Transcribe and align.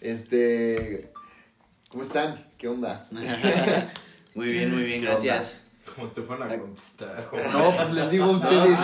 este, 0.00 1.12
¿cómo 1.90 2.02
están? 2.02 2.46
¿Qué 2.56 2.68
onda? 2.68 3.06
Muy 4.34 4.48
bien, 4.50 4.72
muy 4.72 4.84
bien, 4.84 5.00
¿Qué 5.00 5.06
gracias. 5.06 5.64
Como 5.96 6.06
te 6.08 6.22
fueron 6.22 6.48
a 6.48 6.58
contestar. 6.58 7.28
No, 7.52 7.72
pues 7.74 7.90
les 7.92 8.10
digo 8.10 8.24
a 8.24 8.30
ustedes, 8.30 8.78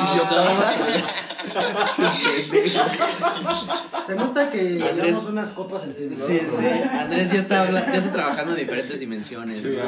Se 4.07 4.15
nota 4.17 4.51
que 4.51 4.83
Andrés- 4.83 5.25
unas 5.29 5.51
copas 5.51 5.84
en 5.84 5.95
serio. 5.95 6.17
Sí, 6.17 6.41
sí. 6.41 6.67
Andrés 6.91 7.31
ya 7.31 7.39
está, 7.39 7.71
ya 7.71 7.98
está 7.98 8.12
trabajando 8.12 8.53
en 8.53 8.59
diferentes 8.59 8.98
dimensiones. 8.98 9.61
Sí, 9.61 9.77
¿no? 9.77 9.84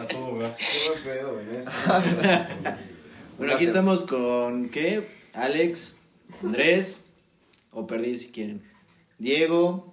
a, 0.00 0.08
todo 0.08 0.38
gas. 0.38 0.56
Bueno, 3.38 3.54
aquí 3.54 3.64
estamos 3.64 4.04
con, 4.04 4.68
¿qué? 4.68 5.08
Alex, 5.32 5.96
Andrés, 6.42 7.04
o 7.72 7.86
perdí 7.86 8.18
si 8.18 8.30
quieren. 8.32 8.62
Diego, 9.18 9.92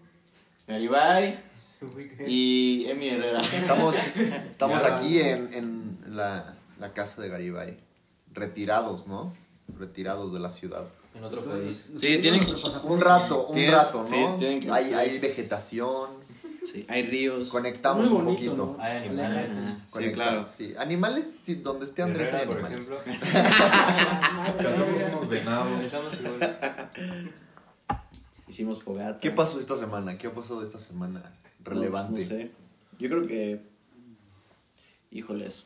Garibay 0.68 1.38
y 2.28 2.86
Emi 2.90 3.10
Herrera. 3.10 3.42
Estamos, 3.42 3.96
estamos 4.52 4.84
aquí 4.84 5.20
en, 5.20 5.54
en 5.54 5.98
la, 6.16 6.56
la 6.80 6.94
casa 6.94 7.22
de 7.22 7.30
Garibay, 7.30 7.78
retirados, 8.34 9.08
¿no? 9.08 9.32
Retirados 9.78 10.34
de 10.34 10.40
la 10.40 10.52
ciudad. 10.52 10.86
En 11.16 11.24
otro 11.24 11.44
país. 11.44 11.86
Sí, 11.98 12.18
tienen 12.20 12.42
que- 12.46 12.52
Un 12.84 13.02
rato, 13.02 13.48
un 13.48 13.68
rato, 13.72 14.00
¿no? 14.00 14.06
sí, 14.08 14.18
tienen 14.38 14.60
que- 14.60 14.72
hay, 14.72 14.94
hay 14.94 15.20
vegetación, 15.20 16.10
Sí, 16.66 16.86
hay 16.90 17.04
ríos. 17.04 17.50
conectamos 17.50 18.10
Muy 18.10 18.20
un 18.20 18.26
bonito, 18.26 18.52
poquito. 18.52 18.76
¿no? 18.78 18.84
Hay 18.84 18.98
animales. 18.98 19.50
Ah, 19.56 19.78
sí, 19.86 20.12
claro. 20.12 20.46
sí. 20.48 20.74
Animales, 20.78 21.26
sí, 21.46 21.56
donde 21.56 21.86
esté 21.86 22.02
Andrés 22.04 22.34
hay 22.34 22.42
Herrera, 22.42 22.48
por 22.62 22.66
animales. 22.66 22.88
ejemplo. 22.90 23.14
Cazamos 24.58 25.02
unos 25.14 25.30
venados. 25.30 25.94
Hicimos 28.48 28.84
fogata. 28.84 29.20
¿Qué 29.20 29.32
pasó 29.32 29.60
esta 29.60 29.78
semana? 29.78 30.18
¿Qué 30.18 30.28
ha 30.28 30.34
pasado 30.34 30.64
esta 30.64 30.80
semana 30.80 31.32
No, 31.64 31.72
relevante? 31.72 32.12
pues, 32.14 32.30
no 32.30 32.36
sé. 32.38 32.52
Yo 32.98 33.10
creo 33.10 33.28
que. 33.28 33.62
Híjoles. 35.12 35.66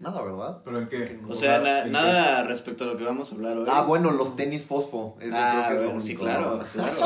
Nada, 0.00 0.22
¿verdad? 0.22 0.62
¿Pero 0.64 0.78
en 0.78 0.88
qué? 0.88 1.20
O 1.28 1.34
sea, 1.34 1.58
na- 1.58 1.78
¿en 1.80 1.84
qué? 1.84 1.90
nada 1.90 2.42
respecto 2.44 2.84
a 2.84 2.86
lo 2.86 2.96
que 2.96 3.04
vamos 3.04 3.30
a 3.30 3.34
hablar 3.34 3.58
hoy. 3.58 3.66
Ah, 3.70 3.82
bueno, 3.82 4.10
los 4.12 4.34
tenis 4.34 4.64
fosfo. 4.64 5.18
Eso 5.20 5.30
Ah, 5.36 5.64
creo 5.68 5.78
que 5.78 5.84
es 5.84 5.90
bueno, 5.90 6.00
sí, 6.00 6.16
claro, 6.16 6.64
claro. 6.72 6.96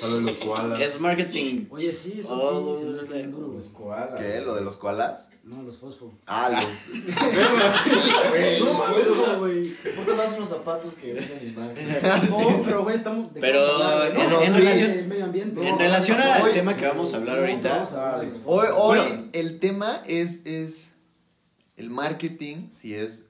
Solo 0.00 0.20
los 0.22 0.36
koalas. 0.36 0.80
Es 0.80 0.98
marketing. 1.00 1.66
Oye, 1.70 1.92
sí, 1.92 2.16
eso 2.20 2.28
Oh, 2.32 2.76
sí. 2.78 2.84
ve 2.86 3.18
de-. 3.18 3.26
Los 3.26 3.68
koalas. 3.68 4.18
¿Qué? 4.18 4.40
¿Lo 4.40 4.54
de 4.54 4.62
los 4.62 4.76
koalas? 4.78 5.28
No, 5.44 5.62
los 5.62 5.76
fosfo. 5.76 6.10
Ah, 6.26 6.48
los... 6.48 6.64
No 8.60 8.72
mames, 8.78 9.06
no, 9.16 9.38
güey. 9.40 9.68
¿Por 9.94 10.06
qué 10.06 10.12
más 10.14 10.34
unos 10.38 10.48
zapatos 10.48 10.94
que 10.94 11.12
venden? 11.12 11.54
No, 12.30 12.62
pero 12.64 12.82
güey, 12.84 12.96
estamos. 12.96 13.28
¿de 13.34 13.40
qué 13.40 13.46
Pero, 13.46 14.04
en- 14.06 14.14
No, 14.30 14.40
en 14.42 14.54
sí, 14.54 14.60
relación- 14.60 14.90
del 14.92 15.06
medio 15.08 15.24
ambiente. 15.24 15.68
En 15.68 15.78
relación 15.78 16.18
al 16.20 16.42
hoy- 16.42 16.52
tema 16.54 16.74
que 16.74 16.86
vamos 16.86 17.12
a 17.12 17.16
hablar 17.18 17.36
No, 17.36 17.42
ahorita. 17.42 17.68
vamos 17.68 17.92
a 17.92 17.96
hablar 18.14 18.20
de 18.22 18.26
los 18.28 18.36
Hoy, 18.46 18.66
fosfo. 18.68 18.82
hoy 18.82 18.98
Bueno. 18.98 19.24
el 19.34 19.58
tema 19.60 20.00
es, 20.06 20.46
es 20.46 20.93
el 21.76 21.90
marketing, 21.90 22.70
si 22.72 22.94
es... 22.94 23.26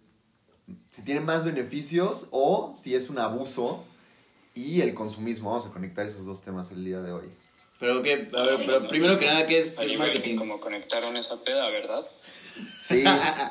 Si 0.91 1.05
tiene 1.05 1.21
más 1.21 1.45
beneficios 1.45 2.29
o 2.31 2.73
si 2.75 2.95
es 2.95 3.11
un 3.11 3.19
abuso 3.19 3.85
y 4.55 4.81
el 4.81 4.95
consumismo. 4.95 5.51
Vamos 5.51 5.67
a 5.67 5.71
conectar 5.71 6.07
esos 6.07 6.25
dos 6.25 6.43
temas 6.43 6.71
el 6.71 6.85
día 6.85 7.01
de 7.01 7.13
hoy. 7.13 7.29
Pero 7.79 8.03
que, 8.03 8.13
a 8.13 8.43
ver, 8.43 8.57
pero 8.65 8.89
primero 8.89 9.19
que 9.19 9.27
nada, 9.27 9.47
¿qué 9.47 9.59
es, 9.59 9.73
qué 9.73 9.85
es 9.85 9.99
marketing? 9.99 10.37
como 10.37 10.61
conectaron 10.61 11.17
esa 11.17 11.43
peda, 11.43 11.69
¿verdad? 11.69 12.07
Sí, 12.81 13.05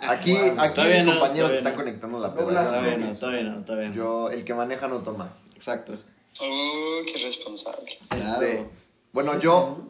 aquí, 0.08 0.36
aquí 0.58 0.82
mis 0.82 1.04
no, 1.04 1.12
compañeros 1.12 1.52
están 1.52 1.74
no. 1.74 1.78
conectando 1.78 2.20
la 2.20 2.30
No, 2.30 2.36
peda. 2.36 2.64
Todavía 2.64 2.98
no, 2.98 3.16
todavía 3.16 3.44
no, 3.44 3.66
todavía 3.66 3.90
no. 3.90 3.96
Yo, 3.96 4.30
el 4.30 4.46
que 4.46 4.54
maneja 4.54 4.88
no 4.88 5.00
toma. 5.00 5.34
Exacto. 5.56 6.00
Oh, 6.40 7.02
qué 7.06 7.22
responsable. 7.22 8.00
Claro. 8.10 8.42
Este, 8.42 8.66
bueno, 9.12 9.40
yo, 9.40 9.86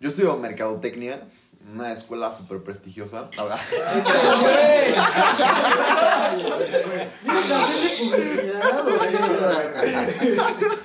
yo 0.00 0.08
estudio 0.08 0.36
mercadotecnia, 0.38 1.22
una 1.72 1.92
escuela 1.92 2.32
súper 2.36 2.62
prestigiosa. 2.62 3.30
Ahora. 3.38 3.58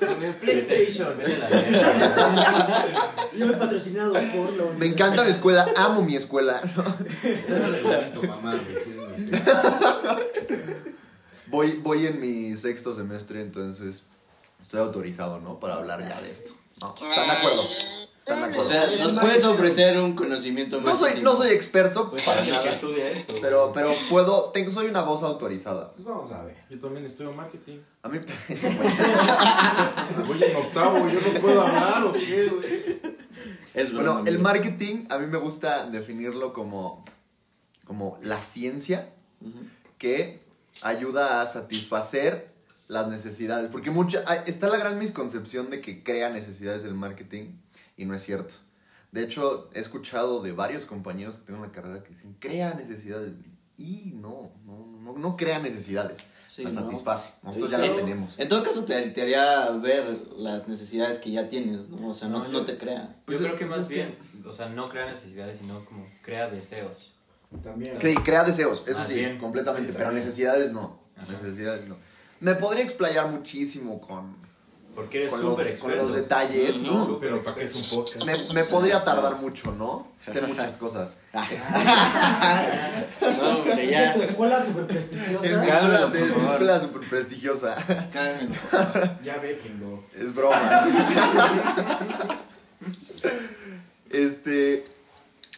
En 0.01 0.23
el 0.23 0.35
PlayStation. 0.35 1.16
Yo 3.38 3.50
he 3.50 3.53
patrocinado 3.53 4.13
por 4.13 4.53
la 4.53 4.63
me 4.78 4.85
encanta 4.88 5.23
mi 5.23 5.31
escuela, 5.31 5.67
amo 5.75 6.01
mi 6.01 6.16
escuela. 6.16 6.62
Tu 8.13 8.23
mamá. 8.23 8.59
Voy, 11.47 11.78
voy 11.78 12.06
en 12.06 12.19
mi 12.19 12.56
sexto 12.57 12.96
semestre, 12.96 13.41
entonces 13.41 14.03
estoy 14.61 14.81
autorizado, 14.81 15.40
¿no? 15.40 15.59
Para 15.59 15.75
hablar 15.75 16.07
ya 16.07 16.22
de 16.22 16.31
esto. 16.31 16.53
¿no? 16.79 16.94
¿Están 16.94 17.28
de 17.28 17.34
acuerdo? 17.34 17.63
¿Están 18.29 18.51
de 18.51 18.59
O 18.59 18.63
sea, 18.63 18.88
nos 18.88 19.13
puedes 19.13 19.44
ofrecer 19.44 19.97
un 20.00 20.13
conocimiento 20.13 20.79
más. 20.79 20.94
no 20.94 20.95
soy, 20.95 21.22
no 21.22 21.35
soy 21.35 21.50
experto, 21.51 22.09
Pues 22.09 22.23
para 22.23 22.41
el 22.41 22.45
que 22.45 22.51
nada, 22.51 22.69
estudia 22.69 23.09
esto. 23.09 23.34
pero, 23.41 23.72
pero 23.73 23.91
puedo, 24.09 24.51
tengo, 24.51 24.72
soy 24.72 24.88
una 24.88 25.01
voz 25.01 25.23
autorizada. 25.23 25.94
Pues 25.94 26.06
vamos 26.06 26.31
a 26.31 26.44
ver. 26.44 26.56
Yo 26.69 26.79
también 26.79 27.06
estudio 27.06 27.34
marketing. 27.34 27.79
A 28.03 28.09
mí, 28.09 28.19
Voy 30.28 30.44
en 30.44 30.56
octavo, 30.56 31.09
yo 31.09 31.19
no 31.22 31.40
puedo 31.41 31.62
hablar 31.62 32.03
o 32.03 32.13
qué, 32.13 32.45
güey. 32.47 33.00
Es 33.73 33.91
broma, 33.94 34.13
Bueno, 34.13 34.28
el 34.28 34.40
marketing 34.40 35.06
a 35.09 35.17
mí 35.17 35.28
me 35.28 35.38
gusta 35.38 35.85
definirlo 35.90 36.53
como, 36.53 37.06
como 37.85 38.17
la 38.22 38.41
ciencia 38.41 39.09
que 39.97 40.41
ayuda 40.81 41.41
a 41.41 41.47
satisfacer 41.47 42.50
las 42.88 43.07
necesidades. 43.07 43.69
Porque 43.72 43.91
mucha, 43.91 44.23
está 44.46 44.67
la 44.67 44.78
gran 44.78 44.97
misconcepción 45.00 45.69
de 45.69 45.79
que 45.81 46.03
crea 46.03 46.29
necesidades 46.29 46.84
el 46.84 46.96
marketing 46.96 47.51
y 48.01 48.05
no 48.05 48.15
es 48.15 48.23
cierto. 48.23 48.53
De 49.11 49.23
hecho, 49.23 49.69
he 49.73 49.79
escuchado 49.79 50.41
de 50.41 50.51
varios 50.51 50.85
compañeros 50.85 51.35
que 51.35 51.41
tengo 51.45 51.59
en 51.63 51.65
la 51.69 51.71
carrera 51.71 52.03
que 52.03 52.09
dicen, 52.13 52.35
crea 52.39 52.73
necesidades. 52.75 53.33
Y 53.77 54.11
no, 54.15 54.51
no, 54.65 54.85
no, 55.01 55.13
no 55.17 55.37
crea 55.37 55.59
necesidades. 55.59 56.17
Sí, 56.47 56.63
las 56.63 56.73
¿no? 56.73 56.81
satisface. 56.89 57.33
Nosotros 57.43 57.69
Sí, 57.71 57.77
ya 57.77 57.85
las 57.85 57.95
tenemos. 57.95 58.39
En 58.39 58.47
todo 58.49 58.63
caso, 58.63 58.83
te, 58.85 59.01
te 59.11 59.21
haría 59.21 59.69
ver 59.71 60.05
las 60.37 60.67
necesidades 60.67 61.19
que 61.19 61.31
ya 61.31 61.47
tienes, 61.47 61.89
¿no? 61.89 62.09
O 62.09 62.13
sea, 62.13 62.27
no, 62.27 62.39
No, 62.39 62.47
no 62.47 62.59
yo- 62.59 62.65
te 62.65 62.77
crea. 62.77 63.15
Yo 63.27 63.37
creo 63.37 63.55
que 63.55 63.65
más 63.65 63.87
bien, 63.87 64.16
o 64.45 64.53
sea, 64.53 64.69
no 64.69 64.89
crea 64.89 65.05
necesidades, 65.11 65.59
sino 65.59 65.83
como 65.85 66.05
crea 66.23 66.49
deseos. 66.49 67.13
También. 67.63 67.97
Crea 67.97 68.43
deseos, 68.43 68.83
eso 68.87 68.99
Más 68.99 69.07
sí, 69.07 69.16
bien, 69.16 69.37
completamente, 69.39 69.91
sí, 69.91 69.95
pero 69.97 70.11
necesidades 70.11 70.71
no. 70.71 70.99
Ajá. 71.17 71.31
Necesidades 71.31 71.87
no. 71.87 71.95
Me 72.41 72.53
podría 72.55 72.83
explayar 72.83 73.29
muchísimo 73.31 73.99
con, 73.99 74.35
Porque 74.95 75.19
eres 75.19 75.31
con, 75.31 75.41
los, 75.41 75.51
súper 75.51 75.66
con 75.66 75.73
experto. 75.73 76.03
los 76.03 76.16
detalles, 76.16 76.77
¿no? 76.77 77.03
Ujú. 77.03 77.19
Pero 77.19 77.44
¿para 77.44 77.55
qué 77.55 77.63
es 77.66 77.75
un 77.75 77.89
podcast? 77.89 78.25
Me, 78.25 78.53
me 78.53 78.63
podría 78.66 79.03
tardar 79.03 79.38
mucho, 79.38 79.72
¿no? 79.72 80.07
Sé 80.31 80.41
muchas 80.41 80.77
cosas. 80.77 81.13
No, 83.22 83.49
hombre, 83.59 83.87
ya. 83.90 84.14
Tu 84.14 84.22
escuela 84.23 84.64
súper 84.66 84.84
Es 84.84 84.87
prestigiosa. 84.87 85.46
Es 85.46 86.31
favor. 86.31 86.52
escuela 86.52 86.79
súper 86.79 87.09
prestigiosa. 87.09 87.75
Cálmalo. 88.11 88.55
Ya 89.23 89.37
ve 89.37 89.59
que 89.61 89.69
no. 89.69 90.03
Es 90.17 90.34
broma. 90.34 90.87
Este. 94.09 94.85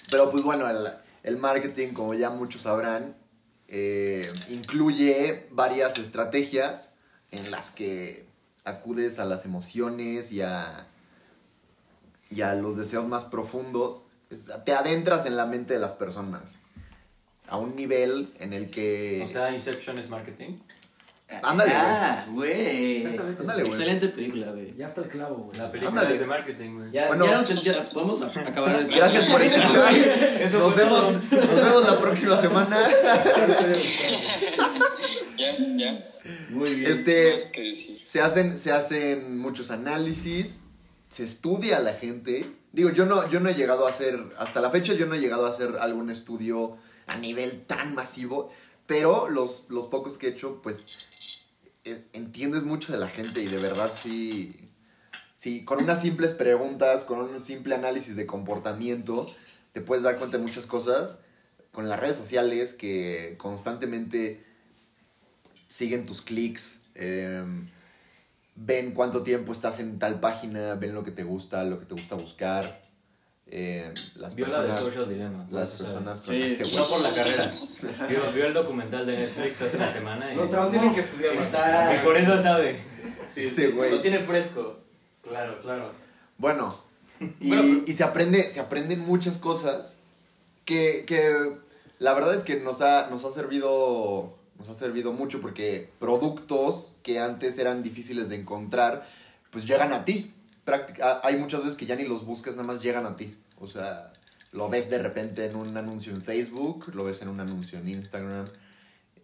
Pero 0.09 0.29
pues 0.29 0.43
bueno, 0.43 0.69
el, 0.69 0.87
el 1.23 1.37
marketing, 1.37 1.93
como 1.93 2.13
ya 2.13 2.29
muchos 2.29 2.63
sabrán, 2.63 3.15
eh, 3.69 4.27
incluye 4.49 5.47
varias 5.51 5.97
estrategias 5.99 6.89
en 7.31 7.49
las 7.51 7.69
que 7.71 8.25
acudes 8.65 9.19
a 9.19 9.25
las 9.25 9.45
emociones 9.45 10.31
y 10.31 10.41
a, 10.41 10.87
y 12.29 12.41
a 12.41 12.55
los 12.55 12.77
deseos 12.77 13.07
más 13.07 13.25
profundos. 13.25 14.05
Te 14.65 14.73
adentras 14.73 15.25
en 15.25 15.35
la 15.35 15.45
mente 15.45 15.73
de 15.73 15.79
las 15.79 15.93
personas. 15.93 16.43
A 17.47 17.57
un 17.57 17.75
nivel 17.75 18.33
en 18.39 18.53
el 18.53 18.69
que. 18.69 19.23
O 19.25 19.29
sea, 19.29 19.51
Inception 19.51 19.99
es 19.99 20.09
marketing. 20.09 20.59
Ándale, 21.43 21.71
güey. 21.71 21.81
Ah, 21.85 22.25
güey. 22.29 22.97
Exactamente. 22.97 23.41
Ándale, 23.41 23.61
güey. 23.63 23.71
Excelente 23.71 24.07
película, 24.09 24.51
güey. 24.51 24.75
Ya 24.75 24.87
está 24.87 25.01
el 25.01 25.07
clavo, 25.07 25.35
güey. 25.35 25.57
La 25.57 25.71
película 25.71 25.89
Ándale. 26.01 26.13
es 26.15 26.19
de 26.19 26.25
marketing, 26.27 26.75
güey. 26.77 26.91
Ya, 26.91 27.07
Bueno. 27.07 27.25
ya 27.25 27.41
no 27.41 27.45
te, 27.45 27.61
ya, 27.61 27.89
podemos 27.89 28.21
acabar 28.21 28.75
el 28.75 28.87
Gracias 28.87 29.25
por 29.25 29.41
escuchar. 29.41 29.93
Nos 30.59 30.75
vemos, 30.75 31.13
nos 31.31 31.55
vemos 31.55 31.89
la 31.89 31.99
próxima 31.99 32.37
semana. 32.39 32.77
Ya, 35.37 35.55
ya. 35.57 36.07
Muy 36.49 36.75
bien. 36.75 36.91
Este, 36.91 37.35
que 37.51 37.61
decir. 37.61 38.01
se 38.05 38.21
hacen, 38.21 38.57
se 38.57 38.71
hacen 38.71 39.37
muchos 39.39 39.71
análisis, 39.71 40.59
se 41.09 41.23
estudia 41.23 41.77
a 41.77 41.79
la 41.79 41.93
gente. 41.93 42.45
Digo, 42.71 42.89
yo 42.91 43.05
no, 43.05 43.29
yo 43.29 43.39
no 43.39 43.49
he 43.49 43.53
llegado 43.55 43.87
a 43.87 43.89
hacer, 43.89 44.19
hasta 44.37 44.61
la 44.61 44.69
fecha 44.69 44.93
yo 44.93 45.05
no 45.07 45.15
he 45.15 45.19
llegado 45.19 45.45
a 45.45 45.49
hacer 45.49 45.77
algún 45.79 46.09
estudio 46.09 46.77
a 47.07 47.17
nivel 47.17 47.61
tan 47.65 47.93
masivo, 47.95 48.51
pero 48.85 49.27
los, 49.29 49.65
los 49.69 49.87
pocos 49.87 50.17
que 50.17 50.27
he 50.27 50.29
hecho, 50.31 50.61
pues, 50.61 50.77
entiendes 51.83 52.63
mucho 52.63 52.93
de 52.93 52.99
la 52.99 53.07
gente 53.07 53.41
y 53.41 53.47
de 53.47 53.57
verdad 53.57 53.91
sí, 53.95 54.69
sí, 55.37 55.65
con 55.65 55.83
unas 55.83 56.01
simples 56.01 56.31
preguntas, 56.31 57.05
con 57.05 57.19
un 57.19 57.41
simple 57.41 57.75
análisis 57.75 58.15
de 58.15 58.25
comportamiento, 58.25 59.27
te 59.73 59.81
puedes 59.81 60.03
dar 60.03 60.17
cuenta 60.17 60.37
de 60.37 60.43
muchas 60.43 60.65
cosas. 60.65 61.19
con 61.71 61.87
las 61.87 61.99
redes 61.99 62.17
sociales 62.17 62.73
que 62.73 63.35
constantemente 63.37 64.43
siguen 65.69 66.05
tus 66.05 66.21
clics, 66.21 66.81
eh, 66.95 67.45
ven 68.55 68.91
cuánto 68.93 69.23
tiempo 69.23 69.53
estás 69.53 69.79
en 69.79 69.97
tal 69.97 70.19
página, 70.19 70.75
ven 70.75 70.93
lo 70.93 71.05
que 71.05 71.11
te 71.11 71.23
gusta, 71.23 71.63
lo 71.63 71.79
que 71.79 71.85
te 71.85 71.93
gusta 71.93 72.15
buscar. 72.15 72.90
Eh, 73.53 73.93
las 74.15 74.33
Vio 74.33 74.47
la 74.47 74.61
de 74.61 74.67
personas, 74.69 74.79
Social 74.93 75.09
Dilemma. 75.09 75.45
las 75.51 75.69
personas 75.71 76.21
con 76.21 76.33
Sí, 76.35 76.41
ese 76.41 76.75
No 76.75 76.87
por 76.87 77.01
la 77.01 77.13
carrera. 77.13 77.51
Vio, 78.09 78.31
vio 78.33 78.45
el 78.47 78.53
documental 78.53 79.05
de 79.05 79.17
Netflix 79.17 79.61
hace 79.61 79.75
una 79.77 79.91
semana 79.91 80.33
y, 80.33 80.37
Otra 80.37 80.61
vez 80.61 80.71
tienen 80.71 80.93
que 80.93 81.01
estudiar 81.01 81.35
más. 81.35 81.45
Está- 81.45 81.95
y 81.95 81.99
por 82.05 82.15
eso 82.15 82.37
sabe. 82.39 82.79
Sí, 83.27 83.49
güey. 83.67 83.91
Lo 83.91 83.99
tiene 84.01 84.19
fresco. 84.19 84.79
Claro, 85.27 85.59
claro. 85.61 85.91
Bueno, 86.37 86.77
y, 87.39 87.49
Bueno, 87.49 87.83
y 87.85 87.93
se 87.93 88.03
aprende, 88.03 88.49
se 88.49 88.59
aprenden 88.61 88.99
muchas 89.01 89.37
cosas 89.37 89.95
que, 90.65 91.03
que 91.05 91.51
la 91.99 92.13
verdad 92.13 92.33
es 92.35 92.43
que 92.43 92.55
nos 92.59 92.81
ha, 92.81 93.07
nos 93.09 93.25
ha 93.25 93.31
servido. 93.31 94.37
Nos 94.57 94.69
ha 94.69 94.75
servido 94.75 95.11
mucho 95.11 95.41
porque 95.41 95.89
productos 95.99 96.93
que 97.03 97.19
antes 97.19 97.57
eran 97.57 97.81
difíciles 97.83 98.29
de 98.29 98.35
encontrar, 98.35 99.07
pues 99.49 99.65
llegan 99.65 99.91
a 99.91 100.05
ti. 100.05 100.33
Práctic- 100.71 101.01
a- 101.01 101.21
hay 101.23 101.37
muchas 101.37 101.61
veces 101.61 101.75
que 101.75 101.85
ya 101.85 101.95
ni 101.95 102.07
los 102.07 102.25
buscas, 102.25 102.55
nada 102.55 102.67
más 102.67 102.81
llegan 102.81 103.05
a 103.05 103.15
ti. 103.15 103.35
O 103.59 103.67
sea, 103.67 104.11
lo 104.53 104.69
ves 104.69 104.89
de 104.89 104.97
repente 104.97 105.45
en 105.47 105.55
un 105.57 105.75
anuncio 105.75 106.13
en 106.13 106.21
Facebook, 106.21 106.93
lo 106.93 107.03
ves 107.03 107.21
en 107.21 107.29
un 107.29 107.39
anuncio 107.39 107.77
en 107.79 107.89
Instagram. 107.89 108.45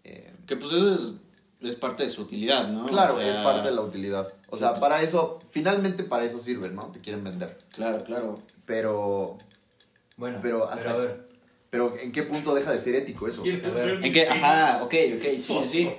eh, 0.03 0.33
Que 0.45 0.55
pues 0.55 0.71
eso 0.73 0.93
es, 0.93 1.13
es 1.61 1.75
parte 1.75 2.03
de 2.03 2.09
su 2.09 2.21
utilidad, 2.21 2.67
¿no? 2.69 2.85
claro, 2.87 3.15
O 3.15 3.19
sea, 3.19 3.29
es 3.29 3.37
parte 3.37 3.69
de 3.69 3.75
la 3.75 3.81
utilidad. 3.81 4.27
O 4.49 4.57
sea, 4.57 4.75
para 4.75 5.01
eso, 5.01 5.39
finalmente 5.51 6.03
para 6.03 6.23
eso 6.23 6.39
sirven, 6.39 6.75
¿no? 6.75 6.83
Te 6.91 6.99
quieren 7.01 7.23
vender. 7.23 7.57
Claro, 7.73 8.03
claro. 8.03 8.39
Pero 8.65 9.37
Bueno, 10.17 10.39
Pero 10.41 10.69
pero, 10.69 10.71
hasta- 10.71 10.91
a 10.93 10.97
ver. 10.97 11.27
Pero 11.69 11.97
¿en 11.99 12.13
qué 12.13 12.23
punto 12.23 12.55
deja 12.55 12.71
de 12.71 12.79
ser 12.79 12.95
ético 12.95 13.27
eso? 13.27 13.43
¿Quieres 13.43 13.65
A 13.65 13.69
ver, 13.73 13.97
ver 13.97 14.05
¿En 14.05 14.13
qué? 14.13 14.27
Ajá, 14.27 14.81
ok, 14.83 14.93
ok, 15.17 15.23
sí, 15.37 15.59
sí. 15.65 15.89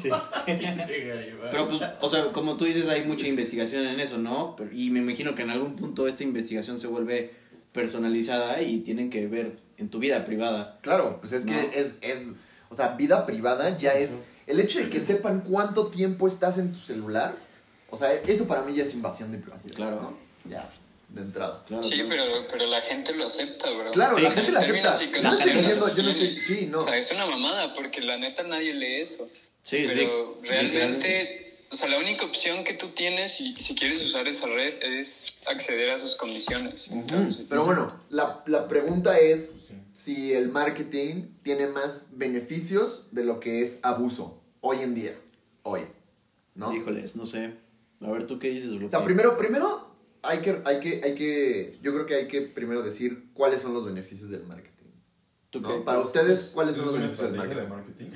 Sí. 0.00 0.08
Pero 1.50 1.68
pues, 1.68 1.80
o 2.00 2.08
sea, 2.08 2.26
como 2.32 2.56
tú 2.56 2.64
dices, 2.66 2.88
hay 2.88 3.04
mucha 3.04 3.26
investigación 3.26 3.84
en 3.86 3.98
eso, 4.00 4.18
¿no? 4.18 4.54
Pero- 4.56 4.70
y 4.72 4.90
me 4.90 5.00
imagino 5.00 5.34
que 5.34 5.42
en 5.42 5.50
algún 5.50 5.76
punto 5.76 6.06
esta 6.06 6.22
investigación 6.22 6.78
se 6.78 6.86
vuelve 6.86 7.32
personalizada 7.72 8.62
y 8.62 8.78
tienen 8.80 9.10
que 9.10 9.26
ver 9.26 9.58
en 9.76 9.88
tu 9.88 9.98
vida 9.98 10.24
privada. 10.24 10.78
Claro, 10.82 11.18
pues 11.20 11.32
es 11.32 11.44
No. 11.44 11.52
que 11.52 11.78
es, 11.80 11.94
es, 12.00 12.20
o 12.70 12.74
sea, 12.74 12.88
vida 12.96 13.26
privada 13.26 13.76
ya 13.78 13.92
es, 13.94 14.12
el 14.46 14.60
hecho 14.60 14.78
de 14.80 14.88
que 14.88 15.00
sepan 15.00 15.40
cuánto 15.40 15.88
tiempo 15.88 16.26
estás 16.28 16.58
en 16.58 16.72
tu 16.72 16.78
celular, 16.78 17.34
o 17.90 17.96
sea, 17.96 18.12
eso 18.12 18.46
para 18.46 18.62
mí 18.62 18.74
ya 18.74 18.84
es 18.84 18.94
invasión 18.94 19.32
de 19.32 19.38
privacidad. 19.38 19.74
Claro. 19.74 19.96
¿no? 20.02 20.50
Ya, 20.50 20.68
de 21.08 21.22
entrada. 21.22 21.64
Claro, 21.66 21.82
Sí, 21.82 21.94
claro. 21.94 22.08
pero, 22.10 22.46
pero 22.50 22.66
la 22.66 22.82
gente 22.82 23.14
lo 23.14 23.24
acepta, 23.26 23.70
bro. 23.70 23.90
Claro, 23.92 24.16
Sí, 24.16 24.22
la 24.22 24.30
gente 24.30 24.52
términos 24.52 24.94
acepta. 24.94 25.16
Yo 25.18 25.22
no 25.22 25.34
estoy 25.36 25.52
diciendo, 25.52 25.94
yo 25.96 26.02
no 26.02 26.12
sí. 26.12 26.18
estoy, 26.24 26.40
sí, 26.56 26.66
no. 26.66 26.78
O 26.78 26.80
sea, 26.82 26.96
es 26.98 27.10
una 27.12 27.26
mamada 27.26 27.74
porque 27.74 28.00
la 28.00 28.18
neta 28.18 28.42
nadie 28.42 28.74
lee 28.74 29.00
eso. 29.00 29.28
Sí, 29.62 29.86
sí. 29.86 29.92
Pero 29.94 30.38
literalmente. 30.42 30.78
realmente, 30.78 31.64
o 31.70 31.76
sea, 31.76 31.88
la 31.88 31.98
única 31.98 32.24
opción 32.24 32.62
que 32.64 32.74
tú 32.74 32.88
tienes 32.90 33.40
y 33.40 33.54
si 33.56 33.74
quieres 33.74 34.04
usar 34.04 34.28
esa 34.28 34.46
red 34.46 34.74
es 34.82 35.36
acceder 35.46 35.90
a 35.92 35.98
sus 35.98 36.14
condiciones. 36.14 36.88
Entonces, 36.90 37.46
Pero 37.48 37.64
bueno, 37.64 38.00
la, 38.10 38.42
la 38.46 38.68
pregunta 38.68 39.18
es 39.18 39.52
Sí. 39.66 39.74
si 39.92 40.32
el 40.34 40.48
marketing 40.50 41.24
tiene 41.42 41.66
más 41.66 42.04
beneficios 42.12 43.08
de 43.12 43.24
lo 43.24 43.40
que 43.40 43.62
es 43.62 43.80
abuso 43.82 44.40
hoy 44.60 44.80
en 44.82 44.94
día, 44.94 45.14
hoy, 45.62 45.82
¿no? 46.54 46.72
Híjoles, 46.74 47.16
no 47.16 47.26
sé. 47.26 47.52
A 48.00 48.10
ver, 48.12 48.26
¿tú 48.26 48.38
qué 48.38 48.48
dices, 48.50 48.70
Lupe? 48.70 48.86
O 48.86 48.90
sea, 48.90 49.04
primero, 49.04 49.36
primero 49.36 49.87
hay 50.22 50.38
que, 50.40 50.62
hay 50.64 50.80
que, 50.80 51.00
hay 51.04 51.14
que, 51.14 51.78
yo 51.82 51.92
creo 51.94 52.06
que 52.06 52.14
hay 52.14 52.28
que 52.28 52.42
primero 52.42 52.82
decir 52.82 53.30
cuáles 53.34 53.62
son 53.62 53.74
los 53.74 53.84
beneficios 53.84 54.30
del 54.30 54.44
marketing. 54.44 54.90
¿Tú 55.50 55.60
¿no? 55.60 55.68
qué? 55.68 55.80
Para 55.84 56.00
ustedes, 56.00 56.50
¿cuáles 56.54 56.76
son 56.76 56.84
los 56.86 56.94
beneficios 56.94 57.28
del 57.30 57.38
marketing? 57.38 57.60
de 57.62 57.68
marketing. 57.68 58.06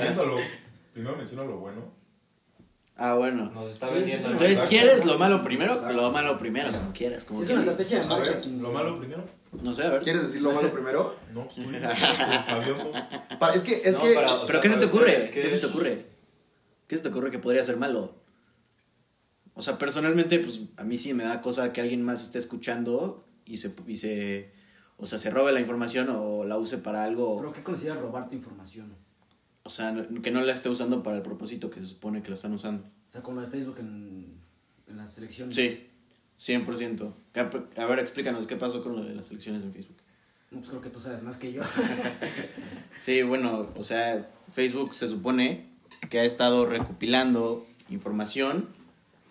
Piénsalo. 0.00 0.36
Primero 0.92 1.16
menciona 1.16 1.44
lo 1.44 1.58
bueno. 1.58 1.92
Ah, 2.96 3.14
bueno. 3.14 3.50
Nos 3.54 3.70
está 3.72 3.86
Sí, 3.88 3.94
vendiendo. 3.94 4.26
sí, 4.28 4.32
Entonces. 4.32 4.64
¿quieres 4.68 5.06
lo 5.06 5.18
malo 5.18 5.42
primero? 5.42 5.72
Exacto. 5.72 5.94
Lo 5.96 6.10
malo 6.10 6.36
primero, 6.36 6.70
como 6.72 6.92
quieras. 6.92 7.24
Como 7.24 7.38
Sí, 7.38 7.44
es 7.44 7.50
una 7.52 7.60
estrategia 7.60 8.00
de 8.00 8.04
A 8.04 8.18
ver, 8.18 8.30
marketing. 8.32 8.58
lo 8.60 8.72
malo 8.72 8.98
primero. 8.98 9.24
No 9.62 9.72
sé, 9.72 9.84
a 9.84 9.90
ver. 9.90 10.02
¿Quieres 10.02 10.26
decir 10.26 10.42
lo 10.42 10.52
malo 10.52 10.70
primero? 10.70 11.16
No, 11.34 11.44
pues 11.48 11.54
tú 11.54 11.62
es 13.54 13.62
que, 13.62 13.88
es 13.88 13.92
No, 13.96 14.02
que, 14.02 14.14
para- 14.14 14.40
¿Pero 14.46 14.46
sea, 14.48 14.60
qué 14.60 14.68
se 14.68 14.76
te 14.76 14.84
ocurre? 14.84 15.30
¿Qué 15.32 15.48
se 15.48 15.58
te 15.58 15.66
ocurre? 15.66 16.06
¿Qué 16.88 16.96
se 16.96 17.02
te 17.02 17.08
ocurre 17.08 17.30
que 17.30 17.38
podría 17.38 17.64
ser 17.64 17.76
malo? 17.78 18.16
O 19.60 19.62
sea, 19.62 19.76
personalmente, 19.76 20.38
pues 20.38 20.62
a 20.78 20.84
mí 20.84 20.96
sí 20.96 21.12
me 21.12 21.22
da 21.24 21.42
cosa 21.42 21.70
que 21.74 21.82
alguien 21.82 22.02
más 22.02 22.22
esté 22.22 22.38
escuchando 22.38 23.26
y 23.44 23.58
se, 23.58 23.74
y 23.86 23.96
se 23.96 24.50
o 24.96 25.06
sea, 25.06 25.18
se 25.18 25.28
robe 25.28 25.52
la 25.52 25.60
información 25.60 26.08
o 26.08 26.44
la 26.44 26.56
use 26.56 26.78
para 26.78 27.04
algo, 27.04 27.36
¿Pero 27.36 27.52
qué 27.52 27.62
consideras 27.62 27.98
robar 28.00 28.26
tu 28.26 28.34
información? 28.34 28.94
o 29.62 29.68
sea, 29.68 29.92
no- 29.92 30.22
que 30.22 30.30
no 30.30 30.40
la 30.40 30.54
esté 30.54 30.70
usando 30.70 31.02
para 31.02 31.18
el 31.18 31.22
propósito 31.22 31.68
que 31.68 31.78
se 31.78 31.86
supone 31.88 32.22
que 32.22 32.30
lo 32.30 32.36
están 32.36 32.54
usando. 32.54 32.84
O 32.84 33.10
sea, 33.10 33.20
como 33.22 33.36
lo 33.40 33.42
de 33.46 33.52
Facebook 33.52 33.76
en, 33.80 34.32
en 34.88 34.96
las 34.96 35.18
elecciones. 35.18 35.54
Sí, 35.54 35.86
100%. 36.38 37.12
A 37.76 37.84
ver, 37.86 37.98
explícanos 37.98 38.46
qué 38.46 38.56
pasó 38.56 38.82
con 38.82 38.96
lo 38.96 39.04
de 39.04 39.14
las 39.14 39.30
elecciones 39.30 39.62
en 39.62 39.74
Facebook. 39.74 39.98
No, 40.50 40.58
pues 40.60 40.70
creo 40.70 40.80
que 40.80 40.88
tú 40.88 41.00
sabes 41.00 41.22
más 41.22 41.36
que 41.36 41.52
yo. 41.52 41.62
Sí, 42.98 43.22
bueno, 43.22 43.70
o 43.76 43.82
sea, 43.82 44.30
Facebook 44.54 44.94
se 44.94 45.06
supone 45.06 45.68
que 46.08 46.18
ha 46.20 46.24
estado 46.24 46.64
recopilando 46.66 47.66
información 47.90 48.68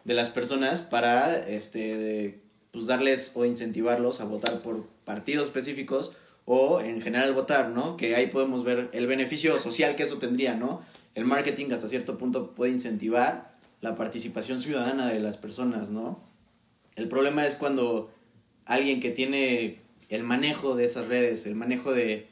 de 0.03 0.13
las 0.13 0.29
personas 0.29 0.81
para 0.81 1.37
este 1.47 2.41
pues 2.71 2.85
darles 2.85 3.31
o 3.35 3.45
incentivarlos 3.45 4.21
a 4.21 4.25
votar 4.25 4.61
por 4.61 4.85
partidos 5.05 5.45
específicos 5.45 6.13
o 6.45 6.81
en 6.81 7.01
general 7.01 7.33
votar, 7.33 7.69
¿no? 7.69 7.97
Que 7.97 8.15
ahí 8.15 8.27
podemos 8.27 8.63
ver 8.63 8.89
el 8.93 9.07
beneficio 9.07 9.57
social 9.59 9.95
que 9.95 10.03
eso 10.03 10.17
tendría, 10.17 10.55
¿no? 10.55 10.81
El 11.15 11.25
marketing 11.25 11.71
hasta 11.71 11.87
cierto 11.87 12.17
punto 12.17 12.55
puede 12.55 12.71
incentivar 12.71 13.55
la 13.81 13.95
participación 13.95 14.59
ciudadana 14.59 15.07
de 15.07 15.19
las 15.19 15.37
personas, 15.37 15.89
¿no? 15.89 16.19
El 16.95 17.07
problema 17.07 17.45
es 17.45 17.55
cuando 17.55 18.11
alguien 18.65 18.99
que 18.99 19.11
tiene 19.11 19.81
el 20.09 20.23
manejo 20.23 20.75
de 20.75 20.85
esas 20.85 21.07
redes, 21.07 21.45
el 21.45 21.55
manejo 21.55 21.93
de, 21.93 22.27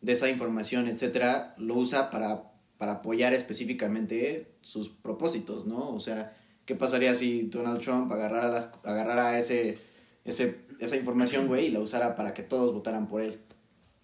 de 0.00 0.12
esa 0.12 0.28
información, 0.28 0.88
etcétera, 0.88 1.54
lo 1.56 1.76
usa 1.76 2.10
para, 2.10 2.52
para 2.76 2.92
apoyar 2.92 3.34
específicamente 3.34 4.50
sus 4.62 4.88
propósitos, 4.88 5.66
¿no? 5.66 5.90
O 5.90 6.00
sea, 6.00 6.36
¿qué 6.66 6.74
pasaría 6.74 7.14
si 7.14 7.42
Donald 7.42 7.80
Trump 7.82 8.10
agarrara, 8.12 8.48
las, 8.50 8.68
agarrara 8.84 9.38
ese, 9.38 9.78
ese, 10.24 10.60
esa 10.78 10.96
información, 10.96 11.46
güey, 11.46 11.66
y 11.66 11.70
la 11.70 11.80
usara 11.80 12.16
para 12.16 12.34
que 12.34 12.42
todos 12.42 12.72
votaran 12.72 13.08
por 13.08 13.20
él? 13.22 13.40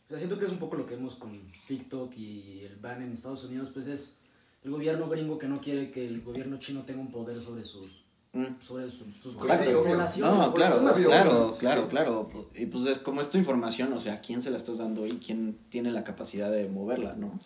O 0.04 0.08
sea, 0.08 0.18
siento 0.18 0.38
que 0.38 0.44
es 0.44 0.50
un 0.52 0.58
poco 0.58 0.76
lo 0.76 0.86
que 0.86 0.94
vemos 0.94 1.14
con 1.16 1.50
TikTok 1.66 2.16
y 2.16 2.60
el 2.64 2.76
ban 2.76 3.02
en 3.02 3.12
Estados 3.12 3.44
Unidos, 3.44 3.70
pues 3.72 3.86
es 3.88 4.16
el 4.62 4.70
gobierno 4.70 5.08
gringo 5.08 5.38
que 5.38 5.48
no 5.48 5.60
quiere 5.60 5.90
que 5.90 6.06
el 6.06 6.20
gobierno 6.22 6.58
chino 6.58 6.84
tenga 6.84 7.00
un 7.00 7.10
poder 7.10 7.40
sobre 7.40 7.64
sus 7.64 8.04
Mm. 8.32 8.60
sobre 8.60 8.90
su, 8.90 9.04
sus 9.22 9.32
población. 9.34 9.82
No, 10.20 10.50
población 10.50 10.84
claro, 11.04 11.56
claro, 11.58 11.88
claro, 11.88 11.88
claro. 11.88 12.50
Y 12.54 12.66
pues 12.66 12.84
es 12.84 12.98
como 12.98 13.22
es 13.22 13.30
tu 13.30 13.38
información, 13.38 13.90
o 13.94 13.98
sea, 14.00 14.14
¿a 14.14 14.20
quién 14.20 14.42
se 14.42 14.50
la 14.50 14.58
estás 14.58 14.76
dando 14.76 15.06
y 15.06 15.12
quién 15.12 15.56
tiene 15.70 15.90
la 15.90 16.04
capacidad 16.04 16.50
de 16.52 16.68
moverla, 16.68 17.14
no? 17.14 17.40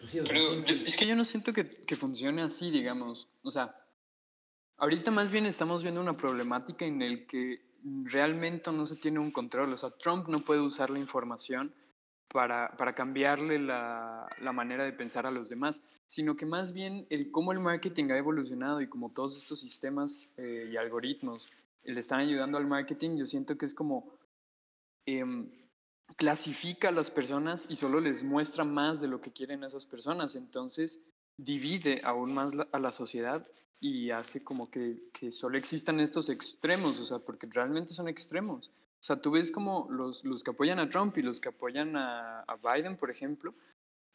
Pues 0.00 0.10
sí, 0.10 0.18
o 0.18 0.26
sea, 0.26 0.34
Pero 0.34 0.64
¿quién- 0.64 0.78
yo- 0.80 0.86
es 0.86 0.96
que 0.96 1.06
yo 1.06 1.14
no 1.14 1.24
siento 1.24 1.52
que, 1.52 1.68
que 1.68 1.94
funcione 1.94 2.42
así, 2.42 2.72
digamos. 2.72 3.28
O 3.44 3.52
sea, 3.52 3.76
ahorita 4.78 5.10
más 5.10 5.30
bien 5.30 5.46
estamos 5.46 5.82
viendo 5.82 6.00
una 6.00 6.16
problemática 6.16 6.84
en 6.84 7.02
el 7.02 7.26
que 7.26 7.60
realmente 8.04 8.70
no 8.72 8.86
se 8.86 8.96
tiene 8.96 9.18
un 9.18 9.30
control. 9.30 9.72
O 9.72 9.76
sea, 9.76 9.90
Trump 9.90 10.28
no 10.28 10.38
puede 10.38 10.60
usar 10.60 10.90
la 10.90 10.98
información 10.98 11.74
para, 12.28 12.74
para 12.76 12.94
cambiarle 12.94 13.58
la, 13.58 14.28
la 14.40 14.52
manera 14.52 14.84
de 14.84 14.92
pensar 14.92 15.26
a 15.26 15.30
los 15.30 15.48
demás, 15.48 15.82
sino 16.06 16.34
que 16.36 16.46
más 16.46 16.72
bien 16.72 17.06
el 17.10 17.30
cómo 17.30 17.52
el 17.52 17.60
marketing 17.60 18.10
ha 18.10 18.16
evolucionado 18.16 18.80
y 18.80 18.88
como 18.88 19.10
todos 19.10 19.36
estos 19.36 19.60
sistemas 19.60 20.30
eh, 20.36 20.68
y 20.72 20.76
algoritmos 20.76 21.50
le 21.84 21.98
están 22.00 22.20
ayudando 22.20 22.56
al 22.58 22.66
marketing, 22.66 23.16
yo 23.16 23.26
siento 23.26 23.56
que 23.58 23.66
es 23.66 23.74
como... 23.74 24.14
em, 25.06 25.50
clasifica 26.16 26.88
a 26.88 26.92
las 26.92 27.10
personas 27.10 27.66
y 27.70 27.76
solo 27.76 27.98
les 27.98 28.22
muestra 28.22 28.64
más 28.64 29.00
de 29.00 29.08
lo 29.08 29.20
que 29.22 29.32
quieren 29.32 29.64
esas 29.64 29.86
personas. 29.86 30.34
Entonces 30.34 31.00
divide 31.38 32.02
aún 32.04 32.34
más 32.34 32.54
la- 32.54 32.68
a 32.70 32.78
la 32.78 32.92
sociedad 32.92 33.46
y 33.82 34.12
hace 34.12 34.44
como 34.44 34.70
que, 34.70 35.10
que 35.12 35.32
solo 35.32 35.58
existan 35.58 35.98
estos 35.98 36.28
extremos, 36.28 37.00
o 37.00 37.04
sea, 37.04 37.18
porque 37.18 37.48
realmente 37.50 37.92
son 37.92 38.06
extremos. 38.06 38.68
O 38.68 39.02
sea, 39.02 39.20
tú 39.20 39.32
ves 39.32 39.50
como 39.50 39.88
los, 39.90 40.24
los 40.24 40.44
que 40.44 40.52
apoyan 40.52 40.78
a 40.78 40.88
Trump 40.88 41.18
y 41.18 41.22
los 41.22 41.40
que 41.40 41.48
apoyan 41.48 41.96
a, 41.96 42.42
a 42.42 42.56
Biden, 42.56 42.96
por 42.96 43.10
ejemplo, 43.10 43.52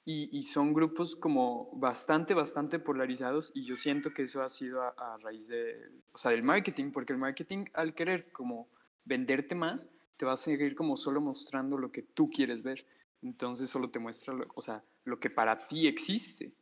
y, 0.05 0.29
y 0.31 0.43
son 0.43 0.73
grupos 0.73 1.17
como 1.17 1.69
bastante, 1.73 2.33
bastante 2.33 2.79
polarizados 2.79 3.51
y 3.53 3.65
yo 3.65 3.75
siento 3.75 4.13
que 4.13 4.21
eso 4.21 4.41
ha 4.41 4.47
sido 4.47 4.81
a, 4.81 4.95
a 4.97 5.17
raíz 5.17 5.49
de, 5.49 5.91
o 6.13 6.17
sea, 6.17 6.31
del 6.31 6.43
marketing, 6.43 6.91
porque 6.91 7.11
el 7.11 7.19
marketing 7.19 7.65
al 7.73 7.93
querer 7.93 8.31
como 8.31 8.69
venderte 9.03 9.53
más, 9.53 9.89
te 10.15 10.25
va 10.25 10.31
a 10.31 10.37
seguir 10.37 10.75
como 10.75 10.95
solo 10.95 11.19
mostrando 11.19 11.77
lo 11.77 11.91
que 11.91 12.03
tú 12.03 12.29
quieres 12.29 12.63
ver. 12.63 12.85
Entonces 13.21 13.69
solo 13.69 13.89
te 13.89 13.99
muestra, 13.99 14.33
lo, 14.33 14.47
o 14.55 14.61
sea, 14.61 14.81
lo 15.03 15.19
que 15.19 15.29
para 15.29 15.57
ti 15.67 15.87
existe. 15.87 16.53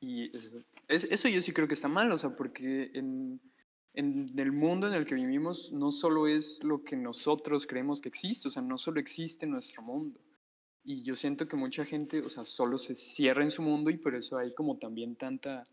Y 0.00 0.36
eso, 0.36 0.62
es- 0.90 1.04
eso 1.10 1.28
yo 1.28 1.40
sí 1.42 1.52
creo 1.52 1.68
que 1.68 1.74
está 1.74 1.88
mal, 1.88 2.10
o 2.12 2.18
sea, 2.18 2.36
porque 2.36 2.90
en, 2.94 3.40
en 3.94 4.26
el 4.38 4.52
mundo 4.52 4.86
en 4.88 4.94
el 4.94 5.06
que 5.06 5.14
vivimos 5.14 5.72
no 5.72 5.90
solo 5.90 6.26
es 6.26 6.62
lo 6.64 6.82
que 6.82 6.96
nosotros 6.96 7.66
creemos 7.66 8.00
que 8.00 8.08
existe, 8.08 8.48
o 8.48 8.50
sea, 8.50 8.62
no 8.62 8.76
solo 8.78 9.00
existe 9.00 9.46
nuestro 9.46 9.82
mundo, 9.82 10.20
Y 10.84 11.02
yo 11.02 11.14
siento 11.14 11.46
que 11.46 11.56
mucha 11.56 11.84
gente, 11.84 12.22
o 12.22 12.28
sea, 12.30 12.44
solo 12.44 12.78
se 12.78 12.94
cierra 12.94 13.42
en 13.44 13.50
su 13.50 13.60
mundo 13.62 13.90
y 13.90 13.98
por 13.98 14.14
eso 14.14 14.38
hay 14.38 14.48
como 14.54 14.78
también 14.78 15.14
tanta 15.16 15.66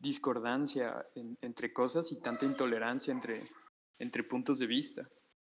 discordancia 0.00 1.04
en- 1.14 1.36
entre 1.42 1.72
cosas 1.72 2.10
y 2.12 2.16
tanta 2.20 2.46
intolerancia 2.46 3.12
entre, 3.12 3.44
entre 3.98 4.22
puntos 4.24 4.58
de 4.58 4.66
vista. 4.66 5.08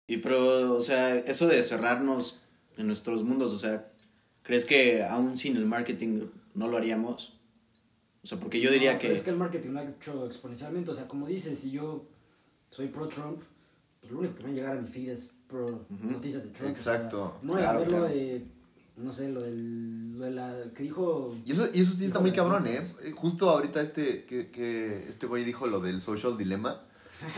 Y 0.08 0.18
pero, 0.18 0.76
o 0.76 0.82
sea, 0.82 1.16
eso 1.18 1.48
de 1.48 1.64
cerrarnos 1.64 2.42
en 2.78 2.88
nuestros 2.88 3.24
mundos, 3.24 3.54
o 3.54 3.58
sea, 3.58 3.92
¿crees 4.44 4.66
que 4.66 5.04
aún 5.04 5.36
sin 5.38 5.56
el 5.58 5.66
marketing 5.66 6.28
no 6.54 6.68
lo 6.68 6.78
haríamos? 6.78 7.41
O 8.24 8.28
sea, 8.28 8.40
porque 8.40 8.60
yo 8.62 8.72
diría 8.72 8.94
No, 8.94 9.00
que... 9.00 9.08
pero 9.08 9.18
es 9.18 9.24
que 9.24 9.30
el 9.32 9.38
marketing 9.38 9.70
lo 9.70 9.80
ha 9.80 9.84
hecho 9.84 10.26
exponencialmente. 10.26 10.92
O 10.92 10.94
sea, 10.94 11.08
como 11.08 11.28
dices, 11.28 11.58
si 11.58 11.72
yo 11.72 12.06
soy 12.70 12.88
pro 12.88 13.08
Trump, 13.08 13.42
pues 14.00 14.12
lo 14.12 14.20
único 14.20 14.36
que 14.36 14.44
me 14.44 14.50
va 14.50 14.54
a 14.54 14.56
llegar 14.56 14.78
a 14.78 14.82
mi 14.82 14.88
feed 14.88 15.10
es 15.10 15.34
pro 15.48 15.86
noticias 15.90 16.44
de 16.44 16.50
Trump. 16.52 16.78
o 16.80 16.84
sea, 16.84 16.96
Exacto, 16.96 17.38
no 17.42 17.54
voy 17.54 17.62
a 17.62 17.66
claro, 17.66 17.80
ver 17.80 17.92
lo 17.92 17.98
claro. 17.98 18.14
de, 18.14 18.46
no 18.98 19.12
sé, 19.14 19.30
lo, 19.30 19.42
del, 19.42 20.18
lo 20.20 20.26
de 20.26 20.32
la 20.32 20.64
que 20.76 20.84
dijo... 20.84 21.36
Y 21.46 21.52
eso, 21.52 21.68
y 21.74 21.82
eso 21.82 21.94
sí 21.94 22.06
está 22.06 22.20
muy 22.20 22.32
cabrón, 22.32 22.68
¿eh? 22.68 22.82
Eh, 23.04 23.12
Justo 23.12 23.50
ahorita 23.50 23.82
este, 23.82 24.26
que, 24.26 24.50
que 24.52 25.10
este 25.10 25.26
güey 25.28 25.44
dijo 25.44 25.66
lo 25.68 25.80
del 25.80 26.00
social 26.00 26.38
dilemma, 26.38 26.84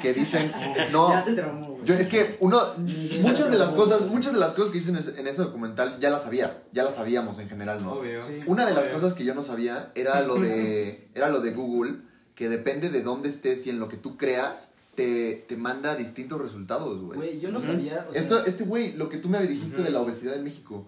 que 0.02 0.14
dicen, 0.14 0.52
no, 0.92 1.10
Ya 1.12 1.24
te 1.24 1.34
traumó, 1.34 1.68
güey. 1.74 1.86
yo, 1.86 1.94
es 1.96 2.08
que 2.08 2.38
uno, 2.40 2.74
muchas 3.22 3.52
de 3.52 3.58
las 3.58 3.74
cosas, 3.74 4.08
muchas 4.08 4.34
de 4.34 4.40
las 4.40 4.54
cosas 4.54 4.72
que 4.72 4.80
dicen 4.80 4.96
en 4.96 5.02
ese- 5.02 5.20
en 5.20 5.28
ese 5.28 5.42
documental 5.44 6.00
ya 6.00 6.10
las 6.10 6.24
sabía, 6.24 6.64
ya 6.72 6.84
las 6.84 6.96
sabíamos 6.96 7.38
en 7.40 7.50
general, 7.50 7.84
¿no? 7.84 7.94
Obvio. 7.94 8.20
Sí. 8.26 8.40
Una 8.46 8.66
de 8.66 8.74
las 8.74 8.88
cosas 8.90 9.14
que 9.14 9.24
yo 9.26 9.34
no 9.36 9.44
sabía 9.44 9.92
era 9.96 10.22
lo 10.22 10.36
de, 10.40 11.10
era 11.16 11.30
lo 11.30 11.40
de 11.42 11.52
Google, 11.52 11.96
que 12.36 12.50
depende 12.50 12.90
de 12.90 13.02
dónde 13.02 13.30
estés 13.30 13.66
y 13.68 13.70
en 13.70 13.80
lo 13.80 13.90
que 13.90 13.98
tú 13.98 14.18
creas, 14.18 14.70
te, 14.96 15.46
te 15.48 15.58
manda 15.58 15.96
distintos 15.96 16.40
resultados, 16.42 17.02
güey. 17.02 17.18
Güey, 17.18 17.40
yo 17.40 17.52
no 17.52 17.60
sabía... 17.60 18.06
O 18.10 18.14
sea, 18.14 18.22
Esto, 18.22 18.46
este 18.46 18.64
güey, 18.64 18.94
lo 18.94 19.10
que 19.10 19.18
tú 19.18 19.28
me 19.30 19.40
dijiste 19.46 19.82
de 19.82 19.90
la 19.90 20.02
obesidad 20.02 20.36
en 20.36 20.44
México. 20.44 20.88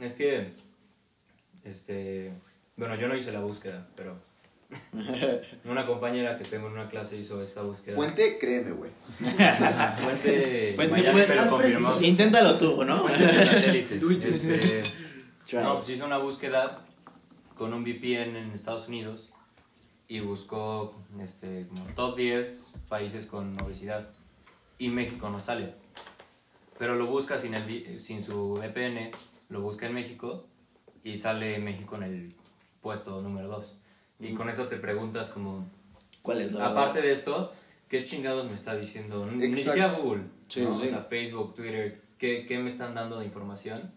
Es 0.00 0.14
que, 0.14 0.52
este, 1.64 2.32
bueno, 2.76 2.94
yo 2.96 3.08
no 3.08 3.16
hice 3.16 3.32
la 3.32 3.40
búsqueda, 3.40 3.86
pero 3.96 4.14
una 5.64 5.86
compañera 5.86 6.36
que 6.36 6.44
tengo 6.44 6.66
en 6.66 6.74
una 6.74 6.88
clase 6.88 7.16
hizo 7.16 7.42
esta 7.42 7.62
búsqueda. 7.62 7.94
Fuente, 7.94 8.38
créeme, 8.38 8.72
güey. 8.72 8.90
Fuente, 9.18 10.72
Fuente, 10.74 11.12
Miami, 11.12 11.48
pues. 11.48 12.02
Inténtalo 12.02 12.58
tú, 12.58 12.84
¿no? 12.84 13.00
Fuente 13.00 13.86
it 13.90 13.92
Este, 14.24 14.82
no, 15.52 15.76
pues 15.76 15.90
hizo 15.90 16.04
una 16.04 16.18
búsqueda 16.18 16.84
con 17.56 17.72
un 17.72 17.84
VPN 17.84 18.36
en 18.36 18.52
Estados 18.52 18.88
Unidos 18.88 19.30
y 20.08 20.20
buscó 20.20 21.00
este, 21.20 21.66
como 21.68 21.86
top 21.94 22.16
10 22.16 22.74
países 22.88 23.26
con 23.26 23.60
obesidad 23.62 24.08
y 24.78 24.88
México 24.88 25.30
no 25.30 25.40
sale. 25.40 25.74
Pero 26.78 26.94
lo 26.94 27.06
busca 27.06 27.38
sin, 27.38 27.54
el, 27.54 28.00
sin 28.00 28.22
su 28.22 28.54
VPN, 28.54 29.10
lo 29.48 29.62
busca 29.62 29.86
en 29.86 29.94
México 29.94 30.46
y 31.02 31.16
sale 31.16 31.58
México 31.58 31.96
en 31.96 32.02
el 32.02 32.36
puesto 32.82 33.22
número 33.22 33.48
2. 33.48 33.74
Y 34.20 34.32
con 34.34 34.48
eso 34.48 34.66
te 34.68 34.76
preguntas 34.76 35.28
como, 35.30 35.68
¿Cuál 36.22 36.40
es 36.40 36.52
la 36.52 36.66
aparte 36.68 37.02
de 37.02 37.12
esto, 37.12 37.52
¿qué 37.88 38.02
chingados 38.04 38.46
me 38.46 38.54
está 38.54 38.74
diciendo? 38.74 39.26
Ni 39.26 39.54
siquiera 39.56 39.90
Google, 39.90 40.22
Sí, 40.48 40.62
¿no? 40.62 40.76
sí. 40.78 40.86
o 40.86 40.90
sea, 40.90 41.02
Facebook, 41.02 41.54
Twitter, 41.54 42.00
¿qué, 42.18 42.46
qué 42.46 42.58
me 42.58 42.68
están 42.68 42.94
dando 42.94 43.18
de 43.18 43.26
información? 43.26 43.92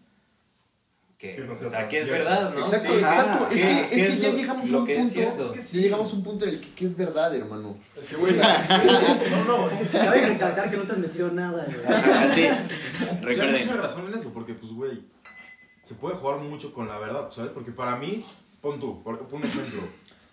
Que, 1.16 1.36
Que 1.36 1.42
no 1.42 1.52
o 1.52 1.56
sea, 1.56 1.86
que 1.86 2.00
es 2.00 2.08
verdad, 2.08 2.54
¿no? 2.54 2.60
Exacto, 2.60 2.88
Sí. 2.92 2.98
exacto. 2.98 3.48
Es 3.50 3.60
¿Qué- 3.60 3.60
que, 3.60 3.82
es 3.82 3.88
que 3.90 4.06
es 4.08 4.20
ya 4.22 4.28
lo- 4.30 4.36
llegamos 4.38 4.72
a 4.72 4.76
un 4.78 4.86
que 4.86 4.92
es 4.94 4.98
punto. 5.00 5.12
cierto? 5.14 5.54
ya 5.54 5.80
llegamos 5.80 6.12
a 6.12 6.16
un 6.16 6.24
punto 6.24 6.44
en 6.46 6.50
el 6.50 6.60
que, 6.62 6.74
que 6.74 6.86
es 6.86 6.96
verdad, 6.96 7.36
hermano. 7.36 7.76
Es 7.94 8.06
que, 8.06 8.16
güey, 8.16 8.36
no, 9.30 9.44
no, 9.44 9.68
es 9.68 9.74
que 9.74 9.84
sí. 9.84 9.98
Cabe 9.98 10.26
recalcar 10.28 10.70
que 10.70 10.76
no 10.78 10.84
te 10.84 10.92
has 10.92 10.98
metido 10.98 11.30
nada, 11.30 11.64
güey. 11.66 11.86
Así, 12.24 12.40
Sí 12.40 12.46
hay 12.46 12.56
mucha 13.18 13.20
recuerden. 13.22 13.78
razón 13.78 14.06
en 14.12 14.18
eso, 14.18 14.32
porque, 14.32 14.54
pues, 14.54 14.72
güey, 14.72 15.02
se 15.82 15.94
puede 15.96 16.16
jugar 16.16 16.38
mucho 16.38 16.72
con 16.72 16.88
la 16.88 16.98
verdad, 16.98 17.30
¿sabes? 17.30 17.50
Porque 17.52 17.72
para 17.72 17.96
mí, 17.96 18.24
pon 18.62 18.80
tú, 18.80 19.02
por, 19.02 19.18
pon 19.28 19.40
un 19.42 19.46
ejemplo. 19.46 19.82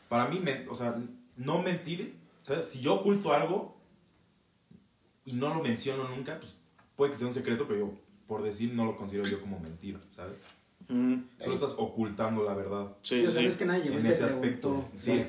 Para 0.09 0.27
mí, 0.29 0.39
men- 0.39 0.65
o 0.69 0.75
sea, 0.75 0.95
no 1.35 1.61
mentir, 1.61 2.15
¿sabes? 2.41 2.65
Si 2.65 2.79
yo 2.81 2.95
oculto 2.95 3.33
algo 3.33 3.75
y 5.25 5.33
no 5.33 5.53
lo 5.53 5.61
menciono 5.61 6.07
nunca, 6.07 6.39
pues 6.39 6.55
puede 6.95 7.11
que 7.11 7.17
sea 7.17 7.27
un 7.27 7.33
secreto, 7.33 7.65
pero 7.67 7.79
yo, 7.79 7.91
por 8.27 8.43
decir, 8.43 8.73
no 8.73 8.85
lo 8.85 8.97
considero 8.97 9.27
yo 9.27 9.41
como 9.41 9.59
mentira, 9.59 9.99
¿sabes? 10.15 10.37
Mm, 10.89 11.15
Solo 11.41 11.55
estás 11.55 11.75
ocultando 11.77 12.45
la 12.45 12.53
verdad. 12.53 12.87
Sí, 13.01 13.19
Sí, 13.19 13.25
o 13.25 13.29
sea, 13.31 13.41
no 13.41 13.47
es 13.49 13.53
sí. 13.55 13.59
que 13.59 13.65
nadie 13.65 13.91
En 13.93 14.05
ese 14.05 14.23
aspecto. 14.23 14.85
Sí. 14.95 15.21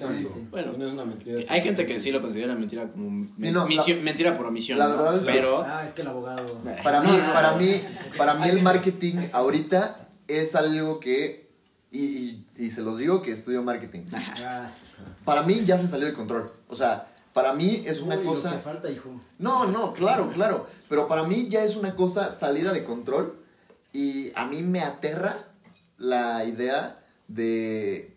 Bueno, 0.52 0.73
No 0.78 0.87
es 0.87 0.92
una 0.92 1.04
mentira. 1.04 1.40
hay 1.49 1.61
gente 1.62 1.85
que 1.85 1.99
sí 1.99 2.12
lo 2.12 2.23
considera 2.23 2.54
mentira 2.54 2.87
como 2.92 3.26
Sí, 3.37 3.50
no, 3.50 3.66
misio- 3.66 3.97
la- 3.97 4.02
mentira 4.02 4.37
por 4.37 4.47
omisión. 4.47 4.78
la 4.78 4.87
¿no? 4.87 4.97
verdad 4.97 5.14
es 5.16 5.20
que- 5.26 5.32
Pero 5.32 5.62
Ah, 5.66 5.82
es 5.85 5.92
que 5.94 6.02
el 6.02 6.08
abogado... 6.08 6.62
Para 6.85 7.00
mí, 7.00 7.08
No, 7.11 7.26
no, 7.26 7.32
para 7.32 7.50
no. 7.52 7.56
mí, 7.58 7.80
para 8.16 8.35
mí 8.35 8.49
el 8.49 8.62
marketing 8.62 9.16
ahorita 9.32 10.08
es 10.28 10.54
algo 10.54 11.00
que, 11.00 11.47
y, 11.90 11.99
y, 12.00 12.47
y 12.57 12.71
se 12.71 12.83
los 12.83 12.99
digo 12.99 13.23
que 13.23 13.33
estudio 13.33 13.62
marketing. 13.62 14.04
Ah, 14.45 14.71
Para 15.25 15.42
mí 15.42 15.62
ya 15.64 15.78
se 15.78 15.87
salió 15.88 16.07
de 16.07 16.14
control. 16.14 16.50
O 16.68 16.75
sea, 16.75 17.07
para 17.33 17.52
mí 17.52 17.85
es 17.87 18.00
una 18.00 18.16
uy, 18.16 18.25
Lo 18.25 18.33
que 18.33 18.37
cosa... 18.37 18.59
falta, 18.59 18.90
hijo. 18.90 19.11
No, 19.38 19.66
no, 19.66 19.92
claro, 19.92 20.30
claro. 20.30 20.66
Pero 20.88 21.07
para 21.07 21.25
mí 21.25 21.49
ya 21.49 21.64
es 21.64 21.76
una 21.76 21.95
cosa 21.95 22.37
salida 22.38 22.73
de 22.73 22.85
control 22.85 23.38
y 23.92 24.33
a 24.35 24.47
mí 24.47 24.62
me 24.62 24.80
aterra 24.80 25.49
la 25.99 26.45
idea 26.45 26.97
de, 27.28 28.16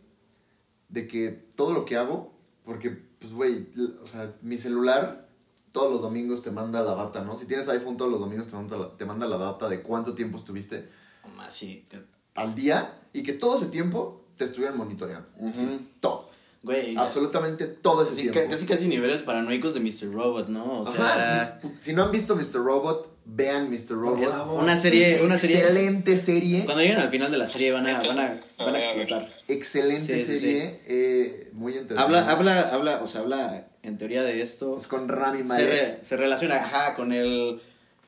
de 0.89 1.07
que 1.07 1.29
todo 1.55 1.73
lo 1.73 1.85
que 1.85 1.97
hago, 1.97 2.33
porque, 2.65 2.89
pues, 3.19 3.33
güey, 3.33 3.67
o 4.01 4.07
sea, 4.07 4.33
mi 4.41 4.57
celular 4.57 5.27
todos 5.71 5.91
los 5.91 6.01
domingos 6.01 6.41
te 6.43 6.51
manda 6.51 6.81
la 6.81 6.95
data, 6.95 7.23
¿no? 7.23 7.37
Si 7.39 7.45
tienes 7.45 7.67
iPhone 7.69 7.97
todos 7.97 8.11
los 8.11 8.19
domingos 8.19 8.47
te 8.47 8.55
manda 8.55 8.77
la, 8.77 8.97
te 8.97 9.05
manda 9.05 9.25
la 9.27 9.37
data 9.37 9.69
de 9.69 9.81
cuánto 9.81 10.13
tiempo 10.13 10.37
estuviste 10.37 10.89
Más 11.37 11.53
sí. 11.53 11.85
Al 12.35 12.55
día 12.55 12.93
y 13.13 13.23
que 13.23 13.33
todo 13.33 13.57
ese 13.57 13.67
tiempo 13.67 14.21
te 14.37 14.45
estuvieran 14.45 14.77
monitoreando. 14.77 15.27
Sí, 15.53 15.87
todo. 15.99 16.29
Güey, 16.63 16.95
Absolutamente 16.95 17.65
todo 17.65 18.03
ese 18.03 18.09
casi, 18.11 18.21
tiempo. 18.21 18.39
ca- 18.39 18.47
casi 18.47 18.65
casi 18.67 18.87
niveles 18.87 19.21
paranoicos 19.21 19.73
de 19.73 19.79
Mr. 19.79 20.13
Robot, 20.13 20.47
¿no? 20.49 20.81
O 20.81 20.85
sea, 20.85 21.05
Ajá, 21.05 21.59
si 21.79 21.93
no 21.93 22.03
han 22.03 22.11
visto 22.11 22.35
Mr. 22.35 22.63
Robot, 22.63 23.09
vean 23.25 23.71
Mr. 23.71 23.89
Robot. 23.95 24.21
es 24.21 24.33
una 24.55 24.77
serie, 24.79 25.23
una 25.23 25.37
serie. 25.39 25.57
Excelente 25.57 26.17
serie. 26.19 26.63
Cuando 26.65 26.83
lleguen 26.83 26.99
al 26.99 27.09
final 27.09 27.31
de 27.31 27.37
la 27.39 27.47
serie 27.47 27.71
van 27.71 27.87
a, 27.87 27.97
van 28.05 28.19
a, 28.19 28.39
van 28.59 28.75
a 28.75 28.79
explotar. 28.79 29.27
Excelente 29.47 30.19
Sí, 30.19 30.25
sí, 30.25 30.37
serie. 30.39 30.81
eh, 30.85 31.49
muy 31.53 31.73
interesante. 31.77 32.03
Habla, 32.17 32.31
habla, 32.31 32.59
habla, 32.71 33.01
o 33.03 33.07
sea, 33.07 33.21
habla 33.21 33.67
en 33.81 33.97
teoría 33.97 34.21
de 34.23 34.41
esto. 34.43 34.77
Es 34.77 34.85
con 34.85 35.07
Rami 35.07 35.39
Se, 35.39 35.43
Malek. 35.45 35.67
re- 35.67 35.99
se 36.03 36.15
relaciona, 36.15 36.57
ajá, 36.57 36.93
con 36.95 37.11
el, 37.11 37.59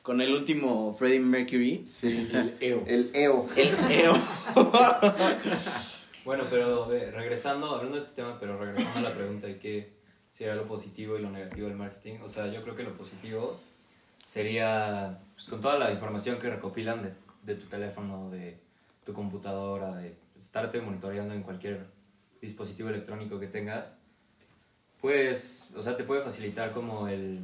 con 0.04 0.20
el 0.20 0.34
último 0.34 0.94
Freddie 0.98 1.18
Mercury. 1.18 1.88
Sí. 1.88 2.28
El 2.30 2.56
EO. 2.60 2.82
El 2.86 3.10
EO. 3.14 3.46
El 3.56 3.74
EO. 3.90 4.14
Bueno, 6.24 6.44
pero 6.48 6.90
eh, 6.90 7.10
regresando, 7.10 7.74
hablando 7.74 7.96
de 7.96 8.02
este 8.02 8.14
tema, 8.14 8.38
pero 8.40 8.58
regresando 8.58 8.98
a 8.98 9.02
la 9.02 9.14
pregunta 9.14 9.46
de 9.46 9.58
qué 9.58 9.92
sería 10.32 10.54
lo 10.54 10.66
positivo 10.66 11.18
y 11.18 11.20
lo 11.20 11.30
negativo 11.30 11.68
del 11.68 11.76
marketing, 11.76 12.20
o 12.22 12.30
sea, 12.30 12.46
yo 12.46 12.62
creo 12.62 12.74
que 12.74 12.82
lo 12.82 12.96
positivo 12.96 13.60
sería, 14.24 15.18
pues, 15.34 15.46
con 15.48 15.60
toda 15.60 15.78
la 15.78 15.92
información 15.92 16.38
que 16.38 16.48
recopilan 16.48 17.02
de, 17.02 17.12
de 17.42 17.60
tu 17.60 17.66
teléfono, 17.66 18.30
de 18.30 18.56
tu 19.04 19.12
computadora, 19.12 19.96
de 19.96 20.14
estarte 20.40 20.80
monitoreando 20.80 21.34
en 21.34 21.42
cualquier 21.42 21.84
dispositivo 22.40 22.88
electrónico 22.88 23.38
que 23.38 23.48
tengas, 23.48 23.98
pues, 25.02 25.68
o 25.76 25.82
sea, 25.82 25.94
te 25.94 26.04
puede 26.04 26.22
facilitar 26.22 26.72
como 26.72 27.06
el, 27.06 27.40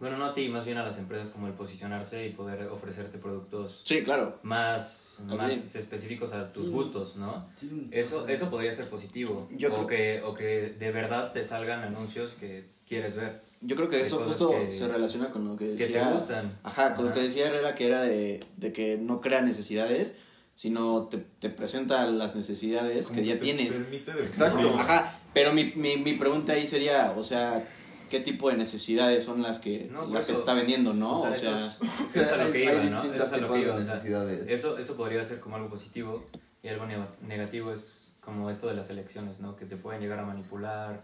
bueno, 0.00 0.16
no 0.18 0.24
a 0.26 0.34
ti, 0.34 0.48
más 0.48 0.64
bien 0.64 0.76
a 0.78 0.82
las 0.82 0.98
empresas 0.98 1.30
como 1.30 1.46
el 1.46 1.52
posicionarse 1.54 2.26
y 2.26 2.30
poder 2.30 2.62
ofrecerte 2.68 3.18
productos 3.18 3.80
Sí, 3.84 4.02
claro. 4.02 4.38
más, 4.42 5.22
más 5.26 5.74
específicos 5.74 6.32
a 6.32 6.46
tus 6.52 6.64
Sí. 6.66 6.70
gustos, 6.70 7.16
¿no? 7.16 7.48
Sí, 7.56 7.88
Eso, 7.90 8.26
eso 8.28 8.50
podría 8.50 8.74
ser 8.74 8.88
positivo. 8.88 9.48
Yo 9.56 9.72
o, 9.72 9.86
creo- 9.86 10.20
que, 10.20 10.22
o 10.26 10.34
que 10.34 10.74
de 10.78 10.90
verdad 10.92 11.32
te 11.32 11.44
salgan 11.44 11.82
anuncios 11.82 12.32
que 12.32 12.66
quieres 12.88 13.16
ver. 13.16 13.40
Yo 13.62 13.76
creo 13.76 13.88
que 13.88 14.02
eso 14.02 14.18
justo 14.26 14.50
que- 14.50 14.70
se 14.70 14.86
relaciona 14.88 15.30
con 15.30 15.46
lo 15.48 15.56
que 15.56 15.74
Que 15.76 15.86
decía. 15.86 16.06
te 16.08 16.12
gustan. 16.12 16.58
Ajá, 16.62 16.94
con 16.94 17.06
lo 17.06 17.10
Ajá. 17.12 17.20
que 17.20 17.26
decía 17.26 17.48
Herrera, 17.48 17.74
que 17.74 17.86
era 17.86 18.02
de, 18.02 18.40
de 18.58 18.72
que 18.72 18.98
no 18.98 19.20
crea 19.22 19.40
necesidades, 19.40 20.16
sino 20.54 21.08
te, 21.08 21.18
te 21.18 21.50
presenta 21.50 22.06
las 22.06 22.36
necesidades 22.36 23.08
Como 23.08 23.20
que 23.20 23.26
ya 23.26 23.34
te 23.34 23.40
tienes. 23.40 23.74
permite 23.78 24.10
Exacto. 24.12 24.68
Ajá, 24.76 25.18
pero 25.32 25.52
mi, 25.52 25.72
mi, 25.74 25.96
mi 25.96 26.12
pregunta 26.14 26.52
ahí 26.52 26.66
sería, 26.66 27.12
o 27.16 27.24
sea, 27.24 27.66
¿qué 28.10 28.20
tipo 28.20 28.50
de 28.50 28.56
necesidades 28.56 29.24
son 29.24 29.42
las 29.42 29.58
que, 29.58 29.88
No, 29.90 30.06
las 30.06 30.26
que 30.26 30.32
te 30.32 30.38
está 30.38 30.54
vendiendo, 30.54 30.94
no? 30.94 31.20
o 31.20 31.30
O 31.30 31.34
sea, 31.34 31.52
eso 31.52 31.56
es- 31.56 32.08
eso 32.10 32.22
es 32.22 32.32
a 32.32 32.36
lo 32.44 32.52
que 32.52 32.58
Hay- 32.58 32.64
iba, 32.64 32.72
¿no? 32.74 32.80
Eso 32.90 33.02
distintas 33.02 33.26
es 33.28 33.32
a 33.32 33.36
lo 33.38 33.52
que 33.52 33.60
iba. 33.60 33.74
o 33.74 33.82
sea, 33.82 34.02
eso, 34.48 34.78
eso 34.78 34.96
podría 34.96 35.22
ser 35.24 35.40
como 35.40 35.56
algo 35.56 35.68
positivo 35.68 36.24
y 36.62 36.68
algo 36.68 36.84
neg- 36.86 37.18
negativo 37.26 37.72
es 37.72 38.08
como 38.20 38.48
esto 38.50 38.68
de 38.68 38.74
las 38.74 38.88
elecciones, 38.90 39.40
¿no? 39.40 39.56
Que 39.56 39.66
te 39.66 39.76
pueden 39.76 40.00
llegar 40.00 40.18
a 40.18 40.24
manipular 40.24 41.02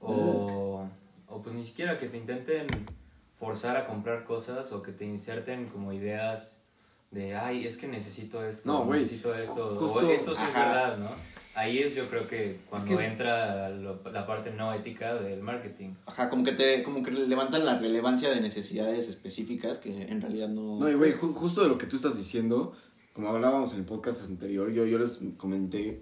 o, 0.00 0.88
o 1.28 1.42
pues 1.42 1.54
ni 1.54 1.64
siquiera 1.64 1.98
que 1.98 2.06
te 2.06 2.16
intenten 2.16 2.66
forzar 3.38 3.76
a 3.76 3.86
comprar 3.86 4.24
cosas 4.24 4.72
o 4.72 4.82
que 4.82 4.92
te 4.92 5.04
inserten 5.04 5.66
como 5.68 5.92
ideas 5.92 6.58
de, 7.10 7.34
ay, 7.36 7.66
es 7.66 7.76
que 7.76 7.86
necesito 7.88 8.42
esto, 8.46 8.66
No, 8.72 8.84
necesito 8.92 9.34
esto, 9.34 9.76
justo- 9.78 10.06
o 10.06 10.10
esto 10.10 10.34
sí 10.34 10.42
es 10.48 10.54
verdad, 10.54 10.96
¿no? 10.96 11.08
Ahí 11.54 11.78
es 11.80 11.94
yo 11.94 12.08
creo 12.08 12.26
que 12.26 12.58
cuando 12.70 12.96
que- 12.96 13.04
entra 13.04 13.68
lo- 13.68 14.00
la 14.10 14.26
parte 14.26 14.50
no 14.52 14.72
ética 14.72 15.14
del 15.14 15.40
marketing. 15.42 15.90
ajá, 16.06 16.28
como 16.30 16.44
que 16.44 16.52
te, 16.52 16.82
como 16.82 17.02
que 17.02 17.10
levantan 17.10 17.66
la 17.66 17.78
relevancia 17.78 18.30
de 18.30 18.40
necesidades 18.40 19.08
específicas 19.08 19.76
que 19.78 19.90
en 20.02 20.20
realidad 20.22 20.48
no... 20.48 20.78
No, 20.78 20.88
y 20.90 20.94
güey, 20.94 21.12
ju- 21.12 21.34
justo 21.34 21.62
de 21.62 21.68
lo 21.68 21.76
que 21.76 21.86
tú 21.86 21.96
estás 21.96 22.16
diciendo, 22.16 22.72
como 23.12 23.28
hablábamos 23.28 23.74
en 23.74 23.80
el 23.80 23.84
podcast 23.84 24.22
anterior, 24.24 24.70
yo, 24.70 24.86
yo 24.86 24.98
les 24.98 25.20
comenté 25.36 26.00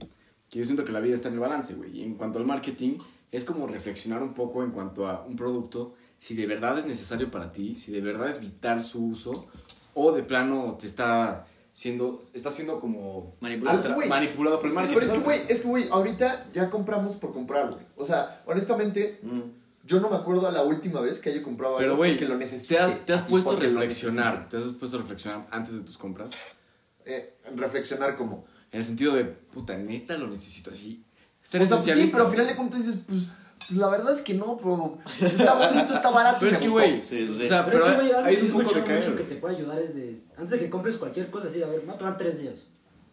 que 0.49 0.59
yo 0.61 0.65
siento 0.65 0.85
que 0.85 0.93
la 0.93 1.01
vida 1.01 1.15
está 1.17 1.29
en 1.29 1.35
el 1.35 1.41
balance, 1.41 1.75
güey. 1.75 1.99
Y 1.99 2.03
en 2.05 2.15
cuanto 2.15 2.39
al 2.39 2.45
marketing, 2.47 2.99
es 3.33 3.45
como 3.45 3.67
reflexionar 3.67 4.23
un 4.23 4.35
poco 4.35 4.63
en 4.63 4.71
cuanto 4.71 5.09
a 5.09 5.25
un 5.25 5.35
producto, 5.37 5.95
si 6.19 6.35
de 6.37 6.47
verdad 6.47 6.79
es 6.79 6.87
necesario 6.87 7.31
para 7.31 7.51
ti, 7.51 7.75
si 7.75 7.91
de 7.93 8.01
verdad 8.01 8.29
es 8.29 8.41
vital 8.41 8.85
su 8.85 9.05
uso, 9.07 9.47
o 9.95 10.13
de 10.13 10.23
plano 10.23 10.77
te 10.81 10.87
está 10.87 11.47
siendo, 11.73 12.21
está 12.35 12.51
siendo 12.51 12.79
como 12.81 13.35
Manipulado. 13.41 13.83
Que, 13.99 14.07
manipulado 14.07 14.57
por 14.59 14.67
el 14.67 14.71
Sí, 14.71 14.77
marketing. 14.77 14.99
pero 15.01 15.07
es 15.07 15.19
que, 15.19 15.25
güey, 15.25 15.41
es 15.49 15.61
que, 15.61 15.69
güey, 15.69 15.89
ahorita 15.91 16.47
ya 16.53 16.69
compramos 16.71 17.17
por 17.17 17.33
comprar, 17.33 17.71
güey. 17.71 17.85
O 17.97 18.05
sea, 18.07 18.43
honestamente, 18.47 19.21
Mm. 19.23 19.41
yo 19.87 20.01
no 20.01 20.11
me 20.11 20.17
acuerdo 20.17 20.47
a 20.47 20.53
la 20.53 20.63
última 20.63 21.01
vez 21.01 21.21
que 21.21 21.31
haya 21.31 21.43
comprado 21.43 21.77
Pero, 21.79 21.91
algo 21.93 21.99
güey, 21.99 22.13
porque 22.13 22.27
lo 22.29 22.37
necesité. 22.39 22.75
te 22.75 22.81
has, 22.81 22.99
te 23.07 23.13
has 23.13 23.23
puesto 23.23 23.51
a 23.53 23.57
reflexionar, 23.57 24.49
te 24.49 24.57
has 24.59 24.65
puesto 24.79 24.97
a 24.99 25.01
reflexionar 25.01 25.47
antes 25.51 25.75
de 25.75 25.81
tus 25.81 25.97
compras. 25.99 26.31
Eh, 27.05 27.35
reflexionar 27.57 28.17
como. 28.17 28.45
en 28.73 28.79
el 28.79 28.85
sentido 28.85 29.15
de, 29.15 29.25
puta, 29.25 29.77
neta 29.77 30.17
lo 30.17 30.29
necesito 30.29 30.71
así. 30.71 31.03
Ser 31.43 31.63
O 31.63 31.67
sea, 31.67 31.79
pues 31.79 31.93
sí, 31.99 32.09
pero 32.13 32.27
al 32.27 32.31
final 32.31 32.47
de 32.47 32.55
cuentas 32.57 32.87
dices, 32.87 33.01
pues, 33.07 33.29
la 33.75 33.89
verdad 33.89 34.17
es 34.17 34.23
que 34.23 34.35
no, 34.35 34.57
pero 34.57 34.99
está 35.21 35.55
bonito, 35.55 35.95
está 35.95 36.11
barato. 36.11 36.39
Pero 36.41 36.53
es 36.53 36.59
me 36.59 36.65
que, 36.65 36.69
güey, 36.71 37.01
Sí, 37.01 37.27
sí. 37.27 37.43
o 37.45 37.47
sea, 37.47 37.65
Pero, 37.65 37.79
pero, 37.79 37.87
es 37.87 37.91
que, 37.93 37.97
güey, 37.97 38.13
algo 38.13 38.29
hay 38.29 38.37
que 38.37 38.43
un 38.43 38.51
poco 38.53 38.75
de 38.75 38.85
caer. 38.85 39.05
mucho 39.05 39.17
que 39.17 39.23
te 39.25 39.35
puede 39.37 39.57
ayudar 39.57 39.79
es 39.79 39.95
de... 39.95 40.21
Antes 40.37 40.51
de 40.53 40.59
que 40.59 40.71
compres 40.71 40.97
cualquier 40.97 41.31
cosa, 41.31 41.49
así, 41.49 41.63
a 41.63 41.67
ver, 41.69 41.81
me 41.83 41.87
va 41.89 41.95
a 41.95 41.99
tomar 41.99 42.17
tres 42.17 42.41
días. 42.41 42.67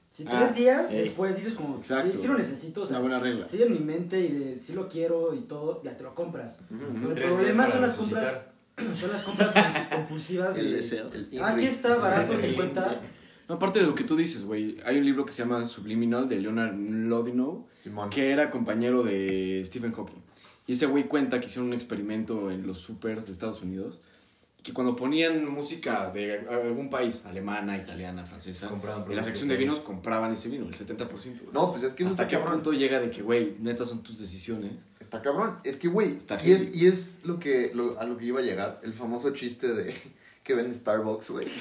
Si 0.10 0.24
Ah, 0.28 0.40
tres 0.40 0.56
días, 0.56 0.90
ey. 0.90 1.00
después 1.00 1.36
dices 1.36 1.54
como, 1.54 1.78
Exacto. 1.78 2.10
sí, 2.12 2.18
sí 2.18 2.28
lo 2.28 2.38
necesito, 2.38 2.82
o 2.82 2.86
sea, 2.86 2.98
una 3.00 3.08
buena 3.08 3.20
regla. 3.20 3.46
sigue 3.46 3.66
en 3.66 3.74
mi 3.74 3.80
mente 3.80 4.20
y 4.20 4.30
de 4.32 4.60
sí 4.60 4.74
lo 4.74 4.88
quiero 4.88 5.34
y 5.36 5.42
todo, 5.42 5.82
ya 5.84 5.96
te 5.98 6.04
lo 6.04 6.16
compras. 6.16 6.60
Pero 6.70 7.10
el 7.10 7.14
Tres 7.16 7.28
problema 7.28 7.70
son 7.70 7.82
las 7.82 7.94
compras, 7.94 8.24
resucitar. 8.24 8.98
son 9.02 9.12
las 9.12 9.22
compras 9.24 9.52
com- 9.54 9.98
compulsivas 10.00 10.58
El 10.58 10.72
de... 10.72 10.78
deseo. 10.78 11.08
El 11.14 11.30
Ah, 11.42 11.50
aquí 11.50 11.66
está, 11.66 11.96
barato, 11.98 12.34
El 12.34 12.40
50. 12.42 13.02
No, 13.50 13.56
aparte 13.56 13.80
de 13.80 13.86
lo 13.86 13.96
que 13.96 14.04
tú 14.06 14.16
dices, 14.16 14.44
güey, 14.46 14.78
hay 14.86 14.98
un 14.98 15.06
libro 15.06 15.26
que 15.26 15.32
se 15.34 15.44
llama 15.44 15.66
Subliminal 15.66 16.28
de 16.28 16.38
Leonard 16.42 16.74
Lodinow, 16.78 17.68
que 18.10 18.32
era 18.32 18.50
compañero 18.50 19.04
de 19.04 19.62
Stephen 19.66 19.92
Hawking. 19.94 20.22
Y 20.68 20.74
ese 20.74 20.86
güey 20.86 21.06
cuenta 21.06 21.40
que 21.40 21.48
hicieron 21.48 21.68
un 21.70 21.74
experimento 21.74 22.52
en 22.52 22.68
los 22.68 22.78
supers 22.80 23.26
de 23.26 23.32
Estados 23.32 23.62
Unidos, 23.62 24.00
que 24.62 24.74
cuando 24.74 24.98
ponían 24.98 25.50
música 25.50 26.12
de 26.12 26.40
algún 26.40 26.90
país, 26.90 27.26
alemana, 27.26 27.78
italiana, 27.78 28.22
francesa, 28.24 28.68
Compraban 28.68 29.10
en 29.10 29.16
la 29.16 29.24
sección 29.24 29.48
de 29.48 29.56
vinos 29.56 29.80
compraban 29.80 30.34
ese 30.34 30.50
vino, 30.50 30.66
el 30.68 30.74
70%. 30.74 31.08
güey. 31.08 31.54
No, 31.54 31.72
pues 31.72 31.84
es 31.84 31.94
que 31.94 32.04
eso 32.04 32.12
¿Hasta 32.12 32.24
está 32.24 32.28
qué 32.28 32.36
cabrón. 32.44 32.56
punto 32.62 32.74
llega 32.74 33.00
de 33.00 33.10
que, 33.10 33.22
güey, 33.22 33.56
neta 33.60 33.86
son 33.86 34.04
tus 34.04 34.20
decisiones? 34.20 34.74
Está 35.00 35.22
cabrón. 35.22 35.60
Es 35.64 35.78
que, 35.78 35.88
güey, 35.88 36.18
Está 36.18 36.38
y 36.46 36.52
es, 36.52 36.76
y 36.76 36.88
es 36.88 37.22
lo 37.24 37.40
que, 37.40 37.72
lo- 37.74 37.98
a 37.98 38.04
lo 38.04 38.18
que 38.18 38.26
iba 38.26 38.42
a 38.42 38.44
llegar. 38.44 38.82
El 38.84 38.94
famoso 38.94 39.30
chiste 39.32 39.74
de 39.74 39.96
que 40.48 40.56
vende 40.56 40.74
Starbucks, 40.74 41.30
güey. 41.30 41.46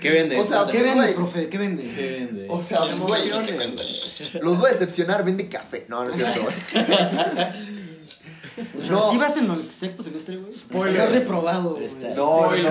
¿Qué 0.00 0.10
vende? 0.10 0.40
O 0.40 0.44
sea, 0.46 0.66
¿Qué 0.72 0.82
vende, 0.82 1.12
profe? 1.12 1.50
¿Qué 1.50 1.58
vende? 1.58 1.82
¿Qué 1.94 2.10
vende? 2.12 2.46
O 2.48 2.62
sea, 2.62 2.80
güey, 2.94 3.28
los 4.40 4.58
voy 4.58 4.70
a 4.70 4.72
decepcionar, 4.72 5.22
vende 5.22 5.50
café. 5.50 5.84
No, 5.88 6.02
no 6.02 6.10
es 6.10 6.16
cierto, 6.16 6.40
güey. 6.42 6.54
O 8.76 8.80
sea, 8.80 8.90
No. 8.92 9.10
¿sí 9.10 9.16
vas 9.16 9.36
en 9.36 9.50
el 9.50 9.68
sexto 9.68 10.04
semestre, 10.04 10.36
güey? 10.36 10.52
Spoiler. 10.52 11.08
Yo 11.08 11.12
reprobado, 11.12 11.76
No, 12.16 12.52
no, 12.52 12.62
no. 12.62 12.70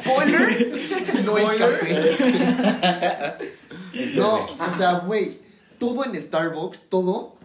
Spoiler. 0.00 1.14
No 1.24 1.38
es 1.38 1.58
café. 1.58 2.16
No, 4.16 4.46
o 4.46 4.72
sea, 4.76 4.92
güey, 5.00 5.38
todo 5.78 6.04
en 6.04 6.20
Starbucks, 6.20 6.88
todo 6.88 7.37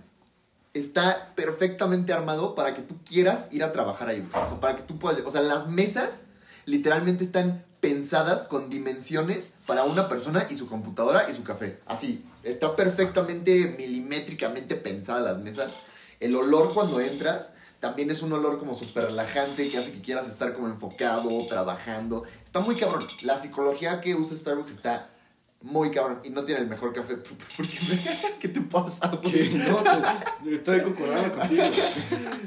está 0.73 1.33
perfectamente 1.35 2.13
armado 2.13 2.55
para 2.55 2.73
que 2.75 2.81
tú 2.81 2.95
quieras 3.05 3.45
ir 3.51 3.63
a 3.63 3.71
trabajar 3.71 4.09
ahí. 4.09 4.27
O 4.33 4.49
sea, 4.49 4.59
para 4.59 4.77
que 4.77 4.83
tú 4.83 4.97
puedas, 4.97 5.21
o 5.25 5.31
sea, 5.31 5.41
las 5.41 5.67
mesas 5.67 6.21
literalmente 6.65 7.23
están 7.23 7.63
pensadas 7.79 8.47
con 8.47 8.69
dimensiones 8.69 9.55
para 9.65 9.83
una 9.83 10.07
persona 10.07 10.47
y 10.49 10.55
su 10.55 10.67
computadora 10.67 11.29
y 11.29 11.33
su 11.33 11.43
café. 11.43 11.79
Así, 11.85 12.25
está 12.43 12.75
perfectamente 12.75 13.75
milimétricamente 13.77 14.75
pensada 14.75 15.33
las 15.33 15.39
mesas. 15.39 15.71
El 16.19 16.35
olor 16.35 16.73
cuando 16.73 17.01
entras 17.01 17.53
también 17.81 18.09
es 18.09 18.21
un 18.21 18.31
olor 18.31 18.59
como 18.59 18.75
súper 18.75 19.07
relajante 19.07 19.69
que 19.69 19.77
hace 19.77 19.91
que 19.91 19.99
quieras 19.99 20.29
estar 20.29 20.53
como 20.53 20.69
enfocado, 20.69 21.45
trabajando. 21.45 22.23
Está 22.45 22.61
muy 22.61 22.75
cabrón. 22.75 23.05
La 23.23 23.37
psicología 23.37 23.99
que 23.99 24.15
usa 24.15 24.37
Starbucks 24.37 24.71
está 24.71 25.09
muy 25.63 25.89
cabrón. 25.91 26.19
Y 26.23 26.29
no 26.29 26.43
tiene 26.45 26.61
el 26.61 26.67
mejor 26.67 26.93
café. 26.93 27.15
¿Qué 28.39 28.47
te 28.49 28.61
pasa, 28.61 29.19
güey? 29.23 29.49
No, 29.55 29.81
te- 29.81 30.53
estoy 30.53 30.81
concordando 30.81 31.31
contigo. 31.39 31.63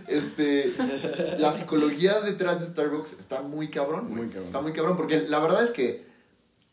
Este, 0.07 0.73
la 1.39 1.51
psicología 1.53 2.21
detrás 2.21 2.61
de 2.61 2.67
Starbucks 2.69 3.15
está 3.19 3.43
muy 3.43 3.69
cabrón. 3.71 4.09
Muy 4.15 4.27
cabrón. 4.29 4.45
Está 4.45 4.61
muy 4.61 4.73
cabrón. 4.73 4.97
Porque 4.97 5.23
la 5.29 5.39
verdad 5.41 5.65
es 5.65 5.71
que 5.73 6.06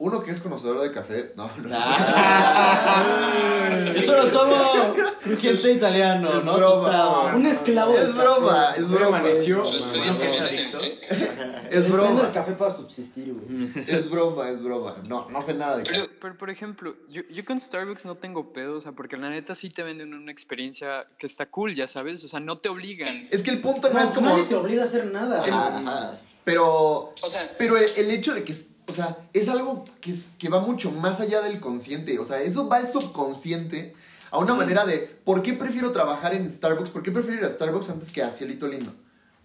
uno 0.04 0.22
que 0.22 0.32
es 0.32 0.39
conocedor 0.42 0.82
de 0.82 0.92
café. 0.92 1.32
No, 1.38 1.50
no. 1.58 1.70
Eso 3.96 4.18
lo 4.18 4.28
tomo 4.32 4.56
crujiente 5.24 5.72
italiano, 5.72 6.39
Es 6.39 6.44
¿no? 6.46 6.58
broma, 6.58 6.74
Tostado. 6.74 7.36
Un 7.38 7.46
esclavo 7.46 7.94
del 7.94 8.10
Es 8.10 8.16
broma, 8.16 8.68
café. 8.68 8.82
es 8.82 8.89
broma. 8.89 9.18
Amaneció. 9.20 9.63
¿Es 9.63 9.96
adicto? 10.42 10.78
Es 10.82 11.10
Depende 11.10 11.89
broma. 11.89 12.22
del 12.24 12.32
café 12.32 12.52
para 12.54 12.72
subsistir, 12.74 13.34
güey. 13.34 13.72
Es 13.88 14.10
broma, 14.10 14.50
es 14.50 14.62
broma. 14.62 14.96
No, 15.08 15.30
no 15.30 15.42
sé 15.42 15.54
nada 15.54 15.78
de 15.78 15.84
café. 15.84 16.00
Pero, 16.02 16.12
pero, 16.20 16.38
por 16.38 16.50
ejemplo, 16.50 16.96
yo, 17.10 17.22
yo 17.32 17.46
con 17.46 17.60
Starbucks 17.60 18.04
no 18.06 18.16
tengo 18.16 18.52
pedo, 18.52 18.78
o 18.78 18.82
sea, 18.82 18.92
porque 18.92 19.16
la 19.18 19.30
neta 19.30 19.56
sí 19.56 19.70
te 19.70 19.84
venden 19.84 20.13
una 20.13 20.32
experiencia 20.32 21.08
que 21.18 21.28
está 21.28 21.46
cool, 21.46 21.76
ya 21.76 21.88
sabes, 21.88 22.24
o 22.24 22.28
sea, 22.28 22.39
no 22.42 22.58
te 22.58 22.68
obligan. 22.70 23.28
Es 23.32 23.42
que 23.44 23.52
el 23.52 23.62
punto 23.62 23.88
no, 23.88 23.94
No, 23.96 24.02
es 24.06 24.10
como. 24.12 24.30
nadie 24.32 24.44
te 24.44 24.56
obliga 24.56 24.84
a 24.84 24.86
hacer 24.86 25.06
nada. 25.06 25.42
Ajá. 25.44 26.18
Pero. 26.44 27.13
O 27.22 27.30
sea, 27.30 27.50
Pero 27.58 27.78
el, 27.78 27.89
el 27.96 28.12
hecho 28.12 28.34
de 28.34 28.44
que. 28.44 28.54
O 28.88 28.93
sea, 28.93 29.17
es 29.34 29.48
algo 29.50 29.86
que, 30.02 30.12
es- 30.12 30.32
que 30.38 30.50
va 30.50 30.60
mucho 30.60 30.91
más 30.91 31.19
allá 31.19 31.41
del 31.41 31.60
consciente. 31.60 32.19
O 32.19 32.26
sea, 32.26 32.41
eso 32.41 32.67
va 32.67 32.78
al 32.78 32.88
subconsciente 32.91 33.93
a 34.32 34.38
una 34.39 34.54
manera 34.56 34.86
de. 34.86 34.98
¿Por 35.24 35.41
qué 35.41 35.54
prefiero 35.54 35.91
trabajar 35.91 36.34
en 36.34 36.52
Starbucks? 36.52 36.89
¿Por 36.89 37.04
qué 37.04 37.12
prefiero 37.12 37.39
ir 37.41 37.46
a 37.46 37.50
Starbucks 37.50 37.89
antes 37.89 38.12
que 38.12 38.22
a 38.24 38.32
Cielito 38.32 38.67
Lindo? 38.67 38.93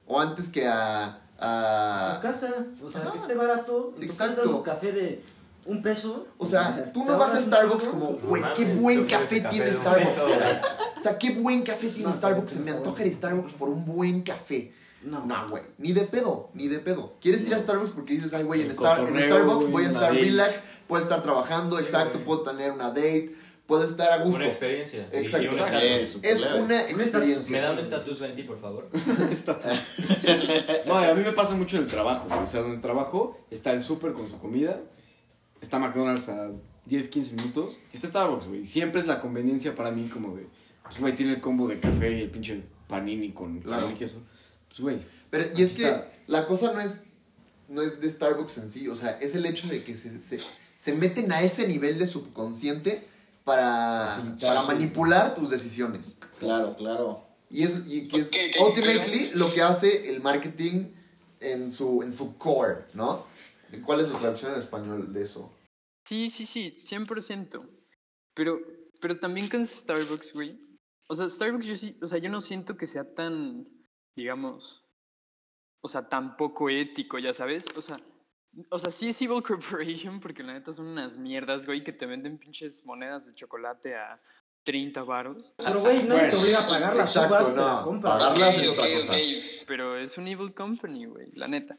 O 0.07 0.21
antes 0.21 0.49
que 0.49 0.67
a. 0.67 1.21
A 1.41 2.17
a 2.17 2.21
casa, 2.21 2.53
o 2.83 2.89
sea, 2.89 3.03
Ajá. 3.03 3.13
que 3.13 3.19
esté 3.21 3.35
barato. 3.37 3.93
En 3.95 4.01
tu 4.01 4.07
casa 4.09 4.25
Exacto. 4.25 4.43
das 4.49 4.55
un 4.59 4.63
café 4.63 4.91
de 4.93 5.23
un 5.67 5.83
peso. 5.83 6.27
o 6.37 6.47
sea, 6.49 6.91
tú 6.95 7.05
no 7.05 7.17
vas 7.17 7.33
a 7.35 7.41
Starbucks 7.43 7.87
como, 7.87 8.07
güey, 8.25 8.43
qué 8.57 8.75
buen 8.75 9.07
café 9.07 9.41
tiene 9.43 9.73
Starbucks. 9.73 10.17
O 10.99 11.01
sea, 11.01 11.17
qué 11.17 11.31
buen 11.31 11.63
café 11.63 11.91
tiene 11.91 12.13
Starbucks. 12.13 12.57
Me 12.57 12.73
antoja 12.73 13.05
a 13.05 13.07
Starbucks 13.13 13.55
por 13.55 13.69
un 13.69 13.85
buen 13.87 14.23
café. 14.23 14.75
No, 15.03 15.25
No, 15.25 15.49
güey, 15.49 15.63
ni 15.79 15.93
de 15.93 16.03
pedo, 16.03 16.51
ni 16.55 16.67
de 16.69 16.81
pedo. 16.81 17.15
¿Quieres 17.21 17.47
ir 17.47 17.55
a 17.55 17.59
Starbucks 17.61 17.93
porque 17.93 18.15
dices, 18.15 18.33
ay, 18.35 18.43
güey, 18.45 18.61
en, 18.63 18.67
El 18.67 18.73
Star- 18.73 18.99
en 19.07 19.23
Starbucks 19.23 19.71
voy 19.71 19.85
a 19.85 19.89
una 19.91 19.95
estar 19.99 20.13
date. 20.13 20.25
relax, 20.25 20.65
puedo 20.89 21.03
estar 21.03 21.23
trabajando, 21.23 21.79
exacto, 21.79 22.25
puedo 22.25 22.43
tener 22.43 22.73
una 22.73 22.89
date, 22.89 23.35
puedo 23.67 23.85
estar 23.87 24.11
a 24.13 24.19
gusto. 24.25 24.37
Una 24.39 24.47
experiencia. 24.47 25.09
Exacto, 25.13 25.39
sí, 25.39 25.47
un 25.47 25.53
exacto. 25.65 25.79
estatus. 25.79 26.25
Es 26.25 26.41
Es 26.45 26.53
una 26.53 26.81
experiencia. 26.83 27.57
¿Me 27.57 27.63
da 27.63 27.73
un 27.73 27.79
estatus 27.79 28.19
20, 28.19 28.43
por 28.45 28.61
favor? 28.61 28.89
No, 30.87 30.95
a 30.97 31.15
mí 31.15 31.23
me 31.23 31.33
pasa 31.33 31.55
mucho 31.55 31.77
en 31.77 31.85
el 31.85 31.89
trabajo, 31.89 32.27
güey. 32.29 32.41
O 32.43 32.47
sea, 32.47 32.63
donde 32.63 32.79
trabajo 32.79 33.39
está 33.51 33.73
el 33.73 33.81
súper 33.81 34.13
con 34.13 34.29
su 34.29 34.39
comida, 34.39 34.81
está 35.61 35.79
McDonald's 35.79 36.29
a 36.29 36.51
10, 36.87 37.09
15 37.09 37.35
minutos, 37.37 37.81
y 37.93 37.97
está 37.97 38.09
Starbucks, 38.09 38.47
güey. 38.49 38.65
Siempre 38.65 39.01
es 39.01 39.07
la 39.07 39.21
conveniencia 39.21 39.75
para 39.75 39.91
mí 39.91 40.09
como 40.09 40.35
de, 40.37 40.47
pues, 40.83 40.99
güey, 40.99 41.15
tiene 41.15 41.35
el 41.35 41.41
combo 41.41 41.69
de 41.69 41.79
café 41.81 42.19
y 42.19 42.23
el 42.23 42.31
pinche 42.31 42.63
panini 42.87 43.33
con 43.33 43.61
Claro. 43.61 43.91
y 43.91 43.95
queso. 43.95 44.23
Pues, 44.79 44.97
güey, 44.97 45.07
Pero, 45.31 45.51
y 45.59 45.63
es 45.63 45.77
que 45.77 46.03
la 46.27 46.47
cosa 46.47 46.73
no 46.73 46.81
es, 46.81 47.01
no 47.69 47.83
es 47.83 48.01
de 48.01 48.11
Starbucks 48.11 48.59
en 48.59 48.71
sí, 48.71 48.89
o 48.89 48.97
sea, 48.97 49.19
es 49.21 49.35
el 49.35 49.45
hecho 49.47 49.69
de 49.69 49.83
que 49.83 49.97
se, 49.97 50.21
se, 50.23 50.41
se 50.81 50.95
meten 50.95 51.33
a 51.33 51.43
ese 51.43 51.67
nivel 51.67 51.99
de 51.99 52.07
subconsciente 52.07 53.07
para, 53.45 54.07
Facilitar 54.07 54.55
para 54.55 54.67
manipular 54.67 55.35
tus 55.35 55.51
decisiones. 55.51 56.17
Claro, 56.39 56.77
claro. 56.77 57.27
Y 57.51 57.65
es, 57.65 57.73
y 57.87 58.09
que 58.09 58.21
es 58.21 58.31
ultimately 58.61 59.31
lo 59.35 59.53
que 59.53 59.63
hace 59.63 60.11
el 60.11 60.21
marketing 60.21 60.93
en 61.41 61.71
su, 61.71 62.03
en 62.03 62.13
su 62.13 62.37
core, 62.37 62.85
¿no? 62.95 63.25
¿Cuál 63.85 64.01
es 64.01 64.11
la 64.11 64.19
traducción 64.19 64.53
en 64.53 64.61
español 64.61 65.13
de 65.13 65.25
eso? 65.25 65.51
Sí, 66.07 66.31
sí, 66.31 66.47
sí, 66.47 66.77
100%. 66.87 67.67
Pero, 68.35 68.59
pero 69.01 69.19
también 69.19 69.49
con 69.49 69.67
Starbucks, 69.67 70.33
güey. 70.33 70.59
O 71.09 71.15
sea, 71.15 71.29
Starbucks 71.29 71.67
yo 71.67 71.77
sí, 71.77 71.97
o 72.03 72.07
sea, 72.07 72.19
yo 72.19 72.31
no 72.31 72.41
siento 72.41 72.77
que 72.77 72.87
sea 72.87 73.15
tan, 73.15 73.67
digamos, 74.19 74.85
o 75.81 75.89
sea, 75.89 76.09
tan 76.09 76.37
poco 76.37 76.69
ético, 76.69 77.19
ya 77.19 77.33
sabes. 77.33 77.67
O 77.77 77.81
sea, 77.81 77.97
o 78.69 78.79
sea, 78.79 78.91
sí 78.91 79.11
es 79.11 79.23
Evil 79.23 79.43
Corporation 79.47 80.21
porque 80.21 80.43
la 80.43 80.55
neta 80.55 80.73
son 80.73 80.89
unas 80.89 81.17
mierdas, 81.17 81.65
güey, 81.65 81.85
que 81.85 81.93
te 81.93 82.05
venden 82.05 82.37
pinches 82.39 82.85
monedas 82.85 83.27
de 83.27 83.35
chocolate 83.35 83.95
a 83.95 84.21
30 84.65 85.03
varos. 85.05 85.55
Pero, 85.57 85.81
güey, 85.81 86.03
nadie 86.03 86.23
Bueno, 86.23 86.31
te 86.31 86.37
obliga 86.37 86.65
a 86.65 86.69
pagarla. 86.69 87.05
Tú 87.05 87.09
exacto, 87.09 87.35
vas 87.35 87.49
y 87.49 87.53
te 87.53 87.57
no, 87.57 88.19
la 88.19 88.33
ok. 88.33 89.65
Pero 89.67 89.97
es 89.97 90.19
un 90.19 90.27
evil 90.27 90.53
company, 90.53 91.07
güey, 91.07 91.31
la 91.33 91.47
neta. 91.47 91.79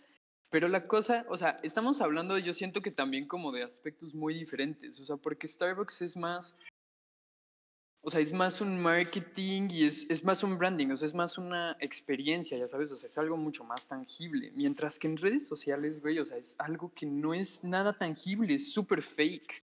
Pero 0.49 0.67
la 0.67 0.87
cosa, 0.87 1.25
o 1.29 1.37
sea, 1.37 1.57
estamos 1.61 2.01
hablando, 2.01 2.37
yo 2.39 2.53
siento 2.53 2.81
que 2.81 2.89
también 2.89 3.27
como 3.27 3.51
de 3.51 3.61
aspectos 3.61 4.15
muy 4.15 4.33
diferentes. 4.33 4.99
O 4.99 5.03
sea, 5.03 5.17
porque 5.17 5.47
Starbucks 5.47 6.01
es 6.01 6.17
más. 6.17 6.55
O 8.01 8.09
sea, 8.09 8.19
es 8.21 8.31
más 8.33 8.61
un 8.61 8.81
marketing 8.81 9.67
y 9.71 9.83
es, 9.85 10.05
es 10.09 10.23
más 10.23 10.41
un 10.43 10.57
branding, 10.57 10.87
o 10.91 10.97
sea, 10.97 11.05
es 11.05 11.13
más 11.13 11.37
una 11.37 11.75
experiencia, 11.79 12.57
ya 12.57 12.65
sabes, 12.67 12.91
o 12.91 12.95
sea, 12.95 13.07
es 13.07 13.17
algo 13.17 13.35
mucho 13.37 13.63
más 13.63 13.87
tangible. 13.87 14.51
Mientras 14.55 14.97
que 14.99 15.07
en 15.07 15.17
redes 15.17 15.45
sociales, 15.47 15.99
güey, 16.01 16.17
o 16.19 16.25
sea, 16.25 16.37
es 16.37 16.55
algo 16.59 16.93
que 16.95 17.05
no 17.05 17.33
es 17.33 17.63
nada 17.63 17.93
tangible, 17.97 18.53
es 18.53 18.71
súper 18.71 19.01
fake. 19.01 19.63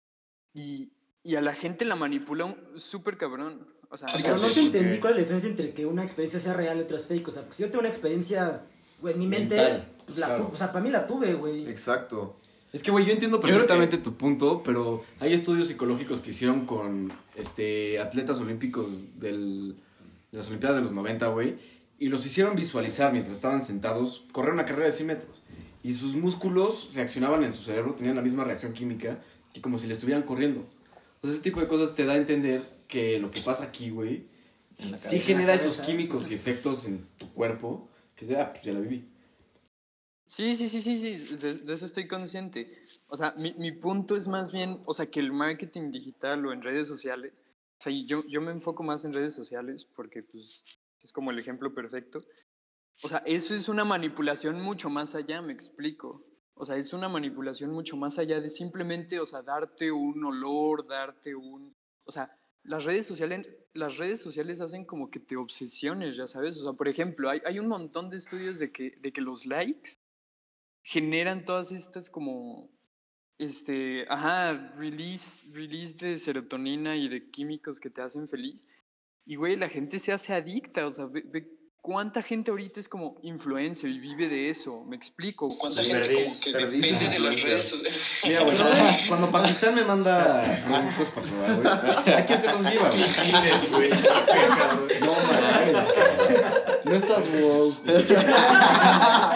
Y, 0.54 0.92
y 1.24 1.36
a 1.36 1.42
la 1.42 1.54
gente 1.54 1.86
la 1.86 1.96
manipula 1.96 2.46
un- 2.46 2.80
súper 2.80 3.18
cabrón. 3.18 3.68
O 3.90 3.98
sea, 3.98 4.08
Pero 4.22 4.38
no 4.38 4.48
te 4.48 4.60
entendí 4.60 5.00
cuál 5.00 5.14
es 5.14 5.18
la 5.18 5.22
diferencia 5.22 5.50
entre 5.50 5.74
que 5.74 5.86
una 5.86 6.04
experiencia 6.04 6.40
sea 6.40 6.54
real 6.54 6.78
y 6.78 6.82
otra 6.82 6.98
es 6.98 7.08
fake. 7.08 7.28
O 7.28 7.32
sea, 7.32 7.42
porque 7.42 7.56
si 7.56 7.64
yo 7.64 7.70
tengo 7.70 7.80
una 7.80 7.88
experiencia, 7.90 8.64
güey, 9.02 9.16
en 9.16 9.20
mi 9.20 9.26
mente, 9.28 9.56
Mental, 9.56 9.88
pues 10.06 10.18
la 10.20 10.28
claro. 10.28 10.46
tu- 10.48 10.54
o 10.54 10.56
sea, 10.58 10.72
para 10.72 10.84
mí 10.84 10.92
la 10.92 11.08
tuve, 11.08 11.34
güey. 11.34 11.68
Exacto. 11.68 12.38
Es 12.72 12.84
que, 12.84 12.92
güey, 12.92 13.06
yo 13.06 13.12
entiendo 13.12 13.38
Yo 13.38 13.42
creo 13.42 13.54
perfectamente 13.56 13.98
tu 13.98 14.16
punto, 14.16 14.62
pero 14.64 15.04
hay 15.20 15.34
estudios 15.34 15.68
psicológicos 15.68 16.22
que 16.22 16.30
hicieron 16.30 16.66
con 16.66 17.12
este, 17.36 18.00
atletas 18.00 18.40
olímpicos 18.40 18.90
del, 19.20 19.76
de 20.32 20.38
las 20.38 20.48
Olimpiadas 20.48 20.78
de 20.78 20.84
los 20.84 20.94
90, 20.94 21.28
güey, 21.28 21.56
y 21.98 22.10
los 22.10 22.26
hicieron 22.26 22.56
visualizar 22.56 23.12
mientras 23.12 23.38
estaban 23.38 23.62
sentados, 23.62 24.26
correr 24.32 24.54
una 24.54 24.66
carrera 24.66 24.86
de 24.86 24.92
100 24.92 25.08
metros. 25.08 25.44
Y 25.84 25.94
sus 25.94 26.16
músculos 26.16 26.92
reaccionaban 26.94 27.44
en 27.44 27.54
su 27.54 27.64
cerebro, 27.64 27.96
tenían 27.96 28.16
la 28.16 28.22
misma 28.22 28.44
reacción 28.44 28.74
química 28.74 29.20
que 29.54 29.62
como 29.62 29.80
si 29.80 29.88
le 29.88 29.94
estuvieran 29.94 30.24
corriendo. 30.24 30.68
Entonces, 31.16 31.40
ese 31.40 31.44
tipo 31.44 31.60
de 31.60 31.68
cosas 31.68 31.96
te 31.96 32.06
da 32.06 32.14
a 32.14 32.18
entender 32.18 32.70
que 32.88 33.20
lo 33.20 33.32
que 33.32 33.42
pasa 33.42 33.64
aquí, 33.64 33.90
güey, 33.90 34.26
sí 35.00 35.20
genera 35.20 35.54
esos 35.54 35.80
químicos 35.80 36.30
y 36.30 36.36
efectos 36.36 36.86
en 36.86 37.06
tu 37.18 37.32
cuerpo 37.34 37.90
que 38.16 38.26
sea, 38.26 38.44
ah, 38.44 38.50
pues 38.50 38.64
ya 38.64 38.74
la 38.74 38.80
viví. 38.80 39.06
Sí, 40.30 40.56
sí, 40.56 40.70
sí, 40.70 40.80
sí, 40.80 40.96
sí, 40.96 41.38
de, 41.38 41.56
de 41.56 41.74
eso 41.74 41.88
estoy 41.88 42.08
consciente. 42.08 42.84
O 43.08 43.18
sea, 43.18 43.34
mi, 43.36 43.56
mi 43.56 43.72
punto 43.72 44.16
es 44.16 44.28
más 44.28 44.52
bien, 44.52 44.80
o 44.86 44.94
sea, 44.94 45.08
que 45.08 45.20
el 45.20 45.32
marketing 45.32 45.90
digital 45.90 46.46
o 46.46 46.54
en 46.54 46.62
redes 46.62 46.88
sociales, 46.88 47.44
o 47.80 47.82
sea, 47.82 47.92
yo, 48.06 48.24
yo 48.28 48.40
me 48.40 48.52
enfoco 48.52 48.84
más 48.84 49.04
en 49.06 49.12
redes 49.12 49.34
sociales 49.34 49.86
porque 49.86 50.22
pues 50.22 50.64
es 51.02 51.12
como 51.12 51.32
el 51.32 51.40
ejemplo 51.40 51.74
perfecto. 51.74 52.20
O 53.02 53.10
sea, 53.10 53.24
eso 53.26 53.56
es 53.56 53.70
una 53.70 53.84
manipulación 53.84 54.62
mucho 54.62 54.92
más 54.92 55.16
allá, 55.16 55.42
me 55.42 55.52
explico. 55.52 56.24
O 56.54 56.64
sea, 56.64 56.76
es 56.76 56.94
una 56.94 57.10
manipulación 57.10 57.72
mucho 57.72 57.98
más 57.98 58.20
allá 58.20 58.40
de 58.40 58.50
simplemente, 58.50 59.20
o 59.20 59.26
sea, 59.26 59.42
darte 59.42 59.92
un 59.92 60.24
olor, 60.24 60.86
darte 60.86 61.34
un... 61.34 61.76
O 62.04 62.12
sea, 62.12 62.38
las 62.62 62.86
redes 62.86 63.08
sociales, 63.08 63.48
las 63.74 63.98
redes 63.98 64.22
sociales 64.22 64.62
hacen 64.62 64.86
como 64.86 65.10
que 65.10 65.20
te 65.20 65.38
obsesiones, 65.38 66.18
ya 66.18 66.28
sabes. 66.28 66.56
O 66.60 66.70
sea, 66.70 66.74
por 66.74 66.88
ejemplo, 66.88 67.32
hay, 67.32 67.42
hay 67.46 67.58
un 67.58 67.68
montón 67.68 68.10
de 68.10 68.18
estudios 68.18 68.60
de 68.60 68.72
que, 68.72 68.92
de 69.02 69.12
que 69.12 69.22
los 69.22 69.48
likes 69.48 69.94
generan 70.90 71.46
todas 71.46 71.72
estas 71.72 72.10
como, 72.10 72.68
este, 73.38 74.08
ajá, 74.10 74.72
release, 74.74 75.48
release 75.52 75.94
de 75.94 76.18
serotonina 76.18 76.96
y 76.96 77.08
de 77.08 77.30
químicos 77.30 77.80
que 77.80 77.92
te 77.92 78.02
hacen 78.02 78.28
feliz. 78.28 78.66
Y, 79.24 79.36
güey, 79.36 79.56
la 79.56 79.70
gente 79.70 80.00
se 80.00 80.12
hace 80.12 80.34
adicta, 80.34 80.88
o 80.88 80.92
sea, 80.92 81.06
ve, 81.06 81.22
ve 81.28 81.48
cuánta 81.80 82.24
gente 82.24 82.50
ahorita 82.50 82.80
es 82.80 82.90
como 82.90 83.20
influencer 83.22 83.88
y 83.92 84.00
vive 84.00 84.28
de 84.30 84.50
eso, 84.50 84.84
me 84.84 84.96
explico. 84.96 85.56
Cuánta 85.60 85.84
Sí, 85.84 85.92
gente 85.92 86.08
perdí, 86.08 86.24
como 86.24 86.40
que 86.40 86.52
perdí 86.54 86.82
depende 86.82 87.06
esa 87.06 87.12
de 87.12 87.20
las 87.20 87.42
redes 87.44 87.66
sociales. 87.66 88.02
Mira, 88.24 88.42
güey, 88.42 88.58
cuando, 89.08 89.30
Pakistán 89.30 89.76
me 89.76 89.84
manda 89.84 90.42
productos 90.68 91.12
para 91.12 91.28
probar, 91.28 91.56
güey, 92.04 92.16
hay 92.16 92.26
que 92.26 92.34
hacerlos 92.34 92.68
viva, 92.68 92.90
güey. 93.70 93.90
No 95.02 95.14
mames. 95.14 95.88
No 96.84 96.96
estás 96.96 97.30
woke. 97.30 97.78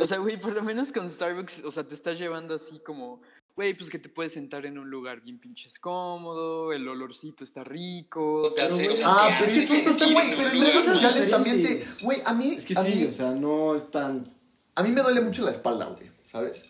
O 0.00 0.06
sea, 0.06 0.18
güey, 0.18 0.38
por 0.40 0.52
lo 0.54 0.62
menos 0.62 0.90
con 0.92 1.08
Starbucks, 1.08 1.62
o 1.64 1.70
sea, 1.70 1.84
te 1.84 1.94
estás 1.94 2.18
llevando 2.18 2.54
así 2.56 2.80
como, 2.80 3.20
güey, 3.54 3.74
pues 3.74 3.90
que 3.90 3.98
te 3.98 4.08
puedes 4.08 4.32
sentar 4.32 4.64
en 4.66 4.76
un 4.78 4.90
lugar 4.90 5.20
bien 5.20 5.38
pinches 5.38 5.78
cómodo, 5.78 6.72
el 6.72 6.88
olorcito 6.88 7.44
está 7.44 7.62
rico, 7.62 8.52
te 8.56 8.62
hace, 8.62 8.88
o 8.90 8.96
sea, 8.96 9.06
Ah, 9.08 9.36
pero 9.38 9.50
es 9.50 9.58
hace 9.64 9.74
que 9.74 9.80
eso 9.82 9.90
está, 9.90 10.10
güey, 10.12 10.36
pero 10.36 10.50
en 10.50 10.60
redes 10.62 10.84
sociales 10.86 11.30
también 11.30 11.62
te... 11.62 11.84
Güey, 12.02 12.22
a 12.24 12.32
mí... 12.34 12.54
Es 12.56 12.64
que 12.66 12.74
a 12.76 12.82
sí, 12.82 12.94
mí- 12.96 13.04
o 13.04 13.12
sea, 13.12 13.30
no 13.30 13.76
es 13.76 13.88
tan. 13.90 14.26
A 14.74 14.82
mí 14.82 14.90
me 14.90 15.02
duele 15.02 15.20
mucho 15.20 15.44
la 15.44 15.50
espalda, 15.52 15.84
güey, 15.86 16.10
¿sabes? 16.30 16.64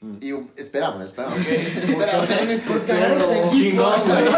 Mm. 0.00 0.16
Y 0.22 0.30
espérame. 0.58 1.06
Porque 1.14 1.62
espérame. 1.62 2.60
porque 2.66 2.92
agarra 2.92 3.14
este 3.16 3.38
equipo. 3.38 3.50
Chingón, 3.52 4.00
güey. 4.06 4.24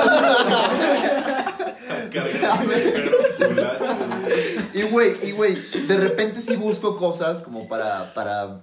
Cargar 2.12 2.66
golazo, 2.66 3.21
güey. 4.92 5.28
Y 5.28 5.32
güey, 5.32 5.58
y 5.74 5.86
de 5.86 5.96
repente 5.96 6.40
sí 6.40 6.56
busco 6.56 6.96
cosas 6.96 7.42
como 7.42 7.66
para, 7.66 8.14
para 8.14 8.60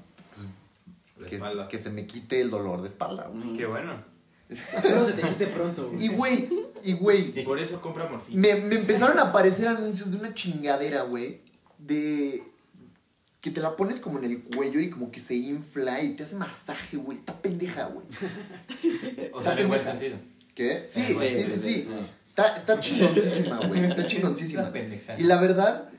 pues, 1.17 1.29
que, 1.69 1.79
se 1.79 1.89
me 1.89 2.05
quite 2.05 2.39
el 2.39 2.49
dolor 2.49 2.81
de 2.81 2.87
espalda, 2.87 3.27
güey. 3.27 3.57
Qué 3.57 3.65
bueno. 3.65 4.03
Espero 4.49 5.05
se 5.05 5.13
te 5.13 5.21
quite 5.21 5.47
pronto, 5.47 5.89
güey. 5.89 6.05
Y 6.05 6.07
güey, 6.07 6.49
y 6.83 6.93
güey, 6.93 7.43
Por 7.43 7.59
eso 7.59 7.81
compra 7.81 8.07
morfina. 8.07 8.39
me, 8.39 8.55
me 8.61 8.75
empezaron 8.75 9.19
a 9.19 9.23
aparecer 9.23 9.67
anuncios 9.67 10.11
de 10.11 10.17
una 10.17 10.33
chingadera, 10.33 11.03
güey, 11.03 11.41
de 11.77 12.43
que 13.41 13.51
te 13.51 13.61
la 13.61 13.75
pones 13.75 13.99
como 13.99 14.19
en 14.19 14.25
el 14.25 14.43
cuello 14.43 14.79
y 14.79 14.89
como 14.89 15.11
que 15.11 15.19
se 15.19 15.35
infla 15.35 16.01
y 16.01 16.15
te 16.15 16.23
hace 16.23 16.35
masaje, 16.35 16.97
güey. 16.97 17.17
Está 17.17 17.33
pendeja, 17.33 17.85
güey. 17.85 18.05
O 19.33 19.43
sea, 19.43 19.53
en 19.53 19.59
el 19.59 19.67
buen 19.67 19.83
sentido. 19.83 20.17
¿Qué? 20.55 20.87
Sí, 20.89 21.03
sí, 21.03 21.15
sí, 21.15 21.43
sí. 21.43 21.57
sí. 21.57 21.87
Está, 22.29 22.55
está 22.55 22.79
chingoncísima, 22.79 23.59
güey. 23.67 23.85
Está 23.85 24.07
chingoncísima. 24.07 24.71
Y 25.17 25.23
la 25.23 25.39
verdad, 25.39 25.89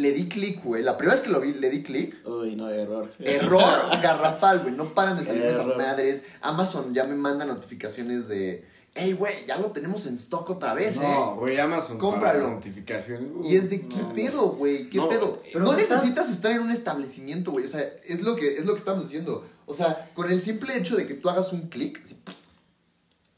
le 0.00 0.12
di 0.12 0.28
clic, 0.28 0.62
güey. 0.64 0.82
La 0.82 0.96
primera 0.96 1.14
vez 1.14 1.24
que 1.24 1.30
lo 1.30 1.40
vi, 1.40 1.52
le 1.54 1.70
di 1.70 1.82
clic. 1.82 2.16
Uy, 2.26 2.56
no, 2.56 2.68
error. 2.68 3.12
Error 3.20 3.62
garrafal, 4.02 4.60
güey. 4.60 4.74
No 4.74 4.86
paran 4.86 5.16
de 5.18 5.24
salir 5.24 5.44
esas 5.44 5.76
madres. 5.76 6.22
Amazon 6.40 6.92
ya 6.94 7.04
me 7.04 7.14
manda 7.14 7.44
notificaciones 7.44 8.26
de. 8.28 8.64
Hey, 8.92 9.12
güey, 9.12 9.32
ya 9.46 9.56
lo 9.56 9.70
tenemos 9.70 10.04
en 10.06 10.16
stock 10.16 10.50
otra 10.50 10.74
vez, 10.74 10.96
No, 10.96 11.02
¿eh? 11.02 11.38
güey, 11.38 11.60
Amazon. 11.60 11.96
Cómpralo. 11.98 12.40
Para 12.42 12.54
notificaciones. 12.54 13.28
Y 13.44 13.54
es 13.56 13.70
de, 13.70 13.82
¿qué 13.82 13.96
No, 13.96 14.12
pedo, 14.12 14.42
güey? 14.50 14.90
¿Qué 14.90 14.98
No, 14.98 15.08
pedo? 15.08 15.40
pero 15.52 15.64
no 15.64 15.72
está- 15.78 15.94
necesitas 15.94 16.28
estar 16.28 16.50
en 16.50 16.60
un 16.62 16.72
establecimiento, 16.72 17.52
güey. 17.52 17.66
O 17.66 17.68
sea, 17.68 17.82
es 18.04 18.20
lo, 18.22 18.34
que, 18.34 18.56
es 18.56 18.64
lo 18.66 18.72
que 18.72 18.78
estamos 18.80 19.04
diciendo. 19.04 19.46
O 19.66 19.74
sea, 19.74 20.10
con 20.14 20.28
el 20.32 20.42
simple 20.42 20.76
hecho 20.76 20.96
de 20.96 21.06
que 21.06 21.14
tú 21.14 21.28
hagas 21.30 21.52
un 21.52 21.68
clic, 21.68 22.00
así, 22.04 22.16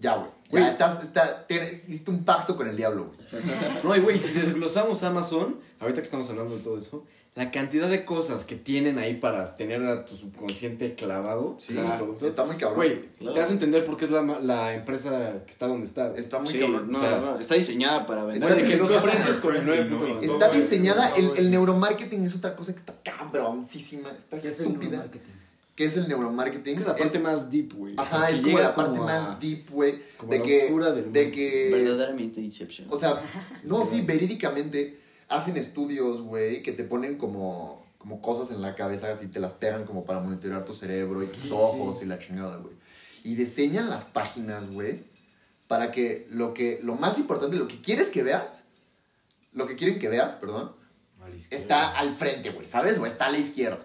ya, 0.02 0.16
güey. 0.16 0.30
Ya 0.62 0.70
estás, 0.72 1.02
está, 1.02 1.46
te- 1.46 1.84
hiciste 1.88 2.10
un 2.10 2.24
pacto 2.24 2.56
con 2.56 2.68
el 2.68 2.76
diablo, 2.76 3.06
güey. 3.06 3.42
No, 3.82 3.96
y 3.96 4.00
güey, 4.00 4.18
si 4.18 4.34
desglosamos 4.34 5.02
Amazon, 5.02 5.56
ahorita 5.80 6.00
que 6.02 6.04
estamos 6.04 6.28
hablando 6.28 6.56
de 6.56 6.62
todo 6.62 6.76
eso, 6.76 7.04
la 7.34 7.50
cantidad 7.50 7.88
de 7.88 8.04
cosas 8.04 8.44
que 8.44 8.56
tienen 8.56 8.98
ahí 8.98 9.14
para 9.14 9.54
tener 9.54 9.82
a 9.86 10.04
tu 10.04 10.14
subconsciente 10.14 10.94
clavado 10.94 11.56
Sí, 11.58 11.74
en 11.74 11.82
los 11.84 11.92
productos. 11.92 12.28
está 12.28 12.44
muy 12.44 12.56
cabrón. 12.56 12.76
Güey, 12.76 13.08
Claro. 13.18 13.32
te 13.32 13.40
hace 13.40 13.52
entender 13.54 13.86
por 13.86 13.96
qué 13.96 14.04
es 14.04 14.10
la, 14.10 14.20
ma- 14.20 14.38
la 14.40 14.74
empresa 14.74 15.42
que 15.46 15.50
está 15.50 15.66
donde 15.66 15.86
está. 15.86 16.08
güey. 16.08 16.20
Está 16.20 16.38
muy 16.40 16.52
Sí, 16.52 16.60
cabrón. 16.60 16.90
no, 16.92 16.98
o 16.98 17.00
sea, 17.00 17.18
no, 17.18 17.38
está 17.38 17.54
diseñada 17.54 18.04
para 18.04 18.24
vender. 18.24 18.50
Está 18.50 18.62
que 18.68 18.76
los 18.76 18.90
diseñada- 18.90 19.10
precios 19.10 19.36
con 19.38 19.56
el 19.56 19.64
9.9. 19.66 20.14
¿no? 20.16 20.20
Está 20.20 20.48
Todo 20.50 20.58
diseñada, 20.60 21.14
el, 21.16 21.50
neuromarketing 21.50 22.26
es 22.26 22.34
otra 22.36 22.54
cosa 22.54 22.74
que 22.74 22.80
está 22.80 22.92
cabroncísima, 23.02 24.10
está 24.10 24.38
¿Qué 24.38 24.48
es 24.48 24.60
¿Qué 25.74 25.86
es 25.86 25.96
el 25.96 26.06
neuromarketing? 26.08 26.76
Es 26.78 26.86
la 26.86 26.94
parte 26.94 27.16
Es- 27.16 27.22
más 27.22 27.50
deep, 27.50 27.72
güey. 27.74 27.94
O 27.96 28.04
sea, 28.06 28.18
Ajá, 28.18 28.26
que 28.28 28.34
es 28.34 28.40
como 28.42 28.58
la 28.58 28.74
parte 28.74 28.90
como 28.98 29.08
a- 29.08 29.20
más 29.20 29.40
deep, 29.40 29.70
güey. 29.70 30.02
como 30.18 30.32
De 30.32 30.38
la 30.38 30.44
que, 30.44 30.64
oscura 30.64 30.92
del 30.92 31.12
de 31.12 31.22
mundo. 31.22 31.34
que, 31.36 31.70
Verdaderamente 31.72 32.40
Inception. 32.42 32.88
o 32.90 32.96
sea, 32.96 33.20
no, 33.64 33.86
sí, 33.86 34.02
verídicamente 34.02 34.98
hacen 35.28 35.56
estudios, 35.56 36.20
güey, 36.22 36.62
que 36.62 36.72
te 36.72 36.84
ponen 36.84 37.16
como, 37.16 37.86
como 37.96 38.20
cosas 38.20 38.50
en 38.54 38.60
la 38.60 38.74
cabeza, 38.74 39.10
así 39.12 39.28
te 39.28 39.40
las 39.40 39.52
pegan 39.54 39.84
como 39.86 40.04
para 40.04 40.20
monitorear 40.20 40.64
tu 40.66 40.74
cerebro 40.74 41.22
y 41.22 41.26
tus 41.26 41.38
Sí, 41.38 41.50
ojos 41.52 41.98
sí. 42.00 42.04
y 42.04 42.08
la 42.08 42.18
chingada, 42.18 42.58
güey. 42.58 42.74
Y 43.24 43.34
diseñan 43.36 43.88
las 43.88 44.04
páginas, 44.04 44.70
güey, 44.70 45.04
para 45.68 45.90
que 45.90 46.26
lo 46.30 46.52
que, 46.52 46.80
lo 46.82 46.96
más 46.96 47.16
importante, 47.16 47.56
lo 47.56 47.66
que 47.66 47.80
quieres 47.80 48.10
que 48.10 48.22
veas, 48.22 48.62
lo 49.54 49.66
que 49.66 49.76
quieren 49.76 49.98
que 49.98 50.08
veas, 50.10 50.34
perdón, 50.34 50.72
está 51.50 51.96
al 51.98 52.14
frente, 52.14 52.50
güey, 52.50 52.68
¿sabes? 52.68 52.98
O 52.98 53.06
está 53.06 53.26
a 53.26 53.30
la 53.32 53.38
izquierda. 53.38 53.78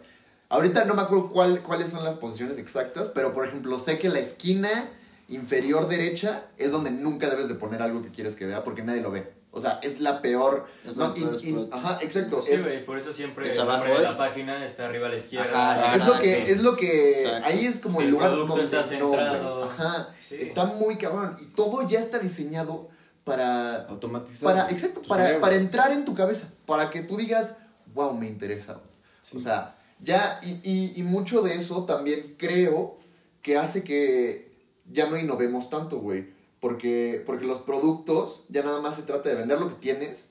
Ahorita 0.49 0.85
no 0.85 0.93
me 0.93 1.01
acuerdo 1.01 1.29
cuál, 1.29 1.61
cuáles 1.61 1.89
son 1.89 2.03
las 2.03 2.17
posiciones 2.17 2.57
exactas, 2.57 3.09
pero 3.13 3.33
por 3.33 3.45
ejemplo, 3.47 3.79
sé 3.79 3.99
que 3.99 4.09
la 4.09 4.19
esquina 4.19 4.89
inferior 5.27 5.87
derecha 5.89 6.45
es 6.57 6.71
donde 6.71 6.89
nunca 6.91 7.29
debes 7.29 7.49
de 7.49 7.55
poner 7.55 7.81
algo 7.81 8.01
que 8.01 8.09
quieres 8.11 8.35
que 8.35 8.45
vea 8.45 8.63
porque 8.63 8.81
nadie 8.81 9.01
lo 9.01 9.11
ve. 9.11 9.33
O 9.51 9.59
sea, 9.59 9.79
es 9.81 9.99
la 9.99 10.21
peor. 10.21 10.67
Es 10.85 10.97
no, 10.97 11.07
el 11.07 11.13
peor 11.13 11.37
y- 11.41 11.47
y- 11.47 11.51
spot. 11.53 11.73
ajá, 11.73 11.97
exacto. 12.01 12.41
Sí, 12.45 12.51
es, 12.53 12.63
güey, 12.63 12.85
por 12.85 12.97
eso 12.97 13.11
siempre 13.11 13.47
Es 13.47 13.55
el 13.55 13.61
abajo, 13.63 13.79
nombre 13.85 13.97
de 14.03 14.03
la 14.11 14.17
página 14.17 14.63
está 14.63 14.85
arriba 14.85 15.07
a 15.07 15.09
la 15.09 15.15
izquierda. 15.17 15.71
Ajá, 15.73 15.95
es 15.95 16.05
lo 16.05 16.19
que, 16.19 16.51
es 16.51 16.63
lo 16.63 16.75
que, 16.77 17.21
Exacto. 17.23 17.47
ahí 17.47 17.65
es 17.65 17.79
como 17.81 17.99
El 17.99 18.05
el 18.07 18.11
lugar 18.11 18.31
donde 18.35 18.63
está 18.63 18.81
no, 18.81 18.83
centrado. 18.87 19.63
Ajá, 19.65 20.09
Sí. 20.29 20.35
está 20.39 20.65
muy 20.65 20.97
cabrón 20.97 21.35
y 21.41 21.45
todo 21.55 21.87
ya 21.87 21.99
está 21.99 22.19
diseñado 22.19 22.89
para 23.23 23.85
Automatizado. 23.87 24.53
para, 24.53 24.69
exacto, 24.69 25.01
Tu 25.01 25.07
para, 25.09 25.39
para 25.41 25.55
entrar 25.55 25.91
en 25.91 26.05
tu 26.05 26.13
cabeza, 26.13 26.49
para 26.65 26.89
que 26.91 27.01
tú 27.01 27.17
digas, 27.17 27.55
wow, 27.95 28.13
me 28.13 28.27
interesa. 28.27 28.79
Sí. 29.21 29.37
O 29.37 29.39
sea, 29.39 29.75
ya, 29.99 30.39
y, 30.43 30.59
y, 30.63 30.93
y 30.95 31.03
mucho 31.03 31.41
de 31.41 31.55
eso 31.55 31.85
también 31.85 32.35
creo 32.37 32.97
que 33.41 33.57
hace 33.57 33.83
que 33.83 34.51
ya 34.91 35.09
no 35.09 35.17
innovemos 35.17 35.69
tanto, 35.69 35.99
güey. 35.99 36.35
Porque, 36.59 37.21
porque 37.25 37.45
los 37.45 37.59
productos 37.59 38.43
ya 38.49 38.63
nada 38.63 38.81
más 38.81 38.95
se 38.95 39.03
trata 39.03 39.29
de 39.29 39.35
vender 39.35 39.59
lo 39.59 39.69
que 39.69 39.75
tienes 39.75 40.29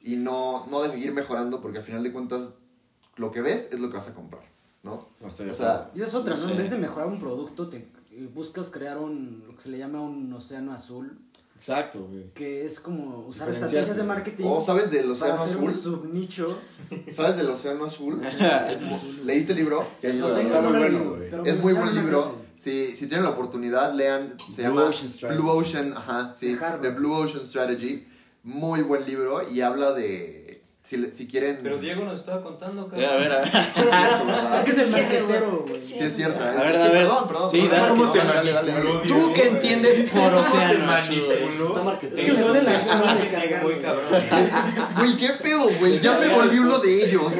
y 0.00 0.16
no, 0.16 0.66
no 0.66 0.82
de 0.82 0.90
seguir 0.90 1.12
mejorando, 1.12 1.60
porque 1.60 1.78
al 1.78 1.84
final 1.84 2.02
de 2.02 2.12
cuentas 2.12 2.54
lo 3.16 3.30
que 3.30 3.42
ves 3.42 3.68
es 3.72 3.80
lo 3.80 3.90
que 3.90 3.96
vas 3.96 4.08
a 4.08 4.14
comprar, 4.14 4.44
¿no? 4.82 5.08
O 5.22 5.30
sea. 5.30 5.90
Y 5.94 6.00
es 6.00 6.14
otra, 6.14 6.34
No 6.34 6.44
¿no? 6.44 6.50
En 6.50 6.58
vez 6.58 6.70
de 6.70 6.78
mejorar 6.78 7.08
un 7.08 7.18
producto, 7.18 7.68
te 7.68 7.88
eh, 8.12 8.30
buscas 8.32 8.70
crear 8.70 8.98
un, 8.98 9.44
lo 9.46 9.54
que 9.54 9.62
se 9.62 9.68
le 9.68 9.78
llama 9.78 10.00
un 10.00 10.32
océano 10.32 10.72
azul. 10.72 11.18
Exacto, 11.56 12.06
güey. 12.10 12.30
que 12.34 12.64
es 12.66 12.78
como 12.80 13.26
usar 13.26 13.48
estrategias 13.48 13.96
de 13.96 14.02
marketing 14.02 14.44
¿O 14.46 14.60
sabes 14.60 14.90
del 14.90 15.02
para 15.18 15.34
océano 15.34 15.42
hacer 15.42 15.56
un 15.56 15.72
subnicho. 15.72 16.58
¿Sabes 17.12 17.36
del 17.38 17.48
océano 17.48 17.84
azul? 17.86 18.20
Es 18.70 18.80
muy- 18.82 19.20
¿Leíste 19.24 19.52
el 19.52 19.58
libro? 19.58 19.86
Tengo, 20.00 20.36
está 20.36 20.60
no 20.60 20.70
muy 20.70 20.78
bueno, 20.78 21.14
güey. 21.16 21.48
Es 21.48 21.58
muy 21.62 21.72
buen 21.72 21.94
libro. 21.94 22.46
Si, 22.58 22.92
si 22.96 23.06
tienen 23.06 23.24
la 23.24 23.30
oportunidad, 23.30 23.94
lean. 23.94 24.34
Se 24.38 24.62
Blue 24.62 24.68
llama 24.68 24.84
Ocean 24.88 25.08
Strategy. 25.08 25.40
Blue 25.40 25.50
Ocean, 25.50 25.92
ajá, 25.96 26.34
sí. 26.38 26.56
The 26.82 26.90
Blue 26.90 27.14
Ocean 27.14 27.46
Strategy. 27.46 28.06
Muy 28.42 28.82
buen 28.82 29.04
libro 29.06 29.48
y 29.48 29.60
habla 29.60 29.92
de. 29.92 30.45
Si, 30.88 30.96
le- 30.96 31.12
si 31.12 31.26
quieren. 31.26 31.58
Pero 31.64 31.78
Diego 31.78 32.04
nos 32.04 32.20
estaba 32.20 32.42
contando, 32.44 32.82
A 32.92 32.94
ver, 32.96 33.06
a 33.10 33.16
ver. 33.16 33.32
a 33.32 33.40
ver. 33.42 34.58
Es 34.58 34.64
que 34.64 34.70
es 34.70 34.94
el 34.94 35.02
marquetero, 35.02 35.64
güey. 35.68 35.82
Sí, 35.82 35.98
es 35.98 36.14
cierto. 36.14 36.44
A 36.44 36.52
es 36.54 36.60
ver, 36.60 36.72
que- 36.72 36.78
a 36.78 36.82
ver. 36.82 36.92
Perdón, 36.92 37.26
perdón. 37.28 37.50
Sí, 37.50 37.68
dale, 37.68 37.88
¿cómo 37.88 38.10
te 38.12 38.18
dale, 38.18 38.52
dale, 38.52 38.72
¿Tú 39.08 39.30
güey? 39.30 39.40
entiendes 39.48 40.10
por 40.10 40.32
océano 40.34 40.72
Está 40.74 40.96
azul? 40.96 41.16
manipuló. 41.26 41.92
Es 42.02 42.24
que 42.24 42.30
duele 42.40 42.62
la 42.62 42.80
zona 42.80 43.14
de 43.16 43.60
Muy 43.64 43.78
cabrón. 43.80 44.04
Güey, 44.96 45.16
qué 45.16 45.28
pedo, 45.42 45.68
güey. 45.80 46.00
Ya 46.00 46.18
me 46.20 46.28
volví 46.28 46.58
uno 46.60 46.78
de 46.78 47.04
ellos. 47.04 47.32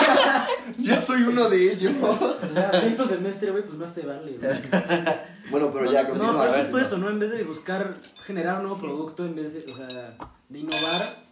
ya 0.78 1.00
soy 1.00 1.22
uno 1.22 1.48
de 1.48 1.72
ellos. 1.72 1.92
O 2.02 2.54
sea, 2.54 2.70
sexto 2.70 3.08
semestre, 3.08 3.50
güey, 3.50 3.62
pues 3.64 3.78
más 3.78 3.94
te 3.94 4.02
vale. 4.02 4.38
güey. 4.38 4.52
Bueno, 5.50 5.70
pero 5.72 5.90
ya 5.90 6.02
No, 6.02 6.08
continúa. 6.10 6.40
pero 6.42 6.52
a 6.54 6.58
es 6.58 6.62
justo 6.64 6.78
eso, 6.78 6.98
¿no? 6.98 7.08
En 7.08 7.18
vez 7.18 7.30
de 7.30 7.44
buscar 7.44 7.94
generar 8.26 8.56
un 8.56 8.62
nuevo 8.64 8.78
producto, 8.78 9.24
en 9.24 9.34
vez 9.36 9.52
de, 9.54 9.72
o 9.72 9.76
sea, 9.76 9.86
de 10.48 10.58
innovar, 10.58 11.23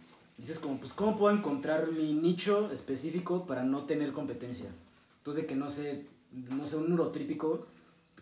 dices 0.43 0.59
como, 0.59 0.77
pues, 0.77 0.91
¿cómo 0.91 1.15
puedo 1.15 1.33
encontrar 1.33 1.93
mi 1.93 2.13
nicho 2.13 2.69
específico 2.69 3.45
para 3.45 3.63
no 3.63 3.85
tener 3.85 4.11
competencia? 4.11 4.69
Entonces, 5.19 5.45
que 5.45 5.55
no 5.55 5.69
sé, 5.69 6.05
no 6.33 6.67
sé, 6.67 6.75
un 6.75 6.89
neurotrípico, 6.89 7.65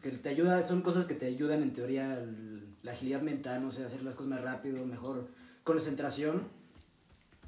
que 0.03 0.11
te 0.11 0.29
ayuda, 0.29 0.61
son 0.61 0.83
cosas 0.83 1.05
que 1.05 1.15
te 1.15 1.25
ayudan 1.25 1.63
en 1.63 1.73
teoría 1.73 2.23
la 2.83 2.91
agilidad 2.91 3.23
mental, 3.23 3.63
no 3.63 3.71
sé, 3.71 3.83
hacer 3.83 4.03
las 4.03 4.13
cosas 4.13 4.29
más 4.29 4.41
rápido, 4.41 4.85
mejor 4.85 5.29
concentración. 5.63 6.43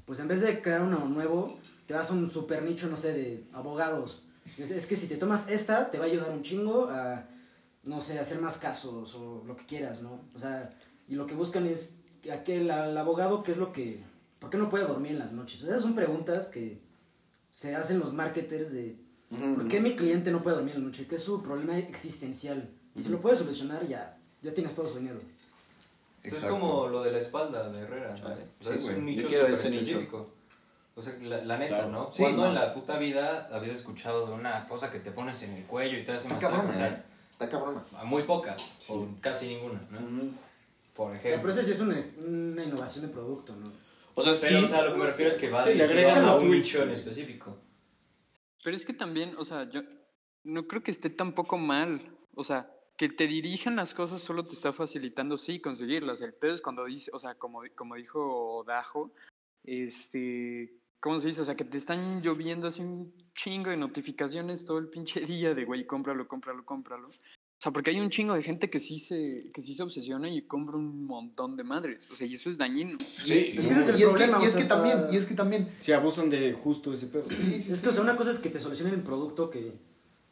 Pues 0.06 0.18
en 0.18 0.26
vez 0.26 0.40
de 0.40 0.60
crear 0.60 0.82
uno 0.82 1.08
nuevo, 1.08 1.56
te 1.86 1.94
vas 1.94 2.10
a 2.10 2.14
un 2.14 2.28
super 2.28 2.64
nicho, 2.64 2.88
no 2.88 2.96
sé, 2.96 3.12
de 3.12 3.44
abogados. 3.52 4.24
Es, 4.58 4.72
es 4.72 4.88
que 4.88 4.96
si 4.96 5.06
te 5.06 5.16
tomas 5.16 5.48
esta, 5.48 5.88
te 5.88 5.98
va 5.98 6.06
a 6.06 6.08
ayudar 6.08 6.32
un 6.32 6.42
chingo 6.42 6.88
a, 6.88 7.28
no 7.84 8.00
sé, 8.00 8.18
hacer 8.18 8.40
más 8.40 8.58
casos 8.58 9.14
o 9.14 9.44
lo 9.46 9.54
que 9.54 9.66
quieras, 9.66 10.02
¿no? 10.02 10.20
O 10.34 10.38
sea, 10.40 10.74
y 11.06 11.14
lo 11.14 11.26
que 11.26 11.34
buscan 11.34 11.64
es 11.64 11.94
que 12.22 12.32
aquel, 12.32 12.72
al 12.72 12.98
abogado, 12.98 13.44
¿qué 13.44 13.52
es 13.52 13.56
lo 13.56 13.72
que... 13.72 14.13
¿Por 14.38 14.50
qué 14.50 14.56
no 14.58 14.68
puede 14.68 14.84
dormir 14.86 15.12
en 15.12 15.18
las 15.18 15.32
noches? 15.32 15.58
O 15.60 15.64
sea, 15.64 15.70
esas 15.70 15.82
son 15.82 15.94
preguntas 15.94 16.48
que 16.48 16.78
se 17.50 17.74
hacen 17.74 17.98
los 17.98 18.12
marketers 18.12 18.72
de... 18.72 18.96
¿Por 19.30 19.66
qué 19.68 19.80
mi 19.80 19.96
cliente 19.96 20.30
no 20.30 20.42
puede 20.42 20.56
dormir 20.56 20.74
en 20.76 20.82
la 20.82 20.86
noche? 20.88 21.06
¿Qué 21.08 21.14
es 21.16 21.22
su 21.22 21.42
problema 21.42 21.78
existencial? 21.78 22.68
Y 22.94 23.02
si 23.02 23.08
lo 23.08 23.20
puedes 23.20 23.38
solucionar, 23.38 23.86
ya, 23.86 24.16
ya 24.42 24.52
tienes 24.54 24.74
todo 24.74 24.86
su 24.86 24.98
dinero. 24.98 25.18
Es 26.22 26.32
Exacto. 26.32 26.58
como 26.58 26.88
lo 26.88 27.02
de 27.02 27.10
la 27.12 27.18
espalda 27.18 27.68
de 27.68 27.80
Herrera. 27.80 28.16
¿no? 28.16 28.24
O 28.24 28.26
sea, 28.64 28.76
Sí, 28.76 28.84
es 28.88 28.96
un 28.96 29.04
nicho 29.04 29.28
Yo 29.28 29.46
ese 29.46 29.70
nicho. 29.70 29.82
específico. 29.82 30.30
O 30.96 31.02
sea, 31.02 31.14
la, 31.22 31.44
la 31.44 31.58
neta, 31.58 31.76
Claro. 31.76 31.90
¿no? 31.90 32.12
Sí, 32.12 32.22
Cuando 32.22 32.42
no. 32.42 32.48
en 32.50 32.54
la 32.54 32.72
puta 32.72 32.98
vida 32.98 33.48
habías 33.52 33.76
escuchado 33.76 34.26
de 34.26 34.32
una 34.32 34.66
cosa 34.68 34.92
que 34.92 35.00
te 35.00 35.10
pones 35.10 35.42
en 35.42 35.52
el 35.54 35.64
cuello 35.64 35.98
y 35.98 36.04
te 36.04 36.12
hace 36.12 36.28
Está 36.28 36.34
masaje? 36.34 36.52
cabrón, 36.56 36.66
O 36.70 36.72
¿eh? 36.72 36.76
sea, 36.76 37.04
Está 37.30 37.50
cabrona. 37.50 37.82
muy 38.04 38.22
pocas, 38.22 38.88
o 38.90 39.08
casi 39.20 39.48
ninguna, 39.48 39.80
¿no? 39.90 39.98
Por 40.94 41.08
O 41.08 41.10
sea, 41.10 41.18
ejemplo. 41.20 41.42
pero 41.42 41.52
eso 41.54 41.62
sí 41.66 41.72
es 41.72 41.80
una, 41.80 41.96
una 42.24 42.62
innovación 42.64 43.06
de 43.06 43.12
producto, 43.12 43.56
¿no? 43.56 43.72
O 44.14 44.22
sea, 44.22 44.32
Pero, 44.40 44.60
sí. 44.60 44.64
o 44.64 44.68
sea, 44.68 44.84
lo 44.84 44.92
que 44.92 44.98
me 44.98 45.06
refiero 45.06 45.30
es 45.30 45.36
que 45.36 45.50
va 45.50 45.64
Sí, 45.64 45.74
le 45.74 45.84
agregan 45.84 46.24
a 46.24 46.34
un 46.36 46.50
nicho 46.50 46.82
en 46.82 46.90
específico. 46.90 47.58
Pero 48.62 48.76
es 48.76 48.84
que 48.84 48.92
también, 48.92 49.34
o 49.36 49.44
sea, 49.44 49.68
yo 49.68 49.82
no 50.44 50.66
creo 50.66 50.82
que 50.82 50.90
esté 50.90 51.10
tampoco 51.10 51.58
mal. 51.58 52.16
O 52.34 52.44
sea, 52.44 52.70
que 52.96 53.08
te 53.08 53.26
dirijan 53.26 53.76
las 53.76 53.94
cosas 53.94 54.22
solo 54.22 54.46
te 54.46 54.54
está 54.54 54.72
facilitando, 54.72 55.36
sí, 55.36 55.60
conseguirlas. 55.60 56.20
El 56.20 56.34
pedo 56.34 56.54
es 56.54 56.62
cuando 56.62 56.84
dice, 56.84 57.10
o 57.12 57.18
sea, 57.18 57.34
como, 57.34 57.62
como 57.74 57.96
dijo 57.96 58.64
Dajo, 58.66 59.12
este, 59.64 60.72
¿cómo 61.00 61.18
se 61.18 61.28
dice? 61.28 61.42
O 61.42 61.44
sea, 61.44 61.56
que 61.56 61.64
te 61.64 61.78
están 61.78 62.22
lloviendo 62.22 62.68
así 62.68 62.82
un 62.82 63.12
chingo 63.34 63.70
de 63.70 63.76
notificaciones 63.76 64.64
todo 64.64 64.78
el 64.78 64.88
pinche 64.88 65.20
día 65.26 65.54
de, 65.54 65.64
güey, 65.64 65.86
cómpralo, 65.86 66.28
cómpralo, 66.28 66.64
cómpralo. 66.64 67.10
O 67.64 67.66
sea, 67.66 67.72
porque 67.72 67.88
hay 67.88 67.98
un 68.00 68.10
chingo 68.10 68.34
de 68.34 68.42
gente 68.42 68.68
que 68.68 68.78
sí 68.78 68.98
se, 68.98 69.48
que 69.54 69.62
sí 69.62 69.72
se 69.72 69.82
obsesiona 69.82 70.28
y 70.28 70.42
compra 70.42 70.76
un 70.76 71.06
montón 71.06 71.56
de 71.56 71.64
madres. 71.64 72.06
O 72.12 72.14
sea, 72.14 72.26
y 72.26 72.34
eso 72.34 72.50
es 72.50 72.58
dañino. 72.58 72.98
Sí, 73.24 73.54
Es 73.56 73.66
que 73.66 73.72
ese 73.72 73.80
es 73.80 73.88
el 73.88 73.98
y 74.00 74.02
es 74.02 74.08
problema, 74.10 74.36
que, 74.38 74.44
y 74.44 74.46
es 74.48 74.52
sea, 74.52 74.62
que 74.62 74.68
también, 74.68 74.98
y 75.10 75.16
es 75.16 75.24
que 75.24 75.34
también. 75.34 75.68
Sí, 75.80 75.92
abusan 75.92 76.28
de 76.28 76.52
justo 76.52 76.92
ese 76.92 77.06
pedo. 77.06 77.24
Sí, 77.24 77.36
sí, 77.62 77.72
Es 77.72 77.78
sí. 77.78 77.82
que, 77.82 77.88
o 77.88 77.92
sea, 77.94 78.02
una 78.02 78.16
cosa 78.16 78.32
es 78.32 78.38
que 78.38 78.50
te 78.50 78.58
solucionen 78.60 78.92
el 78.92 79.00
producto 79.02 79.48
que... 79.48 79.72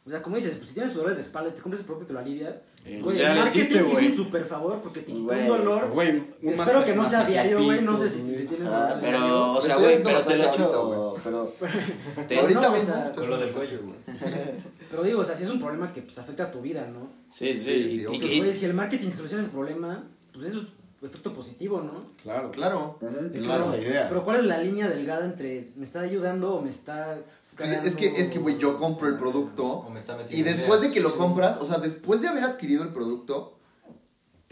O 0.05 0.09
sea, 0.11 0.21
como 0.21 0.35
dices, 0.35 0.57
pues 0.57 0.67
si 0.67 0.73
tienes 0.75 0.93
dolores 0.93 1.15
de 1.17 1.23
espalda 1.23 1.51
te 1.55 1.61
compras 1.61 1.79
el 1.79 1.85
producto 1.87 2.03
y 2.03 2.07
te 2.09 2.13
lo 2.13 2.19
alivia, 2.19 2.61
Eh, 2.85 2.99
güey, 3.01 3.17
ya 3.17 3.33
el 3.33 3.39
marketing 3.39 3.79
güey. 3.91 4.07
un 4.11 4.15
super 4.17 4.45
favor 4.45 4.79
porque 4.83 4.99
te 4.99 5.05
quitó 5.13 5.23
Güey, 5.23 5.41
un 5.43 5.47
dolor. 5.47 5.89
Güey, 5.91 6.09
un 6.11 6.17
Espero 6.49 6.57
masa- 6.79 6.85
que 6.85 6.93
no 6.93 7.09
sea 7.09 7.23
diario, 7.23 7.63
güey, 7.63 7.81
no 7.81 7.97
sé 7.97 8.09
si, 8.09 8.17
si 8.35 8.43
tienes 8.45 8.67
Ah, 8.67 8.89
dolor 8.89 8.99
pero, 9.01 9.17
diario. 9.17 9.51
o 9.53 9.61
sea, 9.61 9.75
Estoy 9.75 9.85
güey, 9.91 10.03
pero 10.03 10.21
te 10.21 10.35
lo 10.37 10.43
masaje 10.43 10.55
echo. 10.61 10.73
ahorita, 10.73 11.21
Pero. 11.23 12.41
Ahorita 12.41 12.61
no, 12.61 12.67
o 12.67 12.71
mismo. 12.73 12.93
sea, 12.93 13.11
Con 13.15 13.29
lo 13.29 13.37
del 13.39 13.53
cuello, 13.53 13.79
güey. 13.81 13.95
Pero 14.93 15.01
digo, 15.05 15.21
o 15.21 15.25
sea, 15.25 15.35
si 15.35 15.41
es 15.41 15.49
un 15.49 15.57
problema 15.59 15.91
que 15.91 16.03
pues, 16.03 16.19
afecta 16.19 16.43
a 16.43 16.51
tu 16.51 16.61
vida, 16.61 16.85
¿no? 16.85 17.09
Sí, 17.31 17.57
sí. 17.57 17.71
Y- 17.71 17.89
sí, 17.89 18.01
y-. 18.01 18.05
Pues, 18.41 18.55
y- 18.57 18.59
si 18.59 18.65
el 18.67 18.75
marketing 18.75 19.09
soluciona 19.11 19.41
ese 19.41 19.51
problema, 19.51 20.03
pues 20.31 20.49
eso 20.49 20.59
es 20.61 20.67
efecto 21.09 21.33
positivo, 21.33 21.81
¿no? 21.81 22.11
Claro, 22.21 22.51
Claro. 22.51 22.99
Es 23.33 23.41
claro. 23.41 23.63
esa 23.63 23.75
es 23.75 23.81
la 23.81 23.89
idea. 23.89 24.07
Pero 24.07 24.23
¿cuál 24.23 24.37
es 24.41 24.45
la 24.45 24.59
línea 24.59 24.87
delgada 24.87 25.25
entre 25.25 25.71
me 25.77 25.83
está 25.83 26.01
ayudando 26.01 26.53
o 26.53 26.61
me 26.61 26.69
está 26.69 27.17
cagando? 27.55 27.89
Es 27.89 27.95
que, 27.95 28.05
es 28.21 28.29
que, 28.29 28.37
güey, 28.37 28.59
yo 28.59 28.77
compro 28.77 29.07
el 29.07 29.15
O 29.15 29.17
producto 29.17 29.89
me 29.91 29.97
está 29.99 30.15
metiendo 30.15 30.37
y 30.37 30.53
después 30.53 30.81
de 30.81 30.91
que 30.91 30.99
lo 30.99 31.15
compras, 31.15 31.57
o 31.59 31.65
sea, 31.65 31.79
después 31.79 32.21
de 32.21 32.27
haber 32.27 32.43
adquirido 32.43 32.83
el 32.83 32.89
producto, 32.89 33.57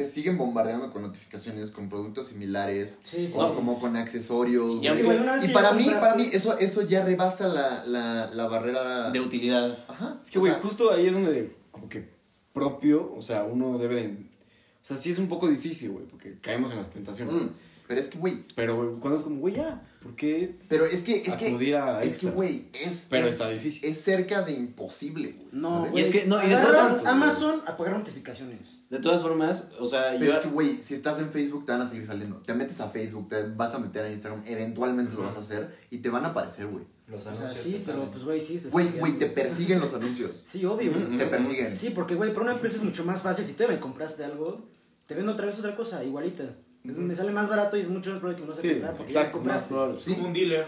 te 0.03 0.07
siguen 0.07 0.37
bombardeando 0.37 0.91
con 0.91 1.01
notificaciones, 1.03 1.71
con 1.71 1.89
productos 1.89 2.27
similares, 2.27 2.97
Sí, 3.03 3.27
sí, 3.27 3.33
o 3.37 3.49
sí. 3.49 3.55
como 3.55 3.79
con 3.79 3.95
accesorios. 3.95 4.79
Y 4.83 5.47
para 5.53 5.73
mí, 5.73 5.85
para 5.99 6.15
mí, 6.15 6.29
eso, 6.31 6.57
eso 6.57 6.81
ya 6.81 7.03
rebasa 7.05 7.47
la, 7.47 7.83
la, 7.85 8.29
la 8.33 8.47
barrera. 8.47 9.11
de 9.11 9.19
utilidad. 9.19 9.77
Ajá. 9.87 10.19
Es 10.23 10.31
que, 10.31 10.39
güey, 10.39 10.53
justo 10.61 10.91
ahí 10.91 11.07
es 11.07 11.13
donde, 11.13 11.55
como 11.71 11.87
que 11.89 12.09
propio, 12.53 13.13
o 13.15 13.21
sea, 13.21 13.43
uno 13.43 13.77
debe 13.77 13.95
de. 13.95 14.07
O 14.07 14.83
sea, 14.83 14.97
sí 14.97 15.11
es 15.11 15.19
un 15.19 15.27
poco 15.27 15.47
difícil, 15.47 15.91
güey, 15.91 16.05
porque 16.05 16.37
caemos 16.41 16.71
en 16.71 16.77
las 16.77 16.89
tentaciones. 16.91 17.33
mm, 17.35 17.49
pero 17.91 17.99
es 17.99 18.07
que, 18.07 18.17
güey, 18.17 18.45
Pero, 18.55 18.97
cuando 19.01 19.17
es 19.19 19.23
como, 19.23 19.41
güey, 19.41 19.55
ya, 19.55 19.81
¿por 20.01 20.15
qué 20.15 20.55
pero 20.69 20.85
es 20.85 21.01
que, 21.01 21.17
es 21.17 21.33
que, 21.35 21.47
acudir 21.49 21.75
a 21.75 22.01
es 22.01 22.19
que, 22.19 22.29
güey, 22.29 22.69
es, 22.71 23.05
Pero 23.09 23.27
es- 23.27 23.33
está 23.33 23.49
difícil. 23.49 23.89
Es 23.89 24.01
cerca 24.01 24.43
de 24.43 24.53
imposible, 24.53 25.33
güey. 25.33 25.47
No. 25.51 25.89
Y 25.93 25.99
es 25.99 26.09
que- 26.09 26.25
no, 26.25 26.41
y 26.41 26.47
de 26.47 26.55
todas 26.55 26.77
formas, 26.77 27.05
Amazon 27.05 27.61
a 27.67 27.75
pagar 27.75 27.97
notificaciones. 27.97 28.77
De 28.89 28.99
todas 28.99 29.21
formas, 29.21 29.67
o 29.77 29.85
sea, 29.85 30.11
Pero 30.13 30.25
yo. 30.27 30.31
es 30.31 30.37
que, 30.39 30.47
güey, 30.47 30.81
si 30.81 30.93
estás 30.93 31.19
en 31.19 31.31
Facebook 31.33 31.65
te 31.65 31.73
van 31.73 31.81
a 31.81 31.89
seguir 31.89 32.07
saliendo. 32.07 32.37
Te 32.37 32.53
metes 32.53 32.79
a 32.79 32.87
Facebook, 32.87 33.27
te 33.27 33.43
vas 33.49 33.73
a 33.73 33.79
meter 33.79 34.05
a 34.05 34.09
Instagram, 34.09 34.43
eventualmente 34.45 35.13
lo 35.15 35.23
vas 35.23 35.35
a 35.35 35.39
hacer 35.39 35.75
y 35.89 35.97
te 35.97 36.09
van 36.09 36.23
a 36.23 36.29
aparecer, 36.29 36.67
güey. 36.67 36.85
Los 37.07 37.25
O 37.25 37.29
anuncios. 37.29 37.53
sea, 37.53 37.61
sí, 37.63 37.83
pero 37.85 38.09
pues, 38.09 38.23
güey, 38.23 38.39
sí. 38.39 38.57
Güey, 38.71 38.87
güey, 38.97 39.19
te 39.19 39.25
persiguen 39.25 39.81
los 39.81 39.93
anuncios. 39.93 40.41
Sí, 40.45 40.63
obvio. 40.63 40.91
Ujú. 40.91 41.17
Te 41.17 41.25
persiguen. 41.25 41.75
Sí, 41.75 41.89
porque, 41.89 42.15
güey, 42.15 42.31
para 42.31 42.43
una 42.45 42.53
empresa 42.53 42.77
es 42.77 42.83
mucho 42.83 43.03
más 43.03 43.21
fácil. 43.21 43.43
Si 43.43 43.51
tú 43.51 43.65
me 43.67 43.77
compraste 43.81 44.23
algo, 44.23 44.65
te 45.07 45.15
vendo 45.15 45.33
otra 45.33 45.45
vez 45.47 45.59
otra 45.59 45.75
cosa, 45.75 46.01
igualita. 46.05 46.55
Es- 46.87 46.97
Me 46.97 47.13
sale 47.15 47.31
más 47.31 47.47
barato 47.47 47.77
y 47.77 47.81
es 47.81 47.89
mucho 47.89 48.09
más 48.11 48.19
probable 48.19 48.41
que 48.41 48.47
no 48.47 48.53
se 48.53 48.61
Sí, 48.61 48.67
exacto, 48.69 49.37
es 49.39 49.43
más 49.43 49.63
probable. 49.63 49.99
Sí. 49.99 50.13
Como 50.13 50.27
un 50.27 50.33
dealer. 50.33 50.67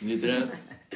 Literal. 0.00 0.50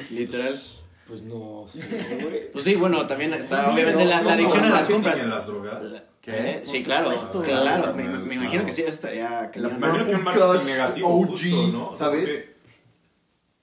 Literal. 0.09 0.59
Pues 1.07 1.23
no 1.23 1.65
sé, 1.67 1.81
güey. 2.21 2.51
Pues 2.51 2.63
sí, 2.65 2.75
bueno, 2.75 3.05
también 3.07 3.33
está 3.33 3.65
Sí, 3.65 3.71
obviamente 3.73 4.03
no, 4.05 4.09
la, 4.09 4.19
sí, 4.19 4.23
no, 4.25 4.29
adicción 4.31 4.63
a 4.65 4.69
las 4.69 4.87
compras. 4.87 5.21
en 5.21 5.29
las 5.29 5.47
drogas. 5.47 6.03
¿Qué? 6.21 6.59
Sí, 6.63 6.77
Por 6.77 6.83
claro, 6.85 7.05
supuesto. 7.17 7.41
claro. 7.41 7.93
Me, 7.93 8.03
me- 8.03 8.09
me 8.09 8.19
Claro. 8.23 8.33
imagino 8.35 8.65
que 8.65 8.71
sí, 8.71 8.81
eso 8.83 8.91
estaría 8.91 9.51
cañón. 9.51 9.71
Me 9.73 9.77
imagino 9.77 10.05
que 10.05 10.15
un 10.15 10.23
marketing 10.23 10.65
negativo, 10.65 11.09
OG, 11.09 11.27
justo, 11.31 11.67
¿no? 11.67 11.89
O 11.89 11.95
sea, 11.97 12.07
¿sabes? 12.07 12.45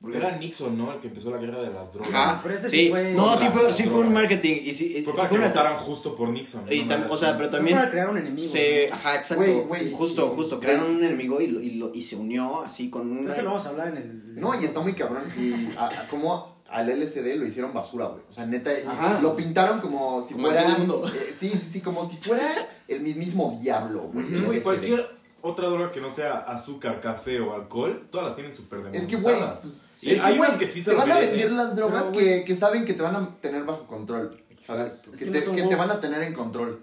Porque, 0.01 0.17
era 0.17 0.37
Nixon, 0.39 0.79
¿no? 0.79 0.93
El 0.95 0.99
que 1.01 1.09
empezó 1.09 1.31
la 1.31 1.37
guerra 1.37 1.63
de 1.63 1.71
las 1.71 1.93
drogas. 1.93 2.15
Ajá, 2.15 2.41
Pero 2.43 2.55
ese 2.55 2.71
sí 2.71 2.77
sí. 2.85 2.89
fue- 2.89 3.13
No, 3.13 3.39
sí 3.39 3.49
fue, 3.49 3.71
sí 3.71 3.83
fue 3.85 4.01
un 4.01 4.13
marketing. 4.15 4.63
Y 4.65 4.75
sí, 4.75 4.89
Fue 4.93 5.01
sí 5.01 5.03
para 5.19 5.29
fue 5.29 5.39
que 5.39 5.45
una. 5.59 5.79
justo 5.79 6.17
por 6.17 6.31
Nixon. 6.31 6.63
Y 6.73 6.85
¿no? 6.85 6.95
tam- 6.95 7.07
o 7.11 7.17
sea, 7.19 7.37
pero 7.37 7.51
Fue 7.51 7.59
también. 7.59 7.77
para 7.77 7.91
crear 7.91 8.09
un 8.09 8.17
enemigo. 8.17 8.49
Se, 8.49 8.87
¿no? 8.89 8.95
ajá, 8.95 9.17
exacto. 9.17 9.45
Güey, 9.45 9.61
güey, 9.67 9.93
justo, 9.93 10.29
sí. 10.31 10.33
justo. 10.37 10.59
Crearon 10.59 10.91
un 10.97 11.05
enemigo 11.05 11.39
y, 11.43 11.49
lo- 11.49 11.61
y, 11.61 11.73
lo- 11.73 11.93
y 11.95 12.01
se 12.01 12.17
unió 12.17 12.63
así 12.63 12.89
con 12.89 13.11
una. 13.13 13.31
eso 13.31 13.43
lo 13.43 13.49
vamos 13.49 13.67
a 13.67 13.69
hablar 13.69 13.89
en 13.89 13.97
el... 13.99 14.35
No, 14.41 14.59
y 14.59 14.65
está 14.65 14.81
muy 14.81 14.95
cabrón. 14.95 15.25
Y 15.39 15.71
a- 15.77 15.87
a- 16.03 16.09
como 16.09 16.57
al 16.71 16.89
LCD 16.89 17.37
lo 17.37 17.45
hicieron 17.45 17.75
basura, 17.75 18.07
güey. 18.07 18.23
O 18.27 18.33
sea, 18.33 18.47
neta, 18.47 18.71
Ajá. 18.87 19.21
lo 19.21 19.37
pintaron 19.37 19.81
como 19.83 20.23
si 20.23 20.33
Como 20.33 20.47
el 20.49 20.55
fuera. 20.55 20.69
del 20.71 20.79
mundo. 20.79 21.03
eh, 21.07 21.35
sí, 21.39 21.51
sí, 21.51 21.69
sí, 21.75 21.81
como 21.83 22.07
si 22.07 22.17
fuera 22.17 22.49
el 22.89 23.01
mismísimo 23.03 23.59
diablo, 23.61 24.09
güey. 24.13 24.25
Sí, 24.25 24.35
el 24.37 24.45
güey, 24.47 24.59
LSD. 24.61 24.63
cualquier 24.65 25.11
otra 25.43 25.69
droga 25.69 25.91
que 25.91 26.01
no 26.01 26.09
sea 26.11 26.39
azúcar, 26.39 27.01
café 27.01 27.41
o 27.41 27.55
alcohol, 27.55 28.07
todas 28.11 28.27
las 28.29 28.37
tienen 28.37 28.55
súper 28.55 28.79
Es 28.93 29.05
que, 29.07 29.17
güey, 29.17 29.35
demonizadas. 29.35 29.61
pues, 29.63 29.87
Sí, 30.01 30.11
es 30.13 30.21
que, 30.21 30.27
hay 30.27 30.37
güey, 30.39 30.49
unas 30.49 30.59
que 30.59 30.67
sí 30.67 30.81
se 30.83 30.91
te 30.93 30.97
van 30.97 31.13
a 31.13 31.19
vender 31.19 31.53
las 31.53 31.77
drogas 31.77 32.05
Pero, 32.05 32.19
que, 32.19 32.45
que 32.45 32.55
saben 32.57 32.85
que 32.87 32.95
te 32.95 33.03
van 33.03 33.17
a 33.17 33.37
tener 33.41 33.65
bajo 33.65 33.87
control. 33.87 34.43
¿Sabes? 34.63 34.95
Es 35.13 35.19
Que, 35.19 35.25
que 35.27 35.31
te, 35.41 35.47
no 35.47 35.55
que 35.55 35.63
te 35.65 35.75
van 35.77 35.91
a 35.91 36.01
tener 36.01 36.23
en 36.23 36.33
control. 36.35 36.81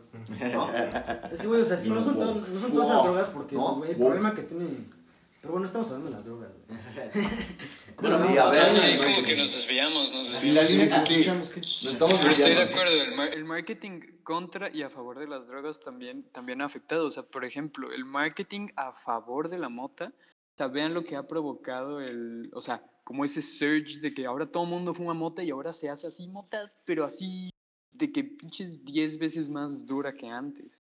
¿no? 0.54 0.70
Es 1.32 1.42
que, 1.42 1.48
güey, 1.48 1.62
o 1.62 1.66
sea, 1.66 1.78
sí, 1.78 1.90
no, 1.90 1.96
No, 1.96 2.04
son, 2.06 2.16
wow. 2.16 2.36
no 2.54 2.60
son 2.60 2.74
todas 2.74 2.90
las 2.90 3.04
drogas 3.04 3.28
porque, 3.30 3.56
el 3.90 3.96
problema 3.98 4.34
que 4.34 4.44
tiene... 4.44 4.66
Pero 5.42 5.52
bueno, 5.54 5.66
estamos 5.68 5.88
hablando 5.92 6.10
de 6.10 6.16
las 6.16 6.26
drogas. 6.26 6.50
Bueno, 8.00 8.18
Sí, 8.28 8.38
a 8.38 8.50
ver. 8.50 8.98
como 8.98 9.26
que 9.26 9.36
nos 9.38 9.52
desviamos, 9.54 10.14
nos 10.14 10.28
Y 10.44 10.52
desviamos. 10.52 11.08
sí. 11.08 11.16
escuchamos 11.16 11.50
que... 11.50 11.62
Pero 11.98 12.30
estoy 12.32 12.54
de 12.56 12.62
acuerdo, 12.64 12.92
el, 12.94 13.16
mar- 13.16 13.34
el 13.34 13.44
marketing 13.46 14.02
contra 14.24 14.70
y 14.72 14.84
a 14.84 14.90
favor 14.92 15.18
de 15.18 15.28
las 15.28 15.48
drogas 15.48 15.80
también, 15.80 16.24
también 16.32 16.62
ha 16.62 16.66
afectado. 16.66 17.08
O 17.08 17.12
sea, 17.12 17.24
por 17.24 17.44
ejemplo, 17.44 17.92
el 17.92 18.06
marketing 18.06 18.68
a 18.76 18.92
favor 18.92 19.50
de 19.50 19.58
la 19.58 19.70
mota, 19.70 20.14
o 20.54 20.58
sea, 20.58 20.68
vean 20.68 20.94
lo 20.94 21.04
que 21.04 21.16
ha 21.16 21.26
provocado 21.28 22.00
el, 22.02 22.52
o 22.54 22.62
sea, 22.62 22.84
como 23.08 23.24
ese 23.24 23.42
surge 23.42 24.02
de 24.02 24.14
que 24.14 24.26
ahora 24.26 24.52
todo 24.52 24.66
el 24.66 24.70
mundo 24.70 24.94
fuma 24.94 25.14
mota 25.14 25.42
y 25.42 25.50
ahora 25.50 25.72
se 25.72 25.88
hace 25.88 26.08
así 26.08 26.28
mota, 26.28 26.74
pero 26.84 27.06
así 27.06 27.50
de 27.94 28.12
que 28.12 28.26
pinches 28.26 28.84
10 28.84 29.18
veces 29.18 29.50
más 29.50 29.86
dura 29.86 30.14
que 30.14 30.28
antes. 30.28 30.78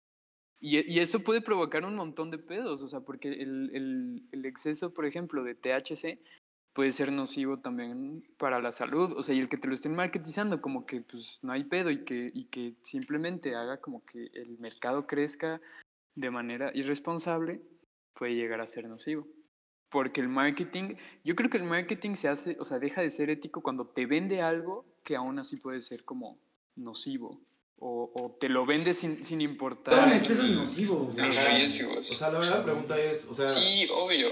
Y, 0.60 1.00
eso 1.00 1.22
puede 1.22 1.42
provocar 1.42 1.84
un 1.84 1.96
montón 1.96 2.30
de 2.30 2.38
pedos, 2.38 2.84
o 2.84 2.88
sea, 2.88 3.00
porque 3.00 3.30
el, 3.30 4.22
exceso, 4.46 4.94
por 4.94 5.08
ejemplo, 5.08 5.44
de 5.44 5.56
THC 5.56 6.20
puede 6.74 6.92
ser 6.92 7.12
nocivo 7.12 7.58
también 7.58 8.22
para 8.38 8.62
la 8.62 8.72
salud. 8.72 9.14
O 9.18 9.24
sea, 9.24 9.34
y 9.34 9.40
el 9.40 9.50
que 9.50 9.58
te 9.58 9.68
lo 9.68 9.74
estén 9.74 9.96
marketizando 9.96 10.62
como 10.62 10.86
que 10.86 11.02
pues 11.02 11.40
no 11.42 11.54
hay 11.54 11.64
pedo 11.64 11.90
y 11.90 12.04
que 12.04 12.76
simplemente 12.84 13.56
haga 13.56 13.82
como 13.82 14.06
que 14.06 14.30
el 14.36 14.60
mercado 14.60 15.08
crezca 15.08 15.60
de 16.14 16.30
manera 16.30 16.70
irresponsable, 16.76 17.64
puede 18.14 18.36
llegar 18.36 18.62
a 18.62 18.68
ser 18.68 18.88
nocivo. 18.88 19.28
Porque 19.92 20.22
el 20.22 20.30
marketing, 20.30 20.96
yo 21.24 21.36
creo 21.36 21.50
que 21.50 21.58
el 21.58 21.64
marketing 21.66 22.16
se 22.16 22.30
hace, 22.30 22.56
o 22.60 22.66
sea, 22.66 22.80
deja 22.80 23.02
de 23.02 23.10
ser 23.10 23.30
ético 23.30 23.62
cuando 23.62 23.86
te 23.86 24.06
vende 24.06 24.42
algo 24.42 24.86
que 25.04 25.16
aún 25.18 25.38
así 25.38 25.58
puede 25.58 25.82
ser 25.82 26.04
como 26.06 26.40
nocivo. 26.76 27.40
O, 27.84 28.12
o 28.14 28.38
te 28.40 28.48
lo 28.48 28.64
vende 28.68 28.94
sin, 28.94 29.24
sin 29.24 29.40
Todo 29.40 29.46
en 29.48 29.52
importar 29.52 30.14
exceso 30.14 30.44
es 30.44 30.52
nocivo, 30.52 31.12
los 31.18 31.48
riesgos. 31.50 32.12
O 32.12 32.14
sea, 32.14 32.30
la 32.32 32.38
verdad 32.40 32.58
la 32.60 32.64
pregunta 32.64 33.00
es, 33.00 33.26
o 33.28 33.34
sea, 33.34 33.50
Sí, 33.50 33.88
obvio, 33.92 34.30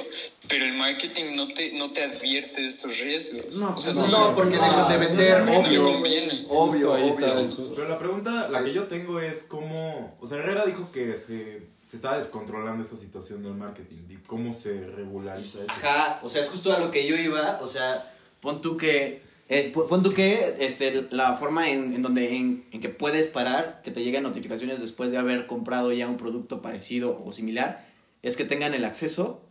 pero 0.48 0.65
el 0.65 0.76
marketing 0.76 1.36
no 1.36 1.48
te, 1.52 1.76
no 1.76 1.91
te 1.91 2.04
advierte 2.04 2.62
de 2.62 2.67
estos 2.67 3.00
riesgos. 3.00 3.54
No, 3.56 3.74
o 3.74 3.78
sea, 3.80 3.91
sí, 3.95 4.02
No, 4.10 4.34
porque 4.36 4.52
dejan 4.52 4.88
de 4.91 4.98
vender, 5.00 5.39
sí, 5.39 5.45
no 5.52 5.60
obvio. 5.62 5.84
conviene. 5.93 6.45
Obvio, 6.48 6.93
ahí 6.93 7.10
está 7.10 7.34
obvio. 7.39 7.39
el- 7.65 7.72
pero 7.76 7.88
la 7.89 7.98
pregunta, 7.98 8.48
la 8.50 8.63
que 8.63 8.72
yo 8.72 8.84
tengo 8.84 9.19
es 9.19 9.41
cómo, 9.43 10.15
o 10.22 10.28
sea, 10.28 10.38
Herrera 10.38 10.65
dijo 10.67 10.91
que 10.91 11.17
se, 11.17 11.63
se 11.89 11.95
está 11.95 12.15
descontrolando 12.19 12.84
esta 12.84 12.95
situación 12.95 13.41
del 13.41 13.56
marketing 13.56 14.04
y 14.12 14.15
cómo 14.17 14.54
se 14.54 14.86
regulariza 14.86 15.58
eso. 15.63 15.65
Ajá, 15.71 16.19
o 16.21 16.30
sea, 16.30 16.39
es 16.41 16.47
justo 16.47 16.71
a 16.71 16.78
lo 16.80 16.91
que 16.91 17.08
yo 17.08 17.15
iba, 17.15 17.58
o 17.63 17.67
sea, 17.67 18.13
pon 18.41 18.62
tú 18.62 18.78
que, 18.78 19.23
eh, 19.47 19.71
pon 19.73 20.04
tú 20.04 20.13
que 20.13 20.54
este, 20.60 21.08
la 21.10 21.36
forma 21.38 21.71
en, 21.71 21.93
en 21.95 22.04
donde, 22.04 22.36
en, 22.36 22.63
en 22.71 22.80
que 22.80 22.89
puedes 22.89 23.25
parar, 23.28 23.82
que 23.84 23.89
te 23.89 24.04
lleguen 24.04 24.21
notificaciones 24.21 24.80
después 24.82 25.12
de 25.12 25.17
haber 25.17 25.47
comprado 25.47 25.91
ya 25.91 26.08
un 26.08 26.17
producto 26.17 26.62
parecido 26.62 27.23
o 27.25 27.34
similar, 27.34 27.84
es 28.21 28.38
que 28.38 28.45
tengan 28.45 28.75
el 28.75 28.86
acceso 28.86 29.41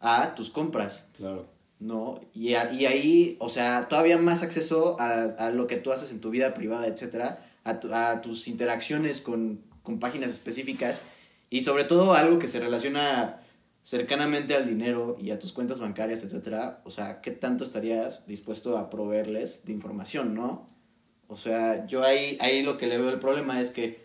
a 0.00 0.34
tus 0.34 0.50
compras, 0.50 1.04
Claro. 1.16 1.46
¿no? 1.78 2.20
Y, 2.34 2.54
a- 2.54 2.72
y 2.72 2.86
ahí, 2.86 3.36
o 3.38 3.50
sea, 3.50 3.86
todavía 3.86 4.18
más 4.18 4.42
acceso 4.42 4.96
a, 4.98 5.22
a 5.38 5.50
lo 5.50 5.68
que 5.68 5.76
tú 5.76 5.92
haces 5.92 6.10
en 6.10 6.20
tu 6.20 6.30
vida 6.30 6.54
privada, 6.54 6.88
etcétera, 6.88 7.46
a, 7.62 7.78
tu- 7.78 7.94
a 7.94 8.20
tus 8.20 8.48
interacciones 8.48 9.20
con, 9.20 9.60
con 9.84 10.00
páginas 10.00 10.30
específicas 10.30 11.02
y 11.50 11.62
sobre 11.62 11.84
todo 11.84 12.14
algo 12.14 12.38
que 12.38 12.48
se 12.48 12.60
relaciona 12.60 13.40
cercanamente 13.82 14.54
al 14.54 14.66
dinero 14.66 15.16
y 15.18 15.30
a 15.30 15.38
tus 15.38 15.52
cuentas 15.52 15.80
bancarias, 15.80 16.22
etcétera, 16.22 16.82
o 16.84 16.90
sea, 16.90 17.22
¿qué 17.22 17.30
tanto 17.30 17.64
estarías 17.64 18.26
dispuesto 18.26 18.76
a 18.76 18.90
proveerles 18.90 19.64
de 19.64 19.72
información, 19.72 20.34
no? 20.34 20.66
O 21.26 21.36
sea, 21.36 21.86
yo 21.86 22.04
ahí, 22.04 22.36
ahí 22.40 22.62
lo 22.62 22.76
que 22.76 22.86
le 22.86 22.98
veo 22.98 23.08
el 23.08 23.18
problema 23.18 23.60
es 23.60 23.70
que, 23.70 24.04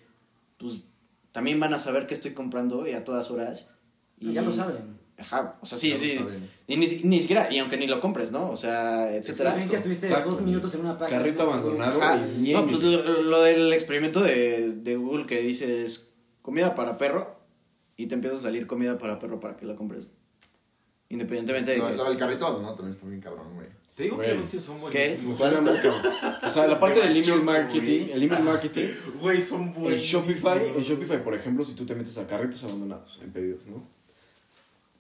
pues, 0.58 0.86
también 1.34 1.60
van 1.60 1.74
a 1.74 1.80
saber 1.80 2.08
qué 2.08 2.14
estoy 2.14 2.34
comprando 2.34 2.88
y 2.88 2.92
a 2.92 3.04
todas 3.04 3.30
horas. 3.30 3.72
Y, 4.20 4.32
Ya 4.32 4.42
lo 4.42 4.54
saben. 4.54 5.02
Ajá, 5.18 5.58
o 5.62 5.66
sea, 5.66 5.78
sí, 5.78 5.96
sí. 5.96 6.18
Y 6.66 6.78
ni, 6.78 6.88
ni 7.04 7.20
siquiera, 7.20 7.52
y 7.52 7.60
aunque 7.60 7.78
ni 7.78 7.88
lo 7.88 8.00
compres, 8.00 8.32
¿no? 8.32 8.50
O 8.50 8.58
sea, 8.58 9.14
etcétera. 9.16 9.56
Que 9.70 9.76
estuviste 9.76 10.08
Exacto. 10.08 10.32
dos 10.32 10.42
minutos 10.42 10.74
en 10.76 10.82
una 10.82 10.98
página. 10.98 11.20
Carrito 11.20 11.44
abandonado 11.44 12.02
Ajá. 12.02 12.26
y 12.42 12.54
No, 12.54 12.66
pues 12.68 12.82
lo, 12.82 13.22
lo 13.22 13.42
del 13.44 13.74
experimento 13.74 14.22
de, 14.22 14.72
de 14.76 14.96
Google 14.96 15.26
que 15.26 15.42
dices 15.42 16.13
comida 16.44 16.76
para 16.76 17.00
perro 17.00 17.36
y 17.98 18.06
te 18.06 18.14
empieza 18.14 18.38
a 18.38 18.40
salir 18.40 18.68
comida 18.68 19.00
para 19.00 19.18
perro 19.18 19.40
para 19.40 19.58
que 19.58 19.66
la 19.66 19.76
compres. 19.76 20.08
Independientemente 21.10 21.72
de 21.72 21.78
No, 21.80 21.86
que... 21.86 21.92
estaba 21.92 22.10
el 22.10 22.18
carrito, 22.18 22.60
no, 22.62 22.74
también 22.76 22.92
está 22.94 23.08
bien 23.08 23.22
cabrón, 23.22 23.56
güey. 23.56 23.68
Te 23.96 24.04
digo 24.04 24.18
que 24.18 24.24
Güey. 24.24 24.38
anuncios 24.38 24.64
son 24.64 24.78
¿Qué? 24.90 25.10
buenísimos. 25.10 25.38
Suena 25.38 25.62
muy 25.62 25.74
cabrón. 25.76 26.02
O 26.44 26.50
sea, 26.50 26.66
la 26.68 26.80
parte 26.80 27.00
del 27.00 27.16
email 27.16 27.44
marketing, 27.44 28.08
el 28.12 28.24
email 28.24 28.44
marketing, 28.44 28.88
Güey, 29.22 29.40
son 29.42 29.62
en 29.64 29.74
buenísimos. 29.74 30.26
Shopify, 30.28 30.68
en 30.76 30.82
Shopify, 30.82 31.24
por 31.24 31.36
ejemplo, 31.36 31.64
si 31.64 31.74
tú 31.76 31.86
te 31.86 31.94
metes 31.94 32.18
a 32.18 32.26
carritos 32.26 32.64
abandonados 32.64 33.20
en 33.24 33.32
pedidos, 33.32 33.68
¿no? 33.68 33.84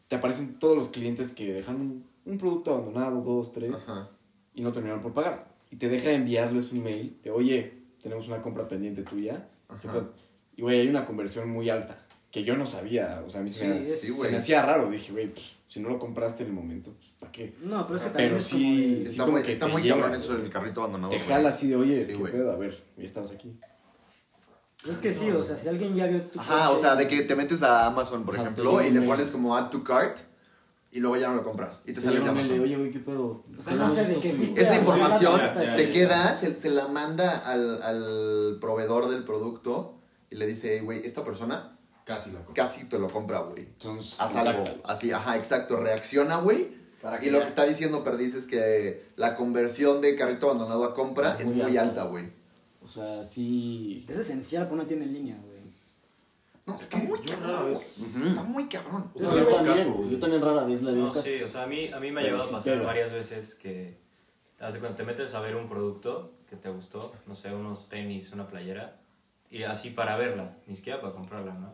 Te 0.08 0.16
aparecen 0.18 0.60
todos 0.60 0.78
los 0.78 0.90
clientes 0.90 1.32
que 1.32 1.52
dejan 1.54 1.76
un, 1.78 2.06
un 2.26 2.38
producto 2.38 2.72
abandonado, 2.76 3.22
dos, 3.22 3.52
tres, 3.52 3.74
Ajá. 3.74 4.10
y 4.54 4.62
no 4.62 4.72
terminaron 4.72 5.02
por 5.02 5.14
pagar. 5.14 5.52
Y 5.72 5.78
te 5.78 5.90
deja 5.90 6.12
enviarles 6.12 6.72
un 6.72 6.84
mail 6.84 7.18
de, 7.24 7.32
oye, 7.32 7.74
tenemos 8.04 8.28
una 8.28 8.44
compra 8.44 8.68
pendiente 8.68 9.02
tuya. 9.02 9.48
¿qué 9.82 9.88
Ajá. 9.88 10.08
Pedo?". 10.56 10.58
Y, 10.58 10.62
güey, 10.62 10.80
hay 10.82 10.88
una 10.88 11.06
conversión 11.06 11.50
muy 11.50 11.70
alta, 11.70 11.98
que 12.32 12.44
yo 12.44 12.56
no 12.56 12.66
sabía. 12.66 13.22
O 13.26 13.30
sea, 13.30 13.42
a 13.42 13.44
mí 13.44 13.50
se, 13.52 13.60
Sí, 13.62 13.68
me, 13.68 13.90
es- 13.90 14.02
Sí, 14.02 14.14
se 14.14 14.30
me 14.30 14.38
hacía 14.38 14.62
raro. 14.64 14.90
Dije, 14.90 15.12
güey, 15.12 15.28
pues, 15.28 15.46
si 15.68 15.80
no 15.80 15.90
lo 15.90 15.98
compraste 16.00 16.44
en 16.44 16.50
el 16.50 16.56
momento, 16.56 16.92
pues, 16.98 17.12
¿para 17.20 17.32
qué? 17.32 17.54
No, 17.62 17.86
pero 17.88 17.98
es 17.98 18.04
que 18.04 18.10
también 18.10 18.30
Pero 18.30 18.38
es 18.40 18.46
sí, 18.46 18.54
como 18.54 18.76
de- 18.76 19.06
sí 19.06 19.12
Está 19.12 19.24
como 19.24 19.32
muy, 19.38 19.44
que 19.44 19.52
está 19.54 19.68
muy 19.68 19.82
llega, 19.82 19.96
cabrón 19.96 20.16
eso 20.16 20.38
del 20.38 20.50
carrito 20.50 20.82
abandonado. 20.82 21.12
Te 21.14 21.20
jala 21.20 21.50
así 21.50 21.68
de, 21.68 21.76
oye, 21.76 22.02
Sí, 22.02 22.08
¿qué 22.12 22.16
güey. 22.16 22.32
pedo? 22.32 22.52
A 22.52 22.56
ver, 22.58 22.78
ya 22.98 23.04
estabas 23.06 23.32
aquí. 23.32 23.58
Es 24.90 25.00
que 25.00 25.14
sí, 25.14 25.32
o 25.32 25.42
sea, 25.42 25.56
si 25.56 25.70
alguien 25.70 25.96
ya 25.96 26.08
vio 26.08 26.22
tu 26.24 26.38
Ajá, 26.40 26.66
coche 26.68 26.78
o 26.78 26.82
sea, 26.82 26.96
de 26.98 27.08
que 27.08 27.22
te 27.22 27.36
metes 27.38 27.64
a 27.64 27.86
Amazon, 27.86 28.26
por 28.26 28.36
ejemplo, 28.36 28.82
y 28.82 28.90
le 28.90 29.02
pones 29.02 29.32
como 29.32 29.56
add 29.56 29.70
to 29.70 29.82
cart 29.82 30.18
y 30.92 31.00
luego 31.00 31.16
ya 31.16 31.30
no 31.30 31.36
lo 31.36 31.44
compras. 31.46 31.80
Y 31.86 31.94
te 31.94 32.02
sale 32.02 32.20
de 32.20 32.28
Amazon. 32.28 32.60
oye, 32.60 32.76
güey, 32.76 32.92
¿qué 32.92 33.00
pedo? 33.00 33.44
O 33.58 33.62
sea, 33.62 33.76
no 33.76 33.90
sé, 33.90 34.04
de 34.06 34.20
que 34.20 34.34
fuiste 34.34 34.62
Esa 34.62 34.78
información 34.78 35.40
se 35.74 35.90
queda, 35.92 36.36
se, 36.36 36.60
se 36.60 36.70
la 36.70 36.90
manda 36.90 37.40
al, 37.50 37.82
al 37.82 38.58
proveedor 38.60 39.10
del 39.10 39.24
producto 39.24 40.02
y 40.34 40.36
le 40.36 40.48
dice, 40.48 40.82
güey, 40.82 41.06
esta 41.06 41.24
persona 41.24 41.78
Casi 42.06 42.32
la 42.32 42.44
compra. 42.44 42.66
casi 42.68 42.86
te 42.90 43.00
lo 43.00 43.08
compra, 43.08 43.40
güey. 43.42 43.62
Entonces, 43.64 44.20
Haz 44.20 44.36
algo. 44.36 44.64
Así, 44.84 45.12
ajá, 45.12 45.38
exacto. 45.38 45.78
Reacciona, 45.78 46.38
güey. 46.38 46.82
Para 47.02 47.24
Y 47.24 47.30
lo 47.30 47.40
que 47.42 47.48
está 47.48 47.66
diciendo 47.66 48.04
Perdiz 48.04 48.34
es 48.36 48.46
que 48.46 49.06
la 49.16 49.36
conversión 49.36 50.02
de 50.02 50.16
carrito 50.16 50.48
abandonado 50.48 50.84
a 50.86 50.94
compra 50.94 51.38
es 51.40 51.46
Muy 51.46 51.56
muy 51.56 51.78
alta. 51.78 52.04
güey. 52.06 52.30
O 52.84 52.88
sea, 52.88 53.24
sí... 53.24 54.06
Es 54.10 54.18
esencial 54.18 54.64
para 54.64 54.76
una 54.76 54.86
tienda 54.88 55.06
en 55.06 55.14
línea, 55.14 55.38
güey. 55.42 55.54
No, 56.66 56.76
Es 56.76 56.84
está 56.84 57.00
que 57.02 57.08
muy 57.08 57.20
cabrón. 57.22 57.66
vez- 57.72 57.94
güey. 57.98 58.28
Está 58.30 58.44
muy 58.44 58.68
cabrón. 58.70 59.12
O 59.14 59.20
Es 59.20 59.26
sea, 59.26 59.34
que 59.34 59.40
yo 59.52 59.56
también, 59.56 59.78
caso, 59.94 60.10
yo 60.10 60.20
también 60.20 60.42
rara 60.42 60.64
vez 60.66 60.82
la 60.82 60.92
digo 60.92 61.08
No, 61.08 61.14
caso. 61.14 61.26
sí, 61.26 61.44
o 61.44 61.50
sea, 61.50 61.64
a 61.64 61.68
mí, 61.68 61.88
a 61.90 62.00
mí 62.00 62.12
me 62.12 62.22
ha 62.22 62.24
llegado 62.24 62.44
a 62.44 62.52
pasar 62.52 62.84
varias 62.84 63.12
veces 63.12 63.56
que 63.56 63.98
te 64.98 65.04
metes 65.04 65.34
a 65.34 65.42
ver 65.42 65.56
un 65.58 65.68
producto 65.68 66.32
que 66.50 66.56
te 66.56 66.70
gustó, 66.70 67.14
no 67.28 67.36
sé, 67.36 67.54
unos 67.54 67.90
tenis, 67.90 68.32
una 68.32 68.48
playera, 68.48 68.98
y 69.54 69.64
así 69.64 69.92
para 69.92 70.18
verla, 70.18 70.58
ni 70.68 70.76
siquiera 70.76 71.00
para 71.00 71.14
comprarla, 71.14 71.54
¿no? 71.54 71.74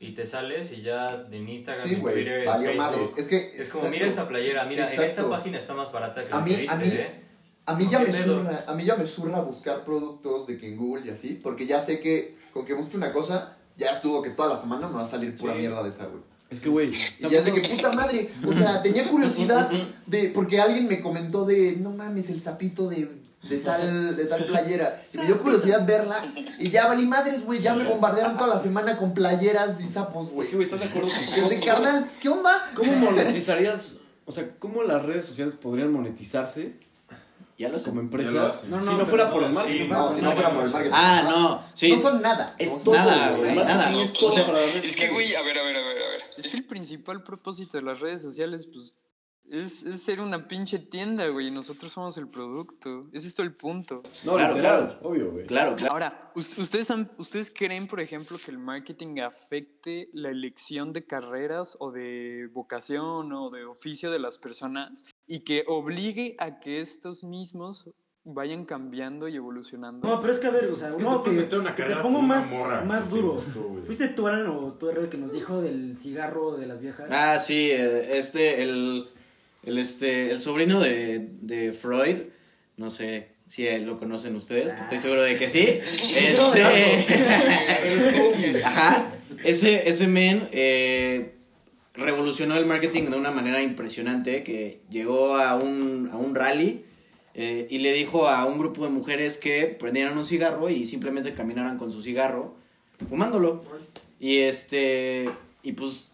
Y 0.00 0.12
te 0.14 0.26
sales 0.26 0.72
y 0.72 0.82
ya 0.82 1.26
en 1.30 1.48
Instagram, 1.48 1.86
Sí, 1.88 1.94
en 1.94 2.00
güey. 2.00 2.14
Twitter, 2.14 2.44
en 2.44 2.62
Facebook. 2.82 3.14
Es 3.16 3.28
que. 3.28 3.36
es 3.36 3.68
como, 3.68 3.84
exacto. 3.84 3.90
mira 3.90 4.06
esta 4.06 4.28
playera, 4.28 4.64
mira, 4.64 4.92
en 4.92 5.00
esta 5.02 5.28
página 5.28 5.58
está 5.58 5.74
más 5.74 5.92
barata 5.92 6.24
que 6.24 6.32
A 6.32 6.38
la 6.38 6.44
mí- 6.44 6.56
que 6.56 6.68
a 6.68 6.76
mí- 6.76 6.88
¿eh? 6.88 7.18
A 7.64 7.76
mí, 7.76 7.88
ya 7.88 8.00
¿Qué 8.04 8.10
me 8.10 8.12
surra, 8.12 8.64
a 8.66 8.74
mí 8.74 8.84
ya 8.84 8.96
me 8.96 9.06
surra 9.06 9.40
buscar 9.40 9.84
productos 9.84 10.48
de 10.48 10.58
que 10.58 10.66
en 10.66 10.76
Google 10.76 11.06
y 11.06 11.10
así, 11.10 11.38
porque 11.40 11.64
ya 11.64 11.80
sé 11.80 12.00
que 12.00 12.36
con 12.52 12.64
que 12.66 12.74
busque 12.74 12.96
una 12.96 13.12
cosa, 13.12 13.56
ya 13.76 13.92
estuvo 13.92 14.20
que 14.20 14.30
toda 14.30 14.54
la 14.56 14.60
semana 14.60 14.88
me 14.88 14.94
va 14.96 15.04
a 15.04 15.06
salir 15.06 15.36
pura 15.36 15.52
Sí. 15.52 15.60
mierda 15.60 15.80
de 15.84 15.90
esa, 15.90 16.06
güey. 16.06 16.22
Es 16.50 16.58
que, 16.58 16.68
güey... 16.68 16.90
Y 16.90 17.28
ya 17.30 17.38
es 17.38 17.44
de 17.44 17.54
que 17.54 17.68
puta 17.68 17.92
madre, 17.92 18.30
o 18.44 18.52
sea, 18.52 18.82
tenía 18.82 19.08
curiosidad 19.08 19.70
de, 20.06 20.30
porque 20.34 20.60
alguien 20.60 20.88
me 20.88 21.00
comentó 21.00 21.44
de, 21.44 21.76
no 21.76 21.90
mames, 21.92 22.28
el 22.30 22.40
sapito 22.42 22.88
de, 22.88 23.08
de 23.42 23.58
tal, 23.58 24.16
de 24.16 24.24
tal 24.26 24.46
playera. 24.46 25.02
Y 25.12 25.18
me 25.18 25.26
dio 25.26 25.42
curiosidad 25.42 25.86
verla, 25.86 26.24
y 26.58 26.70
ya 26.70 26.86
valí 26.86 27.06
madres, 27.06 27.44
güey, 27.44 27.60
ya 27.60 27.74
me 27.74 27.84
bombardearon 27.84 28.36
toda 28.36 28.56
la 28.56 28.60
semana 28.62 28.96
con 28.96 29.14
playeras 29.14 29.80
y 29.80 29.86
sapos, 29.88 30.30
güey. 30.30 30.44
Es 30.44 30.50
que, 30.50 30.56
güey, 30.56 30.66
¿estás 30.66 30.80
de 30.80 30.86
acuerdo 30.86 31.08
Y 31.08 31.32
que 31.34 31.40
es 31.40 31.50
de, 31.50 31.60
carnal, 31.66 32.08
¿qué 32.20 32.28
onda? 32.28 32.70
¿Cómo 32.74 32.92
monetizarías? 32.94 33.98
O 34.24 34.32
sea, 34.32 34.48
¿cómo 34.58 34.82
las 34.84 35.02
redes 35.02 35.24
sociales 35.24 35.54
podrían 35.54 35.92
monetizarse 35.92 36.76
Ya 37.58 37.68
lo 37.68 37.78
sé. 37.80 37.88
como 37.90 38.00
empresas 38.00 38.34
hacen. 38.36 38.70
No, 38.70 38.80
si 38.80 38.86
no, 38.86 38.98
no 38.98 39.06
fuera 39.06 39.24
no, 39.26 39.32
por 39.32 39.42
el 39.42 39.48
sí, 39.48 39.54
marketing? 39.54 39.88
No, 39.90 40.12
si 40.12 40.22
no 40.22 40.32
fuera 40.32 40.50
por 40.54 40.64
el 40.64 40.70
marketing. 40.70 40.94
Ah, 40.94 41.22
no, 41.24 41.64
sí. 41.74 41.92
No 41.92 41.98
son 41.98 42.22
nada. 42.22 42.54
Es 42.58 42.70
No 42.70 42.78
todo, 42.78 42.94
nada, 42.94 43.36
güey. 43.36 43.54
nada. 43.56 44.02
es 44.02 44.12
todo 44.12 44.46
para 44.46 44.64
Es 44.64 44.96
que, 44.96 45.08
güey, 45.08 45.34
a 45.34 45.42
ver, 45.42 45.58
a 45.58 45.62
ver, 45.64 45.76
a 45.76 45.80
ver, 45.80 46.02
a 46.02 46.08
ver. 46.10 46.22
Es 46.38 46.54
el 46.54 46.64
principal 46.64 47.22
propósito 47.24 47.76
de 47.76 47.82
las 47.82 47.98
redes 48.00 48.22
sociales, 48.22 48.66
pues, 48.72 48.94
es, 49.50 49.82
es 49.84 50.02
ser 50.02 50.20
una 50.20 50.48
pinche 50.48 50.78
tienda, 50.78 51.26
güey, 51.28 51.48
y 51.48 51.50
nosotros 51.50 51.92
somos 51.92 52.16
el 52.16 52.28
producto. 52.28 53.08
Ese 53.12 53.28
es 53.28 53.34
todo 53.34 53.44
el 53.46 53.54
punto. 53.54 54.02
No, 54.24 54.34
Claro, 54.34 54.54
literal, 54.54 54.84
claro. 54.88 54.98
obvio, 55.08 55.30
güey. 55.32 55.46
Claro, 55.46 55.76
claro. 55.76 55.92
Ahora, 55.92 56.32
us- 56.34 56.56
¿ustedes, 56.56 56.90
han- 56.90 57.10
¿ustedes 57.18 57.50
creen, 57.54 57.86
por 57.86 58.00
ejemplo, 58.00 58.38
que 58.42 58.50
el 58.50 58.58
marketing 58.58 59.20
afecte 59.20 60.08
la 60.14 60.30
elección 60.30 60.92
de 60.92 61.04
carreras 61.04 61.76
o 61.80 61.90
de 61.90 62.48
vocación 62.52 63.32
o 63.32 63.50
de 63.50 63.64
oficio 63.64 64.10
de 64.10 64.18
las 64.20 64.38
personas 64.38 65.04
y 65.26 65.40
que 65.40 65.64
obligue 65.68 66.34
a 66.38 66.58
que 66.58 66.80
estos 66.80 67.22
mismos 67.24 67.90
vayan 68.24 68.64
cambiando 68.64 69.26
y 69.26 69.34
evolucionando. 69.34 70.08
No, 70.08 70.20
pero 70.20 70.32
es 70.32 70.38
que 70.38 70.46
a 70.46 70.50
ver, 70.50 70.66
o 70.70 70.76
sea, 70.76 70.88
Es 70.90 70.94
que 70.94 71.02
uno 71.04 71.20
te 71.22 71.42
te, 71.42 71.58
una 71.58 71.74
te 71.74 71.96
pongo 71.96 72.22
más, 72.22 72.52
morra, 72.52 72.84
más 72.84 73.10
duro. 73.10 73.40
¿Fuiste 73.84 74.06
tú, 74.08 74.28
Alan, 74.28 74.46
o 74.46 74.74
tú, 74.74 74.88
el 74.90 75.08
que 75.08 75.18
nos 75.18 75.32
dijo 75.32 75.60
del 75.60 75.96
cigarro 75.96 76.56
de 76.56 76.66
las 76.68 76.80
viejas? 76.80 77.08
Ah, 77.10 77.38
sí, 77.40 77.68
eh, 77.72 78.16
este, 78.16 78.62
el, 78.62 79.08
el, 79.64 79.78
este, 79.78 80.30
el 80.30 80.40
sobrino 80.40 80.80
de, 80.80 81.30
de 81.40 81.72
Freud, 81.72 82.16
no 82.76 82.90
sé 82.90 83.28
si 83.46 83.68
lo 83.80 83.98
conocen 83.98 84.34
ustedes, 84.34 84.72
que 84.72 84.80
estoy 84.80 84.98
seguro 84.98 85.22
de 85.22 85.36
que 85.36 85.50
sí. 85.50 85.66
Este, 86.16 86.62
ajá, 88.64 89.12
ese, 89.44 89.88
ese 89.88 90.06
men 90.06 90.48
eh, 90.52 91.34
revolucionó 91.94 92.56
el 92.56 92.64
marketing 92.64 93.10
de 93.10 93.16
una 93.16 93.30
manera 93.30 93.62
impresionante, 93.62 94.42
que 94.42 94.80
llegó 94.88 95.36
a 95.36 95.56
un, 95.56 96.08
a 96.12 96.16
un 96.16 96.34
rally 96.34 96.84
eh, 97.34 97.66
y 97.70 97.78
le 97.78 97.92
dijo 97.92 98.28
a 98.28 98.46
un 98.46 98.58
grupo 98.58 98.84
de 98.84 98.90
mujeres 98.90 99.36
que 99.36 99.66
prendieran 99.66 100.16
un 100.16 100.24
cigarro 100.24 100.70
y 100.70 100.86
simplemente 100.86 101.34
caminaran 101.34 101.76
con 101.76 101.92
su 101.92 102.02
cigarro 102.02 102.54
fumándolo. 103.08 103.64
Y 104.18 104.38
este, 104.38 105.28
y 105.62 105.72
pues 105.72 106.11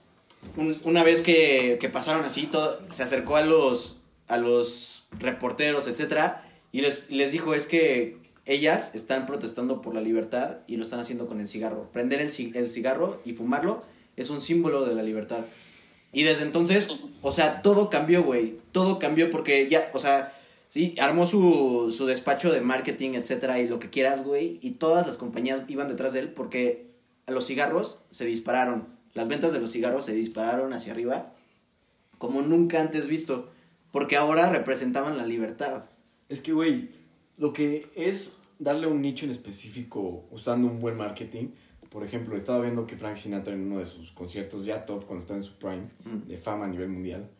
un- 0.56 0.78
una 0.84 1.02
vez 1.04 1.22
que, 1.22 1.78
que 1.80 1.88
pasaron 1.88 2.24
así, 2.24 2.46
todo, 2.46 2.80
se 2.90 3.02
acercó 3.02 3.36
a 3.36 3.42
los, 3.42 4.00
a 4.26 4.36
los 4.38 5.06
reporteros, 5.18 5.86
etcétera, 5.86 6.44
y 6.72 6.80
les, 6.82 7.10
les 7.10 7.32
dijo, 7.32 7.54
es 7.54 7.66
que 7.66 8.18
ellas 8.44 8.94
están 8.94 9.26
protestando 9.26 9.82
por 9.82 9.94
la 9.94 10.00
libertad 10.00 10.58
y 10.66 10.76
lo 10.76 10.82
están 10.84 11.00
haciendo 11.00 11.26
con 11.26 11.40
el 11.40 11.48
cigarro. 11.48 11.90
Prender 11.92 12.20
el, 12.20 12.30
el 12.56 12.70
cigarro 12.70 13.20
y 13.24 13.32
fumarlo 13.34 13.82
es 14.16 14.30
un 14.30 14.40
símbolo 14.40 14.84
de 14.86 14.94
la 14.94 15.02
libertad. 15.02 15.44
Y 16.12 16.22
desde 16.22 16.42
entonces, 16.44 16.88
o 17.20 17.32
sea, 17.32 17.60
todo 17.60 17.90
cambió, 17.90 18.22
güey. 18.24 18.56
Todo 18.72 18.98
cambió 18.98 19.30
porque 19.30 19.68
ya, 19.68 19.90
o 19.92 19.98
sea, 19.98 20.32
sí, 20.70 20.94
armó 20.98 21.26
su, 21.26 21.94
su 21.94 22.06
despacho 22.06 22.50
de 22.50 22.62
marketing, 22.62 23.10
etcétera, 23.14 23.60
y 23.60 23.68
lo 23.68 23.78
que 23.78 23.90
quieras, 23.90 24.24
güey. 24.24 24.58
Y 24.62 24.72
todas 24.72 25.06
las 25.06 25.18
compañías 25.18 25.60
iban 25.68 25.88
detrás 25.88 26.14
de 26.14 26.20
él 26.20 26.28
porque 26.30 26.86
los 27.26 27.46
cigarros 27.46 28.00
se 28.10 28.24
dispararon. 28.24 28.86
Las 29.14 29.28
ventas 29.28 29.52
de 29.52 29.60
los 29.60 29.72
cigarros 29.72 30.04
se 30.04 30.12
dispararon 30.14 30.72
hacia 30.72 30.92
arriba 30.92 31.34
como 32.18 32.42
nunca 32.42 32.80
antes 32.80 33.06
visto. 33.06 33.50
Porque 33.92 34.16
ahora 34.16 34.50
representaban 34.50 35.16
la 35.16 35.24
libertad. 35.26 35.84
Es 36.28 36.40
que, 36.42 36.52
güey, 36.52 36.90
lo 37.38 37.52
que 37.54 37.86
es 37.96 38.36
darle 38.58 38.86
un 38.86 39.00
nicho 39.00 39.24
en 39.24 39.30
específico 39.30 40.26
usando 40.30 40.66
un 40.68 40.78
buen 40.78 40.96
marketing. 40.96 41.48
Por 41.88 42.04
ejemplo, 42.04 42.36
estaba 42.36 42.60
viendo 42.60 42.86
que 42.86 42.96
Frank 42.98 43.16
Sinatra 43.16 43.54
en 43.54 43.62
uno 43.62 43.78
de 43.78 43.86
sus 43.86 44.10
conciertos 44.12 44.66
ya 44.66 44.84
top, 44.84 45.06
cuando 45.06 45.22
estaba 45.22 45.38
en 45.38 45.44
su 45.44 45.54
prime 45.54 45.88
Mm. 46.04 46.28
de 46.28 46.36
fama 46.36 46.66
a 46.66 46.68
nivel 46.68 46.90
mundial, 46.90 47.30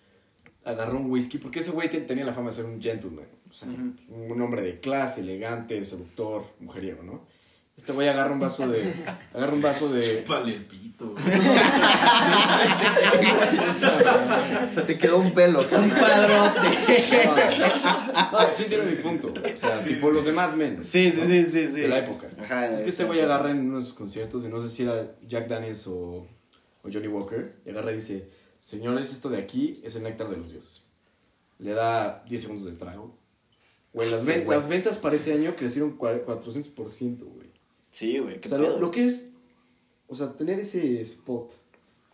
agarró 0.64 0.96
un 0.98 1.10
whisky, 1.10 1.36
porque 1.36 1.58
ese 1.60 1.70
güey 1.70 1.90
te- 1.90 2.00
tenía 2.00 2.24
la 2.24 2.32
fama 2.32 2.48
de 2.48 2.56
ser 2.56 2.64
un 2.64 2.80
gentleman. 2.80 3.26
O 3.50 3.52
sea, 3.52 3.68
Ujú. 3.68 4.32
un 4.32 4.40
hombre 4.40 4.62
de 4.62 4.80
clase, 4.80 5.20
elegante, 5.20 5.82
seductor, 5.84 6.46
mujeriego, 6.60 7.02
¿no? 7.02 7.26
Este 7.78 7.92
güey 7.92 8.08
agarra 8.08 8.32
un 8.34 8.40
vaso 8.40 8.68
de... 8.68 8.92
agarra 9.32 9.52
un 9.54 9.62
vaso 9.62 9.88
de... 9.88 10.18
Chúpale 10.22 10.56
el 10.56 10.66
pito. 10.66 11.14
O 11.14 11.18
sea, 14.74 14.84
te 14.86 14.98
quedó 14.98 15.18
un 15.18 15.32
pelo. 15.32 15.60
Un 15.60 15.90
padrote. 15.90 16.68
No, 18.32 18.38
sí 18.52 18.64
tiene 18.68 18.84
mi 18.84 18.96
punto. 18.96 19.32
O 19.32 19.56
sea, 19.56 19.78
tipo 19.82 20.10
los 20.10 20.24
de 20.24 20.32
Mad 20.32 20.54
Men. 20.54 20.84
Sí, 20.84 21.12
sí, 21.12 21.20
¿no? 21.20 21.26
sí, 21.26 21.44
sí, 21.44 21.68
sí. 21.68 21.80
De 21.82 21.88
la 21.88 21.98
época. 22.00 22.28
Ajá, 22.42 22.66
Es 22.66 22.82
que 22.82 22.90
este 22.90 23.04
güey 23.04 23.20
agarra 23.20 23.50
en 23.52 23.60
uno 23.68 23.78
de 23.78 23.84
sus 23.84 23.94
conciertos, 23.94 24.44
y 24.44 24.48
no 24.48 24.60
sé 24.60 24.68
si 24.68 24.82
era 24.82 25.12
Jack 25.26 25.46
Daniels 25.48 25.86
o, 25.86 26.26
o 26.82 26.88
Johnny 26.92 27.08
Walker, 27.08 27.54
y 27.64 27.70
agarra 27.70 27.92
y 27.92 27.94
dice, 27.94 28.28
señores, 28.58 29.12
esto 29.12 29.28
de 29.30 29.38
aquí 29.38 29.80
es 29.84 29.94
el 29.96 30.02
néctar 30.02 30.28
de 30.28 30.36
los 30.36 30.50
dioses. 30.50 30.82
Le 31.58 31.72
da 31.72 32.22
10 32.28 32.40
segundos 32.42 32.66
de 32.66 32.72
trago. 32.72 33.16
Güey, 33.92 34.10
las, 34.10 34.20
Sí, 34.20 34.26
ven- 34.26 34.44
güey. 34.44 34.58
las 34.58 34.68
ventas 34.68 34.98
para 34.98 35.16
ese 35.16 35.32
año 35.32 35.56
crecieron 35.56 35.96
cua- 35.98 36.22
400%, 36.24 37.24
güey. 37.24 37.37
Sí, 37.90 38.18
güey, 38.18 38.40
qué 38.40 38.48
O 38.48 38.50
sea, 38.50 38.58
pedo. 38.58 38.70
lo, 38.74 38.80
lo 38.80 38.90
que 38.90 39.06
es, 39.06 39.24
o 40.08 40.14
sea, 40.14 40.32
tener 40.32 40.60
ese 40.60 41.00
spot, 41.00 41.52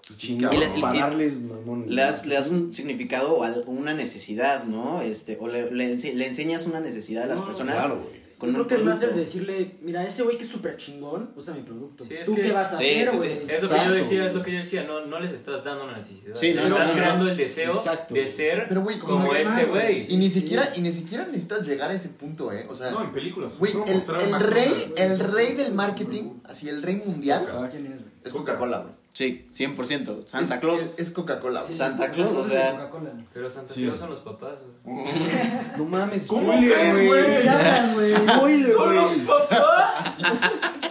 pues, 0.07 0.19
chingado, 0.19 0.55
Y 0.55 0.59
le- 0.59 0.81
para 0.81 0.97
y- 0.97 1.01
darles, 1.01 1.39
mamón. 1.41 1.85
le 1.89 2.03
das, 2.03 2.27
le 2.27 2.35
das 2.35 2.49
un 2.49 2.73
significado 2.73 3.35
o 3.37 3.71
una 3.71 3.95
necesidad, 3.95 4.65
¿no? 4.65 5.01
Este, 5.03 5.37
o 5.41 5.49
le, 5.49 5.71
le 5.71 5.95
ense- 5.97 6.15
le 6.15 6.27
enseñas 6.27 6.67
una 6.67 6.81
necesidad 6.81 7.25
a 7.25 7.27
las 7.27 7.39
No, 7.41 7.47
personas. 7.47 7.77
Claro, 7.77 8.01
güey. 8.03 8.24
Con 8.39 8.51
Yo 8.51 8.55
creo 8.55 8.67
que 8.67 8.75
es 8.75 8.83
más 8.83 9.03
el 9.03 9.15
decirle, 9.15 9.77
mira, 9.83 10.03
ese 10.05 10.23
güey 10.23 10.37
que 10.37 10.45
es 10.45 10.51
súper 10.51 10.77
chingón, 10.77 11.31
usa 11.37 11.55
mi 11.55 11.63
producto. 11.63 12.05
Sí, 12.05 12.15
¿Tú 12.25 12.35
que- 12.35 12.41
qué 12.43 12.53
vas 12.53 12.73
a 12.73 12.79
sí, 12.79 13.01
hacer, 13.03 13.17
güey? 13.17 13.29
sí. 13.29 13.29
Es 13.29 13.41
lo 13.43 13.47
que 13.47 13.55
Exacto, 13.75 13.85
yo 13.85 13.93
decía, 13.95 14.27
es 14.27 14.35
lo 14.35 14.43
que 14.43 14.53
yo 14.53 14.59
decía, 14.59 14.85
no, 14.85 15.07
no 15.07 15.21
les 15.21 15.33
estás 15.33 15.65
dando 15.65 15.85
una 15.85 15.97
necesidad. 15.97 16.35
Sí, 16.35 16.53
no, 16.55 16.63
no, 16.69 16.77
estás 16.77 16.89
no, 16.91 16.95
creando 16.97 17.25
no. 17.25 17.31
el 17.31 17.37
deseo 17.37 17.75
Exacto. 17.75 18.15
de 18.15 18.27
ser 18.27 18.67
Pero, 18.69 18.83
güey, 18.83 18.99
como 18.99 19.35
este 19.35 19.65
güey. 19.67 20.13
Y 20.13 20.17
ni 20.17 20.31
siquiera, 20.31 20.73
y 20.75 20.81
ni 20.81 20.93
siquiera 20.93 21.27
necesitas 21.27 21.67
llegar 21.67 21.91
a 21.91 21.95
ese 21.95 22.09
punto, 22.09 22.53
¿eh? 22.53 22.67
O 22.69 22.75
sea, 22.75 22.91
No, 22.91 23.03
en 23.03 23.13
películas. 23.13 23.59
güey, 23.59 23.73
el, 23.87 24.03
el 24.03 24.27
una 24.29 24.39
rey, 24.39 24.93
el 24.97 25.19
rey 25.19 25.55
del 25.55 25.73
marketing, 25.75 26.41
así 26.45 26.69
el 26.69 26.83
rey 26.83 26.97
mundial, 26.97 27.45
¿Quién 27.71 27.87
es, 27.87 28.01
güey? 28.01 28.13
es 28.25 28.33
Coca-Cola, 28.33 28.79
güey. 28.79 29.04
Sí, 29.15 29.47
100%. 29.57 30.27
Santa 30.27 30.59
Claus. 30.59 30.83
Es, 30.83 30.91
es 30.99 31.11
Coca-Cola, 31.13 31.61
güey. 31.61 31.71
Sí, 31.71 31.79
Santa 31.79 32.11
Claus, 32.11 32.35
o 32.35 32.41
es 32.41 32.49
sea-. 32.49 32.91
Pero 33.33 33.49
Santa 33.49 33.73
Sí. 33.73 33.85
Claus 33.85 34.01
son 34.01 34.11
los 34.11 34.21
papás, 34.21 34.59
güey. 34.85 35.05
No 35.79 35.85
mames, 35.85 36.27
¿Cómo 36.27 36.53
crees, 36.53 37.07
güey? 37.07 37.43
¿Qué 37.43 37.49
hablas, 37.49 37.95
güey? 37.95 38.13
Spoiler, 38.29 38.73
Solo 38.73 39.07
güey. 39.09 39.21
papá. 39.21 40.17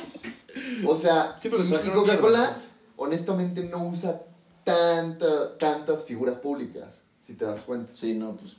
O 0.88 0.95
sea, 0.95 1.36
Sí, 1.38 1.49
pero 1.49 1.63
y, 1.63 1.88
y 1.88 1.91
Coca-Cola, 1.91 2.51
honestamente, 2.97 3.63
no 3.65 3.86
usa 3.88 4.21
tanta, 4.63 5.57
tantas 5.57 6.05
figuras 6.05 6.38
públicas, 6.38 6.88
si 7.26 7.34
te 7.34 7.45
das 7.45 7.61
cuenta. 7.61 7.93
Sí, 7.95 8.13
no, 8.13 8.36
pues. 8.38 8.55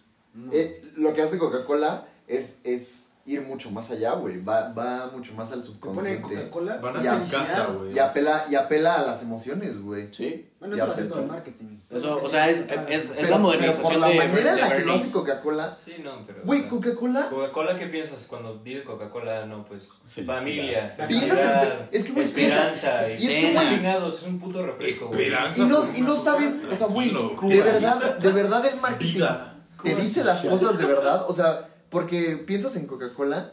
Eh, 0.52 0.82
lo 0.96 1.14
que 1.14 1.22
hace 1.22 1.38
Coca-Cola 1.38 2.06
es, 2.26 2.58
es 2.64 3.06
ir 3.26 3.40
mucho 3.42 3.70
más 3.70 3.90
allá, 3.90 4.12
güey. 4.12 4.42
Va, 4.44 4.72
va 4.72 5.10
mucho 5.12 5.32
más 5.34 5.50
al 5.52 5.62
Te 5.62 5.68
pone 5.70 5.74
subconsciente. 5.74 6.20
Coca-Cola. 6.22 6.76
Van 6.76 6.96
a 6.96 7.00
Ya, 7.00 7.24
su 7.24 7.32
casa, 7.32 7.66
güey. 7.66 7.94
Y 7.94 7.98
apela, 7.98 8.44
y 8.50 8.54
apela 8.54 8.94
a 8.96 9.02
las 9.06 9.22
emociones, 9.22 9.80
güey. 9.80 10.12
Sí. 10.12 10.50
Bueno, 10.58 10.76
eso 10.76 10.86
lo 10.86 10.92
hace 10.92 11.04
todo 11.04 11.20
el 11.20 11.26
marketing. 11.26 11.78
Eso, 11.90 12.20
o 12.22 12.28
sea, 12.28 12.48
es, 12.48 12.66
es, 12.88 13.10
es 13.10 13.12
Pero- 13.16 13.30
la 13.30 13.38
modernización 13.38 13.82
pero 13.86 14.00
por 14.00 14.00
la 14.00 14.08
de, 14.08 14.28
manera 14.28 14.52
en 14.54 14.60
la 14.60 14.76
que 14.76 14.84
lo 14.84 14.94
hace 14.94 15.10
Coca-Cola. 15.12 15.76
Sí, 15.82 15.92
no, 16.02 16.26
pero. 16.26 16.42
Güey, 16.44 16.68
Coca-Cola. 16.68 17.28
Coca-Cola, 17.30 17.76
¿qué 17.76 17.86
piensas 17.86 18.26
cuando 18.26 18.58
dices 18.58 18.82
Coca-Cola? 18.84 19.46
No, 19.46 19.64
pues 19.64 19.88
Felicidad. 20.06 20.38
familia, 20.38 20.94
Piensas 21.08 21.30
en- 21.30 21.34
felicidad, 21.36 21.88
es 21.92 22.04
que, 22.04 22.12
güey, 22.12 22.24
esperanza, 22.26 23.00
piensas- 23.06 23.20
y 23.20 23.26
y 23.26 23.26
es 23.54 23.54
que, 23.68 23.68
chingados, 23.76 24.18
es 24.18 24.26
un 24.26 24.38
puto 24.38 24.64
refresco, 24.66 25.06
güey. 25.08 25.20
Esperanza. 25.22 25.62
Y 25.62 25.66
no, 25.66 25.96
y 25.96 26.00
no 26.02 26.16
sabes, 26.16 26.54
o 26.70 26.76
sea, 26.76 26.86
güey, 26.88 27.10
de 27.10 27.60
verdad, 27.62 28.18
de 28.18 28.32
verdad 28.32 28.64
el 28.66 28.80
marketing 28.80 29.14
Vida. 29.14 29.56
te 29.82 29.94
dice 29.96 30.24
las 30.24 30.42
cosas 30.44 30.78
de 30.78 30.84
verdad. 30.86 31.24
O 31.28 31.32
sea, 31.34 31.68
porque 31.94 32.36
piensas 32.36 32.76
en 32.76 32.86
Coca-Cola 32.86 33.52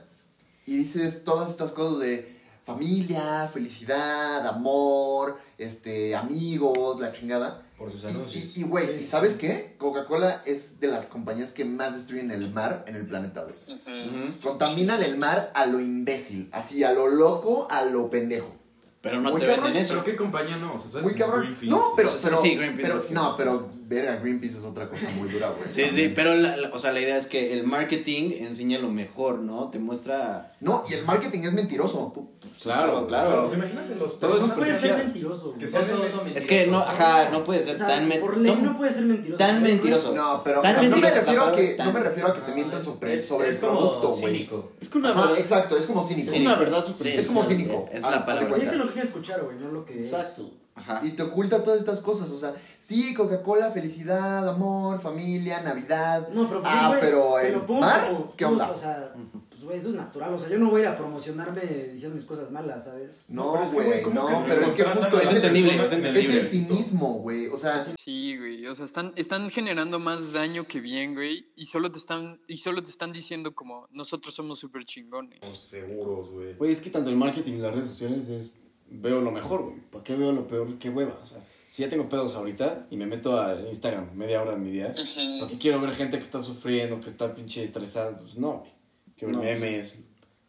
y 0.66 0.76
dices 0.78 1.24
todas 1.24 1.50
estas 1.52 1.72
cosas 1.72 2.00
de 2.00 2.42
familia, 2.66 3.48
felicidad, 3.52 4.46
amor, 4.48 5.38
este, 5.58 6.16
amigos, 6.16 7.00
la 7.00 7.14
chingada. 7.14 7.62
Por 7.78 7.92
sus 7.92 8.04
Y- 8.04 8.08
anuncios. 8.08 8.36
Y, 8.58 8.60
y, 8.62 8.64
güey, 8.64 8.98
¿y 8.98 9.02
sabes 9.02 9.38
qué? 9.38 9.76
Coca-Cola 9.80 10.42
es 10.46 10.80
de 10.80 10.88
las 10.88 11.06
compañías 11.08 11.52
que 11.52 11.66
más 11.66 11.94
destruyen 11.94 12.30
el 12.32 12.52
mar 12.52 12.84
en 12.88 12.96
el 12.96 13.06
planeta, 13.08 13.44
güey. 13.44 13.56
Ujú. 13.78 14.40
Contaminan 14.44 15.02
el 15.02 15.18
mar 15.18 15.52
a 15.56 15.66
lo 15.66 15.80
imbécil, 15.80 16.50
así, 16.52 16.84
a 16.84 16.94
lo 16.94 17.08
loco, 17.08 17.68
a 17.72 17.84
lo 17.86 18.10
pendejo. 18.10 18.56
Pero 19.02 19.20
no 19.20 19.32
Muy 19.32 19.42
te 19.42 19.48
cabrón, 19.48 19.66
venden 19.66 19.82
eso. 19.82 19.94
¿Pero 19.94 20.04
qué 20.06 20.16
compañía 20.16 20.58
no? 20.58 20.76
O 20.76 20.80
sea, 20.80 20.90
¿sabes? 20.92 21.06
Muy 21.06 21.16
cabrón. 21.16 21.42
Greenpeace. 21.42 21.66
No, 21.72 21.94
pero, 21.96 22.10
Sí, 22.10 22.18
pero, 22.24 22.38
sí, 22.42 22.56
Greenpeace 22.56 22.88
pero- 22.92 23.06
no, 23.10 23.36
pero 23.36 23.70
verga, 23.96 24.16
Greenpeace 24.18 24.58
es 24.58 24.64
otra 24.64 24.90
cosa 24.90 25.10
muy 25.18 25.30
dura, 25.30 25.50
güey. 25.58 25.72
Sí, 25.72 25.84
sí, 25.92 26.12
pero 26.16 26.34
la, 26.36 26.58
la- 26.58 26.70
o 26.74 26.80
sea, 26.80 26.92
la 26.94 27.02
idea 27.02 27.18
es 27.18 27.28
que 27.28 27.54
el 27.54 27.66
marketing 27.68 28.32
enseña 28.40 28.80
lo 28.80 28.90
mejor, 28.90 29.40
¿no? 29.40 29.70
Te 29.70 29.80
muestra... 29.80 30.54
No, 30.62 30.84
y 30.90 30.94
el 30.94 31.06
marketing 31.06 31.42
es 31.44 31.54
mentiroso. 31.54 32.14
Claro, 32.62 33.08
Claro, 33.08 33.48
sea, 33.50 33.58
imagínate 33.58 33.96
los 33.96 34.20
Todo 34.20 34.36
es 34.40 34.48
No 34.48 34.54
puede 34.56 34.74
ser 34.74 34.98
mentiroso. 34.98 35.56
Que 35.58 35.68
sean 35.68 35.86
son 35.88 36.02
Es 36.36 36.46
que 36.46 36.68
no, 36.68 36.78
ajá, 36.80 37.30
no 37.30 37.44
puede 37.44 37.64
ser 37.64 37.76
O 37.76 37.78
sea, 37.78 37.88
tan... 37.88 38.08
men- 38.08 38.22
por 38.22 38.38
ley 38.38 38.56
no- 38.56 38.72
no 38.72 38.78
puede 38.78 38.92
ser 38.92 39.04
mentiroso. 39.06 39.38
tan 39.38 39.58
es- 39.58 39.62
mentiroso. 39.64 40.16
No, 40.16 40.44
pero 40.44 40.62
Tan 40.62 40.76
o 40.76 40.80
sea, 40.80 40.90
no, 40.90 40.96
me 40.96 41.02
mentiroso 41.02 41.22
refiero 41.26 41.44
a 41.46 41.52
que, 41.56 41.64
es 41.64 41.78
tan- 41.78 41.88
no 41.88 41.94
me 41.94 42.00
refiero 42.02 42.30
a 42.30 42.34
que 42.36 42.42
te 42.42 42.48
No, 42.50 42.56
mientan 42.56 42.80
es- 42.80 42.86
sobre, 42.86 43.14
es- 43.16 43.28
sobre 43.28 43.50
es 43.50 43.56
el 43.56 43.62
como 43.62 43.80
producto, 43.80 44.08
güey. 44.10 44.26
cínico. 44.36 44.72
Es 44.80 44.90
que 44.90 44.98
una 45.00 45.10
Ajá, 45.12 45.22
verdad, 45.22 45.40
exacto, 45.40 45.78
es 45.78 45.86
como 45.88 46.04
cínico. 46.04 46.32
es 46.32 46.40
una 46.40 46.56
verdad 46.56 46.84
Sí, 46.86 46.94
super 46.94 47.20
es 47.20 47.28
como 47.28 47.44
cínico. 47.44 47.86
Es 47.92 48.06
Ah, 48.06 48.12
la 48.12 48.18
de 48.20 48.26
palabra. 48.26 48.56
Dice 48.58 48.76
lo 48.78 48.86
que 48.88 48.94
quieres 48.94 49.10
escuchar, 49.10 49.42
güey, 49.44 49.58
no 49.58 49.70
lo 49.72 49.86
que 49.86 50.02
es. 50.02 50.14
Exacto. 50.14 50.52
Ajá. 50.74 51.02
Y 51.06 51.12
te 51.12 51.24
oculta 51.24 51.64
todas 51.64 51.80
estas 51.80 52.00
cosas, 52.02 52.30
o 52.32 52.38
sea, 52.38 52.56
sí, 52.80 53.14
Coca-Cola, 53.14 53.72
felicidad, 53.72 54.48
amor, 54.48 55.00
familia, 55.02 55.62
Navidad. 55.62 56.30
No, 56.30 56.48
pero 56.48 56.62
pues, 56.62 56.74
Ah, 56.76 56.88
güey, 56.88 57.02
pero 57.02 57.34
te 57.42 57.48
el 57.48 57.54
lo 57.54 57.66
pongo 57.66 57.82
mar, 57.82 58.08
como 58.08 58.36
¿qué 58.36 58.46
plus, 58.46 58.62
onda? 58.62 58.72
O 58.72 58.76
sea, 58.76 59.14
pues, 59.50 59.64
güey, 59.64 59.78
eso 59.78 59.90
es 59.90 59.96
natural. 59.96 60.34
O 60.34 60.38
sea, 60.40 60.50
yo 60.50 60.58
no 60.58 60.70
voy 60.70 60.80
a 60.82 60.84
ir 60.86 60.90
a 60.90 60.98
promocionarme 60.98 61.62
diciendo 61.92 62.16
mis 62.16 62.26
cosas 62.26 62.50
malas, 62.52 62.86
¿sabes? 62.86 63.26
No, 63.28 63.52
pero 63.52 63.64
es 63.66 63.70
que, 63.70 63.76
güey, 63.76 63.88
güey, 63.88 64.02
¿cómo 64.02 64.16
no, 64.16 64.26
crees 64.28 64.42
que 64.42 64.50
pero 64.50 64.66
es 64.66 64.74
que 64.74 64.84
contratan 64.86 65.04
justo 65.12 65.18
a 65.18 65.22
es 65.22 65.26
las 65.26 65.36
el, 65.36 65.44
entendible, 65.44 65.84
es 65.84 65.92
en 65.92 66.06
el 66.06 66.18
es 66.18 66.26
el 66.30 66.38
entendible. 66.38 66.48
cinismo, 66.76 67.14
güey. 67.20 67.48
O 67.48 67.58
sea, 67.58 67.94
Sí, 68.02 68.38
güey, 68.38 68.66
o 68.66 68.74
sea, 68.76 68.86
están, 68.86 69.14
están 69.18 69.50
generando 69.50 70.00
más 70.00 70.32
daño 70.32 70.68
que 70.68 70.80
bien, 70.80 71.14
güey, 71.16 71.52
y 71.56 71.66
solo 71.66 71.92
te 71.92 72.00
están, 72.00 72.40
y 72.48 72.58
solo 72.58 72.82
te 72.82 72.90
están 72.92 73.12
diciendo 73.12 73.54
como, 73.54 73.88
nosotros 73.92 74.34
somos 74.34 74.58
súper 74.58 74.86
chingones. 74.86 75.40
Seguros, 75.60 76.32
güey. 76.32 76.54
Güey, 76.56 76.72
es 76.72 76.80
que 76.82 76.90
tanto 76.90 77.10
el 77.10 77.18
marketing 77.18 77.54
y 77.54 77.58
las 77.58 77.74
redes 77.74 77.88
sociales 77.88 78.30
es. 78.30 78.56
Veo 78.94 79.22
lo 79.22 79.32
mejor, 79.32 79.64
güey. 79.64 79.78
¿Para 79.90 80.04
qué 80.04 80.16
veo 80.16 80.32
lo 80.34 80.48
peor? 80.48 80.78
¿Qué 80.78 80.90
hueva? 80.90 81.18
O 81.22 81.26
sea, 81.26 81.40
si 81.70 81.82
ya 81.82 81.90
tengo 81.90 82.10
pedos 82.10 82.36
ahorita 82.36 82.88
y 82.92 82.98
me 82.98 83.06
meto 83.06 83.40
a 83.40 83.60
Instagram 83.62 84.14
media 84.16 84.42
hora 84.42 84.54
en 84.54 84.64
mi 84.64 84.72
día, 84.72 84.94
porque 85.40 85.58
quiero 85.58 85.80
ver 85.80 85.94
gente 85.94 86.18
que 86.18 86.24
está 86.24 86.42
sufriendo, 86.42 87.00
que 87.00 87.08
está 87.08 87.34
pinche 87.34 87.64
estresada, 87.64 88.18
pues 88.18 88.38
no, 88.38 88.60
güey. 88.60 88.72
quiero 89.18 89.34
No, 89.34 89.42
memes, 89.42 90.04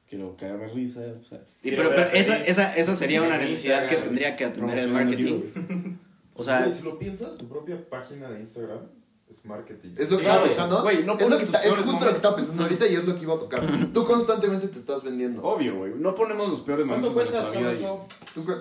quiero 0.08 0.36
cagarme 0.36 0.66
risa, 0.66 1.00
o 1.18 1.22
sea... 1.22 1.40
Y 1.62 1.70
pero, 1.70 1.90
ver 1.90 2.10
pero 2.10 2.18
esa, 2.18 2.36
esa, 2.38 2.76
esa 2.76 2.96
sería 2.96 3.22
una 3.22 3.38
necesidad 3.38 3.88
que 3.88 3.96
tendría 3.96 4.34
que 4.34 4.44
atender 4.44 4.78
el 4.78 4.88
marketing. 4.90 5.42
O 6.34 6.42
sea, 6.42 6.68
si 6.70 6.82
lo 6.82 6.98
piensas, 6.98 7.36
tu 7.36 7.46
propia 7.46 7.88
página 7.88 8.28
de 8.30 8.40
Instagram 8.40 8.80
es 9.32 9.44
marketing. 9.46 9.94
Es 9.96 10.10
lo 10.10 10.18
que 10.18 10.24
Claro, 10.24 10.44
estaba 10.46 10.66
pensando. 10.68 10.82
güey, 10.82 11.04
no 11.04 11.14
es, 11.14 11.18
lo 11.18 11.18
pones 11.18 11.38
que 11.38 11.46
tus 11.46 11.54
está- 11.54 11.58
es 11.58 11.64
peores 11.66 11.84
justo 11.86 12.04
lo 12.04 12.10
que 12.10 12.16
estaba 12.16 12.36
pensando 12.36 12.62
ahorita 12.62 12.86
y 12.86 12.94
es 12.94 13.04
lo 13.04 13.16
que 13.16 13.22
iba 13.22 13.34
a 13.34 13.38
tocar. 13.38 13.66
Tú 13.94 14.04
constantemente 14.06 14.68
te 14.68 14.78
estás 14.78 15.02
vendiendo. 15.02 15.42
Obvio, 15.42 15.76
güey. 15.76 15.92
No 15.96 16.14
ponemos 16.14 16.48
los 16.50 16.60
peores 16.60 16.86
¿Cuánto 16.86 17.10
momentos 17.10 17.32
de 17.32 17.38
cuesta 17.40 17.70
eso? 17.70 18.06
Tú 18.34 18.44
co- 18.44 18.58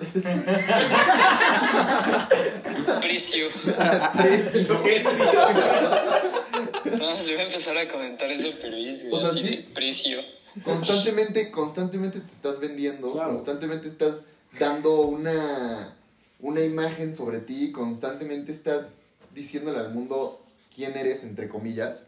Precio. 3.00 3.46
Precio. 4.22 4.80
No, 6.98 7.16
se 7.22 7.34
va 7.36 7.40
a 7.42 7.44
empezar 7.44 7.76
a 7.76 7.88
comentar 7.88 8.30
eso, 8.30 8.48
pero 8.60 8.76
es 8.76 9.06
O 9.10 9.18
sea, 9.18 9.30
sí. 9.30 9.68
precio. 9.74 10.18
Constantemente, 10.64 11.50
constantemente 11.50 12.20
te 12.20 12.32
estás 12.32 12.60
vendiendo, 12.60 13.12
Claro. 13.12 13.32
constantemente 13.34 13.88
estás 13.88 14.16
dando 14.58 15.00
una, 15.02 15.96
una 16.40 16.60
imagen 16.60 17.14
sobre 17.14 17.38
ti, 17.40 17.72
constantemente 17.72 18.52
estás 18.52 18.98
diciéndole 19.34 19.78
al 19.78 19.94
mundo 19.94 20.41
quién 20.74 20.96
eres, 20.96 21.22
entre 21.24 21.48
comillas, 21.48 22.04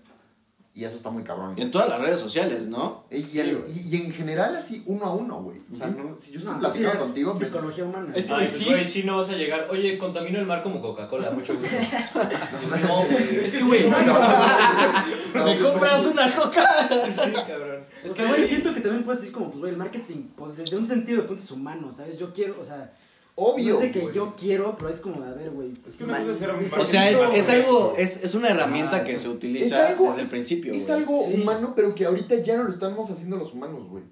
y 0.76 0.82
eso 0.84 0.96
está 0.96 1.08
muy 1.10 1.22
cabrón. 1.22 1.54
en 1.56 1.70
todas 1.70 1.88
las 1.88 2.00
redes 2.00 2.18
sociales, 2.18 2.66
¿no? 2.66 3.04
Y, 3.08 3.18
y 3.18 3.38
en, 3.38 3.64
y- 3.68 3.94
y 3.96 4.02
en 4.06 4.12
general 4.12 4.56
así, 4.56 4.82
uno 4.86 5.04
a 5.04 5.14
uno, 5.14 5.40
güey. 5.40 5.58
O 5.72 5.76
sea, 5.76 5.86
no- 5.86 6.18
si 6.18 6.32
yo 6.32 6.38
estoy 6.40 6.52
No, 6.54 6.58
platicando 6.58 6.90
sí, 6.90 6.96
es 6.96 7.02
contigo, 7.04 7.34
me- 7.34 7.44
Psicología 7.46 7.84
humana. 7.84 8.12
Es 8.16 8.26
que- 8.26 8.32
Ay, 8.32 8.38
Güey, 8.38 8.48
pues, 8.50 8.58
sí. 8.58 8.64
güey, 8.70 8.86
sí 8.86 9.02
no 9.04 9.16
vas 9.18 9.28
a 9.30 9.34
llegar. 9.36 9.68
Oye, 9.70 9.96
contamino 9.98 10.40
el 10.40 10.46
mar 10.46 10.64
como 10.64 10.80
Coca-Cola, 10.80 11.30
mucho 11.30 11.56
gusto. 11.56 11.76
no, 12.88 12.96
güey. 13.04 13.36
Es 13.38 13.52
que, 13.52 13.62
güey, 13.62 13.88
No, 13.88 15.44
¿Me 15.44 15.58
compras 15.60 16.04
una 16.06 16.34
coca? 16.34 16.88
Sí, 16.88 17.32
cabrón. 17.32 17.84
O 18.04 18.08
sea, 18.12 18.28
güey, 18.28 18.46
siento 18.48 18.72
que 18.72 18.80
también 18.80 19.04
puedes 19.04 19.20
decir 19.20 19.32
como, 19.34 19.46
pues, 19.50 19.60
güey, 19.60 19.72
el 19.72 19.78
marketing, 19.78 20.28
pues, 20.36 20.56
desde 20.56 20.76
un 20.76 20.86
sentido 20.86 21.22
de 21.22 21.28
puntos 21.28 21.50
humanos, 21.52 21.96
¿sabes? 21.96 22.18
Yo 22.18 22.32
quiero, 22.32 22.60
o 22.60 22.64
sea, 22.64 22.92
Obvio. 23.36 23.74
no 23.74 23.80
es 23.82 23.92
de 23.92 24.00
que 24.00 24.12
yo 24.14 24.34
quiero, 24.36 24.76
pero 24.76 24.88
es 24.90 25.00
como, 25.00 25.22
a 25.24 25.30
ver, 25.32 25.50
güey. 25.50 25.72
Es 25.86 25.96
que 25.96 26.04
una 26.04 26.18
cosa 26.20 26.32
es 26.32 26.38
ser 26.38 26.50
un 26.50 26.60
necesito- 26.60 26.80
O 26.82 26.84
sea, 26.86 27.10
es, 27.10 27.18
es 27.34 27.48
algo, 27.50 27.94
es, 27.98 28.22
es 28.22 28.34
una 28.34 28.48
herramienta 28.50 28.98
Ah, 28.98 29.04
que 29.04 29.18
se 29.18 29.28
utiliza 29.28 29.88
algo, 29.88 30.08
desde 30.10 30.22
el 30.22 30.28
principio, 30.28 30.72
es 30.72 30.88
algo 30.88 31.20
Sí. 31.26 31.34
humano, 31.34 31.72
pero 31.74 31.94
que 31.94 32.04
ahorita 32.06 32.36
ya 32.36 32.56
no 32.56 32.64
lo 32.64 32.70
estamos 32.70 33.10
haciendo 33.10 33.36
los 33.36 33.52
humanos, 33.52 33.88
güey. 33.88 34.04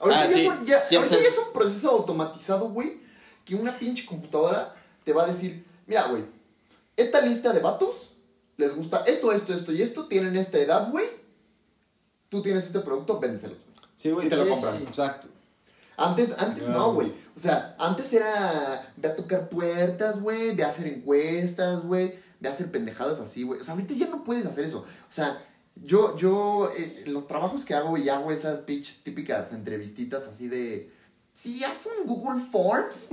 Ahorita, 0.00 0.22
Ah, 0.22 0.26
ya, 0.26 0.32
sí. 0.34 0.44
son- 0.44 0.66
ya- 0.66 0.82
Sí, 0.84 0.96
ahorita 0.96 1.14
ya 1.14 1.20
es- 1.28 1.38
un 1.38 1.52
proceso 1.52 1.90
automatizado, 1.90 2.68
güey, 2.70 2.98
que 3.44 3.54
una 3.54 3.78
pinche 3.78 4.04
computadora 4.06 4.74
te 5.04 5.12
va 5.12 5.22
a 5.24 5.26
decir, 5.28 5.64
mira, 5.86 6.06
güey, 6.08 6.24
esta 6.96 7.20
lista 7.20 7.52
de 7.52 7.60
vatos 7.60 8.08
les 8.56 8.74
gusta 8.74 9.04
esto, 9.06 9.30
esto, 9.32 9.54
esto 9.54 9.72
y 9.72 9.82
esto, 9.82 10.06
tienen 10.08 10.36
esta 10.36 10.58
edad, 10.58 10.90
güey, 10.90 11.06
tú 12.28 12.42
tienes 12.42 12.64
este 12.66 12.80
producto, 12.80 13.20
véndeselos. 13.20 13.58
Sí, 13.96 14.10
güey. 14.10 14.26
Y 14.26 14.30
te 14.30 14.36
lo 14.36 14.48
compran. 14.48 14.78
sí. 14.78 14.84
Exacto. 14.84 15.28
Antes, 15.96 16.34
antes 16.38 16.66
no, 16.66 16.92
güey. 16.94 17.12
O 17.36 17.38
sea, 17.38 17.74
antes 17.78 18.12
era 18.12 18.92
ve 18.96 19.08
a 19.08 19.16
tocar 19.16 19.48
puertas, 19.48 20.20
güey, 20.20 20.54
ve 20.54 20.64
a 20.64 20.68
hacer 20.68 20.86
encuestas, 20.86 21.84
güey, 21.84 22.14
ve 22.40 22.48
a 22.48 22.52
hacer 22.52 22.70
pendejadas 22.70 23.18
así, 23.20 23.42
güey. 23.42 23.60
O 23.60 23.64
sea, 23.64 23.74
ahorita 23.74 23.94
ya 23.94 24.08
no 24.08 24.24
puedes 24.24 24.46
hacer 24.46 24.64
eso. 24.64 24.80
O 24.80 25.12
sea, 25.12 25.42
yo, 25.76 26.16
yo, 26.16 26.70
eh, 26.76 27.04
los 27.06 27.26
trabajos 27.26 27.64
que 27.64 27.74
hago 27.74 27.96
y 27.96 28.08
hago 28.08 28.30
esas 28.32 28.60
pitch 28.60 29.02
típicas 29.02 29.52
entrevistitas 29.52 30.26
así 30.28 30.48
de, 30.48 30.90
si 31.32 31.64
haz 31.64 31.86
un 31.86 32.06
Google 32.06 32.40
Forms. 32.40 33.10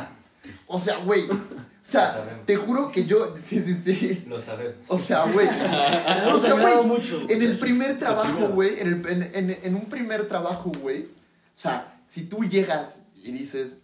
o 0.66 0.78
sea, 0.78 0.98
güey. 1.04 1.28
O 1.30 1.84
sea, 1.84 2.42
te 2.46 2.56
juro 2.56 2.90
que 2.92 3.04
yo, 3.06 3.36
sí, 3.36 3.60
sí, 3.64 3.74
sí. 3.84 4.24
Lo 4.28 4.40
sabemos. 4.40 4.84
O 4.88 4.98
sea, 4.98 5.24
güey. 5.24 5.48
o 6.32 6.38
sea, 6.38 6.54
güey, 6.54 7.02
en 7.28 7.42
el 7.42 7.58
primer 7.58 7.98
trabajo, 7.98 8.48
güey, 8.48 8.80
en, 8.80 9.04
en, 9.08 9.22
en- 9.34 9.58
en 9.62 9.74
un 9.74 9.86
primer 9.86 10.28
trabajo, 10.28 10.70
güey, 10.80 11.02
o 11.04 11.60
sea, 11.62 11.91
si 12.12 12.24
tú 12.24 12.44
llegas 12.44 12.88
y 13.14 13.32
dices, 13.32 13.78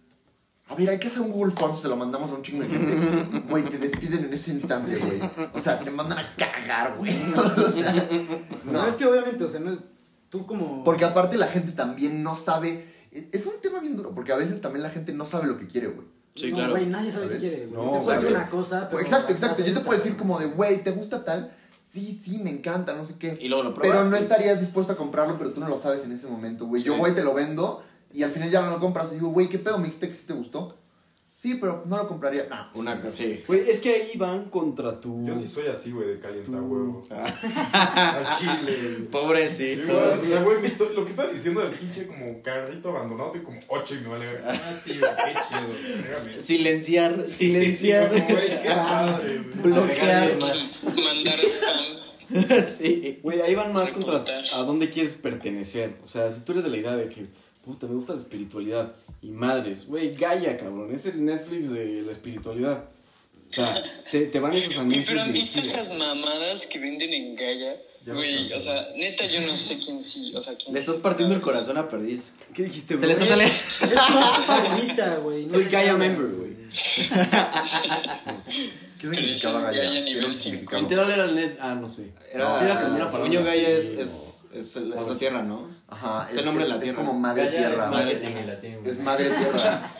a 0.67 0.75
ver, 0.75 0.89
hay 0.89 0.99
que 0.99 1.07
hacer 1.07 1.21
un 1.21 1.31
Google 1.31 1.51
Forms, 1.51 1.79
se 1.79 1.87
lo 1.87 1.95
mandamos 1.95 2.31
a 2.31 2.35
un 2.35 2.43
chingo 2.43 2.63
de 2.63 2.69
gente, 2.69 3.39
güey, 3.49 3.63
te 3.63 3.77
despiden 3.77 4.25
en 4.25 4.33
ese 4.33 4.51
instante, 4.51 4.97
güey. 4.97 5.19
O 5.53 5.59
sea, 5.59 5.79
te 5.79 5.89
mandan 5.89 6.19
a 6.19 6.25
cagar, 6.35 6.97
güey. 6.97 7.11
O 7.35 7.71
sea, 7.71 8.07
No, 8.65 8.71
no. 8.73 8.87
es 8.87 8.95
que 8.95 9.05
obviamente, 9.05 9.43
o 9.43 9.47
sea, 9.47 9.59
no 9.59 9.71
es. 9.71 9.79
Tú 10.29 10.45
como. 10.45 10.83
Porque 10.83 11.05
aparte 11.05 11.37
la 11.37 11.47
gente 11.47 11.71
también 11.71 12.21
no 12.21 12.35
sabe, 12.35 12.93
es 13.11 13.45
un 13.47 13.59
tema 13.61 13.79
bien 13.79 13.97
duro, 13.97 14.11
porque 14.13 14.31
a 14.31 14.35
veces 14.37 14.61
también 14.61 14.83
la 14.83 14.91
gente 14.91 15.11
no 15.11 15.25
sabe 15.25 15.47
lo 15.47 15.57
que 15.57 15.65
quiere, 15.67 15.87
güey. 15.87 16.07
Sí, 16.35 16.51
no, 16.51 16.57
claro. 16.57 16.71
güey, 16.73 16.85
nadie 16.85 17.09
sabe 17.09 17.25
¿Sabes? 17.25 17.41
qué 17.41 17.49
quiere, 17.49 17.65
güey. 17.65 17.85
No, 17.85 17.91
te 17.97 17.97
puedo 18.05 18.11
decir 18.21 18.35
una 18.35 18.49
cosa, 18.49 18.87
pero. 18.89 19.01
exacto, 19.01 19.33
exacto. 19.33 19.63
Yo 19.65 19.73
te 19.73 19.79
puedo 19.79 19.97
decir 19.97 20.15
como 20.15 20.37
de, 20.39 20.45
güey, 20.45 20.83
¿te 20.83 20.91
gusta 20.91 21.23
tal? 21.23 21.51
Sí, 21.91 22.21
sí, 22.23 22.37
me 22.37 22.51
encanta, 22.51 22.93
no 22.93 23.03
sé 23.03 23.15
qué. 23.17 23.35
Y 23.41 23.47
luego 23.47 23.63
lo 23.63 23.73
pruebas. 23.73 23.97
Pero 23.97 24.09
no 24.11 24.15
estarías 24.15 24.59
dispuesto 24.59 24.93
a 24.93 24.95
comprarlo, 24.95 25.39
pero 25.39 25.49
tú 25.49 25.59
no 25.59 25.67
lo 25.67 25.75
sabes 25.75 26.03
en 26.03 26.11
ese 26.11 26.27
momento, 26.27 26.67
güey. 26.67 26.83
Yo 26.83 26.93
Sí. 26.93 26.99
voy, 26.99 27.15
te 27.15 27.23
lo 27.23 27.33
vendo 27.33 27.83
y 28.11 28.23
al 28.23 28.31
final 28.31 28.49
ya 28.49 28.61
no 28.61 28.71
lo 28.71 28.79
compras 28.79 29.09
y 29.11 29.15
digo, 29.15 29.29
güey, 29.29 29.49
¿qué 29.49 29.59
pedo? 29.59 29.77
Me 29.77 29.85
dijiste 29.85 30.07
que 30.09 30.15
sí 30.15 30.25
te 30.27 30.33
gustó. 30.33 30.75
Sí, 31.35 31.55
pero 31.55 31.83
no 31.85 31.95
lo 31.95 32.05
compraría. 32.05 32.47
No. 32.49 32.69
Una 32.73 32.99
cosa, 33.01 33.15
sí. 33.15 33.41
Güey, 33.47 33.69
es 33.69 33.79
que 33.79 33.93
ahí 33.93 34.17
van 34.17 34.49
contra 34.49 34.99
tu... 34.99 35.25
Yo 35.25 35.33
sí 35.33 35.47
soy 35.47 35.67
así, 35.67 35.91
güey, 35.91 36.09
de 36.09 36.19
calienta 36.19 36.61
huevos. 36.61 37.07
Ah, 37.11 38.17
Al 38.27 38.37
chile. 38.37 39.07
Pobrecito. 39.09 39.93
O 39.93 40.17
sea, 40.17 40.41
güey, 40.41 40.57
lo 40.93 41.05
que 41.05 41.11
estás 41.11 41.31
diciendo 41.33 41.61
del 41.61 41.71
pinche 41.75 42.07
como 42.07 42.41
carrito 42.43 42.89
abandonado 42.89 43.31
de 43.31 43.41
como 43.41 43.57
8 43.69 43.95
y 43.95 43.97
me 43.99 44.07
vale 44.09 44.25
ver. 44.33 44.43
Ah, 44.45 44.73
sí, 44.77 44.99
güey, 44.99 45.11
qué 45.15 45.39
chido. 45.47 46.03
Regálame. 46.03 46.41
Silenciar, 46.41 47.21
Sí, 47.25 47.31
sí, 47.31 47.53
sí, 47.53 47.53
silenciar. 47.53 48.09
como, 48.09 48.27
güey, 48.27 48.61
qué 48.61 48.69
padre. 48.69 49.39
Bloquear. 49.63 50.37
Mandar 50.39 51.39
spam. 51.39 51.99
sí. 52.67 53.19
Güey, 53.23 53.41
ahí 53.41 53.55
van 53.55 53.71
más 53.71 53.91
contra 53.93 54.25
a 54.53 54.57
dónde 54.63 54.89
quieres 54.89 55.13
pertenecer. 55.13 55.95
O 56.03 56.07
sea, 56.07 56.29
si 56.29 56.41
tú 56.41 56.51
eres 56.51 56.63
de 56.65 56.69
la 56.69 56.77
idea 56.77 56.95
de 56.95 57.07
que, 57.07 57.27
puta, 57.65 57.87
me 57.87 57.95
gusta 57.95 58.13
la 58.13 58.19
espiritualidad. 58.19 58.93
Y 59.21 59.31
madres, 59.31 59.87
güey, 59.87 60.15
Gaia, 60.15 60.57
cabrón. 60.57 60.93
Es 60.93 61.05
el 61.05 61.23
Netflix 61.23 61.71
de 61.71 62.01
la 62.01 62.11
espiritualidad. 62.11 62.85
O 63.49 63.53
sea, 63.53 63.83
te, 64.11 64.27
te 64.27 64.39
van 64.39 64.53
esos 64.53 64.75
Güey, 64.75 64.85
anuncios 64.85 65.07
Pero 65.07 65.21
han 65.21 65.33
de 65.33 65.39
visto 65.39 65.59
esas 65.59 65.93
mamadas 65.95 66.67
que 66.67 66.77
venden 66.77 67.13
en 67.13 67.35
Gaia. 67.35 67.75
Güey, 68.05 68.51
o 68.53 68.59
sea, 68.59 68.89
neta, 68.95 69.25
yo 69.25 69.41
no 69.41 69.55
sé 69.55 69.77
quién 69.77 69.99
sí. 69.99 70.31
O 70.35 70.41
sea, 70.41 70.55
quién 70.55 70.73
Le 70.73 70.79
estás 70.79 70.95
está 70.95 71.09
partiendo 71.09 71.35
el 71.35 71.41
corazón 71.41 71.77
a 71.77 71.87
Perdiz. 71.89 72.35
¿Qué 72.53 72.63
dijiste, 72.63 72.97
Se 72.97 73.07
le 73.07 73.15
güey? 73.15 73.23
está 73.23 73.35
saliendo. 73.35 73.55
Es 73.81 74.35
tu 74.37 74.43
favorita, 74.43 75.15
güey. 75.17 75.45
Soy 75.45 75.65
Gaia 75.65 75.95
member, 75.95 76.27
güey. 76.27 76.49
¿Qué 78.99 79.09
significaba 79.09 79.61
Gaia? 79.61 79.83
Gaia 79.83 80.01
nivel 80.01 80.25
un 80.25 80.35
significado. 80.35 80.81
Literal 80.81 81.11
era 81.11 81.25
el 81.25 81.35
net... 81.35 81.57
Ah, 81.59 81.75
no 81.75 81.87
sé. 81.87 82.11
Era, 82.31 82.57
Sí, 82.57 82.65
era 82.65 82.81
como 82.81 82.95
una 82.95 83.09
palabra 83.09 83.41
Gaia 83.41 83.69
es, 83.69 84.38
es, 84.53 84.75
la 84.77 85.17
tierra, 85.17 85.41
¿no? 85.43 85.69
Ajá. 85.87 86.27
Es 86.29 86.37
el 86.37 86.45
nombre 86.45 86.63
de 86.65 86.69
la 86.71 86.79
tierra. 86.79 86.91
Es 86.91 86.97
como 87.05 87.13
madre 87.19 87.45
Gaia 87.45 87.57
tierra. 87.69 87.85
es 88.11 88.47
latín. 88.47 88.79
güey. 88.81 88.91
Es 88.91 88.99
madre 88.99 89.29
tierra. 89.29 89.91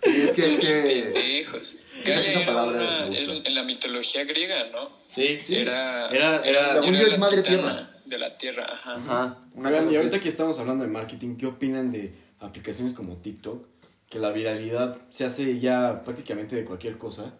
Sí, 0.00 0.22
es 0.22 0.30
que, 0.32 0.52
es 0.54 0.58
que. 0.60 1.40
Esa- 1.40 1.76
Gaia 2.04 2.20
esa 2.30 2.40
era 2.40 2.46
palabra 2.46 3.06
una- 3.08 3.18
en, 3.18 3.54
la 3.54 3.64
mitología 3.64 4.24
griega, 4.24 4.68
¿no? 4.70 4.90
Sí. 5.08 5.40
Era, 5.48 6.08
Era- 6.08 6.44
era- 6.46 6.72
Según 6.74 6.92
yo 6.94 6.98
era 7.00 7.06
es 7.06 7.12
la 7.12 7.18
madre 7.18 7.42
tierra. 7.42 7.90
De 8.06 8.18
la 8.18 8.38
tierra, 8.38 8.66
ajá. 8.72 8.94
Ajá. 8.94 9.38
Una 9.54 9.68
Oigan, 9.68 9.82
cosa 9.84 9.94
y 9.94 9.96
ahorita 9.96 10.20
que 10.20 10.28
estamos 10.28 10.58
hablando 10.58 10.84
de 10.84 10.90
marketing, 10.90 11.36
¿qué 11.36 11.46
opinan 11.46 11.90
de 11.90 12.14
aplicaciones 12.40 12.94
como 12.94 13.16
TikTok? 13.16 13.66
Que 14.08 14.18
la 14.18 14.30
viralidad 14.30 14.96
se 15.10 15.24
hace 15.24 15.58
ya 15.58 16.02
prácticamente 16.04 16.54
de 16.56 16.64
cualquier 16.64 16.96
cosa. 16.96 17.34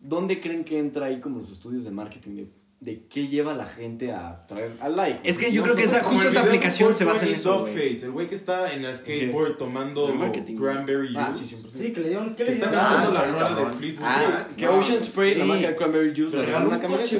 ¿Dónde 0.00 0.40
creen 0.40 0.64
que 0.64 0.78
entra 0.78 1.06
ahí 1.06 1.20
como 1.20 1.38
los 1.38 1.52
estudios 1.52 1.84
de 1.84 1.90
marketing? 1.90 2.34
De, 2.36 2.46
de 2.80 3.06
qué 3.10 3.26
lleva 3.26 3.50
a 3.52 3.54
la 3.56 3.66
gente 3.66 4.12
a 4.12 4.40
traer 4.46 4.72
al 4.80 4.94
like. 4.94 5.18
Es 5.24 5.36
que 5.36 5.50
yo 5.50 5.62
No, 5.62 5.64
creo 5.64 5.76
que 5.76 5.82
esa, 5.82 6.04
justo 6.04 6.22
esa 6.28 6.30
video 6.30 6.44
aplicación 6.44 6.94
se 6.94 7.04
basa 7.04 7.26
en 7.26 7.34
eso. 7.34 7.50
Dogface, 7.52 8.04
el 8.04 8.12
güey 8.12 8.28
que 8.28 8.36
está 8.36 8.72
en 8.72 8.84
el 8.84 8.94
skateboard 8.94 9.56
tomando 9.56 10.06
De 10.06 10.12
marketing. 10.12 10.56
cranberry 10.56 11.08
juice. 11.08 11.20
Ah, 11.20 11.34
sí, 11.34 11.44
siempre. 11.44 11.70
Sí, 11.72 11.92
que 11.92 12.00
le 12.00 12.08
dieron. 12.10 12.30
¿Qué 12.36 12.44
Que 12.44 12.44
le 12.44 12.52
está 12.52 12.70
dieron? 12.70 12.86
cantando 12.86 13.18
Ah, 13.18 13.26
la 13.26 13.32
rola 13.50 13.70
de. 13.70 13.76
Fleetwood 13.76 14.06
Ah. 14.06 14.48
Que 14.56 14.66
No, 14.66 14.72
Ocean 14.78 15.00
Spray, 15.00 15.34
la 15.34 15.44
sí. 15.44 15.48
marca 15.50 15.68
de 15.68 15.76
Cranberry 15.76 16.12
Juice, 16.14 16.36
le 16.36 16.46
regaló 16.46 16.66
una 16.68 16.76
un 16.76 16.82
camioneta. 16.82 17.10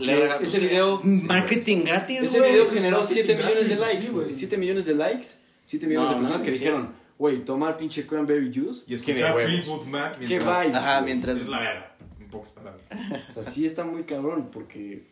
Le 0.00 0.42
ese 0.42 0.58
video, 0.60 1.00
Marketing 1.04 1.84
gratis, 1.84 2.22
ese 2.22 2.40
video 2.40 2.64
generó 2.66 2.98
marketing 3.00 3.14
7 3.26 3.36
millones 3.36 3.68
de 3.68 3.76
likes, 3.76 4.08
güey. 4.10 4.24
güey. 4.24 4.32
7 4.34 4.56
millones 4.56 4.86
de 4.86 4.94
likes. 4.94 5.26
7 5.64 5.86
millones 5.86 6.08
de 6.10 6.16
personas 6.16 6.40
que 6.40 6.50
dijeron, 6.50 6.92
güey, 7.18 7.44
tomar 7.44 7.76
pinche 7.76 8.06
Cranberry 8.06 8.50
Juice. 8.54 8.84
Y 8.88 8.94
escuchar. 8.94 9.34
Fleetwood 9.34 9.84
Mac 9.86 10.18
Qué 10.18 10.26
mientras... 10.26 10.62
vibes. 10.64 10.76
Ajá, 10.76 11.00
güey. 11.00 11.04
mientras. 11.12 11.38
Es 11.40 11.48
la 11.48 11.58
verga. 11.60 11.93
En 12.34 12.40
pocas 12.40 12.52
palabras. 12.52 12.82
O 13.28 13.32
sea, 13.32 13.42
sí 13.44 13.64
está 13.64 13.84
muy 13.84 14.04
cabrón 14.04 14.50
porque... 14.52 15.04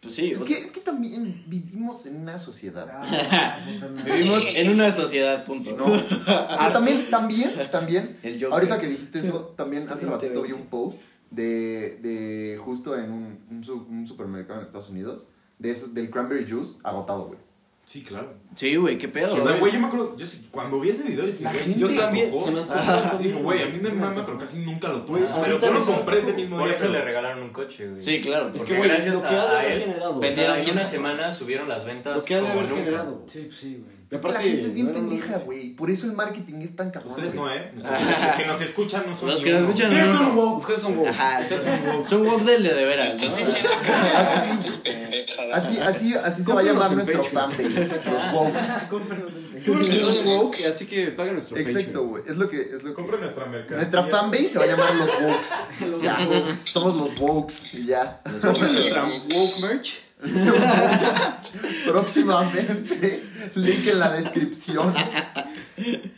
Pues 0.00 0.14
sí, 0.14 0.32
Es 0.32 0.42
que, 0.42 0.54
sea, 0.54 0.64
es 0.64 0.72
que 0.72 0.80
también 0.80 1.44
vivimos 1.48 2.06
en 2.06 2.16
una 2.16 2.38
sociedad. 2.38 2.86
Ah, 2.92 3.58
vivimos 4.04 4.44
en 4.54 4.70
una 4.70 4.92
sociedad, 4.92 5.44
punto. 5.44 5.76
¿no? 5.76 5.86
Ah, 6.26 6.70
también, 6.72 7.08
también, 7.10 7.52
también. 7.72 8.18
El. 8.22 8.44
Ahorita 8.44 8.78
que 8.78 8.88
dijiste 8.88 9.20
eso, 9.20 9.54
también 9.56 9.88
hace 9.88 10.06
20, 10.06 10.10
ratito 10.14 10.42
vi 10.42 10.52
20. 10.52 10.62
un 10.62 10.68
post 10.68 10.98
de, 11.30 11.98
de 12.02 12.58
justo 12.62 12.96
en 12.96 13.10
un, 13.10 13.38
un, 13.50 13.86
un 13.90 14.06
supermercado 14.06 14.60
en 14.60 14.66
Estados 14.66 14.90
Unidos, 14.90 15.26
de 15.58 15.70
eso, 15.72 15.88
del 15.88 16.10
cranberry 16.10 16.48
juice 16.48 16.74
agotado, 16.84 17.26
güey. 17.26 17.45
Sí, 17.86 18.02
claro. 18.02 18.34
Sí, 18.56 18.74
güey, 18.74 18.98
qué 18.98 19.06
pedo. 19.06 19.32
O 19.32 19.40
sea, 19.40 19.58
güey, 19.58 19.72
yo 19.72 19.78
me 19.78 19.86
acuerdo, 19.86 20.16
yo 20.16 20.26
sí, 20.26 20.48
cuando 20.50 20.80
vi 20.80 20.90
ese 20.90 21.04
video 21.04 21.24
dije, 21.24 21.44
La 21.44 21.52
gente- 21.52 21.78
yo 21.78 21.88
también, 21.94 22.32
se 22.36 22.50
me 22.50 22.60
antojó. 22.62 23.18
Dijo, 23.18 23.38
güey, 23.38 23.62
a 23.62 23.66
mí 23.66 23.78
me 23.80 23.90
mama, 23.90 24.26
pero 24.26 24.36
casi 24.36 24.58
nunca 24.58 24.88
lo 24.88 25.02
tuve. 25.02 25.20
Güey, 25.20 25.30
Pero 25.44 25.60
yo 25.60 25.72
lo 25.72 25.84
compré 25.84 26.18
ese 26.18 26.32
mismo 26.32 26.56
Por 26.58 26.66
día. 26.66 26.74
eso 26.74 26.86
pero- 26.86 26.94
le 26.94 27.04
regalaron 27.04 27.44
un 27.44 27.50
coche, 27.50 27.88
güey. 27.88 28.00
Sí, 28.00 28.20
claro. 28.20 28.50
Es 28.52 28.64
que, 28.64 28.76
güey, 28.76 28.88
gracias 28.90 29.14
lo 29.14 29.22
que 29.22 29.28
ha 29.36 29.46
de 29.50 29.56
haber 29.58 29.78
generado. 29.80 30.18
Vendieron 30.18 30.50
o 30.50 30.54
sea, 30.56 30.64
en 30.64 30.70
una 30.72 30.84
semana 30.84 31.32
subieron 31.32 31.68
las 31.68 31.84
ventas 31.84 32.16
Lo 32.16 32.24
que 32.24 32.34
ha 32.34 32.40
de 32.40 32.48
haber 32.48 32.62
nunca. 32.64 32.74
generado. 32.74 33.22
Sí, 33.26 33.42
pues 33.46 33.56
sí, 33.56 33.76
güey. 33.80 33.95
Y 34.08 34.14
Es 34.14 34.20
que 34.20 34.28
la 34.28 34.34
aparte, 34.34 34.48
gente 34.50 34.66
es 34.68 34.74
bien 34.74 34.86
no 34.86 34.92
pendeja, 34.92 35.38
güey. 35.38 35.70
Por 35.74 35.90
eso 35.90 36.06
el 36.06 36.12
marketing 36.12 36.60
es 36.62 36.76
tan 36.76 36.90
cabrón. 36.92 37.12
Ustedes 37.12 37.34
no, 37.34 37.52
¿eh? 37.52 37.72
Los 37.74 38.34
que 38.36 38.46
nos 38.46 38.60
escuchan 38.60 39.02
no 39.08 39.14
son 39.16 39.30
Los 39.30 39.42
que 39.42 39.50
nos 39.50 39.62
escuchan 39.62 39.90
Ustedes 39.90 40.06
no, 40.12 40.18
son 40.18 40.36
woke. 40.36 40.60
Ustedes 40.60 40.80
son 40.80 40.96
woke. 40.98 41.08
Ajá, 41.08 41.44
son, 41.44 42.04
son 42.04 42.26
woke 42.26 42.42
del 42.44 42.62
de 42.62 42.84
veras, 42.84 43.14
Estás 43.14 43.30
¿no? 43.32 43.36
diciendo 43.38 43.70
que 43.82 44.90
pendeja. 44.90 45.42
Así, 45.52 45.78
así, 45.80 46.14
así 46.14 46.44
se 46.44 46.52
va 46.52 46.60
a 46.60 46.62
llamar 46.62 46.90
en 46.90 46.96
nuestro 46.98 47.24
fanbase, 47.24 47.68
los 47.68 48.32
Vokes. 48.32 48.64
Cómprenos 48.90 49.32
que 49.64 49.96
son 49.98 50.26
woke, 50.28 50.64
así 50.68 50.86
que 50.86 51.08
paguen 51.08 51.32
nuestro 51.34 51.56
Exacto, 51.56 52.04
güey. 52.06 52.22
Es 52.28 52.36
lo 52.36 52.48
que. 52.48 52.60
Es 52.60 52.82
lo 52.84 52.90
que... 52.90 52.94
Compren 52.94 53.20
nuestra 53.20 53.46
mercancía. 53.46 53.76
Nuestra 53.78 54.04
fanbase 54.06 54.48
se 54.48 54.58
va 54.58 54.64
a 54.64 54.68
llamar 54.68 54.94
los 54.94 55.10
Vokes. 55.20 55.86
Los 55.90 56.02
Ya, 56.02 56.16
wokes. 56.28 56.52
somos 56.54 56.94
los 56.96 57.14
Vokes 57.18 57.54
y 57.72 57.86
ya. 57.86 58.20
Compren 58.40 58.72
nuestra 58.72 59.04
woke 59.04 59.60
merch. 59.62 60.05
Próximamente, 61.86 63.22
link 63.54 63.86
en 63.86 63.98
la 63.98 64.12
descripción. 64.12 64.92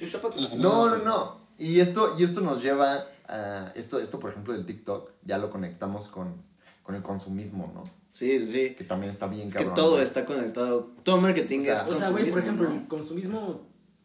Está 0.01 0.21
patrocinado. 0.21 0.89
No, 0.89 0.97
no, 0.97 1.05
no. 1.05 1.39
Y 1.59 1.81
esto, 1.81 2.15
y 2.19 2.25
esto 2.25 2.41
nos 2.41 2.63
lleva 2.63 3.05
a. 3.29 3.73
Esto, 3.75 3.99
esto, 3.99 4.19
por 4.19 4.31
ejemplo, 4.31 4.53
del 4.55 4.65
TikTok, 4.67 5.11
ya 5.25 5.39
lo 5.39 5.51
conectamos 5.51 6.09
con, 6.09 6.43
con 6.83 6.95
el 6.95 7.03
consumismo, 7.03 7.71
¿no? 7.75 7.85
Sí, 8.09 8.39
sí, 8.39 8.47
sí. 8.47 8.75
Que 8.75 8.85
también 8.85 9.11
está 9.13 9.27
bien 9.27 9.49
Es 9.49 9.55
que 9.55 9.67
todo 9.67 9.97
¿no? 9.97 10.03
está 10.03 10.25
conectado. 10.25 10.93
Todo 11.03 11.19
marketing 11.19 11.61
O 11.61 11.65
sea, 11.65 11.73
es 11.75 11.83
O 11.83 11.95
sea, 11.95 12.11
güey, 12.11 12.25
por 12.31 12.33
consumismo, 12.35 12.39
ejemplo, 12.41 12.69
¿no? 12.71 12.75
el 12.81 12.89
consumismo, 12.89 13.61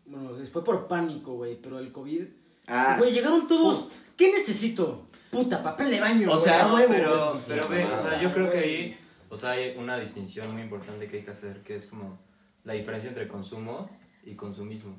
bueno, 0.06 0.32
fue 0.52 0.64
por 0.64 0.88
pánico, 0.88 1.36
güey, 1.36 1.60
pero 1.62 1.80
el 1.80 1.92
COVID, 1.92 2.24
Ah, 2.68 2.96
güey, 2.98 3.12
llegaron 3.12 3.46
todos, 3.46 3.88
¿qué 4.16 4.32
necesito? 4.32 5.08
Puta, 5.30 5.62
papel 5.62 5.90
de 5.90 6.00
baño, 6.00 6.30
O 6.30 6.34
güey, 6.34 6.44
sea, 6.46 6.66
a 6.66 6.68
No, 6.70 6.76
huevo, 6.76 6.88
pero, 6.94 7.16
güey. 7.18 7.40
pero 7.48 7.68
ve, 7.68 7.84
o 7.86 7.98
sea, 8.04 8.22
yo 8.22 8.34
creo 8.34 8.50
que 8.50 8.58
güey. 8.58 8.70
ahí, 8.70 8.98
o 9.34 9.38
sea, 9.38 9.52
hay 9.52 9.76
una 9.78 9.98
distinción 9.98 10.52
muy 10.54 10.62
importante 10.62 11.08
que 11.08 11.18
hay 11.18 11.24
que 11.24 11.32
hacer, 11.32 11.62
que 11.64 11.76
es 11.76 11.88
como 11.88 12.20
la 12.64 12.74
diferencia 12.74 13.10
entre 13.10 13.28
consumo 13.28 13.90
y 14.24 14.36
consumismo. 14.36 14.96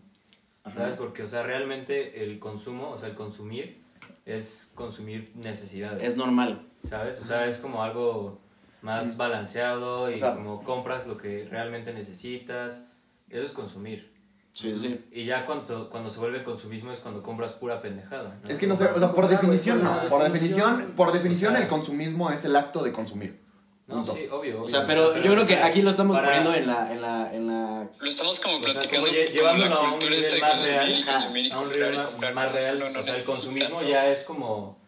¿Sabes? 0.75 0.97
Porque, 0.97 1.23
o 1.23 1.27
sea, 1.27 1.43
realmente 1.43 2.25
el 2.25 2.39
consumo, 2.39 2.91
o 2.91 2.99
sea, 2.99 3.09
el 3.09 3.15
consumir 3.15 3.83
es 4.27 4.71
consumir 4.75 5.31
necesidades. 5.35 6.03
es 6.03 6.17
normal. 6.17 6.67
¿Sabes? 6.89 7.21
O 7.21 7.25
sea, 7.25 7.47
es 7.47 7.59
como 7.59 7.83
algo 7.83 8.41
más 8.83 9.17
balanceado 9.17 10.11
y 10.11 10.15
O 10.15 10.19
sea- 10.19 10.35
como 10.35 10.63
compras 10.63 11.07
lo 11.07 11.17
que 11.17 11.47
realmente 11.51 11.93
necesitas. 11.93 12.87
Eso 13.31 13.43
es 13.43 13.53
consumir. 13.53 14.13
Sí, 14.53 14.77
sí. 14.79 15.05
Y 15.13 15.25
ya 15.27 15.47
cuando, 15.47 15.91
cuando 15.91 16.11
se 16.11 16.19
vuelve 16.21 16.45
consumismo 16.45 16.93
es 16.93 17.01
cuando 17.01 17.23
compras 17.23 17.53
pura 17.53 17.83
pendejada. 17.83 18.39
Es 18.49 18.59
que 18.59 18.67
no 18.67 18.77
sé, 18.77 18.85
o 18.87 18.99
sea, 18.99 19.13
por 19.13 19.29
definición 19.29 19.83
no. 19.83 20.09
por 20.09 20.23
definición. 20.23 20.71
definición, 20.71 20.97
por 20.97 21.13
definición 21.13 21.53
o 21.53 21.57
sea- 21.57 21.65
el 21.65 21.69
consumismo 21.71 22.31
es 22.31 22.45
el 22.45 22.57
acto 22.57 22.83
de 22.85 22.93
consumir. 22.93 23.44
No, 23.87 23.97
Punto. 23.97 24.15
sí, 24.15 24.27
obvio. 24.31 24.57
O 24.57 24.61
obvio. 24.63 24.69
sea, 24.69 24.87
pero 24.87 25.15
yo 25.21 25.33
creo 25.35 25.47
que 25.47 25.57
aquí 25.59 25.83
lo 25.83 25.91
estamos 25.91 26.17
Para- 26.17 26.29
poniendo 26.29 26.55
en 26.55 26.67
la, 26.67 26.91
en 26.93 27.03
la, 27.03 27.35
en 27.35 27.47
la... 27.47 27.91
Lo 27.99 28.09
estamos 28.09 28.41
como 28.41 28.57
O 28.57 28.63
sea, 28.63 28.73
platicando 28.73 29.07
como 29.09 29.19
lle- 29.19 29.25
como 29.27 29.35
llevándolo 29.35 29.75
a 29.75 29.93
un 29.93 29.99
nivel 29.99 30.41
más 30.41 30.53
consumir 30.55 30.65
real, 30.75 31.05
consumir 31.07 31.53
a 31.53 31.61
un 31.61 31.69
nivel 31.71 31.95
más, 32.35 32.53
real, 32.55 32.79
no 32.93 33.01
o 33.01 33.03
sea, 33.03 33.15
el 33.15 33.25
consumismo 33.25 33.83
¿no? 33.83 33.87
ya 33.89 34.09
es 34.09 34.23
como, 34.25 34.79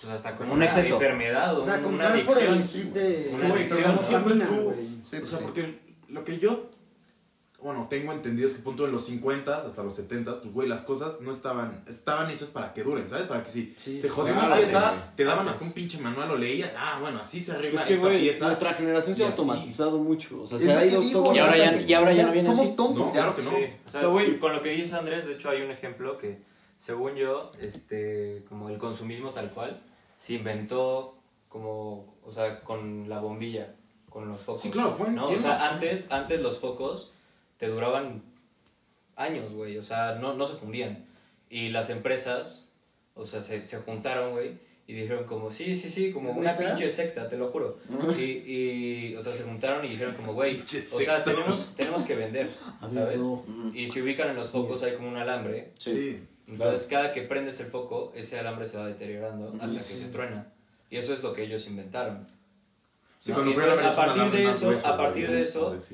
pues 0.00 0.12
hasta 0.12 0.32
como 0.32 0.52
Un 0.52 0.56
una 0.58 0.64
exceso. 0.64 0.94
enfermedad 0.94 1.58
o 1.58 1.60
O 1.60 1.64
sea, 1.64 1.74
una 1.74 1.82
comprar 1.82 2.24
por 2.24 2.38
adicción. 2.38 2.54
el 2.58 2.68
kit 2.68 2.92
de... 2.94 3.28
Una 3.34 3.40
pero 3.42 3.54
adicción. 3.54 3.98
siempre. 3.98 4.34
Sí, 4.34 4.40
O 4.40 5.18
pues 5.20 5.30
sea, 5.30 5.38
sí. 5.40 5.44
porque 5.44 5.78
lo 6.08 6.24
que 6.24 6.38
yo, 6.38 6.67
bueno, 7.60 7.88
tengo 7.90 8.12
entendido 8.12 8.46
es 8.46 8.54
que 8.54 8.62
punto 8.62 8.84
de 8.86 8.92
los 8.92 9.04
50 9.06 9.66
hasta 9.66 9.82
los 9.82 9.94
70, 9.96 10.40
pues, 10.42 10.54
güey, 10.54 10.68
las 10.68 10.82
cosas 10.82 11.20
no 11.22 11.32
estaban, 11.32 11.82
estaban 11.88 12.30
hechas 12.30 12.50
para 12.50 12.72
que 12.72 12.84
duren, 12.84 13.08
¿sabes? 13.08 13.26
Para 13.26 13.42
que 13.42 13.50
si 13.50 13.72
Sí, 13.76 13.98
se 13.98 14.08
jodió 14.08 14.32
una 14.34 14.54
pieza, 14.56 15.12
te 15.16 15.24
daban 15.24 15.48
hasta 15.48 15.64
un 15.64 15.72
pinche 15.72 15.98
manual, 15.98 16.28
lo 16.28 16.36
leías, 16.38 16.74
ah, 16.78 16.98
bueno, 17.00 17.18
así 17.18 17.40
se 17.40 17.52
arregla 17.52 17.80
Es 17.80 17.86
que, 17.88 17.94
esta 17.94 18.08
pieza. 18.10 18.44
nuestra 18.46 18.74
generación 18.74 19.16
se 19.16 19.24
ha 19.24 19.28
así. 19.28 19.40
automatizado 19.40 19.98
mucho. 19.98 20.42
O 20.42 20.46
sea, 20.46 20.56
se 20.58 20.72
ha 20.72 20.86
ido 20.86 21.00
digo, 21.00 21.22
todo... 21.24 21.34
Y 21.34 21.38
ahora 21.40 21.56
ya- 21.58 21.80
y 21.80 21.92
ahora 21.94 22.12
ya 22.12 22.26
no 22.26 22.32
viene 22.32 22.46
Somos 22.48 22.66
así. 22.68 22.76
tontos, 22.76 23.06
No, 23.06 23.12
claro 23.12 23.34
que 23.34 23.42
no. 23.42 23.50
Sí, 23.50 23.56
o 23.56 23.90
sea, 23.90 24.00
O 24.00 24.02
sea, 24.02 24.08
güey- 24.10 24.38
con 24.38 24.52
lo 24.52 24.62
que 24.62 24.70
dices 24.70 24.92
Andrés, 24.92 25.26
de 25.26 25.32
hecho 25.34 25.50
hay 25.50 25.62
un 25.62 25.72
ejemplo 25.72 26.16
que, 26.16 26.38
según 26.78 27.16
yo, 27.16 27.50
este, 27.60 28.44
como 28.48 28.68
el 28.68 28.78
consumismo 28.78 29.30
tal 29.30 29.50
cual, 29.50 29.80
se 30.16 30.34
inventó 30.34 31.16
como, 31.48 32.14
o 32.24 32.32
sea, 32.32 32.60
con 32.60 33.08
la 33.08 33.18
bombilla, 33.18 33.74
con 34.08 34.28
los 34.28 34.40
focos. 34.42 34.60
Sí, 34.62 34.70
claro, 34.70 34.96
pueden- 34.96 35.16
¿no? 35.16 35.26
O 35.28 35.38
sea, 35.38 35.70
antes, 35.70 36.06
antes 36.12 36.40
los 36.40 36.58
focos 36.58 37.10
te 37.58 37.68
duraban 37.68 38.22
años, 39.16 39.52
güey, 39.52 39.76
o 39.78 39.82
sea, 39.82 40.16
no, 40.20 40.34
no 40.34 40.46
se 40.46 40.54
fundían. 40.54 41.04
Y 41.50 41.70
las 41.70 41.90
empresas, 41.90 42.68
o 43.14 43.26
sea, 43.26 43.42
se, 43.42 43.62
se 43.62 43.78
juntaron, 43.78 44.32
güey, 44.32 44.52
y 44.86 44.94
dijeron 44.94 45.24
como, 45.24 45.52
sí, 45.52 45.76
sí, 45.76 45.90
sí, 45.90 46.12
como 46.12 46.30
¿Es 46.30 46.36
una 46.36 46.52
neta? 46.52 46.66
pinche 46.66 46.88
secta, 46.88 47.28
te 47.28 47.36
lo 47.36 47.48
juro. 47.50 47.78
Y, 48.18 48.22
y, 48.22 49.16
o 49.16 49.22
sea, 49.22 49.32
se 49.32 49.42
juntaron 49.42 49.84
y 49.84 49.88
dijeron 49.88 50.14
como, 50.14 50.32
güey, 50.32 50.62
o 50.62 51.00
sea, 51.00 51.22
tenemos, 51.22 51.74
tenemos 51.76 52.04
que 52.04 52.14
vender, 52.14 52.48
¿sabes? 52.80 53.20
Y 53.74 53.88
si 53.90 54.00
ubican 54.00 54.30
en 54.30 54.36
los 54.36 54.50
focos 54.50 54.82
hay 54.82 54.94
como 54.94 55.08
un 55.08 55.16
alambre. 55.16 55.72
Sí. 55.78 56.22
Entonces 56.46 56.86
cada 56.86 57.12
que 57.12 57.20
prendes 57.22 57.60
el 57.60 57.66
foco, 57.66 58.12
ese 58.16 58.38
alambre 58.38 58.66
se 58.66 58.78
va 58.78 58.86
deteriorando 58.86 59.52
hasta 59.60 59.78
que 59.78 59.94
se 59.94 60.08
truena. 60.08 60.50
Y 60.90 60.96
eso 60.96 61.12
es 61.12 61.22
lo 61.22 61.34
que 61.34 61.42
ellos 61.42 61.66
inventaron. 61.66 62.26
Sí, 63.20 63.32
a 63.32 63.34
partir 63.94 64.30
de 64.30 64.50
eso, 64.50 64.70
a 64.88 64.96
partir 64.96 65.30
de 65.30 65.42
eso 65.42 65.74
es, 65.74 65.90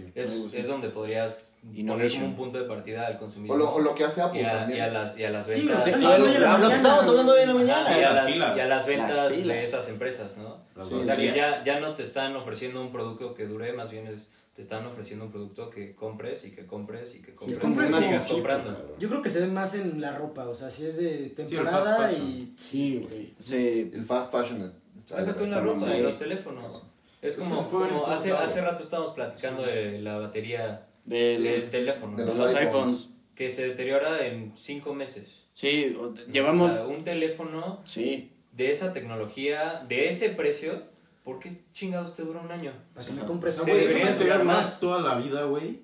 es 0.54 0.66
donde 0.66 0.90
podrías 0.90 1.54
poner 1.62 2.12
como 2.12 2.26
un 2.26 2.36
punto 2.36 2.58
de 2.58 2.64
partida 2.64 3.06
al 3.06 3.18
consumismo. 3.18 3.54
O 3.54 3.56
lo, 3.56 3.74
o 3.74 3.80
lo 3.80 3.94
que 3.94 4.04
hace 4.04 4.20
Apple 4.20 4.42
y, 4.42 4.44
a, 4.44 4.52
también. 4.52 4.78
y 4.78 4.82
a 4.82 4.88
las, 4.88 5.18
y 5.18 5.24
a 5.24 5.30
las 5.30 5.46
Sí, 5.46 5.52
ventas. 5.62 5.84
Sí, 5.84 5.90
lo, 5.92 6.68
que 6.68 6.74
estábamos 6.74 7.06
hablando 7.06 7.32
hoy 7.32 7.40
en 7.40 7.48
la 7.48 7.54
mañana. 7.54 7.98
Y, 7.98 8.02
a 8.02 8.12
Las 8.12 8.14
las, 8.24 8.32
pilas. 8.32 8.56
y 8.56 8.60
a 8.60 8.66
las 8.66 8.86
ventas 8.86 9.16
Las 9.16 9.46
de 9.46 9.60
esas 9.64 9.88
empresas, 9.88 10.36
¿no? 10.36 10.58
O 10.76 11.02
sea, 11.02 11.16
que 11.16 11.30
Sí. 11.30 11.34
ya, 11.34 11.64
ya 11.64 11.80
no 11.80 11.94
te 11.94 12.02
están 12.02 12.36
ofreciendo 12.36 12.82
un 12.82 12.92
producto 12.92 13.34
que 13.34 13.46
dure, 13.46 13.72
más 13.72 13.90
bien 13.90 14.06
es, 14.06 14.30
te 14.54 14.60
están 14.60 14.84
ofreciendo 14.86 15.24
un 15.24 15.32
producto 15.32 15.70
que 15.70 15.94
compres 15.94 16.44
y 16.44 16.50
que 16.50 16.66
compres 16.66 17.14
y 17.14 17.22
que 17.22 17.32
compres. 17.32 17.58
compres 17.58 17.90
y 17.90 17.94
sigas 17.94 18.26
Sí, 18.26 18.34
comprando. 18.34 18.96
Yo 18.98 19.08
creo 19.08 19.22
que 19.22 19.30
se 19.30 19.40
ve 19.40 19.46
más 19.46 19.74
en 19.74 20.00
la 20.00 20.12
ropa, 20.12 20.46
o 20.46 20.54
sea, 20.54 20.68
si 20.68 20.84
es 20.86 20.96
de 20.98 21.30
temporada 21.30 22.12
y... 22.12 22.52
Sí, 22.58 23.00
güey. 23.02 23.32
Sí. 23.38 23.90
El 23.94 24.04
fast 24.04 24.30
fashion 24.30 24.58
la 24.60 25.32
está 25.32 25.60
ropa 25.60 25.96
y 25.96 26.02
los 26.02 26.18
teléfonos. 26.18 26.82
Es 27.24 27.36
como, 27.36 28.04
hace, 28.06 28.32
hace 28.32 28.60
rato 28.60 28.82
estábamos 28.82 29.14
platicando 29.14 29.62
de 29.62 29.98
la 30.00 30.18
batería 30.18 30.86
Del- 31.04 31.42
del 31.42 31.70
teléfono, 31.70 32.16
de 32.16 32.26
¿no? 32.26 32.34
los 32.34 32.54
iPhones. 32.54 32.66
iPhones. 32.66 33.10
que 33.34 33.50
se 33.50 33.66
deteriora 33.68 34.24
en 34.26 34.52
cinco 34.56 34.94
meses. 34.94 35.42
Sí, 35.54 35.96
o- 36.00 36.14
llevamos... 36.30 36.72
O 36.72 36.76
sea, 36.76 36.86
un 36.86 37.02
teléfono 37.02 37.80
Sí. 37.84 38.30
de 38.52 38.70
esa 38.70 38.92
tecnología, 38.92 39.84
de 39.88 40.08
ese 40.08 40.28
precio, 40.30 40.82
¿por 41.24 41.40
qué 41.40 41.62
chingados 41.72 42.14
te 42.14 42.22
dura 42.22 42.40
un 42.40 42.52
año? 42.52 42.72
Para 42.94 43.06
que 43.06 43.12
me 43.12 43.24
compres 43.24 43.58
güey, 43.58 43.70
eso 43.78 43.88
deberían 43.88 44.18
durar 44.18 44.44
más 44.44 44.64
más. 44.64 44.80
toda 44.80 45.00
la 45.00 45.16
vida, 45.16 45.44
güey. 45.44 45.80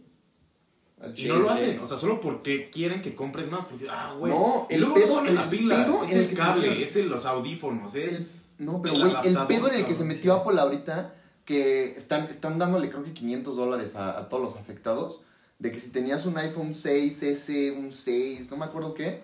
Y 1.16 1.24
no 1.24 1.36
lo 1.38 1.48
hacen, 1.50 1.80
o 1.80 1.86
sea, 1.86 1.96
solo 1.96 2.20
porque 2.20 2.68
quieren 2.68 3.00
que 3.00 3.14
compres 3.14 3.50
más, 3.50 3.64
porque, 3.64 3.86
ah, 3.90 4.14
güey. 4.18 4.30
No, 4.32 4.66
Y 4.68 4.74
el 4.74 4.80
luego 4.82 4.94
pedo- 4.96 5.22
no 5.22 5.28
el 5.28 5.34
la 5.34 5.48
pila, 5.50 5.84
pedo 5.86 6.04
es 6.04 6.12
en 6.12 6.18
el 6.20 6.36
cable, 6.36 6.82
es 6.82 6.94
el- 6.96 7.08
los 7.08 7.24
audífonos, 7.24 7.94
es... 7.94 8.16
El- 8.16 8.28
no, 8.58 8.82
pero 8.82 8.94
el 8.96 9.00
güey, 9.00 9.14
el 9.24 9.38
pedo 9.46 9.68
en 9.68 9.74
el 9.76 9.86
que 9.86 9.94
se 9.94 10.04
metió. 10.04 10.34
Apple 10.34 10.60
ahorita, 10.60 11.14
que 11.44 11.96
están, 11.96 12.24
están 12.26 12.58
dándole 12.58 12.90
creo 12.90 13.02
que 13.02 13.12
500 13.12 13.56
dólares 13.56 13.96
a, 13.96 14.18
a 14.18 14.28
todos 14.28 14.42
los 14.42 14.56
afectados, 14.56 15.20
de 15.58 15.72
que 15.72 15.80
si 15.80 15.90
tenías 15.90 16.24
un 16.26 16.38
iPhone 16.38 16.72
6S, 16.74 17.76
un 17.76 17.92
6, 17.92 18.50
no 18.50 18.56
me 18.56 18.64
acuerdo 18.64 18.94
qué, 18.94 19.22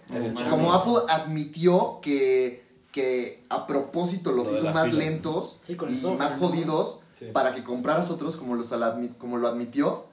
como 0.51 0.73
Apple 0.73 1.05
admitió 1.09 2.01
que, 2.03 2.65
que 2.93 3.45
a 3.49 3.67
propósito 3.67 4.33
los 4.33 4.49
Lo 4.51 4.59
hizo 4.59 4.71
más 4.73 4.87
pila. 4.87 4.99
lentos 4.99 5.59
Sí, 5.63 5.77
con 5.77 5.89
el 5.89 5.95
y 5.95 5.99
software, 5.99 6.19
más 6.19 6.41
¿no? 6.41 6.49
jodidos 6.49 7.01
Sí. 7.19 7.27
para 7.33 7.55
que 7.55 7.65
compraras 7.65 8.11
otros 8.11 8.37
como, 8.37 8.55
los 8.57 8.71
como 9.17 9.39
lo 9.39 9.49
admitió, 9.49 10.05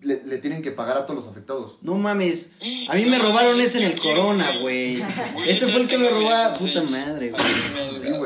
le, 0.00 0.24
le 0.24 0.38
tienen 0.38 0.60
que 0.62 0.72
pagar 0.72 0.96
a 0.96 1.06
todos 1.06 1.24
los 1.24 1.28
afectados. 1.30 1.76
No 1.82 1.94
mames. 1.94 2.50
A 2.88 2.94
mí 2.96 3.04
me 3.04 3.18
robaron 3.20 3.60
ese 3.60 3.78
en 3.84 3.92
el 3.92 4.00
Corona, 4.00 4.58
güey. 4.60 5.00
Ese 5.46 5.68
fue 5.68 5.82
el 5.82 5.86
que 5.86 5.98
me 5.98 6.08
robaron. 6.10 6.56
Puta 6.58 6.82
madre, 6.82 7.30
güey. 7.30 7.42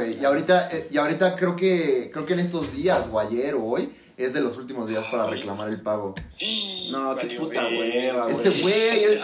Güey. 0.07 0.21
Y 0.21 0.25
ahorita, 0.25 0.69
eh, 0.73 0.89
y 0.91 0.99
ahorita 0.99 1.37
creo 1.37 1.57
que 1.57 2.11
creo 2.13 2.27
que 2.27 2.35
en 2.35 2.41
estos 2.41 2.73
días, 2.73 3.07
o 3.11 3.19
ayer 3.19 3.55
o 3.55 3.65
hoy, 3.65 3.93
es 4.17 4.33
de 4.33 4.41
los 4.41 4.57
últimos 4.57 4.89
días 4.89 5.05
para 5.11 5.25
reclamar 5.25 5.69
el 5.69 5.81
pago. 5.81 6.15
No, 6.91 7.17
qué 7.17 7.27
puta 7.39 7.67
hueva, 7.67 8.25
güey. 8.25 8.35
Ese 8.35 8.51
güey. 8.63 9.21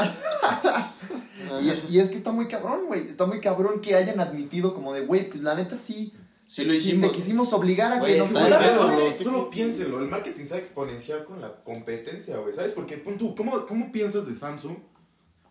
y, 1.89 1.95
y 1.95 2.01
es 2.01 2.09
que 2.09 2.17
está 2.17 2.33
muy 2.33 2.49
cabrón, 2.49 2.87
güey. 2.87 3.03
Está 3.03 3.27
muy 3.27 3.41
cabrón 3.41 3.81
que 3.81 3.95
hayan 3.95 4.21
admitido 4.21 4.75
como 4.75 4.93
de, 4.95 5.03
güey, 5.03 5.29
pues 5.29 5.43
la 5.43 5.55
neta 5.55 5.77
sí. 5.77 6.13
Sí 6.51 6.65
lo 6.65 6.73
sí, 6.73 6.79
hicimos. 6.79 7.13
Te 7.13 7.17
quisimos 7.17 7.53
obligar 7.53 7.93
a 7.93 8.01
Güey, 8.01 8.15
que 8.15 8.19
nos 8.19 8.33
está 8.33 8.85
güey. 8.85 9.19
solo 9.21 9.49
piénselo, 9.49 10.01
el 10.01 10.09
marketing 10.09 10.45
se 10.45 10.51
va 10.51 10.57
a 10.57 10.59
exponenciar 10.59 11.25
con 11.25 11.41
la 11.41 11.55
competencia, 11.63 12.39
güey, 12.39 12.53
¿sabes? 12.53 12.73
Porque, 12.73 12.97
pon 12.97 13.17
tú, 13.17 13.37
¿cómo, 13.37 13.65
¿cómo 13.67 13.93
piensas 13.93 14.27
de 14.27 14.35
Samsung? 14.35 14.77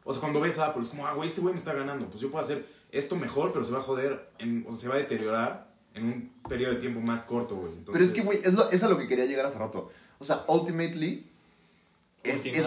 O 0.03 0.11
sea, 0.11 0.19
cuando 0.19 0.41
ves 0.41 0.59
a 0.59 0.65
Apple, 0.65 0.83
es 0.83 0.89
como, 0.89 1.07
ah, 1.07 1.13
güey, 1.13 1.29
este 1.29 1.39
güey 1.39 1.53
me 1.53 1.57
está 1.57 1.73
ganando, 1.73 2.07
pues 2.07 2.19
yo 2.19 2.29
puedo 2.29 2.43
hacer 2.43 2.65
esto 2.91 3.15
mejor, 3.15 3.53
pero 3.53 3.65
se 3.65 3.71
va 3.71 3.79
a 3.79 3.83
joder, 3.83 4.29
en- 4.39 4.65
o 4.67 4.71
sea, 4.71 4.79
se 4.81 4.87
va 4.89 4.95
a 4.95 4.97
deteriorar 4.99 5.67
en 5.93 6.05
un 6.05 6.31
periodo 6.47 6.73
de 6.75 6.79
tiempo 6.79 6.99
más 7.01 7.23
corto, 7.23 7.55
güey. 7.55 7.71
Pero 7.91 8.03
es 8.03 8.11
que, 8.11 8.21
güey, 8.21 8.39
es, 8.43 8.53
lo- 8.53 8.69
es 8.71 8.83
a 8.83 8.87
lo 8.89 8.97
que 8.97 9.07
quería 9.07 9.25
llegar 9.25 9.45
hace 9.45 9.57
rato. 9.59 9.91
O 10.19 10.23
sea, 10.23 10.43
ultimately, 10.47 11.25
es- 12.23 12.45
es- 12.45 12.57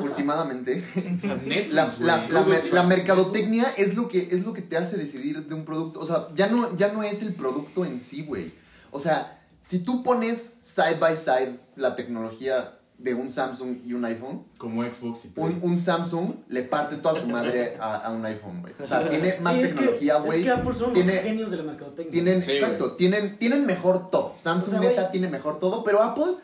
Últimamente. 0.00 0.74
Netflix, 1.44 1.72
la, 1.72 1.86
la- 2.00 2.16
la 2.28 2.40
Google 2.40 2.54
mer- 2.56 2.64
la 2.64 2.70
Translate. 2.70 2.86
mercadotecnia 2.88 3.74
es 3.76 3.96
lo, 3.96 4.08
que, 4.08 4.28
es 4.30 4.44
lo 4.44 4.52
que 4.52 4.62
te 4.62 4.76
hace 4.76 4.96
decidir 4.96 5.44
de 5.46 5.54
un 5.54 5.64
producto. 5.64 6.00
O 6.00 6.04
sea, 6.06 6.28
ya 6.34 6.48
no, 6.48 6.76
ya 6.76 6.92
no 6.92 7.02
es 7.02 7.22
el 7.22 7.34
producto 7.34 7.84
en 7.84 8.00
sí, 8.00 8.24
güey. 8.24 8.50
O 8.90 8.98
sea, 8.98 9.40
si 9.62 9.80
tú 9.80 10.02
pones 10.02 10.54
side 10.62 10.96
by 10.98 11.16
side 11.16 11.58
la 11.76 11.94
tecnología 11.94 12.77
de 12.98 13.14
un 13.14 13.28
Samsung 13.30 13.78
y 13.84 13.92
un 13.94 14.04
iPhone, 14.04 14.42
Como 14.58 14.82
Xbox 14.82 15.24
y 15.24 15.28
Play. 15.28 15.46
un, 15.46 15.70
un 15.70 15.76
Samsung 15.76 16.32
le 16.48 16.64
parte 16.64 16.96
toda 16.96 17.18
su 17.20 17.28
madre 17.28 17.76
a, 17.80 17.94
a 17.96 18.10
un 18.10 18.24
iPhone, 18.26 18.60
güey. 18.60 18.74
O 18.82 18.86
sea, 18.86 19.08
tiene 19.08 19.36
más 19.40 19.54
Sí, 19.54 19.62
es 19.62 19.68
que- 19.72 19.78
tecnología, 19.78 20.16
güey. 20.16 20.38
Es 20.40 20.44
que 20.46 20.50
Apple 20.52 20.74
son 20.74 20.92
Tiene- 20.92 21.14
los 21.14 21.22
genios 21.22 21.50
de 21.52 21.56
la 21.58 21.62
mercadotecnia. 21.62 22.10
Tienen, 22.12 22.42
Sí, 22.42 22.52
exacto, 22.52 22.92
tienen, 22.96 23.38
tienen 23.38 23.66
mejor 23.66 24.10
todo. 24.10 24.32
Samsung 24.34 24.68
O 24.74 24.80
sea, 24.80 24.88
neta 24.88 25.00
güey. 25.02 25.12
tiene 25.12 25.28
mejor 25.28 25.60
todo, 25.60 25.84
pero 25.84 26.02
Apple, 26.02 26.34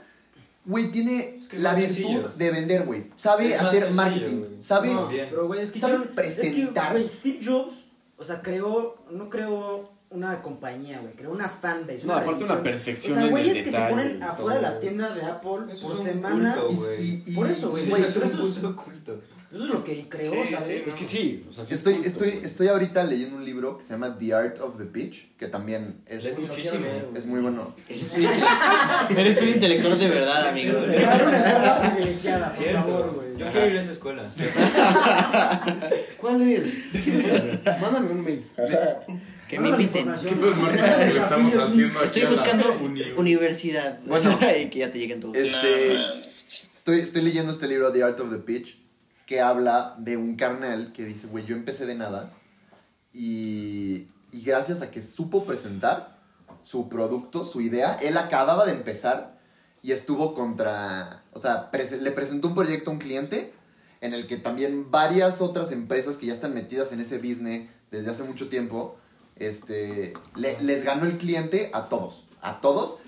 güey, 0.64 0.90
tiene 0.92 1.38
Es 1.40 1.48
que 1.48 1.56
es 1.56 1.62
la 1.62 1.74
virtud 1.74 1.94
sencillo. 1.94 2.28
de 2.36 2.50
vender, 2.52 2.84
güey. 2.86 3.06
Sabe 3.16 3.56
hacer 3.56 3.70
sencillo, 3.84 3.96
marketing, 3.96 4.36
güey. 4.38 4.62
sabe... 4.62 4.94
No, 4.94 5.08
pero 5.10 5.46
güey, 5.48 5.60
es 5.60 5.70
que 5.72 5.78
hicieron- 5.80 6.08
presentar. 6.14 6.96
Es 6.96 7.02
que, 7.04 7.04
güey, 7.04 7.08
Steve 7.08 7.40
Jobs, 7.44 7.74
o 8.16 8.22
sea, 8.22 8.40
creó, 8.42 8.94
no 9.10 9.28
creó 9.28 9.90
una 10.10 10.40
compañía, 10.42 11.00
güey, 11.00 11.14
creó 11.14 11.32
una 11.32 11.48
fanbase. 11.48 12.00
No, 12.04 12.12
una 12.12 12.16
aparte 12.22 12.44
una 12.44 12.62
perfección 12.62 13.18
O 13.18 13.20
sea, 13.22 13.30
güeyes 13.30 13.64
que 13.64 13.70
se 13.72 13.78
ponen 13.88 14.22
afuera 14.22 14.56
de 14.56 14.62
la 14.62 14.78
tienda 14.80 15.12
de 15.14 15.22
Apple 15.22 15.72
Eso 15.72 15.88
por 15.88 15.96
es 15.96 16.02
semana. 16.04 16.54
culto, 16.56 16.94
y- 16.98 17.34
Por 17.34 17.50
eso, 17.50 17.70
güey, 17.70 17.84
Sí, 17.84 17.92
es 17.92 17.98
un 17.98 18.04
eso 18.04 18.24
es- 18.24 18.30
punto 18.52 18.68
oculto. 18.68 19.20
Esos 19.50 19.66
son 19.66 19.74
los 19.74 19.84
que 19.84 20.08
creó, 20.08 20.32
Sí, 20.32 20.52
¿sabes? 20.52 20.66
sí, 20.66 20.82
Es 20.84 20.94
que 20.94 21.04
sí, 21.04 21.46
o 21.48 21.52
sea, 21.52 21.62
sí 21.62 21.74
es 21.74 21.78
Estoy, 21.80 21.92
culto, 21.94 22.08
estoy, 22.08 22.28
estoy 22.42 22.68
ahorita 22.68 23.04
leyendo 23.04 23.36
un 23.36 23.44
libro 23.44 23.78
que 23.78 23.84
se 23.84 23.90
llama 23.90 24.16
The 24.18 24.34
Art 24.34 24.60
of 24.60 24.78
the 24.78 24.84
Pitch, 24.84 25.36
que 25.36 25.46
también 25.46 26.00
es, 26.06 26.24
Es 26.24 26.36
lo 26.40 26.46
muchísimo. 26.48 26.84
es 27.14 27.24
muy 27.24 27.40
bueno. 27.40 27.72
Eres 27.88 28.14
un, 28.14 28.24
eres 29.16 29.42
un 29.42 29.48
intelectual 29.50 29.96
de 29.98 30.08
verdad, 30.08 30.48
amigo. 30.48 30.72
Dar 30.80 31.26
una 31.26 31.38
escuela 31.38 31.92
privilegiada, 31.94 32.50
por 32.50 32.66
favor, 32.72 33.14
güey. 33.14 33.36
Yo 33.36 33.50
quiero 33.52 33.66
ir 33.70 33.78
a 33.78 33.82
esa 33.82 33.92
escuela. 33.92 34.32
¿Cuál 36.20 36.42
es? 36.42 36.84
Mándame 37.80 38.10
un 38.10 38.24
mail. 38.24 38.44
Que 39.54 39.60
me 39.60 39.68
inviten. 39.68 40.00
información. 40.00 40.34
¿Qué 40.34 40.40
pedo 40.40 40.50
el 40.50 40.56
marketing 40.56 41.06
que 41.06 41.12
le 41.12 41.20
estamos 41.20 41.54
haciendo 41.54 41.98
aquí 42.00 42.04
Estoy 42.04 42.24
buscando 42.24 42.64
universidad. 43.16 44.00
Bueno. 44.04 44.38
y 44.60 44.68
que 44.68 44.78
ya 44.80 44.90
te 44.90 44.98
lleguen 44.98 45.20
todos. 45.20 45.36
Este, 45.36 45.94
estoy, 46.76 47.00
estoy 47.00 47.22
leyendo 47.22 47.52
este 47.52 47.68
libro, 47.68 47.92
The 47.92 48.02
Art 48.02 48.18
of 48.18 48.32
the 48.32 48.38
Pitch, 48.38 48.78
que 49.26 49.40
habla 49.40 49.94
de 49.98 50.16
un 50.16 50.34
carnal 50.34 50.92
que 50.92 51.04
dice, 51.04 51.28
güey, 51.28 51.46
yo 51.46 51.54
empecé 51.54 51.86
de 51.86 51.94
nada 51.94 52.32
y, 53.12 54.08
y 54.32 54.42
gracias 54.44 54.82
a 54.82 54.90
que 54.90 55.02
supo 55.02 55.44
presentar 55.44 56.18
su 56.64 56.88
producto, 56.88 57.44
su 57.44 57.60
idea, 57.60 57.98
él 58.02 58.16
acababa 58.16 58.66
de 58.66 58.72
empezar 58.72 59.38
y 59.82 59.92
estuvo 59.92 60.34
contra, 60.34 61.22
o 61.32 61.38
sea, 61.38 61.70
le 62.00 62.10
presentó 62.10 62.48
un 62.48 62.54
proyecto 62.54 62.90
a 62.90 62.94
un 62.94 62.98
cliente 62.98 63.52
en 64.00 64.14
el 64.14 64.26
que 64.26 64.36
también 64.36 64.90
varias 64.90 65.40
otras 65.40 65.70
empresas 65.70 66.18
que 66.18 66.26
ya 66.26 66.34
están 66.34 66.54
metidas 66.54 66.90
en 66.92 67.00
ese 67.00 67.18
business 67.18 67.70
desde 67.90 68.10
hace 68.10 68.24
mucho 68.24 68.48
tiempo, 68.48 68.98
este, 69.36 70.14
le- 70.36 70.60
les 70.60 70.84
ganó 70.84 71.06
el 71.06 71.18
cliente 71.18 71.70
a 71.72 71.88
todos, 71.88 72.24
a 72.42 72.60
todos, 72.60 72.98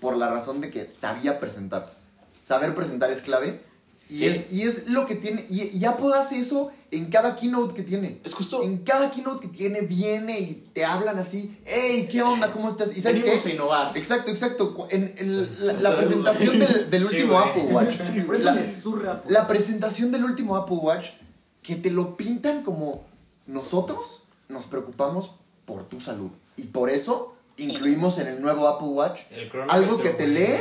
por 0.00 0.16
la 0.16 0.28
razón 0.28 0.60
de 0.60 0.70
que 0.70 0.90
sabía 1.00 1.40
presentar. 1.40 1.94
Saber 2.42 2.74
presentar 2.74 3.10
es 3.10 3.22
clave. 3.22 3.62
Y, 4.08 4.18
Sí. 4.18 4.26
es, 4.26 4.52
y 4.52 4.62
es 4.62 4.88
lo 4.88 5.06
que 5.06 5.14
tiene. 5.14 5.46
Y, 5.48 5.76
y 5.76 5.84
Apple 5.84 6.08
hace 6.16 6.40
eso 6.40 6.72
en 6.90 7.10
cada 7.10 7.36
keynote 7.36 7.74
que 7.74 7.84
tiene. 7.84 8.18
Es 8.24 8.34
justo. 8.34 8.64
En 8.64 8.78
cada 8.78 9.12
keynote 9.12 9.46
que 9.48 9.56
tiene, 9.56 9.82
viene 9.82 10.40
y 10.40 10.68
te 10.74 10.84
hablan 10.84 11.16
así. 11.18 11.52
¡Hey, 11.64 12.08
qué 12.10 12.20
onda! 12.20 12.50
¿Cómo 12.52 12.68
estás? 12.68 12.96
¿Y 12.96 13.00
sabes 13.02 13.20
Venimos 13.22 13.42
qué? 13.44 13.50
a 13.50 13.54
innovar. 13.54 13.96
Exacto, 13.96 14.32
exacto. 14.32 14.88
En, 14.90 15.14
en 15.16 15.64
la, 15.64 15.74
la 15.74 15.96
presentación 15.96 16.58
del, 16.58 16.90
del 16.90 17.06
sí, 17.06 17.14
último 17.18 17.34
güey. 17.34 17.48
Apple 17.50 17.62
Watch. 17.72 17.96
Por 18.26 18.34
eso 18.34 18.44
la, 18.46 18.54
me 18.54 18.66
zurra. 18.66 19.20
pues. 19.22 19.32
la 19.32 19.46
presentación 19.46 20.10
del 20.10 20.24
último 20.24 20.56
Apple 20.56 20.78
Watch, 20.82 21.10
que 21.62 21.76
te 21.76 21.90
lo 21.92 22.16
pintan 22.16 22.64
como 22.64 23.04
nosotros 23.46 24.24
nos 24.48 24.66
preocupamos 24.66 25.36
por 25.70 25.88
tu 25.88 26.00
salud. 26.00 26.30
Y 26.56 26.64
por 26.64 26.90
eso 26.90 27.36
incluimos 27.56 28.18
en 28.18 28.26
el 28.28 28.40
nuevo 28.42 28.66
Apple 28.68 28.88
Watch 28.88 29.20
algo 29.68 30.00
que 30.00 30.10
te 30.10 30.26
lee 30.26 30.56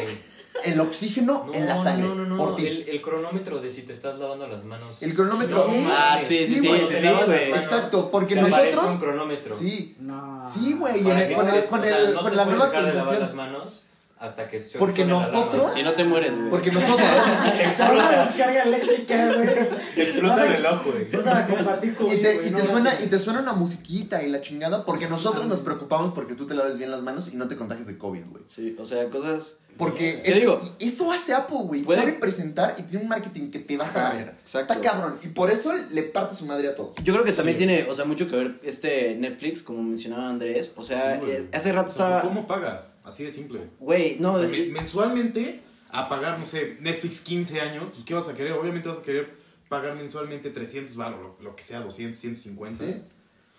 el 0.66 0.80
oxígeno 0.80 1.46
No, 1.48 1.54
en 1.54 1.66
la 1.68 1.82
sangre. 1.82 2.08
No, 2.08 2.16
no, 2.16 2.26
no, 2.26 2.38
por 2.38 2.50
no. 2.52 2.56
ti. 2.56 2.68
El, 2.68 2.90
el 2.90 3.02
cronómetro 3.02 3.60
de 3.62 3.72
si 3.72 3.84
te 3.84 3.94
estás 3.94 4.20
lavando 4.20 4.48
las 4.48 4.64
manos. 4.66 4.98
El 5.02 5.14
cronómetro. 5.16 5.68
No, 5.68 5.90
Ah, 5.92 6.20
sí, 6.22 6.46
sí, 6.46 6.60
sí, 6.60 6.68
güey, 6.68 6.86
sí. 6.86 6.96
Exacto, 7.08 8.10
porque 8.12 8.36
Se 8.36 8.42
nosotros. 8.42 8.86
un 8.94 8.98
cronómetro. 9.00 9.58
Sí, 9.58 9.96
No. 10.00 10.44
sí, 10.52 10.74
güey. 10.78 10.98
Y 10.98 11.00
en 11.00 11.06
Para 11.06 11.26
el- 11.28 11.36
con, 11.36 11.48
no 11.48 11.56
el, 11.56 11.66
con, 11.68 11.80
o 11.80 11.84
sea, 11.84 12.14
con 12.22 12.30
te 12.32 12.36
la 12.36 12.46
nueva 12.46 12.66
dejar 12.68 12.86
de 12.86 12.94
lavar 12.94 12.96
las 12.96 13.06
actualización. 13.32 13.38
manos 13.38 13.84
hasta 14.20 14.48
que 14.50 14.62
suene 14.64 14.80
Porque 14.80 15.06
nosotros- 15.06 15.74
Si 15.74 15.82
no 15.84 15.94
te 15.94 16.04
mueres, 16.04 16.36
güey. 16.38 16.50
Porque 16.50 16.72
nosotros. 16.72 17.00
Una 17.92 18.24
descarga 18.26 18.64
eléctrica, 18.64 19.34
güey. 19.34 19.50
Explota 19.96 20.46
el 20.46 20.52
reloj, 20.54 20.84
güey. 20.86 21.10
Vas 21.12 21.28
a 21.28 21.48
compartir 21.48 21.96
COVID, 21.96 22.14
Y 22.14 22.22
te, 22.22 22.36
güey, 22.36 22.50
y, 22.50 22.52
te 22.52 22.66
suena, 22.66 23.02
y 23.02 23.08
te 23.08 23.20
suena 23.20 23.40
una 23.40 23.54
musiquita 23.54 24.22
y 24.24 24.30
la 24.30 24.42
chingada, 24.42 24.86
porque 24.86 25.08
nosotros 25.08 25.46
nos 25.46 25.62
preocupamos 25.62 26.14
porque 26.14 26.34
tú 26.36 26.46
te 26.48 26.54
laves 26.54 26.78
bien 26.78 26.92
las 26.92 27.02
manos 27.02 27.30
y 27.34 27.38
no 27.38 27.48
te 27.48 27.56
contagies 27.56 27.88
de 27.88 27.98
COVID, 27.98 28.24
güey. 28.30 28.44
Sí, 28.48 28.76
o 28.80 28.86
sea, 28.86 29.06
cosas. 29.08 29.60
Porque 29.78 30.16
Te 30.26 30.32
eso, 30.32 30.40
digo. 30.40 30.62
eso 30.80 31.12
hace 31.14 31.34
Apple, 31.34 31.60
güey. 31.64 31.84
Puede- 31.84 32.00
Sabe 32.02 32.14
presentar 32.14 32.76
y 32.78 32.84
tiene 32.84 33.04
un 33.04 33.10
marketing 33.10 33.50
que 33.50 33.60
te 33.60 33.78
vas 33.78 33.96
a 33.96 34.14
ver. 34.14 34.34
exacto. 34.42 34.74
Está 34.74 34.82
cabrón. 34.92 35.18
Y 35.22 35.30
por 35.30 35.50
eso 35.50 35.72
le 35.92 36.04
parte 36.04 36.36
su 36.36 36.46
madre 36.46 36.68
a 36.68 36.76
todos. 36.76 36.96
Yo 37.02 37.14
creo 37.14 37.24
que 37.24 37.32
también 37.32 37.58
Sí. 37.58 37.66
tiene, 37.66 37.88
o 37.90 37.94
sea, 37.94 38.04
mucho 38.04 38.28
que 38.28 38.36
ver 38.36 38.60
este 38.64 39.16
Netflix, 39.16 39.64
como 39.64 39.82
mencionaba 39.82 40.28
Andrés. 40.30 40.74
O 40.76 40.84
sea, 40.84 41.18
Sí, 41.24 41.26
eh, 41.32 41.48
hace 41.54 41.72
rato 41.72 41.90
estaba. 41.92 42.22
¿Cómo 42.22 42.46
pagas? 42.46 42.88
Así 43.10 43.24
de 43.24 43.32
simple. 43.32 43.60
Güey, 43.80 44.18
no, 44.20 44.34
O 44.34 44.40
sea, 44.40 44.48
de- 44.48 44.58
men- 44.58 44.74
mensualmente 44.74 45.62
a 45.92 46.08
pagar, 46.10 46.40
no 46.40 46.46
sé, 46.46 46.78
Netflix 46.80 47.22
15 47.22 47.60
años, 47.62 47.86
pues 47.94 48.06
¿qué 48.06 48.14
vas 48.14 48.30
a 48.30 48.36
querer? 48.36 48.54
Obviamente 48.54 48.88
vas 48.90 49.00
a 49.00 49.04
querer 49.04 49.34
pagar 49.68 49.96
mensualmente 49.96 50.50
300 50.50 50.96
baros, 50.96 51.20
lo, 51.20 51.36
lo 51.44 51.56
que 51.56 51.64
sea, 51.64 51.82
200, 51.82 52.20
150. 52.20 52.84
Sí. 52.86 53.02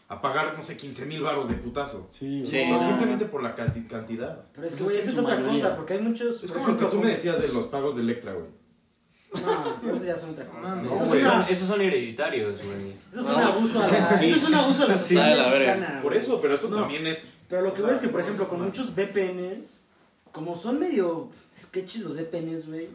A 0.09 0.21
pagar, 0.21 0.55
no 0.57 0.63
sé, 0.65 0.77
15 0.77 1.07
mil 1.07 1.23
baros 1.23 1.49
de 1.49 1.55
putazo. 1.55 2.09
Sí, 2.11 2.43
Sí, 2.45 2.57
O 2.63 2.67
sea, 2.67 2.79
no, 2.79 2.85
simplemente 2.85 3.27
por 3.27 3.43
la 3.45 3.55
canti- 3.55 3.87
cantidad. 3.87 4.45
Pero 4.53 4.67
es 4.67 4.75
que, 4.75 4.83
güey, 4.83 4.97
es 4.97 5.05
que 5.05 5.11
eso 5.11 5.21
es 5.21 5.25
otra 5.25 5.37
mayoría. 5.39 5.63
cosa, 5.63 5.77
porque 5.77 5.93
hay 5.95 6.01
muchos. 6.01 6.43
Es 6.43 6.51
como 6.51 6.67
lo 6.69 6.77
que 6.79 6.87
tú 6.87 7.01
me 7.01 7.11
decías 7.11 7.41
de 7.41 7.49
los 7.49 7.67
pagos 7.67 7.95
de 7.95 8.03
Electra, 8.03 8.33
güey. 8.33 8.47
No, 9.33 9.77
pero 9.83 9.95
eso 9.97 10.05
ya 10.05 10.17
son 10.17 10.31
otra 10.31 10.45
cosa. 10.47 10.75
No, 10.77 10.97
eso, 10.97 11.05
güey. 11.07 11.21
es 11.21 11.27
una- 11.27 11.47
Esos 11.49 11.69
son 11.69 11.81
hereditarios, 11.81 12.61
güey. 12.65 12.95
eso 13.13 13.21
es 13.21 13.27
un 13.27 13.35
abuso 13.41 13.83
a 13.83 13.87
la, 13.89 14.19
Sí. 14.19 14.27
eso 14.27 14.37
es 14.37 14.45
un 14.45 14.55
abuso 14.55 14.85
a 14.85 14.89
la 14.89 14.95
sí, 14.95 15.01
sociedad 15.01 15.29
de 15.31 15.37
la 15.37 15.49
verga. 15.51 15.75
mexicana. 15.77 16.03
Por 16.03 16.13
güey. 16.13 16.19
eso, 16.25 16.41
pero 16.41 16.55
eso 16.55 16.69
No. 16.69 16.77
también 16.81 17.07
es... 17.07 17.39
Pero 17.49 17.63
lo 17.63 17.73
que 17.75 17.83
veo 17.83 17.93
es 17.93 18.01
que, 18.01 18.09
por 18.09 18.21
ejemplo, 18.21 18.49
con 18.49 18.61
muchos 18.63 18.95
VPNs, 18.95 19.81
como 20.33 20.57
son 20.57 20.79
medio 20.81 21.31
sketches 21.59 22.03
los 22.03 22.15
VPNs, 22.15 22.67
güey, 22.67 22.89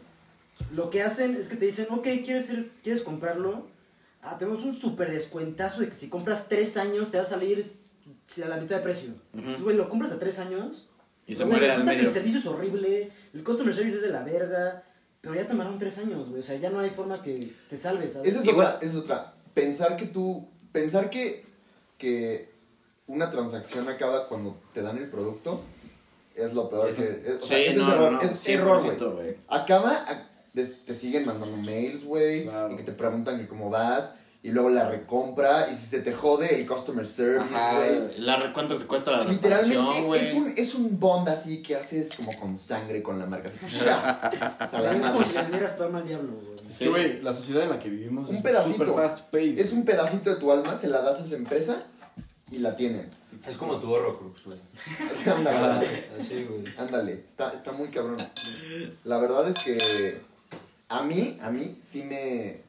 lo 0.72 0.90
que 0.90 1.02
hacen 1.02 1.36
es 1.36 1.48
que 1.48 1.56
te 1.56 1.66
dicen, 1.66 1.86
ok, 1.90 2.02
¿quieres, 2.24 2.46
ser- 2.46 2.68
¿quieres 2.82 3.02
comprarlo? 3.02 3.66
Ah, 4.22 4.36
tenemos 4.38 4.62
un 4.64 4.74
súper 4.74 5.10
descuentazo 5.10 5.80
de 5.80 5.88
que 5.88 5.94
si 5.94 6.08
compras 6.08 6.46
tres 6.48 6.76
años 6.76 7.10
te 7.10 7.16
va 7.18 7.22
a 7.22 7.26
salir 7.26 7.72
si, 8.26 8.42
a 8.42 8.48
la 8.48 8.56
mitad 8.56 8.76
de 8.76 8.82
precio. 8.82 9.10
Entonces, 9.32 9.62
güey, 9.62 9.76
lo 9.76 9.88
compras 9.88 10.12
a 10.12 10.18
tres 10.18 10.38
años. 10.38 10.86
y 11.28 11.34
se 11.34 11.42
güey, 11.44 11.52
muere 11.58 11.66
al 11.66 11.72
resulta 11.72 11.92
que 11.92 11.96
el 11.98 12.02
medio. 12.04 12.14
servicio 12.14 12.38
es 12.40 12.46
horrible, 12.46 13.10
el 13.34 13.42
customer 13.44 13.74
service 13.74 13.96
es 13.96 14.02
de 14.02 14.10
la 14.10 14.22
verga, 14.22 14.82
pero 15.26 15.42
ya 15.42 15.48
tomaron 15.48 15.76
tres 15.78 15.98
años, 15.98 16.28
güey. 16.28 16.40
O 16.40 16.44
sea, 16.44 16.56
ya 16.56 16.70
no 16.70 16.78
hay 16.80 16.90
forma 16.90 17.20
que 17.22 17.40
te 17.68 17.76
salves, 17.76 18.12
¿sabes? 18.12 18.28
Esa 18.30 18.40
es 18.40 18.46
Igual- 18.46 18.66
otra, 18.76 18.78
esa 18.86 18.90
es 18.96 19.02
otra. 19.02 19.34
Pensar 19.54 19.96
que 19.96 20.06
tú, 20.06 20.46
pensar 20.72 21.10
que, 21.10 21.44
que 21.98 22.50
una 23.08 23.30
transacción 23.30 23.88
acaba 23.88 24.28
cuando 24.28 24.56
te 24.72 24.82
dan 24.82 24.98
el 24.98 25.08
producto 25.10 25.62
es 26.34 26.52
lo 26.54 26.68
peor 26.70 26.88
Es- 26.88 26.94
que... 26.96 27.22
es- 27.26 27.34
o 27.36 27.40
Sí, 27.42 27.48
sea, 27.48 27.58
ese 27.58 27.76
no, 27.78 27.88
es 27.88 27.94
error, 27.94 28.12
no, 28.12 28.20
es 28.20 28.48
error, 28.48 28.80
100%, 28.80 29.14
güey. 29.14 29.34
Acaba, 29.48 30.06
te 30.54 30.64
siguen 30.94 31.26
mandando 31.26 31.56
mails, 31.58 32.04
güey, 32.04 32.44
Claro. 32.44 32.72
y 32.72 32.76
que 32.76 32.82
te 32.84 32.92
preguntan 32.92 33.38
que 33.40 33.48
cómo 33.48 33.68
vas, 33.70 34.10
y 34.46 34.52
luego 34.52 34.70
la 34.70 34.88
recompra, 34.88 35.68
y 35.72 35.74
si 35.74 35.86
se 35.86 36.02
te 36.02 36.12
jode 36.12 36.60
el 36.60 36.68
customer 36.68 37.04
service, 37.04 37.52
güey. 37.52 38.18
la 38.20 38.52
¿cuánto 38.52 38.78
te 38.78 38.86
cuesta 38.86 39.10
la 39.10 39.24
Literalmente 39.24 39.74
reparación, 39.74 40.06
güey? 40.06 40.20
es 40.20 40.34
un, 40.34 40.54
es 40.56 40.74
un 40.76 41.00
bond 41.00 41.28
así 41.28 41.64
que 41.64 41.74
haces 41.74 42.14
como 42.16 42.32
con 42.38 42.56
sangre 42.56 43.02
con 43.02 43.18
la 43.18 43.26
marca. 43.26 43.50
así, 43.64 43.84
¡cha! 43.84 44.28
A 44.28 44.30
la 44.30 44.70
También 44.70 45.02
es 45.02 45.08
como 45.08 45.24
si 45.24 45.34
le 45.34 45.42
vendieras 45.42 45.76
tu 45.76 45.82
alma 45.82 45.98
al 45.98 46.06
diablo, 46.06 46.32
güey. 46.34 46.78
Que, 46.78 46.88
güey, 46.88 47.22
la 47.22 47.32
sociedad 47.32 47.64
en 47.64 47.70
la 47.70 47.80
que 47.80 47.90
vivimos 47.90 48.28
Un 48.28 48.36
es 48.36 48.42
pedacito. 48.42 48.72
super 48.84 48.94
fast 48.94 49.24
paced. 49.32 49.58
Es 49.58 49.72
un 49.72 49.84
pedacito 49.84 50.30
de 50.30 50.36
tu 50.36 50.52
alma, 50.52 50.76
se 50.78 50.86
la 50.86 51.02
das 51.02 51.20
a 51.20 51.24
esa 51.24 51.34
empresa 51.34 51.82
y 52.52 52.58
la 52.58 52.76
tienen. 52.76 53.10
Es 53.48 53.56
como 53.56 53.80
tu 53.80 53.92
Horrocrux, 53.92 54.44
güey. 54.44 54.58
así, 55.12 55.28
ándale, 55.28 56.08
Así, 56.20 56.44
güey. 56.44 56.64
ándale, 56.78 57.24
está, 57.26 57.50
está 57.52 57.72
muy 57.72 57.88
cabrón. 57.88 58.18
La 59.02 59.18
verdad 59.18 59.48
es 59.48 59.64
que 59.64 60.20
a 60.88 61.02
mí, 61.02 61.36
a 61.42 61.50
mí 61.50 61.80
sí 61.84 62.04
me, 62.04 62.65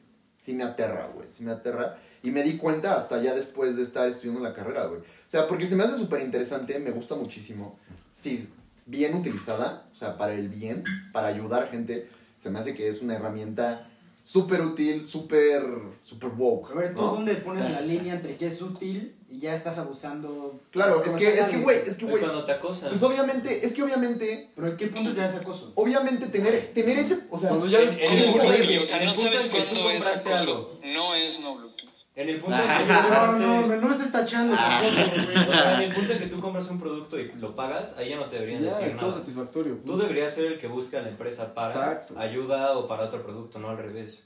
sí 0.48 0.54
me 0.54 0.64
aterra, 0.64 1.10
güey, 1.14 1.28
sí 1.28 1.44
me 1.44 1.52
aterra. 1.52 1.98
Y 2.22 2.30
me 2.30 2.42
di 2.42 2.56
cuenta 2.56 2.96
hasta 2.96 3.20
ya 3.22 3.34
después 3.34 3.76
de 3.76 3.82
estar 3.82 4.08
estudiando 4.08 4.40
la 4.40 4.54
carrera, 4.54 4.86
güey. 4.86 5.00
O 5.00 5.30
sea, 5.30 5.46
porque 5.46 5.66
se 5.66 5.76
me 5.76 5.84
hace 5.84 5.98
súper 5.98 6.22
interesante, 6.22 6.78
me 6.78 6.90
gusta 6.90 7.16
muchísimo. 7.16 7.78
Sí, 8.14 8.48
bien 8.86 9.14
utilizada, 9.14 9.86
o 9.92 9.94
sea, 9.94 10.16
para 10.16 10.32
el 10.32 10.48
bien, 10.48 10.84
para 11.12 11.28
ayudar 11.28 11.70
gente, 11.70 12.08
se 12.42 12.48
me 12.48 12.60
hace 12.60 12.74
que 12.74 12.88
es 12.88 13.02
una 13.02 13.16
herramienta 13.16 13.90
súper 14.22 14.62
útil, 14.62 15.04
súper, 15.04 15.62
súper 16.02 16.30
woke. 16.30 16.70
A 16.70 16.74
ver, 16.74 16.94
¿tú 16.94 17.02
¿no? 17.02 17.08
dónde 17.08 17.34
pones 17.34 17.70
la 17.70 17.82
línea 17.82 18.14
entre 18.14 18.38
qué 18.38 18.46
es 18.46 18.62
útil 18.62 19.14
y 19.30 19.40
ya 19.40 19.54
estás 19.54 19.76
abusando? 19.78 20.60
Claro, 20.70 21.02
es 21.04 21.12
que, 21.14 21.38
es 21.38 21.46
que, 21.48 21.58
güey, 21.58 21.78
es 21.86 21.96
que, 21.96 22.06
güey, 22.06 22.22
cuando 22.22 22.44
te 22.44 22.52
acosan. 22.52 22.88
pues 22.88 23.02
obviamente, 23.02 23.64
es 23.64 23.72
que 23.72 23.82
obviamente, 23.82 24.50
Pero 24.54 24.68
¿en 24.68 24.76
qué 24.76 24.86
punto 24.86 25.10
ya 25.12 25.26
es 25.26 25.34
acoso? 25.34 25.72
obviamente 25.74 26.26
tener, 26.28 26.72
tener 26.74 26.98
ese, 26.98 27.20
o 27.30 27.38
sea, 27.38 27.50
Cuando 27.50 27.66
ya- 27.66 27.80
En, 27.82 27.90
en 28.00 28.18
el 28.18 28.24
¿cómo 28.26 28.32
punto 28.38 28.52
se 28.56 28.62
en 28.62 28.68
que- 28.68 28.78
o 28.78 28.84
sea, 28.86 29.04
no 29.04 29.12
punto 29.12 29.32
sabes 29.32 29.48
cuándo 29.48 29.90
es 29.90 30.06
acoso. 30.06 30.34
algo. 30.34 30.80
No 30.84 31.14
es 31.14 31.40
no 31.40 31.54
Bluetooth. 31.56 31.88
En 32.16 32.28
el 32.30 32.40
punto 32.40 32.56
en 32.56 32.62
que 32.62 32.68
Ah. 32.92 33.28
tú 33.28 33.38
No, 33.38 33.38
no, 33.38 33.66
no, 33.68 33.76
no 33.76 33.88
me 33.88 33.94
estés 33.94 34.10
tachando 34.10 34.56
tampoco, 34.56 35.22
güey. 35.24 35.36
O 35.48 35.52
sea, 35.52 35.74
en 35.84 35.90
el 35.90 35.94
punto 35.94 36.12
en 36.14 36.18
que 36.18 36.26
tú 36.26 36.36
compras 36.40 36.68
un 36.68 36.80
producto 36.80 37.16
y 37.20 37.30
lo 37.34 37.54
pagas, 37.54 37.96
ahí 37.96 38.08
ya 38.08 38.16
no 38.16 38.24
te 38.26 38.36
deberían 38.40 38.62
Ya, 38.64 38.70
decir 38.70 38.86
es 38.88 38.96
todo 38.96 39.10
nada. 39.10 39.20
satisfactorio. 39.20 39.78
Tú 39.86 39.96
deberías 39.96 40.34
ser 40.34 40.46
el 40.46 40.58
que 40.58 40.66
busca 40.66 40.98
a 40.98 41.02
la 41.02 41.10
empresa 41.10 41.54
para 41.54 41.68
Exacto. 41.68 42.18
ayuda 42.18 42.76
o 42.76 42.88
para 42.88 43.04
otro 43.04 43.22
producto, 43.22 43.60
no 43.60 43.68
al 43.70 43.78
revés. 43.78 44.20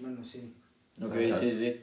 Bueno, 0.00 0.24
sí. 0.24 0.52
Ok, 1.00 1.14
sí, 1.38 1.52
sí. 1.52 1.80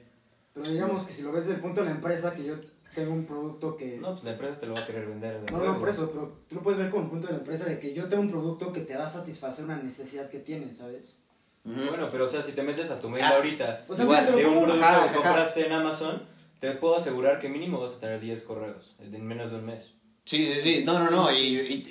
Pero 0.56 0.70
digamos 0.70 1.03
que 1.03 1.12
si 1.12 1.22
lo 1.22 1.32
ves 1.34 1.43
desde 1.43 1.56
el 1.58 1.62
punto 1.62 1.82
de 1.82 1.88
la 1.88 1.91
empresa, 1.95 2.34
que 2.34 2.45
yo 2.45 2.56
tengo 2.95 3.12
un 3.14 3.26
producto 3.26 3.76
que... 3.76 3.97
No, 3.97 4.14
pues 4.14 4.24
la 4.24 4.32
empresa 4.32 4.58
te 4.58 4.66
lo 4.68 4.74
va 4.74 4.80
a 4.82 4.86
querer 4.88 5.06
vender. 5.06 5.41
de 5.41 5.51
No, 5.51 5.64
no, 5.64 5.78
por 5.78 5.89
eso, 5.89 6.10
pero 6.10 6.34
tú 6.47 6.56
lo 6.56 6.62
puedes 6.62 6.80
ver 6.80 6.89
como 6.89 7.03
el 7.03 7.10
punto 7.10 7.28
de 7.28 7.34
la 7.34 7.39
empresa 7.39 7.66
de 7.66 7.78
que 7.78 7.93
yo 7.93 8.08
tengo 8.08 8.24
un 8.24 8.30
producto 8.32 8.72
que 8.72 8.80
te 8.82 8.95
va 8.95 9.03
a 9.03 9.08
satisfacer 9.08 9.66
una 9.66 9.76
necesidad 9.76 10.30
que 10.30 10.39
tienes, 10.39 10.78
¿sabes? 10.78 11.20
Bueno, 11.66 12.10
pero 12.12 12.26
o 12.26 12.30
sea, 12.30 12.41
si 12.41 12.53
te 12.53 12.64
metes 12.64 12.89
a 12.91 13.01
tu 13.01 13.10
mail 13.10 13.24
Ah, 13.24 13.36
ahorita 13.38 13.86
O 13.89 13.93
sea, 13.93 14.06
Igual, 14.06 14.26
de 14.28 14.45
un 14.45 14.64
producto 14.66 15.08
que 15.08 15.14
compraste 15.16 15.66
en 15.66 15.74
Amazon, 15.74 16.22
te 16.60 16.72
puedo 16.72 16.95
asegurar 16.95 17.39
que 17.39 17.49
mínimo 17.49 17.80
vas 17.82 17.93
a 17.93 17.99
tener 17.99 18.22
10 18.22 18.43
correos 18.43 18.95
en 18.99 19.26
menos 19.26 19.51
de 19.51 19.58
un 19.58 19.66
mes. 19.66 19.91
Sí, 20.26 20.45
sí, 20.45 20.62
sí. 20.62 20.84
No, 20.86 20.97
no, 20.99 21.10
no. 21.12 21.32
Y, 21.32 21.38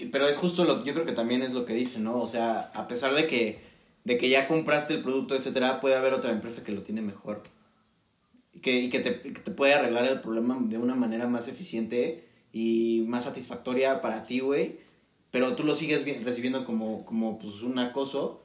y- 0.01 0.09
pero 0.11 0.27
es 0.27 0.37
justo 0.39 0.65
lo 0.65 0.85
yo 0.85 0.95
creo 0.95 1.05
que 1.05 1.13
también 1.13 1.43
es 1.43 1.53
lo 1.53 1.65
que 1.67 1.75
dice, 1.75 1.99
¿no? 1.99 2.19
O 2.21 2.27
sea, 2.29 2.71
a 2.73 2.89
pesar 2.89 3.15
de 3.15 3.27
que, 3.27 3.61
de 4.05 4.17
que 4.17 4.29
ya 4.31 4.47
compraste 4.49 4.95
el 4.95 5.03
producto, 5.03 5.35
etcétera, 5.35 5.81
puede 5.81 5.97
haber 5.97 6.15
otra 6.15 6.31
empresa 6.31 6.65
que 6.65 6.73
lo 6.73 6.83
tiene 6.83 7.03
mejor. 7.03 7.43
Y 8.65 8.71
que, 8.71 8.79
y 8.79 8.89
que, 8.89 9.01
te, 9.01 9.21
que 9.21 9.41
te 9.41 9.51
puede 9.51 9.75
arreglar 9.75 10.07
el 10.07 10.23
problema 10.23 10.57
de 10.59 10.79
una 10.79 10.95
manera 10.95 11.27
más 11.27 11.49
eficiente 11.49 12.25
y 12.51 13.05
más 13.07 13.25
satisfactoria 13.25 14.01
para 14.01 14.23
ti, 14.23 14.41
güey. 14.41 14.79
Pero 15.31 15.55
tú 15.55 15.65
lo 15.65 15.75
sigues 15.75 16.03
recibiendo 16.25 16.65
como, 16.65 17.05
como 17.05 17.39
pues, 17.39 17.61
un 17.61 17.79
acoso 17.79 18.43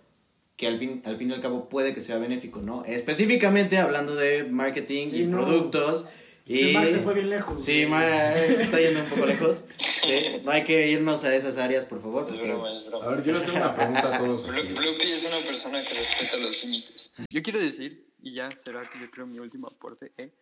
que 0.57 0.67
al 0.67 0.77
fin, 0.77 1.01
al 1.05 1.15
fin 1.17 1.29
y 1.29 1.33
al 1.33 1.39
cabo 1.39 1.69
puede 1.69 1.93
que 1.93 2.01
sea 2.01 2.17
benéfico, 2.17 2.59
¿no? 2.61 2.83
Específicamente 2.83 3.77
hablando 3.77 4.13
de 4.13 4.43
marketing 4.43 5.05
Sí, 5.07 5.21
y 5.21 5.25
no. 5.27 5.37
productos. 5.45 6.07
Y... 6.45 6.57
Sí, 6.57 6.71
Mark 6.73 6.89
se 6.89 6.99
fue 6.99 7.13
bien 7.13 7.29
lejos. 7.29 7.63
Sí, 7.63 7.85
güey. 7.85 7.89
Mar 7.89 8.33
se 8.57 8.63
está 8.63 8.81
yendo 8.81 9.03
un 9.03 9.09
poco 9.09 9.25
lejos. 9.25 9.63
Sí, 10.03 10.41
no 10.43 10.51
hay 10.51 10.65
que 10.65 10.89
irnos 10.91 11.23
a 11.23 11.33
esas 11.33 11.55
áreas, 11.57 11.85
por 11.85 12.01
favor. 12.01 12.25
Es 12.27 12.31
porque- 12.35 12.49
broma, 12.51 12.73
es 12.75 12.85
A 12.87 12.89
broma. 12.89 13.07
ver, 13.07 13.23
yo 13.23 13.31
les 13.31 13.43
tengo 13.45 13.57
una 13.59 13.73
pregunta 13.73 14.15
a 14.15 14.17
todos. 14.17 14.45
Bluetooth 14.47 15.01
es 15.01 15.25
una 15.25 15.45
persona 15.45 15.81
que 15.81 15.93
respeta 15.93 16.35
los 16.37 16.61
límites. 16.65 17.13
Yo 17.29 17.41
quiero 17.41 17.59
decir, 17.59 18.08
y 18.21 18.33
ya 18.33 18.55
será 18.55 18.89
yo 18.99 19.11
creo 19.11 19.25
mi 19.25 19.39
último 19.39 19.67
aporte, 19.67 20.13
¿eh? 20.17 20.33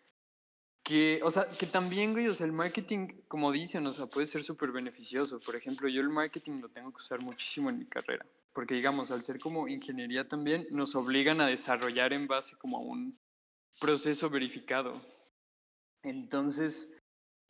que, 0.87 1.19
o 1.21 1.29
sea, 1.29 1.45
que 1.49 1.65
también, 1.65 2.13
güey, 2.13 2.29
o 2.29 2.33
sea, 2.33 2.45
el 2.45 2.53
marketing, 2.53 3.09
como 3.27 3.51
dicen, 3.51 3.85
o 3.85 3.91
sea, 3.91 4.05
puede 4.05 4.25
ser 4.25 4.41
súper 4.41 4.71
beneficioso. 4.71 5.37
Por 5.41 5.57
ejemplo, 5.57 5.89
yo 5.89 5.99
el 5.99 6.07
marketing 6.07 6.61
lo 6.61 6.69
tengo 6.69 6.91
que 6.91 7.01
usar 7.01 7.21
muchísimo 7.21 7.69
en 7.69 7.79
mi 7.79 7.85
carrera, 7.85 8.25
porque 8.53 8.75
digamos, 8.75 9.11
al 9.11 9.21
ser 9.21 9.37
como 9.37 9.67
ingeniería 9.67 10.29
también, 10.29 10.65
nos 10.71 10.95
obligan 10.95 11.41
a 11.41 11.47
desarrollar 11.47 12.13
en 12.13 12.25
base 12.25 12.55
como 12.55 12.77
a 12.77 12.79
un 12.79 13.19
proceso 13.81 14.29
verificado. 14.29 14.93
Entonces, 16.03 16.96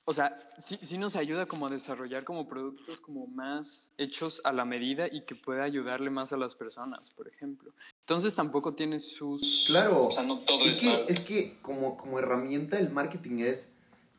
o 0.09 0.13
sea, 0.13 0.39
sí, 0.57 0.79
sí 0.81 0.97
nos 0.97 1.17
ayuda 1.17 1.47
como 1.47 1.67
a 1.67 1.69
desarrollar 1.69 2.23
como 2.23 2.47
productos 2.47 3.01
como 3.01 3.27
más 3.27 3.91
hechos 3.97 4.39
a 4.45 4.53
la 4.53 4.63
medida 4.63 5.07
y 5.11 5.25
que 5.25 5.35
pueda 5.35 5.65
ayudarle 5.65 6.09
más 6.09 6.31
a 6.31 6.37
las 6.37 6.55
personas, 6.55 7.11
por 7.11 7.27
ejemplo. 7.27 7.73
Entonces 7.99 8.33
tampoco 8.33 8.73
tiene 8.73 8.99
sus... 8.99 9.65
Claro. 9.67 10.05
O 10.05 10.11
sea, 10.11 10.23
no 10.23 10.39
todo 10.39 10.61
es 10.61 10.77
es 10.77 10.79
que, 10.79 11.05
es 11.09 11.19
que 11.19 11.57
como, 11.61 11.97
como 11.97 12.19
herramienta 12.19 12.79
el 12.79 12.89
marketing 12.89 13.39
es 13.39 13.67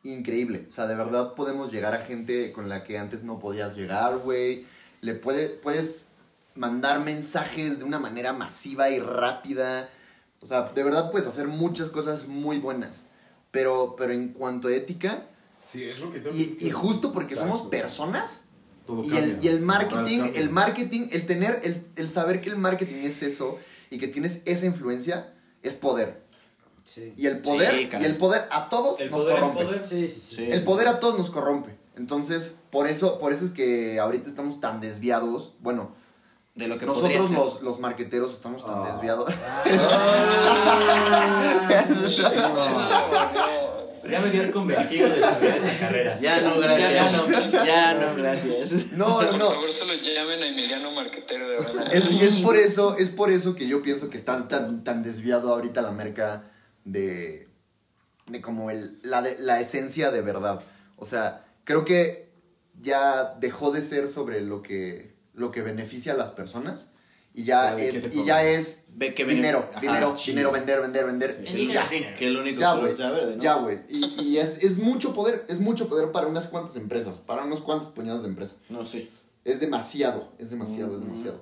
increíble. 0.03 0.67
O 0.69 0.75
sea, 0.75 0.85
de 0.85 0.93
verdad 0.93 1.33
podemos 1.33 1.71
llegar 1.71 1.95
a 1.95 2.05
gente 2.05 2.53
con 2.53 2.69
la 2.69 2.83
que 2.83 2.99
antes 2.99 3.23
no 3.23 3.39
podías 3.39 3.75
llegar, 3.75 4.19
güey. 4.19 4.67
Le 5.01 5.15
puede, 5.15 5.49
puedes 5.49 6.09
mandar 6.53 6.99
mensajes 6.99 7.79
de 7.79 7.83
una 7.83 7.97
manera 7.97 8.31
masiva 8.31 8.91
y 8.91 8.99
rápida. 8.99 9.89
O 10.39 10.45
sea, 10.45 10.65
de 10.65 10.83
verdad 10.83 11.09
puedes 11.09 11.27
hacer 11.27 11.47
muchas 11.47 11.89
cosas 11.89 12.27
muy 12.27 12.59
buenas. 12.59 12.95
Pero, 13.49 13.95
pero 13.97 14.13
en 14.13 14.33
cuanto 14.33 14.67
a 14.67 14.73
ética, 14.73 15.25
Sí, 15.59 15.83
es 15.83 15.99
lo 15.99 16.09
que 16.11 16.19
tengo 16.19 16.35
y, 16.35 16.45
que- 16.55 16.67
y 16.67 16.71
justo 16.71 17.11
porque 17.11 17.33
Exacto. 17.33 17.57
somos 17.57 17.69
personas, 17.69 18.43
Todo 18.87 19.03
y 19.03 19.15
el, 19.17 19.43
y 19.43 19.47
el 19.49 19.59
marketing, 19.61 20.31
el 20.33 20.49
marketing, 20.49 21.09
el 21.11 21.27
tener, 21.27 21.59
el, 21.63 21.85
el 21.95 22.09
saber 22.09 22.41
que 22.41 22.49
el 22.49 22.57
marketing 22.57 23.03
es 23.03 23.21
eso 23.21 23.59
y 23.91 23.99
que 23.99 24.07
tienes 24.07 24.41
esa 24.45 24.65
influencia, 24.65 25.33
es 25.61 25.75
poder. 25.75 26.23
Sí. 26.85 27.13
Y 27.17 27.27
el 27.27 27.39
poder, 27.41 27.71
Sí, 27.75 27.89
y 28.01 28.05
el 28.05 28.15
poder 28.17 28.47
a 28.51 28.69
todos 28.69 28.99
El 28.99 29.11
nos 29.11 29.21
poder 29.21 29.35
corrompe. 29.39 29.63
poder. 29.65 29.85
Sí, 29.85 30.07
sí, 30.07 30.19
sí. 30.21 30.35
Sí. 30.37 30.47
El 30.51 30.63
poder 30.63 30.87
a 30.87 30.99
todos 30.99 31.17
nos 31.19 31.29
corrompe. 31.29 31.77
Entonces, 31.95 32.55
por 32.71 32.87
eso, 32.87 33.19
por 33.19 33.31
eso 33.33 33.45
es 33.45 33.51
que 33.51 33.99
ahorita 33.99 34.27
estamos 34.29 34.59
tan 34.61 34.79
desviados. 34.79 35.53
Bueno, 35.59 35.91
de 36.55 36.67
lo 36.67 36.79
que 36.79 36.85
nosotros 36.87 37.27
ser. 37.27 37.37
los, 37.37 37.61
los 37.61 37.79
marqueteros 37.79 38.33
estamos 38.33 38.65
tan 38.65 38.75
Ah. 38.81 38.91
desviados. 38.93 39.29
Ya 44.07 44.19
me 44.21 44.27
habías 44.29 44.51
convencido 44.51 45.09
de 45.09 45.19
estudiar 45.19 45.57
esa 45.57 45.79
carrera. 45.79 46.19
Ya 46.21 46.41
no, 46.41 46.59
gracias. 46.59 46.91
Ya, 46.91 47.11
no. 47.11 47.65
Ya 47.65 47.93
no, 47.93 48.15
gracias. 48.15 48.91
No, 48.91 49.21
no, 49.21 49.27
Por 49.29 49.37
no. 49.37 49.51
favor, 49.51 49.71
solo 49.71 49.93
llamen 49.93 50.43
a 50.43 50.47
Emiliano 50.47 50.91
Marquetero 50.91 51.49
de 51.49 51.57
en 51.57 51.63
Es, 51.63 51.75
adelante. 51.75 52.25
es 52.25 52.35
por 52.37 52.57
eso, 52.57 52.97
es 52.97 53.09
por 53.09 53.31
eso 53.31 53.55
que 53.55 53.67
yo 53.67 53.81
pienso 53.81 54.09
que 54.09 54.17
está 54.17 54.47
tan, 54.47 54.83
tan 54.83 55.03
desviado 55.03 55.53
ahorita 55.53 55.81
la 55.81 55.91
merca 55.91 56.43
de, 56.85 57.47
de 58.27 58.41
como 58.41 58.71
el, 58.71 58.99
la, 59.03 59.21
de- 59.21 59.37
la 59.39 59.59
esencia 59.59 60.11
de 60.11 60.21
verdad. 60.21 60.61
O 60.97 61.05
sea, 61.05 61.45
creo 61.63 61.85
que 61.85 62.29
ya 62.81 63.35
dejó 63.39 63.71
de 63.71 63.81
ser 63.81 64.09
sobre 64.09 64.41
lo 64.41 64.61
que, 64.61 65.13
lo 65.33 65.51
que 65.51 65.61
beneficia 65.61 66.13
a 66.13 66.17
las 66.17 66.31
personas 66.31 66.87
y 67.41 67.45
ya 67.45 67.75
¿De 67.75 67.89
qué 67.89 67.97
es, 67.97 68.09
y 68.15 68.25
ya 68.25 68.43
es 68.43 68.83
Ve 68.95 69.13
que 69.15 69.23
dinero, 69.23 69.69
Ajá, 69.71 69.79
dinero, 69.79 70.15
dinero, 70.25 70.51
vender, 70.51 70.81
vender, 70.81 71.05
vender. 71.05 71.31
Sí. 71.31 71.43
El 71.47 71.55
dinero 71.55 71.79
Ya. 71.79 71.83
es 71.85 71.89
dinero. 71.91 72.17
Que 72.17 72.27
el 72.27 72.37
único 72.37 72.59
Ya, 72.59 72.73
verde, 72.75 73.35
¿no? 73.37 73.43
Ya, 73.43 73.55
güey. 73.55 73.79
Y, 73.87 74.21
y 74.21 74.37
es, 74.39 74.61
es 74.61 74.77
mucho 74.77 75.13
poder, 75.15 75.45
es 75.47 75.59
mucho 75.61 75.87
poder 75.87 76.11
para 76.11 76.27
unas 76.27 76.47
cuantas 76.47 76.75
empresas, 76.75 77.17
para 77.19 77.45
unos 77.45 77.61
cuantos 77.61 77.89
puñados 77.89 78.23
de 78.23 78.27
empresas. 78.29 78.57
No, 78.67 78.85
sí. 78.85 79.09
Es 79.45 79.59
demasiado, 79.61 80.33
es 80.37 80.49
demasiado, 80.49 80.91
es 80.97 80.99
Mm. 81.01 81.05
demasiado. 81.05 81.41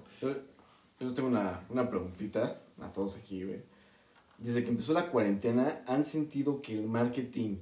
Yo, 1.00 1.14
tengo 1.16 1.30
una, 1.30 1.62
una 1.70 1.90
preguntita 1.90 2.58
a 2.80 2.92
todos 2.92 3.16
aquí, 3.16 3.44
güey. 3.44 3.62
Desde 4.38 4.64
que 4.64 4.70
empezó 4.70 4.94
la 4.94 5.08
cuarentena, 5.10 5.82
¿han 5.88 6.04
sentido 6.04 6.62
que 6.62 6.74
el 6.74 6.88
marketing 6.88 7.58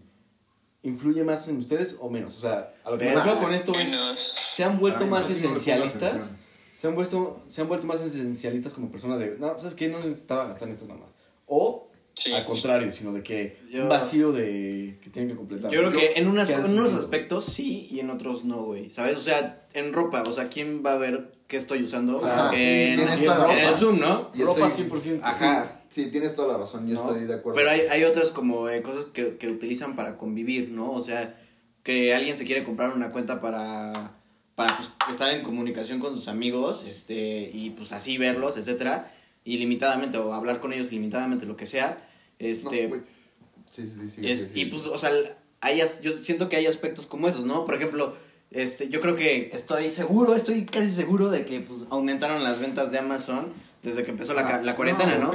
influye 0.83 1.23
más 1.23 1.47
en 1.47 1.57
ustedes 1.57 1.97
o 2.01 2.09
menos? 2.09 2.35
O 2.37 2.39
sea, 2.41 2.73
a 2.83 2.91
lo 2.91 2.97
que 2.97 3.05
me 3.05 3.15
refiero 3.15 3.39
con 3.39 3.53
esto 3.53 3.73
es. 3.79 4.19
¿se 4.19 4.63
han 4.65 4.77
vuelto 4.77 5.05
Ay, 5.05 5.09
más 5.09 5.29
esencialistas? 5.29 6.35
Se 6.75 6.87
han, 6.87 6.95
vuelto, 6.95 7.41
se 7.47 7.61
han 7.61 7.67
vuelto 7.67 7.87
más 7.87 8.01
esencialistas 8.01 8.73
como 8.73 8.91
personas 8.91 9.17
de, 9.19 9.37
no, 9.39 9.57
¿sabes 9.57 9.73
qué? 9.75 9.87
No 9.87 9.99
necesitaba 9.99 10.47
gastar 10.47 10.67
en 10.67 10.73
estas 10.75 10.87
mamás. 10.89 11.09
O, 11.47 11.87
Sí. 12.13 12.31
al 12.31 12.45
contrario, 12.45 12.91
sino 12.91 13.11
de 13.11 13.21
que 13.23 13.57
Yo- 13.69 13.83
un 13.83 13.89
vacío 13.89 14.31
de 14.31 14.97
que 15.01 15.09
tienen 15.09 15.29
que 15.31 15.35
completar. 15.35 15.69
Yo 15.71 15.79
creo 15.79 15.91
que 15.91 16.13
en, 16.15 16.27
unas, 16.27 16.47
¿qué 16.47 16.55
han 16.55 16.65
en 16.65 16.79
unos 16.79 16.93
aspectos 16.93 17.45
sí 17.45 17.87
y 17.91 17.99
en 17.99 18.09
otros 18.09 18.45
no, 18.45 18.63
güey. 18.63 18.89
¿Sabes? 18.89 19.17
O 19.17 19.21
sea, 19.21 19.65
en 19.73 19.91
ropa, 19.91 20.23
o 20.25 20.31
sea, 20.31 20.47
¿quién 20.47 20.81
va 20.85 20.93
a 20.93 20.97
ver 20.97 21.33
qué 21.47 21.57
estoy 21.57 21.83
usando? 21.83 22.19
Sí, 22.53 22.57
en, 22.57 22.99
en 23.01 23.59
el. 23.59 23.75
Zoom, 23.75 23.99
¿no? 23.99 24.29
Y 24.33 24.43
Ropa 24.43 24.67
estoy- 24.67 24.85
100%. 24.85 25.19
Ajá. 25.23 25.81
Sí, 25.89 26.09
tienes 26.09 26.35
toda 26.35 26.53
la 26.53 26.57
razón, 26.57 26.87
yo 26.87 26.95
No. 26.95 27.01
estoy 27.01 27.25
de 27.25 27.33
acuerdo. 27.33 27.57
Pero 27.57 27.69
hay, 27.69 27.81
hay 27.81 28.03
otras 28.05 28.31
como 28.31 28.69
eh, 28.69 28.81
cosas 28.81 29.05
que, 29.05 29.35
que 29.37 29.49
utilizan 29.49 29.95
para 29.97 30.17
convivir, 30.17 30.69
¿no? 30.69 30.91
O 30.91 31.01
sea, 31.01 31.37
que 31.83 32.13
alguien 32.15 32.37
se 32.37 32.45
quiere 32.45 32.63
comprar 32.63 32.93
una 32.95 33.09
cuenta 33.11 33.41
para, 33.41 34.17
para 34.55 34.75
pues, 34.77 34.89
estar 35.11 35.31
en 35.31 35.43
comunicación 35.43 35.99
con 35.99 36.15
sus 36.15 36.27
amigos 36.27 36.85
este, 36.87 37.49
y 37.53 37.71
pues 37.71 37.91
así 37.91 38.17
verlos, 38.17 38.57
etcétera, 38.57 39.11
ilimitadamente, 39.43 40.17
o 40.17 40.33
hablar 40.33 40.59
con 40.59 40.73
ellos 40.73 40.91
ilimitadamente, 40.91 41.45
lo 41.45 41.57
que 41.57 41.65
sea. 41.67 41.97
No, 41.97 42.47
Este, 42.47 42.87
güey. 42.87 43.01
sí, 43.69 43.83
sí, 43.87 44.09
sí, 44.15 44.27
es- 44.29 44.51
y 44.55 44.65
pues, 44.65 44.85
o 44.87 44.97
sea, 44.97 45.09
hay, 45.61 45.81
yo 46.01 46.13
siento 46.19 46.47
que 46.49 46.55
hay 46.57 46.67
aspectos 46.67 47.05
como 47.05 47.27
esos, 47.27 47.45
¿no? 47.45 47.65
Por 47.65 47.75
ejemplo, 47.75 48.15
este, 48.51 48.87
yo 48.89 49.01
creo 49.01 49.15
que 49.15 49.49
estoy 49.53 49.89
seguro, 49.89 50.35
estoy 50.35 50.65
casi 50.65 50.89
seguro 50.89 51.29
de 51.29 51.45
que 51.45 51.59
pues 51.59 51.85
aumentaron 51.89 52.43
las 52.43 52.59
ventas 52.59 52.91
de 52.91 52.99
Amazon 52.99 53.51
desde 53.85 54.03
que 54.03 54.11
empezó 54.11 54.33
la, 54.33 54.43
ca- 54.47 54.61
la 54.61 54.75
cuarentena, 54.75 55.17
¿no? 55.17 55.31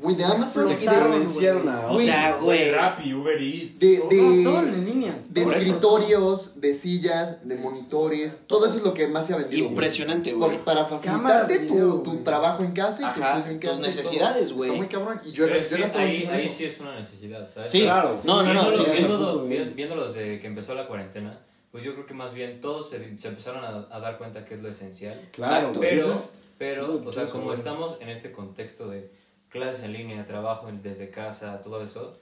güey. 0.00 0.16
De 0.16 0.24
Amazon 0.24 0.66
Se 0.76 0.84
y 0.84 0.86
de. 0.88 1.52
O 1.88 2.00
sea, 2.00 2.36
güey. 2.40 2.70
Rappi, 2.70 3.12
Uber 3.14 3.40
Eats. 3.40 3.78
de, 3.80 4.02
de- 4.10 4.42
No, 4.42 4.50
todo 4.50 4.60
en 4.62 4.84
línea. 4.84 5.18
de 5.28 5.42
Por 5.42 5.52
eso. 5.54 5.60
escritorios, 5.62 6.60
de 6.60 6.74
sillas, 6.74 7.46
de 7.46 7.56
monitores, 7.56 8.38
todo 8.46 8.66
eso 8.66 8.78
es 8.78 8.82
lo 8.82 8.94
que 8.94 9.06
más 9.08 9.26
se 9.26 9.34
ha 9.34 9.36
vendido. 9.36 9.66
Impresionante, 9.68 10.32
güey. 10.32 10.64
para 10.64 10.84
facilitarte 10.86 11.58
tu, 11.60 11.74
video, 11.74 11.94
tu 12.00 12.10
güey. 12.12 12.24
trabajo 12.24 12.62
en 12.64 12.72
casa 12.72 13.02
y 13.02 13.04
Ajá, 13.04 13.14
tu 13.14 13.38
estudio 13.38 13.52
en 13.52 13.60
tus 13.60 13.70
casa. 13.70 13.82
y 13.82 13.86
necesidades, 13.86 14.52
güey. 14.52 14.70
Está 14.70 14.82
muy 14.82 14.88
cabrón. 14.88 15.20
Y 15.24 15.32
yo, 15.32 15.46
yo 15.46 15.54
es 15.54 15.68
que 15.68 15.76
gastaba 15.80 16.04
un 16.04 16.10
ahí, 16.10 16.28
ahí 16.32 16.50
sí 16.50 16.64
es 16.64 16.80
una 16.80 16.98
necesidad, 16.98 17.48
¿sabes? 17.54 17.70
Sí, 17.70 17.82
Claro, 17.82 18.16
sí. 18.20 18.26
no, 18.26 18.42
no, 18.42 18.54
no, 18.54 18.62
Viéndolo, 18.62 18.84
sí, 18.84 18.90
ese 18.90 18.98
viéndolo- 19.02 19.28
punto, 19.32 19.46
güey. 19.46 19.64
vi- 19.64 19.74
viéndolo 19.74 20.12
desde 20.12 20.40
que 20.40 20.46
empezó 20.46 20.74
la 20.74 20.86
cuarentena, 20.86 21.38
pues 21.70 21.84
yo 21.84 21.94
creo 21.94 22.06
que 22.06 22.14
más 22.14 22.34
bien 22.34 22.60
todos 22.60 22.90
se, 22.90 23.18
se 23.18 23.28
empezaron 23.28 23.64
a, 23.64 23.86
a 23.94 24.00
dar 24.00 24.18
cuenta 24.18 24.44
que 24.44 24.54
es 24.54 24.62
lo 24.62 24.68
esencial. 24.68 25.20
Claro, 25.32 25.56
Exacto, 25.68 25.80
Pero, 25.80 26.12
es- 26.12 26.34
pero 26.58 26.82
es 26.82 26.88
lo 26.88 27.00
que 27.02 27.08
o 27.08 27.12
sea, 27.12 27.26
como 27.26 27.44
saber. 27.44 27.58
estamos 27.58 27.96
en 28.00 28.08
este 28.08 28.32
contexto 28.32 28.88
de 28.88 29.10
clases 29.48 29.84
en 29.84 29.92
línea, 29.92 30.24
trabajo 30.26 30.68
desde 30.82 31.10
casa, 31.10 31.60
todo 31.60 31.82
eso, 31.82 32.18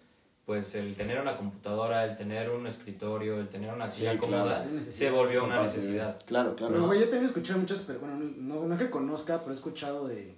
pues 0.46 0.74
el 0.74 0.96
tener 0.96 1.20
una 1.20 1.36
computadora, 1.36 2.04
el 2.04 2.16
tener 2.16 2.50
un 2.50 2.66
escritorio, 2.66 3.38
el 3.38 3.48
tener 3.48 3.72
una 3.72 3.88
silla 3.90 4.18
cómoda, 4.18 4.66
se 4.80 5.10
volvió 5.10 5.44
una 5.44 5.58
de- 5.58 5.62
necesidad. 5.64 6.18
Claro, 6.26 6.56
claro. 6.56 6.72
Pero, 6.72 6.86
güey, 6.86 6.98
yo 6.98 7.04
también 7.04 7.24
he 7.24 7.26
escuchado 7.26 7.60
muchas, 7.60 7.80
pero 7.86 8.00
bueno, 8.00 8.16
no, 8.36 8.66
no 8.66 8.76
que 8.76 8.90
conozca, 8.90 9.38
pero 9.38 9.52
he 9.52 9.54
escuchado 9.54 10.08
de, 10.08 10.34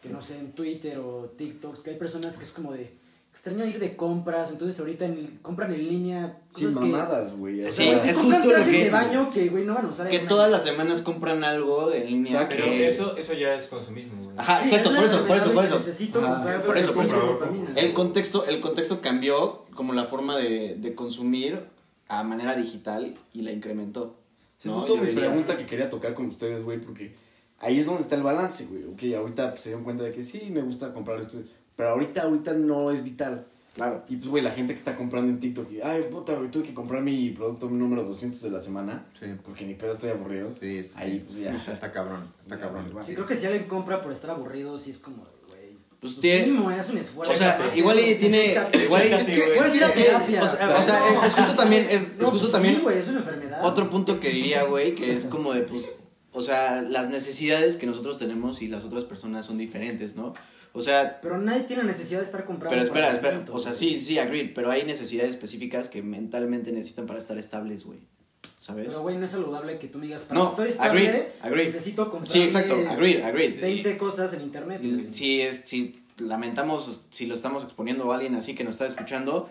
que 0.00 0.08
no 0.08 0.22
sé, 0.22 0.38
en 0.38 0.52
Twitter 0.52 0.98
o 0.98 1.26
TikToks, 1.36 1.82
que 1.82 1.90
hay 1.90 1.96
personas 1.96 2.38
que 2.38 2.44
es 2.44 2.52
como 2.52 2.72
de, 2.72 2.98
extraño 3.32 3.64
ir 3.64 3.78
de 3.78 3.96
compras, 3.96 4.50
entonces 4.50 4.78
ahorita 4.80 5.04
en- 5.06 5.38
compran 5.40 5.72
en 5.72 5.88
línea 5.88 6.38
Sí, 6.50 6.64
cosas 6.64 6.82
que... 6.82 6.88
mamadas, 6.88 7.36
güey. 7.36 7.70
Sí, 7.72 7.88
es 7.88 8.16
justo 8.18 8.48
lo 8.48 8.64
que- 8.64 8.70
de 8.84 8.90
baño 8.90 9.30
que, 9.30 9.48
güey, 9.48 9.64
no 9.64 9.74
van 9.74 9.86
a 9.86 9.88
usar 9.88 10.08
Que 10.08 10.16
en 10.16 10.26
todas 10.28 10.50
las 10.50 10.64
semanas 10.64 11.00
compran 11.00 11.42
algo 11.44 11.92
en 11.92 12.06
línea. 12.06 12.32
Exacto. 12.32 12.56
Pero 12.58 12.68
que- 12.70 12.88
eso, 12.88 13.16
eso 13.16 13.32
ya 13.34 13.54
es 13.54 13.68
consumismo, 13.68 14.24
güey. 14.24 14.36
Ajá, 14.38 14.58
Sí, 14.60 14.64
exacto, 14.74 14.90
es 14.90 14.96
por 14.96 15.04
eso, 15.04 15.26
por 15.26 15.36
eso, 15.36 15.52
por 15.54 15.64
eso. 15.64 15.74
Necesito 15.76 16.18
Ajá, 16.20 16.34
comprar 16.34 16.60
sí, 16.60 16.66
por 16.66 16.76
eso 16.76 16.88
es 16.88 16.94
por 16.94 17.04
eso. 17.04 17.38
El 17.76 17.92
contexto, 17.94 18.46
el 18.46 18.60
contexto 18.60 19.00
cambió 19.00 19.64
como 19.74 19.92
la 19.94 20.04
forma 20.06 20.36
de, 20.36 20.74
de 20.78 20.94
consumir 20.94 21.60
a 22.08 22.22
manera 22.24 22.56
digital 22.56 23.16
y 23.32 23.42
la 23.42 23.52
incrementó. 23.52 24.16
Sí, 24.58 24.68
¿no? 24.68 24.74
justo 24.80 24.96
Yo 24.96 25.00
mi 25.02 25.06
diría- 25.10 25.26
pregunta 25.28 25.56
que 25.56 25.64
quería 25.66 25.88
tocar 25.88 26.12
con 26.14 26.26
ustedes, 26.26 26.62
güey, 26.64 26.78
porque 26.80 27.14
ahí 27.60 27.78
es 27.78 27.86
donde 27.86 28.02
está 28.02 28.16
el 28.16 28.22
balance, 28.24 28.66
güey. 28.66 28.84
Ok, 28.84 29.16
ahorita 29.16 29.56
se 29.56 29.68
dieron 29.70 29.84
cuenta 29.84 30.02
de 30.02 30.12
que 30.12 30.22
sí, 30.24 30.48
me 30.50 30.60
gusta 30.60 30.92
comprar 30.92 31.20
esto, 31.20 31.38
pero 31.80 31.90
ahorita, 31.92 32.22
ahorita 32.22 32.52
no 32.54 32.90
es 32.90 33.02
vital. 33.02 33.46
Claro. 33.74 34.02
Y 34.08 34.16
pues, 34.16 34.28
güey, 34.28 34.42
la 34.42 34.50
gente 34.50 34.72
que 34.72 34.78
está 34.78 34.96
comprando 34.96 35.30
en 35.30 35.38
TikTok, 35.40 35.70
y, 35.72 35.80
ay, 35.80 36.04
puta, 36.10 36.34
güey, 36.34 36.50
tuve 36.50 36.64
que 36.64 36.74
comprar 36.74 37.02
mi 37.02 37.30
producto 37.30 37.70
número 37.70 38.02
200 38.02 38.42
de 38.42 38.50
la 38.50 38.58
semana, 38.60 39.06
Sí, 39.18 39.26
porque 39.44 39.64
ni 39.64 39.74
pedo 39.74 39.92
estoy 39.92 40.10
aburrido. 40.10 40.52
sí, 40.60 40.82
sí. 40.82 40.90
Ahí, 40.96 41.24
pues 41.26 41.38
ya. 41.38 41.54
Está 41.72 41.92
cabrón, 41.92 42.32
está 42.42 42.56
Ya, 42.56 42.60
cabrón. 42.62 42.92
Sí, 43.04 43.14
creo 43.14 43.26
que 43.26 43.34
si 43.36 43.46
alguien 43.46 43.64
compra 43.64 44.00
por 44.02 44.10
estar 44.12 44.30
aburrido, 44.30 44.76
sí 44.76 44.90
es 44.90 44.98
como, 44.98 45.18
güey. 45.48 45.70
Pues 46.00 46.14
Pues 46.14 46.20
tiene- 46.20 46.46
mínimo 46.46 46.70
es 46.70 46.88
un 46.90 46.98
esfuerzo. 46.98 47.32
O 47.32 47.36
sea, 47.36 47.58
igual 47.76 48.00
y 48.00 48.14
tiene- 48.16 48.48
chécate, 48.48 48.84
igual 48.84 49.02
y- 49.08 49.12
es 49.12 49.56
puedes 49.56 49.76
ir 49.76 49.84
a 49.84 49.88
es 49.88 49.94
terapia. 49.94 50.42
o 50.42 50.48
sea, 50.48 50.78
o 50.78 50.82
sea, 50.82 51.08
es- 51.08 51.26
es 51.28 51.34
justo 51.34 51.54
también, 51.54 51.86
es- 51.88 52.02
es 52.02 52.18
No, 52.18 52.26
justo 52.30 52.46
pues 52.46 52.52
también- 52.52 52.74
Sí, 52.76 52.80
güey, 52.82 52.98
es 52.98 53.08
una 53.08 53.18
enfermedad. 53.18 53.64
Otro 53.64 53.88
punto 53.88 54.18
que 54.18 54.30
diría, 54.30 54.64
güey, 54.64 54.94
que 54.96 55.14
es 55.14 55.26
como 55.26 55.52
de, 55.54 55.60
pues, 55.62 55.88
o 56.32 56.42
sea, 56.42 56.82
las 56.82 57.08
necesidades 57.08 57.76
que 57.76 57.86
nosotros 57.86 58.18
tenemos 58.18 58.62
y 58.62 58.66
las 58.68 58.84
otras 58.84 59.04
personas 59.04 59.46
son 59.46 59.58
diferentes, 59.58 60.16
¿no? 60.16 60.32
O 60.72 60.80
sea, 60.80 61.20
Pero 61.20 61.38
nadie 61.38 61.62
tiene 61.64 61.82
necesidad 61.82 62.20
de 62.20 62.26
estar 62.26 62.44
comprando. 62.44 62.74
pero 62.76 62.82
espera, 62.86 63.12
espera, 63.12 63.28
alimento, 63.30 63.54
o 63.54 63.60
sea, 63.60 63.72
sí, 63.72 64.00
sí, 64.00 64.18
agreed, 64.18 64.52
pero 64.54 64.70
hay 64.70 64.84
necesidades 64.84 65.30
específicas 65.30 65.88
que 65.88 66.02
mentalmente 66.02 66.70
necesitan 66.72 67.06
para 67.06 67.18
estar 67.18 67.36
estables, 67.38 67.84
güey, 67.84 67.98
¿sabes? 68.60 68.86
Pero, 68.88 69.02
güey, 69.02 69.16
no 69.16 69.24
es 69.24 69.32
saludable 69.32 69.78
que 69.78 69.88
tú 69.88 69.98
me 69.98 70.06
digas, 70.06 70.22
para 70.22 70.38
No, 70.40 70.50
estar 70.50 70.66
estable, 70.68 71.08
agreed, 71.08 71.22
agreed. 71.42 71.66
necesito 71.66 72.08
comprar 72.10 72.32
Sí, 72.32 72.42
exacto, 72.42 72.76
agreed, 72.88 73.20
agreed. 73.22 73.60
20 73.60 73.98
cosas 73.98 74.32
en 74.32 74.42
internet. 74.42 74.80
Y. 74.84 75.12
Si, 75.12 75.40
es, 75.42 75.62
si 75.66 76.02
lamentamos, 76.18 77.02
si 77.10 77.26
lo 77.26 77.34
estamos 77.34 77.64
exponiendo 77.64 78.10
a 78.12 78.14
alguien 78.16 78.34
así 78.36 78.54
que 78.54 78.62
nos 78.62 78.74
está 78.74 78.86
escuchando, 78.86 79.50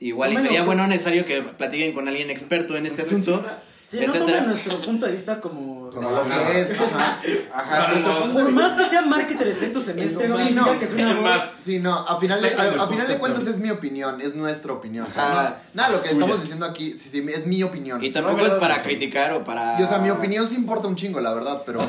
igual 0.00 0.32
y 0.32 0.38
sería 0.38 0.64
bueno 0.64 0.86
necesario 0.88 1.24
que 1.24 1.42
platiquen 1.42 1.92
con 1.92 2.08
alguien 2.08 2.30
experto 2.30 2.76
en 2.76 2.86
este 2.86 3.02
asunto. 3.02 3.44
Sí, 3.88 3.98
no 4.06 4.12
tomen 4.12 4.46
nuestro 4.46 4.80
punto 4.82 5.06
de 5.06 5.12
vista 5.12 5.40
como... 5.40 5.88
Como 5.88 6.10
lo 6.10 6.24
que 6.26 6.60
es, 6.60 6.78
ajá. 6.78 7.22
Ajá, 7.54 7.88
nuestro 7.88 8.20
punto 8.20 8.34
Por 8.34 8.44
de 8.44 8.52
más 8.52 8.74
que 8.74 8.84
sea 8.84 9.00
marketer 9.00 9.54
sexto 9.54 9.80
semestre, 9.80 10.28
no 10.28 10.36
significa 10.36 10.66
no, 10.66 10.78
que 10.78 10.84
es 10.84 10.92
una 10.92 11.14
voz. 11.14 11.50
Sí, 11.58 11.78
no, 11.78 11.94
a 11.94 12.20
final, 12.20 12.42
de, 12.42 12.52
a, 12.52 12.84
a 12.84 12.86
final 12.86 13.08
de 13.08 13.18
cuentas 13.18 13.46
es 13.46 13.56
mi 13.56 13.70
opinión, 13.70 14.20
es 14.20 14.34
nuestra 14.34 14.74
opinión. 14.74 15.06
O 15.06 15.10
sea, 15.10 15.28
nada, 15.28 15.62
nada, 15.72 15.88
lo 15.88 16.02
que 16.02 16.10
estamos 16.10 16.42
diciendo 16.42 16.66
aquí, 16.66 16.98
sí, 16.98 17.08
sí, 17.08 17.26
es 17.34 17.46
mi 17.46 17.62
opinión. 17.62 18.04
Y 18.04 18.10
tampoco 18.10 18.36
No, 18.36 18.46
es 18.46 18.52
para 18.54 18.82
criticar 18.82 19.32
o 19.32 19.42
para... 19.42 19.80
Y, 19.80 19.84
o 19.84 19.86
sea, 19.86 19.96
mi 19.96 20.10
opinión 20.10 20.46
sí 20.46 20.56
importa 20.56 20.86
un 20.86 20.96
chingo, 20.96 21.20
la 21.20 21.32
verdad, 21.32 21.62
pero... 21.64 21.80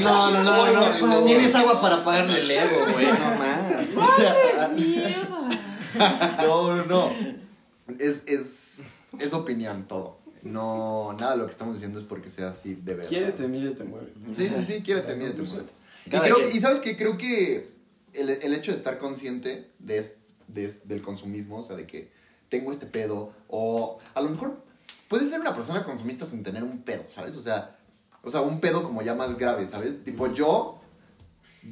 No, 0.00 0.30
no, 0.30 0.44
no, 0.44 0.72
no. 0.72 0.86
Tienes 1.24 1.52
agua 1.56 1.80
para 1.80 1.98
pagarle 2.00 2.40
el 2.40 2.50
ego, 2.50 2.86
güey, 2.92 3.06
no 3.06 3.18
más. 3.38 3.58
No, 6.44 6.76
no, 6.76 6.84
no. 6.84 7.10
Es, 7.98 8.22
es, 8.26 8.78
es 9.18 9.32
opinión 9.32 9.86
todo. 9.88 10.18
No, 10.42 11.14
nada 11.18 11.32
de 11.32 11.38
lo 11.38 11.44
que 11.46 11.52
estamos 11.52 11.74
diciendo 11.74 11.98
es 11.98 12.04
porque 12.06 12.30
sea 12.30 12.50
así 12.50 12.74
de 12.74 12.94
verdad. 12.94 13.08
Quiérete, 13.08 13.48
mídete, 13.48 13.84
mueve. 13.84 14.12
Sí, 14.36 14.48
sí, 14.48 14.64
sí, 14.66 14.82
quiérete, 14.82 15.06
O 15.06 15.10
sea, 15.10 15.16
mídete, 15.16 15.42
muévete. 15.42 15.72
Y, 16.06 16.10
creo- 16.10 16.60
sabes 16.60 16.80
que 16.80 16.96
creo 16.96 17.18
que 17.18 17.72
el, 18.14 18.28
el 18.30 18.54
hecho 18.54 18.70
de 18.72 18.78
estar 18.78 18.98
consciente 18.98 19.70
de, 19.78 19.98
es- 19.98 20.16
de 20.46 20.72
del 20.84 21.02
consumismo, 21.02 21.58
o 21.58 21.62
sea, 21.62 21.76
de 21.76 21.86
que 21.86 22.10
tengo 22.48 22.70
este 22.72 22.86
pedo, 22.86 23.32
o 23.48 23.98
a 24.14 24.20
lo 24.22 24.30
mejor 24.30 24.62
puedes 25.08 25.28
ser 25.28 25.40
una 25.40 25.54
persona 25.54 25.84
consumista 25.84 26.24
sin 26.24 26.42
tener 26.42 26.62
un 26.62 26.82
pedo, 26.82 27.02
¿sabes? 27.08 27.34
O 27.36 27.42
sea, 27.42 27.76
o 28.22 28.30
sea, 28.30 28.40
un 28.42 28.60
pedo 28.60 28.82
como 28.84 29.02
ya 29.02 29.14
más 29.14 29.36
grave, 29.38 29.66
¿sabes? 29.66 30.04
Tipo, 30.04 30.32
yo, 30.32 30.77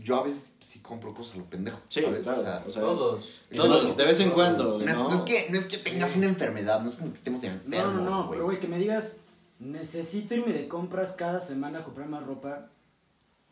yo 0.02 0.16
a 0.16 0.22
veces 0.24 0.42
sí 0.60 0.80
compro 0.80 1.14
cosas 1.14 1.34
a 1.34 1.38
lo 1.38 1.44
pendejo, 1.44 1.80
Sí, 1.88 2.02
¿sabes? 2.02 2.22
claro. 2.22 2.40
O 2.40 2.44
sea, 2.44 2.62
O 2.66 2.70
sea, 2.70 2.82
Todos. 2.82 3.24
todos, 3.54 3.96
de 3.96 4.04
vez 4.04 4.20
en 4.20 4.30
cuando, 4.30 4.78
no, 4.78 4.90
es, 4.90 4.96
¿no? 4.96 5.08
no 5.10 5.14
es 5.16 5.22
que, 5.22 5.46
no 5.50 5.58
es 5.58 5.64
que 5.66 5.78
tengas 5.78 6.16
una 6.16 6.26
enfermedad, 6.26 6.80
no 6.80 6.88
es 6.88 6.96
como 6.96 7.10
que 7.12 7.18
estemos 7.18 7.42
No, 7.42 7.48
enfermos, 7.48 7.94
no, 7.94 8.02
no, 8.02 8.16
güey. 8.24 8.30
pero 8.30 8.44
güey, 8.46 8.60
que 8.60 8.68
me 8.68 8.78
digas, 8.78 9.18
necesito 9.58 10.34
irme 10.34 10.52
de 10.52 10.68
compras 10.68 11.12
cada 11.12 11.40
semana 11.40 11.78
a 11.80 11.84
comprar 11.84 12.08
más 12.08 12.24
ropa. 12.24 12.68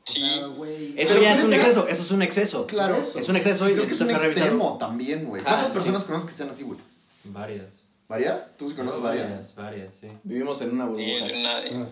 O 0.06 0.10
Sí. 0.12 0.20
sea. 0.20 0.46
Eso 0.46 1.14
Pero 1.14 1.22
ya 1.22 1.34
es 1.38 1.44
un 1.44 1.50
que- 1.50 1.56
exceso, 1.56 1.88
eso 1.88 2.02
es 2.02 2.10
un 2.10 2.22
exceso. 2.22 2.66
Claro. 2.66 2.96
Eso. 2.96 3.18
Es 3.18 3.28
un 3.30 3.36
exceso 3.36 3.64
y 3.68 3.72
Creo 3.72 3.84
que 3.84 3.90
es 3.90 4.00
necesitas 4.00 4.22
un 4.24 4.30
extremo 4.30 4.76
también, 4.78 5.24
güey. 5.26 5.42
¿Cuántas 5.42 5.68
sí. 5.68 5.72
personas 5.72 6.04
conoces 6.04 6.28
que 6.28 6.34
sean 6.34 6.50
así, 6.50 6.62
güey? 6.62 6.78
Varias. 7.24 7.66
¿Varias? 8.06 8.54
¿Tú 8.58 8.68
sí 8.68 8.74
conoces 8.74 9.00
varias? 9.00 9.54
Varias, 9.54 9.94
sí. 9.98 10.08
Vivimos 10.24 10.60
en 10.60 10.72
una 10.78 10.94
Sí, 10.94 11.10
burbuja. 11.10 11.42
nadie. 11.42 11.86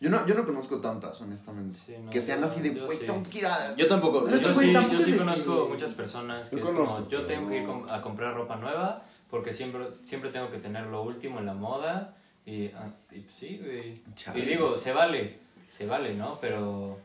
Yo 0.00 0.10
no, 0.10 0.24
yo 0.26 0.34
no 0.36 0.44
conozco 0.46 0.80
tantas, 0.80 1.20
honestamente. 1.20 1.78
Sí, 1.84 1.94
no, 2.00 2.10
que 2.10 2.20
sean 2.22 2.40
yo- 2.40 2.46
así 2.46 2.60
de, 2.60 2.74
yo 2.74 2.86
güey, 2.86 2.98
sí. 2.98 3.06
tengo 3.06 3.22
que 3.28 3.38
ir 3.38 3.46
a... 3.46 3.74
Yo 3.76 3.86
tampoco. 3.88 4.20
Pues 4.22 4.34
es 4.34 4.42
Yo 4.42 4.54
güey, 4.54 4.68
sí, 4.68 4.72
yo 4.92 5.00
sí 5.00 5.16
conozco 5.16 5.64
que- 5.64 5.72
muchas 5.72 5.90
personas 5.94 6.48
que 6.50 6.56
Yo 6.56 6.62
es 6.62 6.68
conozco, 6.70 6.94
como, 6.96 7.08
yo 7.08 7.26
tengo 7.26 7.48
que 7.48 7.56
ir 7.62 7.68
a 7.90 8.00
comprar 8.00 8.34
ropa 8.34 8.56
nueva 8.56 9.02
porque 9.28 9.52
siempre, 9.52 9.86
siempre 10.04 10.30
tengo 10.30 10.50
que 10.50 10.58
tener 10.58 10.86
lo 10.86 11.02
último 11.02 11.40
en 11.40 11.46
la 11.46 11.54
moda 11.54 12.14
y, 12.46 12.66
ah, 12.68 12.90
y 13.10 13.20
pues 13.20 13.34
sí, 13.34 13.60
güey. 13.62 14.02
Y 14.36 14.46
digo, 14.46 14.76
se 14.76 14.92
vale, 14.92 15.38
se 15.68 15.84
vale, 15.86 16.14
¿no? 16.14 16.38
Pero, 16.40 16.96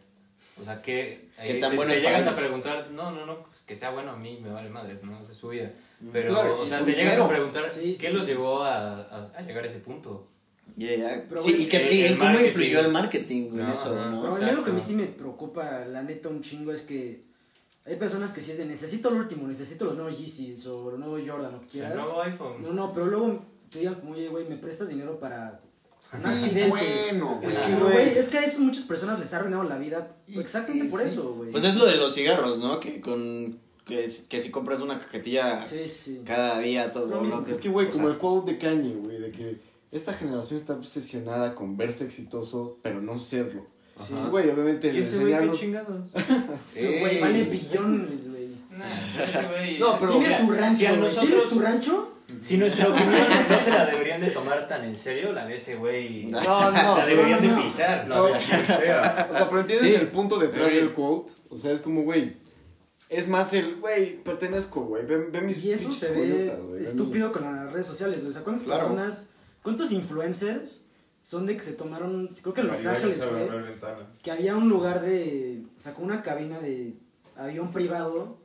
o 0.62 0.64
sea, 0.64 0.82
que 0.82 1.30
¿Qué 1.36 1.41
ahí 1.54 1.60
tan 1.60 1.72
te, 1.72 1.78
bueno 1.78 1.91
te 1.94 2.00
llegas 2.00 2.22
a 2.22 2.30
ellos? 2.30 2.39
preguntar, 2.39 2.91
no, 2.91 3.12
no, 3.12 3.26
no, 3.26 3.39
pues, 3.44 3.60
que 3.66 3.76
sea 3.76 3.89
bueno 3.89 4.12
a 4.12 4.16
mí 4.18 4.39
me 4.41 4.52
vale 4.52 4.70
madres, 4.70 5.04
¿no? 5.04 5.20
Es 5.24 5.36
su 5.36 5.50
vida. 5.50 5.72
Pero, 6.12 6.34
Claro, 6.34 6.54
o 6.54 6.66
sea, 6.66 6.80
te 6.80 6.91
llegas 6.91 7.14
dinero. 7.16 7.26
a 7.26 7.30
preguntar 7.30 7.70
Sí, 7.70 7.96
sí, 7.96 7.98
qué 8.00 8.10
sí. 8.10 8.16
los 8.18 8.26
llevó 8.28 8.62
a, 8.64 8.98
a, 9.02 9.32
a 9.36 9.41
llegar 9.41 9.64
a 9.64 9.68
ese 9.68 9.80
punto. 9.80 10.28
Ya, 10.76 10.96
ya. 10.96 11.26
Pero, 11.30 11.42
Sí, 11.44 11.52
güey, 11.52 11.64
y, 11.64 11.68
que, 11.70 11.78
el- 11.88 11.94
y 11.94 12.02
el 12.04 12.18
cómo 12.18 12.30
marketing. 12.32 12.48
influyó 12.50 12.80
el 12.80 12.92
marketing 12.92 13.44
en 13.52 13.58
No, 13.58 13.74
eso. 13.74 13.96
¿no? 14.10 14.22
Pero 14.22 14.36
a 14.36 14.40
mí 14.40 14.52
lo 14.52 14.64
que 14.64 14.72
a 14.72 14.74
mí 14.74 14.82
sí 14.82 14.94
me 14.96 15.06
preocupa, 15.08 15.86
la 15.86 16.02
neta, 16.02 16.30
un 16.30 16.42
chingo 16.42 16.72
es 16.72 16.82
que 16.82 17.22
hay 17.86 17.96
personas 17.98 18.32
que 18.34 18.42
sí 18.42 18.52
es 18.52 18.58
de 18.58 18.66
necesito 18.66 19.10
lo 19.12 19.18
último, 19.18 19.48
necesito 19.48 19.86
los 19.86 19.96
nuevos 19.96 20.18
Yeezys 20.18 20.66
o 20.68 20.90
los 20.92 21.00
nuevos 21.00 21.22
Jordan, 21.28 21.52
lo 21.52 21.60
que 21.60 21.66
El 21.66 21.72
quieras. 21.72 21.96
nuevo 21.96 22.22
iPhone. 22.24 22.62
No, 22.62 22.74
no, 22.74 22.94
pero 22.94 23.08
luego 23.08 23.46
te 23.70 23.80
digan 23.80 23.96
como, 23.96 24.14
oye, 24.14 24.28
güey, 24.30 24.48
¿me 24.48 24.56
prestas 24.56 24.90
dinero 24.90 25.20
para 25.20 25.60
un 26.14 26.22
Sí, 26.22 26.28
accidente? 26.28 26.70
bueno, 26.70 27.40
güey. 27.42 27.52
Es 27.52 27.58
que, 27.60 27.76
güey, 27.76 28.10
es 28.18 28.28
que 28.30 28.38
a 28.38 28.46
eso 28.46 28.60
muchas 28.60 28.84
personas 28.84 29.20
les 29.20 29.34
ha 29.34 29.38
arruinado 29.38 29.64
la 29.64 29.78
vida 29.78 30.16
exactamente 30.28 30.86
y 30.88 30.90
por 30.90 31.02
sí. 31.02 31.08
eso, 31.10 31.34
güey. 31.34 31.52
Pues 31.52 31.64
es 31.66 31.76
lo 31.76 31.86
de 31.86 31.98
los 31.98 32.14
cigarros, 32.16 32.60
¿no? 32.60 32.80
Que 32.80 33.02
con 33.02 33.60
que, 33.86 34.10
que 34.30 34.40
si 34.40 34.50
compras 34.50 34.80
una 34.80 34.98
cajetilla 34.98 35.66
Sí, 35.66 35.86
sí. 35.88 36.22
cada 36.26 36.60
día, 36.60 36.90
todo 36.92 37.08
Lo 37.08 37.22
mismo. 37.22 37.44
que- 37.44 37.52
Es 37.52 37.58
que, 37.60 37.68
güey, 37.68 37.90
como 37.92 38.06
sea, 38.06 38.14
el 38.14 38.18
quote 38.18 38.54
de 38.54 38.58
Kanye, 38.58 38.94
güey, 38.96 39.20
de 39.20 39.32
que 39.32 39.58
esta 39.94 40.14
generación 40.14 40.60
está 40.60 40.74
obsesionada 40.74 41.56
con 41.56 41.78
verse 41.78 42.04
exitoso, 42.06 42.78
pero 42.82 43.02
no 43.02 43.18
serlo. 43.20 43.66
Sí. 43.96 44.14
Pues, 44.14 44.30
güey, 44.32 44.50
obviamente 44.50 44.88
¿Y 44.88 44.91
le 44.94 45.00
ese 45.02 45.18
güey 45.20 45.28
qué 45.28 45.44
enseñaron... 45.44 45.60
chingados? 45.60 46.12
Güey, 46.74 47.16
Ey. 47.16 47.22
vale 47.22 47.44
billones, 47.44 48.30
güey. 48.32 48.48
Nah, 48.72 49.24
ese 49.24 49.46
güey. 49.48 49.78
No, 49.80 50.00
pero- 50.00 50.18
¿Tienes 50.18 50.39
tu 50.39 50.52
si 50.52 50.58
a 50.58 50.62
rancho, 50.62 50.86
güey? 50.88 51.00
nosotros- 51.00 51.28
¿Tienes 51.28 51.50
tu 51.50 51.60
rancho? 51.60 52.10
Si 52.41 52.58
nuestra 52.58 52.88
opinión 52.88 53.28
no 53.50 53.60
se 53.60 53.70
la 53.70 53.86
deberían 53.86 54.20
de 54.22 54.32
tomar 54.32 54.68
tan 54.68 54.84
en 54.86 54.96
serio, 54.96 55.32
la 55.34 55.46
de 55.46 55.56
ese 55.56 55.76
güey 55.76 56.26
No, 56.26 56.41
no, 56.72 56.98
la 56.98 57.06
deberían 57.06 57.44
no, 57.46 57.52
no. 57.52 57.56
de 57.58 57.62
pisar. 57.62 58.08
La 58.08 58.16
de. 58.24 58.32
O 58.32 59.34
sea, 59.34 59.48
pero 59.50 59.60
entiendes 59.62 59.89
Sí. 59.89 59.96
el 59.96 60.08
punto 60.08 60.39
detrás 60.39 60.70
Sí. 60.70 60.76
del 60.78 60.94
quote. 60.94 61.34
O 61.50 61.58
sea, 61.58 61.72
es 61.74 61.82
como, 61.82 62.02
güey, 62.02 62.38
es 63.10 63.28
más 63.28 63.54
el, 63.54 63.76
güey, 63.76 64.24
pertenezco, 64.24 64.82
güey, 64.86 65.06
ve, 65.06 65.18
ve 65.32 65.41
mis 65.41 65.64
Y 65.64 65.74
eso 65.74 65.91
se 65.91 66.10
ve 66.12 66.58
estúpido 66.80 67.32
con 67.32 67.44
las 67.44 67.72
redes 67.72 67.86
sociales, 67.86 68.20
güey. 68.22 68.32
O 68.32 68.34
sea, 68.34 68.41
¿cuántas 68.44 68.64
Claro. 68.64 68.88
personas, 68.88 69.30
cuántos 69.64 69.91
influencers 69.91 70.86
son 71.22 71.45
de 71.45 71.55
que 71.55 71.64
se 71.64 71.74
tomaron, 71.74 72.36
creo 72.41 72.53
que 72.53 72.61
en 72.61 72.68
Los 72.68 72.86
Ángeles 72.86 73.24
fue, 73.24 73.49
que 74.22 74.32
había 74.32 74.55
un 74.55 74.70
lugar 74.70 75.01
de, 75.01 75.64
o 75.78 75.82
sea, 75.82 75.93
como 75.93 76.05
una 76.07 76.22
cabina 76.22 76.59
de 76.59 76.93
avión 77.38 77.72
privado, 77.72 78.38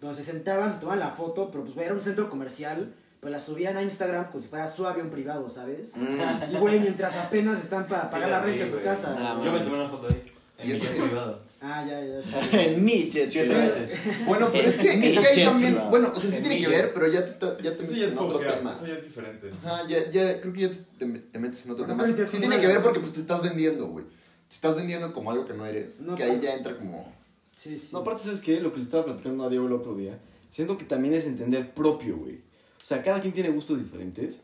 donde 0.00 0.16
se 0.16 0.24
sentaban, 0.30 0.72
se 0.72 0.78
tomaban 0.78 1.00
la 1.00 1.10
foto, 1.10 1.50
pero 1.50 1.64
pues, 1.64 1.74
güey, 1.74 1.86
era 1.86 1.94
un 1.94 2.00
centro 2.02 2.28
comercial, 2.28 2.94
pues 3.20 3.32
la 3.32 3.40
subían 3.40 3.76
a 3.78 3.82
Instagram 3.82 4.26
como 4.30 4.42
si 4.42 4.48
fuera 4.48 4.66
su 4.66 4.86
avión 4.86 5.08
privado, 5.08 5.48
¿sabes? 5.48 5.96
mm, 5.96 6.54
Y, 6.54 6.58
güey, 6.58 6.78
mientras 6.78 7.16
apenas 7.16 7.62
están 7.64 7.88
para 7.88 8.08
pagar 8.10 8.28
la 8.28 8.38
la 8.40 8.44
renta 8.44 8.64
de 8.64 8.70
su 8.70 8.80
casa. 8.80 9.16
Yo 9.42 9.50
me 9.52 9.60
tomé 9.60 9.74
una 9.76 9.88
foto 9.88 10.06
ahí, 10.08 10.32
en 10.58 10.70
¿Y 10.70 10.72
mi 10.74 10.80
qué? 10.80 10.86
privado. 10.88 11.40
Ah, 11.60 11.84
ya, 11.88 12.04
ya, 12.04 12.22
sí. 12.22 12.34
en 12.52 12.84
Nietzsche, 12.84 13.30
Siete 13.30 13.48
veces. 13.54 13.98
Bueno, 14.26 14.50
pero 14.52 14.68
es 14.68 14.76
que, 14.76 14.90
es 14.92 15.18
que 15.18 15.34
jet 15.34 15.44
también... 15.44 15.78
Bueno, 15.90 16.12
o 16.14 16.20
sea, 16.20 16.30
sí 16.30 16.38
tiene 16.40 16.60
que 16.60 16.68
ver, 16.68 16.92
pero 16.92 17.08
ya 17.08 17.24
te, 17.24 17.46
ya 17.62 17.76
te 17.76 17.82
Eso 17.82 17.92
ya 17.94 17.98
metes 17.98 18.02
es 18.06 18.12
en 18.12 18.18
otro 18.18 18.32
social, 18.38 18.58
tema. 18.58 18.72
eso 18.72 18.86
ya 18.86 18.94
es 18.94 19.04
diferente. 19.04 19.50
Ajá, 19.64 19.88
ya, 19.88 20.10
ya, 20.10 20.40
creo 20.40 20.52
que 20.52 20.60
ya 20.60 20.68
te, 20.68 21.06
te 21.06 21.38
metes 21.38 21.64
en 21.64 21.70
otro 21.72 21.86
Pero 21.86 21.96
tema. 21.96 22.06
no 22.08 22.16
Sí, 22.16 22.26
sí 22.26 22.38
tiene 22.38 22.60
que 22.60 22.66
ver 22.66 22.80
porque 22.82 23.00
pues 23.00 23.12
te 23.14 23.20
estás 23.20 23.42
vendiendo, 23.42 23.86
güey. 23.88 24.04
te 24.48 24.54
estás 24.54 24.76
vendiendo 24.76 25.12
como 25.12 25.30
algo 25.30 25.46
que 25.46 25.54
no 25.54 25.64
eres. 25.64 25.98
No, 26.00 26.14
que 26.14 26.24
ahí 26.24 26.40
ya 26.42 26.54
entra 26.54 26.76
como... 26.76 27.12
Sí, 27.54 27.78
sí. 27.78 27.88
No, 27.92 28.00
aparte, 28.00 28.22
¿sabes 28.24 28.42
qué? 28.42 28.60
Lo 28.60 28.70
que 28.70 28.76
le 28.78 28.82
estaba 28.84 29.06
platicando 29.06 29.44
a 29.44 29.48
Diego 29.48 29.66
el 29.66 29.72
otro 29.72 29.96
día, 29.96 30.18
siento 30.50 30.76
que 30.76 30.84
también 30.84 31.14
es 31.14 31.26
entender 31.26 31.72
propio, 31.72 32.18
güey. 32.18 32.36
O 32.36 32.84
sea, 32.84 33.02
cada 33.02 33.20
quien 33.20 33.32
tiene 33.32 33.48
gustos 33.48 33.78
diferentes. 33.78 34.42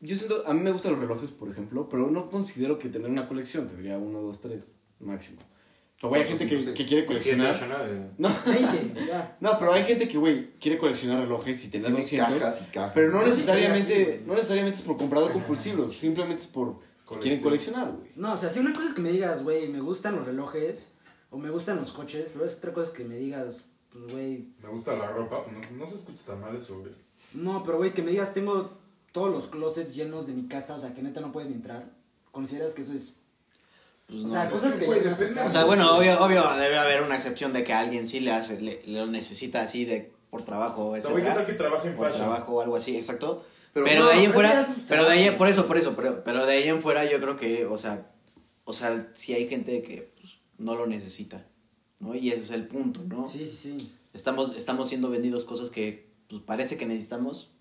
Yo 0.00 0.16
siento, 0.16 0.42
a 0.46 0.52
mí 0.52 0.60
me 0.60 0.72
gustan 0.72 0.92
los 0.92 1.00
relojes, 1.00 1.30
por 1.30 1.48
ejemplo, 1.48 1.88
pero 1.88 2.10
no 2.10 2.28
considero 2.28 2.78
que 2.78 2.88
tener 2.88 3.08
una 3.08 3.28
colección, 3.28 3.66
tendría 3.68 3.98
uno, 3.98 4.20
dos, 4.20 4.40
tres, 4.40 4.74
máximo. 4.98 5.40
O 6.02 6.08
güey, 6.08 6.22
hay 6.22 6.28
gente 6.28 6.46
que, 6.46 6.72
que 6.72 6.86
quiere 6.86 7.04
coleccionar. 7.04 7.54
109. 7.54 8.10
No, 8.16 8.30
20, 8.46 9.06
ya. 9.06 9.36
no, 9.40 9.58
pero 9.58 9.72
hay 9.72 9.84
gente 9.84 10.08
que, 10.08 10.16
güey, 10.16 10.52
quiere 10.58 10.78
coleccionar 10.78 11.20
relojes 11.20 11.62
y 11.64 11.70
tener 11.70 11.88
Tiene 11.88 12.02
200. 12.02 12.38
cajas 12.38 12.62
y 12.62 12.72
cajas. 12.72 12.92
Pero 12.94 13.10
no 13.12 13.26
Yo 13.26 13.32
sí 13.32 13.42
sería 13.42 13.70
así, 13.70 13.80
necesariamente, 13.80 14.04
güey. 14.16 14.26
no 14.26 14.34
necesariamente 14.34 14.78
es 14.78 14.84
por 14.84 14.96
comprador 14.96 15.32
compulsivo, 15.32 15.90
simplemente 15.90 16.42
es 16.42 16.48
por 16.48 16.78
que 17.06 17.18
quieren 17.18 17.40
coleccionar, 17.40 17.92
güey. 17.92 18.12
No, 18.16 18.32
o 18.32 18.36
sea, 18.36 18.48
si 18.48 18.60
una 18.60 18.72
cosa 18.72 18.86
es 18.88 18.94
que 18.94 19.02
me 19.02 19.10
digas, 19.10 19.42
güey, 19.42 19.68
me 19.68 19.80
gustan 19.80 20.16
los 20.16 20.24
relojes 20.24 20.92
o 21.30 21.36
me 21.38 21.50
gustan 21.50 21.76
los 21.76 21.92
coches, 21.92 22.30
pero 22.32 22.44
es 22.46 22.54
otra 22.54 22.72
cosa 22.72 22.90
es 22.92 22.96
que 22.96 23.04
me 23.04 23.16
digas, 23.16 23.60
pues, 23.92 24.12
güey, 24.12 24.48
Me 24.62 24.68
gusta 24.70 24.96
la 24.96 25.08
ropa, 25.08 25.44
pues 25.44 25.70
no, 25.72 25.78
no 25.78 25.86
se 25.86 25.96
escucha 25.96 26.22
tan 26.24 26.40
mal 26.40 26.56
eso, 26.56 26.78
güey. 26.78 26.92
no, 27.34 27.62
pero, 27.62 27.76
güey, 27.78 27.92
que 27.92 28.02
me 28.02 28.12
digas, 28.12 28.32
tengo 28.32 28.78
todos 29.12 29.30
los 29.30 29.48
closets 29.48 29.94
llenos 29.94 30.28
de 30.28 30.32
mi 30.32 30.46
casa, 30.48 30.76
o 30.76 30.80
sea, 30.80 30.94
que 30.94 31.02
neta 31.02 31.20
no 31.20 31.30
puedes 31.32 31.50
ni 31.50 31.56
entrar. 31.56 31.90
¿Consideras 32.30 32.72
que 32.72 32.82
eso 32.82 32.94
es...? 32.94 33.16
Pues 34.10 34.24
o 34.24 34.26
no. 34.26 34.32
sea, 34.32 34.44
es 34.44 34.50
cosas 34.50 34.74
que. 34.74 35.40
O 35.44 35.50
sea, 35.50 35.64
bueno, 35.64 35.96
obvio, 35.96 36.20
obvio 36.20 36.42
debe 36.56 36.76
haber 36.76 37.02
una 37.02 37.14
excepción 37.14 37.52
de 37.52 37.62
que 37.62 37.72
alguien 37.72 38.08
sí 38.08 38.18
le 38.18 38.32
hace, 38.32 38.60
le, 38.60 38.82
lo 38.86 39.06
necesita 39.06 39.62
así 39.62 39.84
de 39.84 40.12
por 40.30 40.42
trabajo, 40.44 40.88
O 40.90 41.00
sea, 41.00 41.10
güey, 41.10 41.24
¿qué 41.24 41.30
tal 41.30 41.46
que 41.46 41.52
trabaja 41.52 41.88
en 41.88 41.96
Por 41.96 42.08
fashion? 42.08 42.26
trabajo 42.26 42.54
o 42.54 42.60
algo 42.60 42.76
así, 42.76 42.96
exacto. 42.96 43.44
Pero 43.72 43.86
Pero, 43.86 44.00
no, 44.00 44.06
de 44.08 44.14
ahí 44.14 44.24
en 44.24 44.32
fuera, 44.32 44.74
pero 44.88 45.04
de 45.04 45.10
ahí, 45.12 45.30
por 45.36 45.48
eso, 45.48 45.66
por 45.68 45.76
eso, 45.76 45.94
pero, 45.94 46.24
pero 46.24 46.44
de 46.44 46.54
ahí 46.54 46.68
en 46.68 46.82
fuera 46.82 47.04
yo 47.04 47.20
creo 47.20 47.36
que, 47.36 47.66
o 47.66 47.78
sea, 47.78 48.10
o 48.64 48.72
sea, 48.72 49.10
sí 49.14 49.32
hay 49.32 49.48
gente 49.48 49.82
que 49.82 50.12
pues, 50.18 50.40
no 50.58 50.74
lo 50.74 50.88
necesita, 50.88 51.46
¿no? 52.00 52.16
Y 52.16 52.30
ese 52.30 52.42
es 52.42 52.50
el 52.50 52.66
punto, 52.66 53.00
¿no? 53.04 53.24
Sí, 53.24 53.46
sí, 53.46 53.56
sí. 53.78 53.96
Estamos, 54.12 54.56
estamos 54.56 54.88
siendo 54.88 55.08
vendidos 55.08 55.44
cosas 55.44 55.70
que 55.70 56.10
pues, 56.28 56.42
parece 56.42 56.76
que 56.76 56.86
necesitamos, 56.86 57.52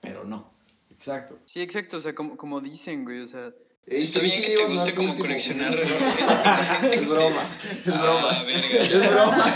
pero 0.00 0.24
no. 0.24 0.50
Exacto. 0.90 1.38
Sí, 1.46 1.62
exacto, 1.62 1.96
o 1.96 2.00
sea, 2.00 2.14
como, 2.14 2.36
como 2.36 2.60
dicen, 2.60 3.04
güey, 3.04 3.20
o 3.20 3.26
sea... 3.26 3.54
Ey, 3.84 4.02
Está 4.02 4.20
bien 4.20 4.40
que 4.40 4.54
te 4.56 4.64
guste 4.66 4.94
como 4.94 5.16
coleccionar 5.16 5.72
relojes. 5.74 5.98
Que 6.88 6.94
Es 6.94 7.08
broma, 7.08 7.42
es 7.64 7.84
broma. 7.84 8.28
Ah, 8.30 8.42
verga. 8.44 8.84
Es 8.84 9.10
broma, 9.10 9.54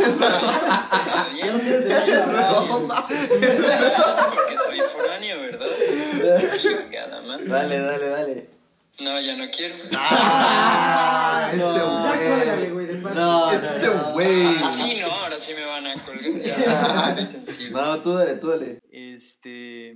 Ya 1.38 1.52
no 1.52 1.58
tienes 1.60 1.84
derecho 1.84 2.22
a 2.22 2.26
broma. 2.26 3.06
Porque 3.08 4.56
soy 4.64 4.80
foráneo, 4.92 5.40
¿verdad? 5.42 5.68
Chingada, 6.56 7.22
man. 7.22 7.48
Dale, 7.48 7.78
dale, 7.80 8.08
dale. 8.08 8.46
No, 8.98 9.20
ya 9.20 9.36
no 9.36 9.44
quiero. 9.50 9.74
Ah, 9.94 11.50
ese 11.52 11.60
Ya 11.62 11.82
güey. 11.84 12.26
cuélgale, 12.28 12.70
güey, 12.70 12.86
de 12.86 12.94
paso. 12.96 13.14
No, 13.20 13.52
Ese 13.52 13.88
güey. 14.12 14.56
Ah, 14.56 14.72
sí, 14.76 15.00
no, 15.00 15.06
ahora 15.12 15.38
sí 15.38 15.52
me 15.54 15.64
van 15.66 15.86
a 15.86 15.94
colgar. 16.04 16.42
Ya, 16.42 17.14
soy 17.14 17.26
sensible. 17.26 17.70
No, 17.80 18.00
tú 18.02 18.14
dale, 18.14 18.34
tú 18.36 18.48
dale. 18.48 18.80
Este. 18.90 19.94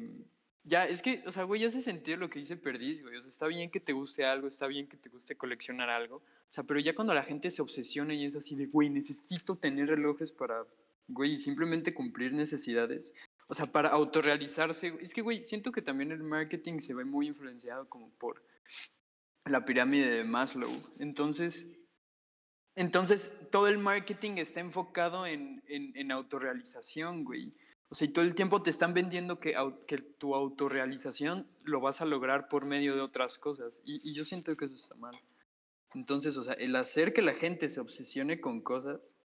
Ya, 0.64 0.84
es 0.84 1.00
que, 1.00 1.22
o 1.26 1.32
sea, 1.32 1.44
güey, 1.44 1.62
ya 1.62 1.68
hace 1.68 1.80
sentido 1.80 2.18
lo 2.18 2.28
que 2.28 2.38
dice 2.38 2.56
Perdiz, 2.56 3.02
güey. 3.02 3.16
O 3.16 3.22
sea, 3.22 3.28
está 3.28 3.46
bien 3.46 3.70
que 3.70 3.80
te 3.80 3.92
guste 3.92 4.24
algo, 4.24 4.46
está 4.46 4.66
bien 4.66 4.86
que 4.88 4.96
te 4.96 5.08
guste 5.08 5.36
coleccionar 5.36 5.88
algo. 5.88 6.16
O 6.16 6.52
sea, 6.52 6.64
pero 6.64 6.78
ya 6.80 6.94
cuando 6.94 7.14
la 7.14 7.22
gente 7.22 7.50
se 7.50 7.62
obsesiona 7.62 8.12
y 8.12 8.26
es 8.26 8.36
así 8.36 8.54
de, 8.56 8.66
güey, 8.66 8.90
necesito 8.90 9.56
tener 9.56 9.88
relojes 9.88 10.32
para, 10.32 10.66
güey, 11.08 11.36
simplemente 11.36 11.94
cumplir 11.94 12.32
necesidades. 12.32 13.14
O 13.46 13.54
sea, 13.54 13.66
para 13.66 13.88
autorrealizarse. 13.88 14.98
Es 15.00 15.14
que, 15.14 15.22
güey, 15.22 15.42
siento 15.42 15.72
que 15.72 15.82
también 15.82 16.12
el 16.12 16.22
marketing 16.22 16.78
se 16.80 16.94
ve 16.94 17.04
muy 17.04 17.28
influenciado 17.28 17.88
como 17.88 18.11
por 18.11 18.44
la 19.46 19.64
pirámide 19.64 20.11
de 20.11 20.24
Maslow. 20.24 20.70
Entonces, 20.98 21.70
entonces 22.76 23.32
todo 23.50 23.66
el 23.66 23.78
marketing 23.78 24.32
está 24.36 24.61
enfocado 24.61 25.26
en, 25.26 25.62
en, 25.66 25.96
en 25.96 26.12
autorrealización, 26.12 27.24
güey. 27.24 27.54
O 27.91 27.95
sea, 27.97 28.07
y 28.07 28.12
todo 28.12 28.24
el 28.24 28.36
tiempo 28.36 28.62
te 28.62 28.70
están 28.70 28.95
vendiendo 28.95 29.41
que, 29.41 29.55
tu 30.18 30.34
autorrealización 30.34 31.47
lo 31.64 31.80
vas 31.80 32.01
a 32.01 32.07
lograr 32.07 32.49
por 32.49 32.64
medio 32.64 32.95
de 32.95 33.01
otras 33.01 33.36
cosas. 33.36 33.82
Y, 33.84 34.09
y 34.09 34.14
yo 34.14 34.22
siento 34.22 34.57
que 34.57 34.66
eso 34.66 34.76
está 34.76 34.95
mal. 34.95 35.14
Entonces, 35.95 36.36
o 36.36 36.45
sea, 36.45 36.55
el 36.55 36.76
hacer 36.76 37.12
que 37.12 37.22
la 37.22 37.34
gente 37.34 37.68
se 37.68 37.80
obsesione 37.80 38.41
con 38.41 38.61
cosas. 38.61 39.16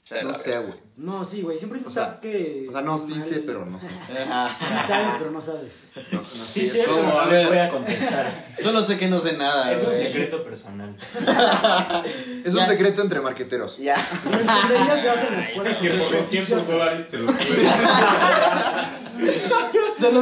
Se 0.00 0.22
No 0.22 0.32
sé, 0.32 0.58
güey. 0.58 0.74
No, 0.96 1.22
sí, 1.22 1.42
güey, 1.42 1.56
siempre 1.58 1.80
O 1.84 1.90
sea, 1.90 2.18
que... 2.20 2.66
O 2.68 2.72
sea, 2.72 2.80
no, 2.80 2.98
sí 2.98 3.14
sé, 3.28 3.40
pero 3.46 3.64
no 3.66 3.78
sé. 3.78 3.86
Sí 4.08 4.14
sabes, 4.88 5.14
pero 5.18 5.30
no 5.30 5.40
sabes. 5.40 5.92
Sí, 5.94 6.68
sí, 6.68 6.80
¿Cómo? 6.86 7.02
pero 7.02 7.24
no 7.24 7.30
les 7.30 7.48
voy 7.48 7.58
a 7.58 7.70
contestar. 7.70 8.46
Solo 8.58 8.82
sé 8.82 8.96
que 8.96 9.06
no 9.08 9.18
sé 9.18 9.34
nada. 9.34 9.70
Es 9.70 9.86
un 9.86 9.94
secreto 9.94 10.42
personal. 10.42 10.96
Es 12.44 12.54
un 12.54 12.66
secreto 12.66 13.02
entre 13.02 13.20
marqueteros. 13.20 13.76
Ya. 13.78 13.96
Lo 14.24 14.38
entenderías 14.40 15.00
si 15.00 15.06
vas 15.06 15.24
en 15.24 15.34
la 15.34 15.40
escuela. 15.40 15.78
Que 15.78 15.90
por 15.90 15.98
200 15.98 16.10
prestigiosa. 16.10 16.72
dólares 16.72 17.08
te 17.10 17.18
lo. 17.18 17.32
Solo 19.98 20.20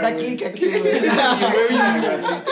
da 0.00 0.10
güey. 0.10 0.16
click 0.36 0.46
aquí, 0.46 0.66
güey. 0.78 0.96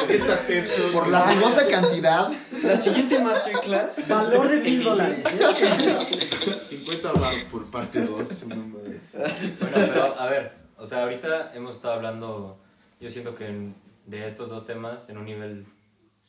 Esta. 0.08 0.46
Por 0.92 1.08
la 1.08 1.32
dudosa 1.32 1.66
cantidad. 1.68 2.30
La 2.62 2.76
siguiente 2.76 3.18
masterclass. 3.20 4.08
Valor 4.08 4.48
de 4.48 4.56
mil 4.60 4.82
dólares. 4.84 5.24
¿eh? 5.26 6.58
50 6.62 7.12
baros 7.12 7.44
por 7.50 7.64
parte 7.70 8.00
2. 8.02 8.28
Bueno, 8.48 8.64
pero 9.72 10.20
a 10.20 10.26
ver, 10.28 10.52
o 10.76 10.86
sea, 10.86 11.02
ahorita 11.02 11.52
hemos 11.54 11.76
estado 11.76 11.94
hablando, 11.94 12.58
yo 13.00 13.10
siento 13.10 13.34
que 13.34 13.46
en- 13.46 13.74
de 14.06 14.26
estos 14.26 14.48
dos 14.48 14.64
temas 14.66 15.08
en 15.10 15.18
un 15.18 15.26
nivel 15.26 15.66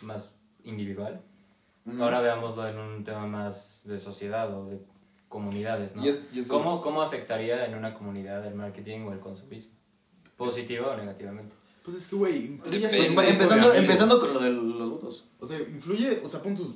más 0.03 0.31
individual. 0.63 1.21
Ahora 1.99 2.19
veámoslo 2.21 2.67
en 2.67 2.77
un 2.77 3.03
tema 3.03 3.25
más 3.25 3.79
de 3.85 3.99
sociedad 3.99 4.53
o 4.55 4.65
de 4.65 4.79
comunidades, 5.29 5.95
¿no? 5.95 6.03
¿Cómo, 6.47 6.81
¿Cómo 6.81 7.01
afectaría 7.01 7.65
en 7.65 7.75
una 7.75 7.93
comunidad 7.93 8.45
el 8.45 8.55
marketing 8.55 9.01
o 9.07 9.13
el 9.13 9.19
consumismo? 9.19 9.71
¿Positivo 10.35 10.87
o 10.87 10.97
negativamente? 10.97 11.55
Pues 11.85 11.97
es 11.97 12.07
que, 12.07 12.15
güey. 12.17 12.45
influye 12.45 12.85
hasta 12.85 12.97
Pues, 13.13 13.29
empezando, 13.29 13.73
empezando 13.73 14.19
con 14.19 14.33
lo 14.33 14.39
de 14.41 14.49
los 14.51 14.89
votos. 14.89 15.29
O 15.39 15.45
sea, 15.45 15.59
influye, 15.59 16.21
o 16.23 16.27
sea, 16.27 16.41
pon 16.41 16.55
tus... 16.55 16.75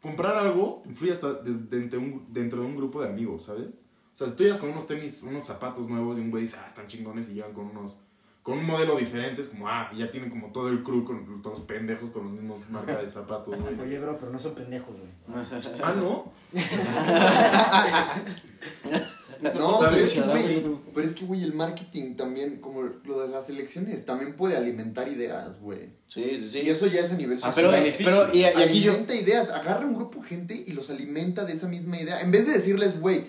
Comprar 0.00 0.36
algo 0.36 0.82
influye 0.86 1.12
hasta 1.12 1.34
des- 1.34 1.68
dentro, 1.68 1.98
de 2.00 2.06
un, 2.06 2.24
dentro 2.32 2.60
de 2.62 2.66
un 2.66 2.76
grupo 2.76 3.02
de 3.02 3.08
amigos, 3.08 3.44
¿sabes? 3.44 3.68
O 3.68 4.16
sea, 4.16 4.34
tú 4.34 4.44
llegas 4.44 4.58
con 4.58 4.70
unos 4.70 4.86
tenis, 4.86 5.22
unos 5.22 5.44
zapatos 5.44 5.88
nuevos 5.88 6.16
y 6.16 6.20
un 6.20 6.30
güey 6.30 6.44
dice, 6.44 6.56
ah, 6.58 6.66
están 6.66 6.86
chingones 6.86 7.28
y 7.28 7.34
llegan 7.34 7.52
con 7.52 7.66
unos... 7.66 7.98
Con 8.42 8.58
un 8.58 8.64
modelo 8.66 8.96
diferente, 8.96 9.42
es 9.42 9.48
como, 9.48 9.68
ah, 9.68 9.90
ya 9.94 10.10
tienen 10.10 10.30
como 10.30 10.50
todo 10.50 10.68
el 10.68 10.82
crew 10.82 11.04
con 11.04 11.42
todos 11.42 11.58
los 11.58 11.66
pendejos 11.66 12.10
con 12.10 12.24
los 12.24 12.32
mismos 12.32 12.70
marcas 12.70 13.02
de 13.02 13.08
zapatos, 13.08 13.54
güey. 13.60 13.78
Oye, 13.80 13.98
bro, 13.98 14.16
pero 14.18 14.32
no 14.32 14.38
son 14.38 14.54
pendejos, 14.54 14.94
güey. 14.96 15.10
Ah, 15.82 15.94
¿no? 15.96 16.32
No, 19.42 19.78
pero 19.80 19.96
es 19.96 20.12
que, 20.12 20.20
Ah, 20.20 20.26
güey, 20.26 20.62
pero 20.94 21.06
es 21.08 21.14
que, 21.14 21.24
güey, 21.24 21.42
el 21.42 21.54
marketing 21.54 22.14
también, 22.14 22.60
como 22.60 22.82
lo 22.82 23.20
de 23.22 23.28
las 23.28 23.48
elecciones, 23.48 24.04
también 24.04 24.36
puede 24.36 24.56
alimentar 24.56 25.08
ideas, 25.08 25.58
güey. 25.60 25.90
Sí, 26.06 26.36
sí, 26.36 26.48
sí. 26.48 26.60
Y 26.64 26.68
eso 26.68 26.86
ya 26.86 27.00
es 27.00 27.10
a 27.12 27.16
nivel 27.16 27.38
A 27.42 27.50
pero, 27.54 27.70
su 27.70 27.74
beneficio. 27.76 28.12
pero, 28.26 28.34
y, 28.34 28.40
y 28.40 28.44
aquí 28.44 28.80
yo. 28.82 28.90
alimenta 28.92 29.14
ideas, 29.14 29.48
agarra 29.50 29.86
un 29.86 29.94
grupo 29.94 30.20
de 30.20 30.28
gente 30.28 30.64
y 30.66 30.72
los 30.72 30.90
alimenta 30.90 31.44
de 31.44 31.54
esa 31.54 31.68
misma 31.68 31.98
idea. 31.98 32.20
En 32.20 32.30
vez 32.30 32.46
de 32.46 32.52
decirles, 32.52 33.00
güey, 33.00 33.24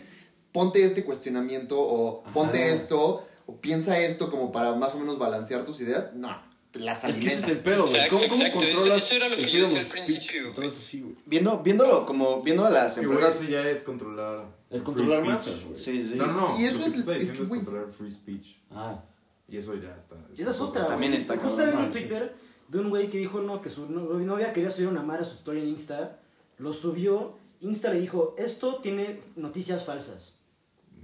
ponte 0.51 0.83
este 0.83 1.05
cuestionamiento 1.05 1.79
o 1.79 2.23
ponte 2.33 2.73
esto 2.73 3.25
o 3.51 3.61
piensa 3.61 3.99
esto 3.99 4.29
como 4.31 4.51
para 4.51 4.73
más 4.75 4.93
o 4.95 4.99
menos 4.99 5.17
balancear 5.19 5.65
tus 5.65 5.79
ideas, 5.81 6.13
no, 6.13 6.29
te 6.71 6.79
las 6.79 7.03
Es 7.03 7.17
que 7.17 7.27
ese 7.27 7.35
es 7.35 7.47
el 7.49 7.57
pedo, 7.59 7.85
güey. 7.85 8.07
¿Cómo, 8.09 8.21
cómo. 8.29 8.43
Eso- 8.43 8.53
controlas 8.57 9.03
eso 9.05 9.15
era 9.15 9.29
lo 9.29 9.35
que 9.35 9.43
el 9.43 9.49
yo 9.49 9.61
decía 9.63 9.79
al 9.81 9.85
principio, 9.87 10.51
todo 10.53 10.65
así, 10.65 11.01
güey? 11.01 11.15
Viendo, 11.25 11.59
viéndolo 11.59 12.05
como 12.05 12.41
viendo 12.41 12.63
a 12.65 12.69
las 12.69 12.95
güey, 12.97 13.09
empresas. 13.09 13.35
eso 13.41 13.49
ya 13.49 13.67
es 13.69 13.81
controlar... 13.81 14.45
Es 14.69 14.77
free 14.81 14.85
controlar 14.85 15.17
speech. 15.19 15.29
masas, 15.31 15.63
güey. 15.65 15.75
Sí, 15.75 16.03
sí. 16.03 16.15
No, 16.15 16.27
no, 16.27 16.59
Y 16.59 16.65
eso 16.65 16.77
lo 16.77 16.85
que 16.85 16.91
es- 16.91 17.07
es 17.07 17.31
que, 17.31 17.43
es, 17.43 17.49
controlar 17.49 17.91
free 17.91 18.11
speech. 18.11 18.57
Ah. 18.71 19.03
Y 19.49 19.57
eso 19.57 19.75
ya 19.75 19.93
está. 19.95 20.15
Y 20.37 20.41
esa 20.41 20.51
es 20.51 20.59
otra, 20.61 20.87
También 20.87 21.13
está 21.13 21.35
Justo 21.35 21.57
cabrón. 21.57 21.71
vi 21.71 21.75
un 21.77 21.83
Ah, 21.89 21.91
sí. 21.93 21.99
Twitter 21.99 22.35
de 22.69 22.79
un 22.79 22.89
güey 22.89 23.09
que 23.09 23.17
dijo 23.17 23.41
no, 23.41 23.59
que 23.61 23.69
su 23.69 23.85
no- 23.87 24.17
novia 24.19 24.53
quería 24.53 24.69
subir 24.69 24.87
una 24.87 25.03
madre 25.03 25.23
a 25.23 25.25
su 25.25 25.33
story 25.33 25.59
en 25.59 25.67
Insta. 25.67 26.19
Lo 26.57 26.71
subió. 26.71 27.37
Insta 27.59 27.91
le 27.91 27.99
dijo, 27.99 28.33
esto 28.37 28.77
tiene 28.77 29.19
noticias 29.35 29.83
falsas. 29.83 30.35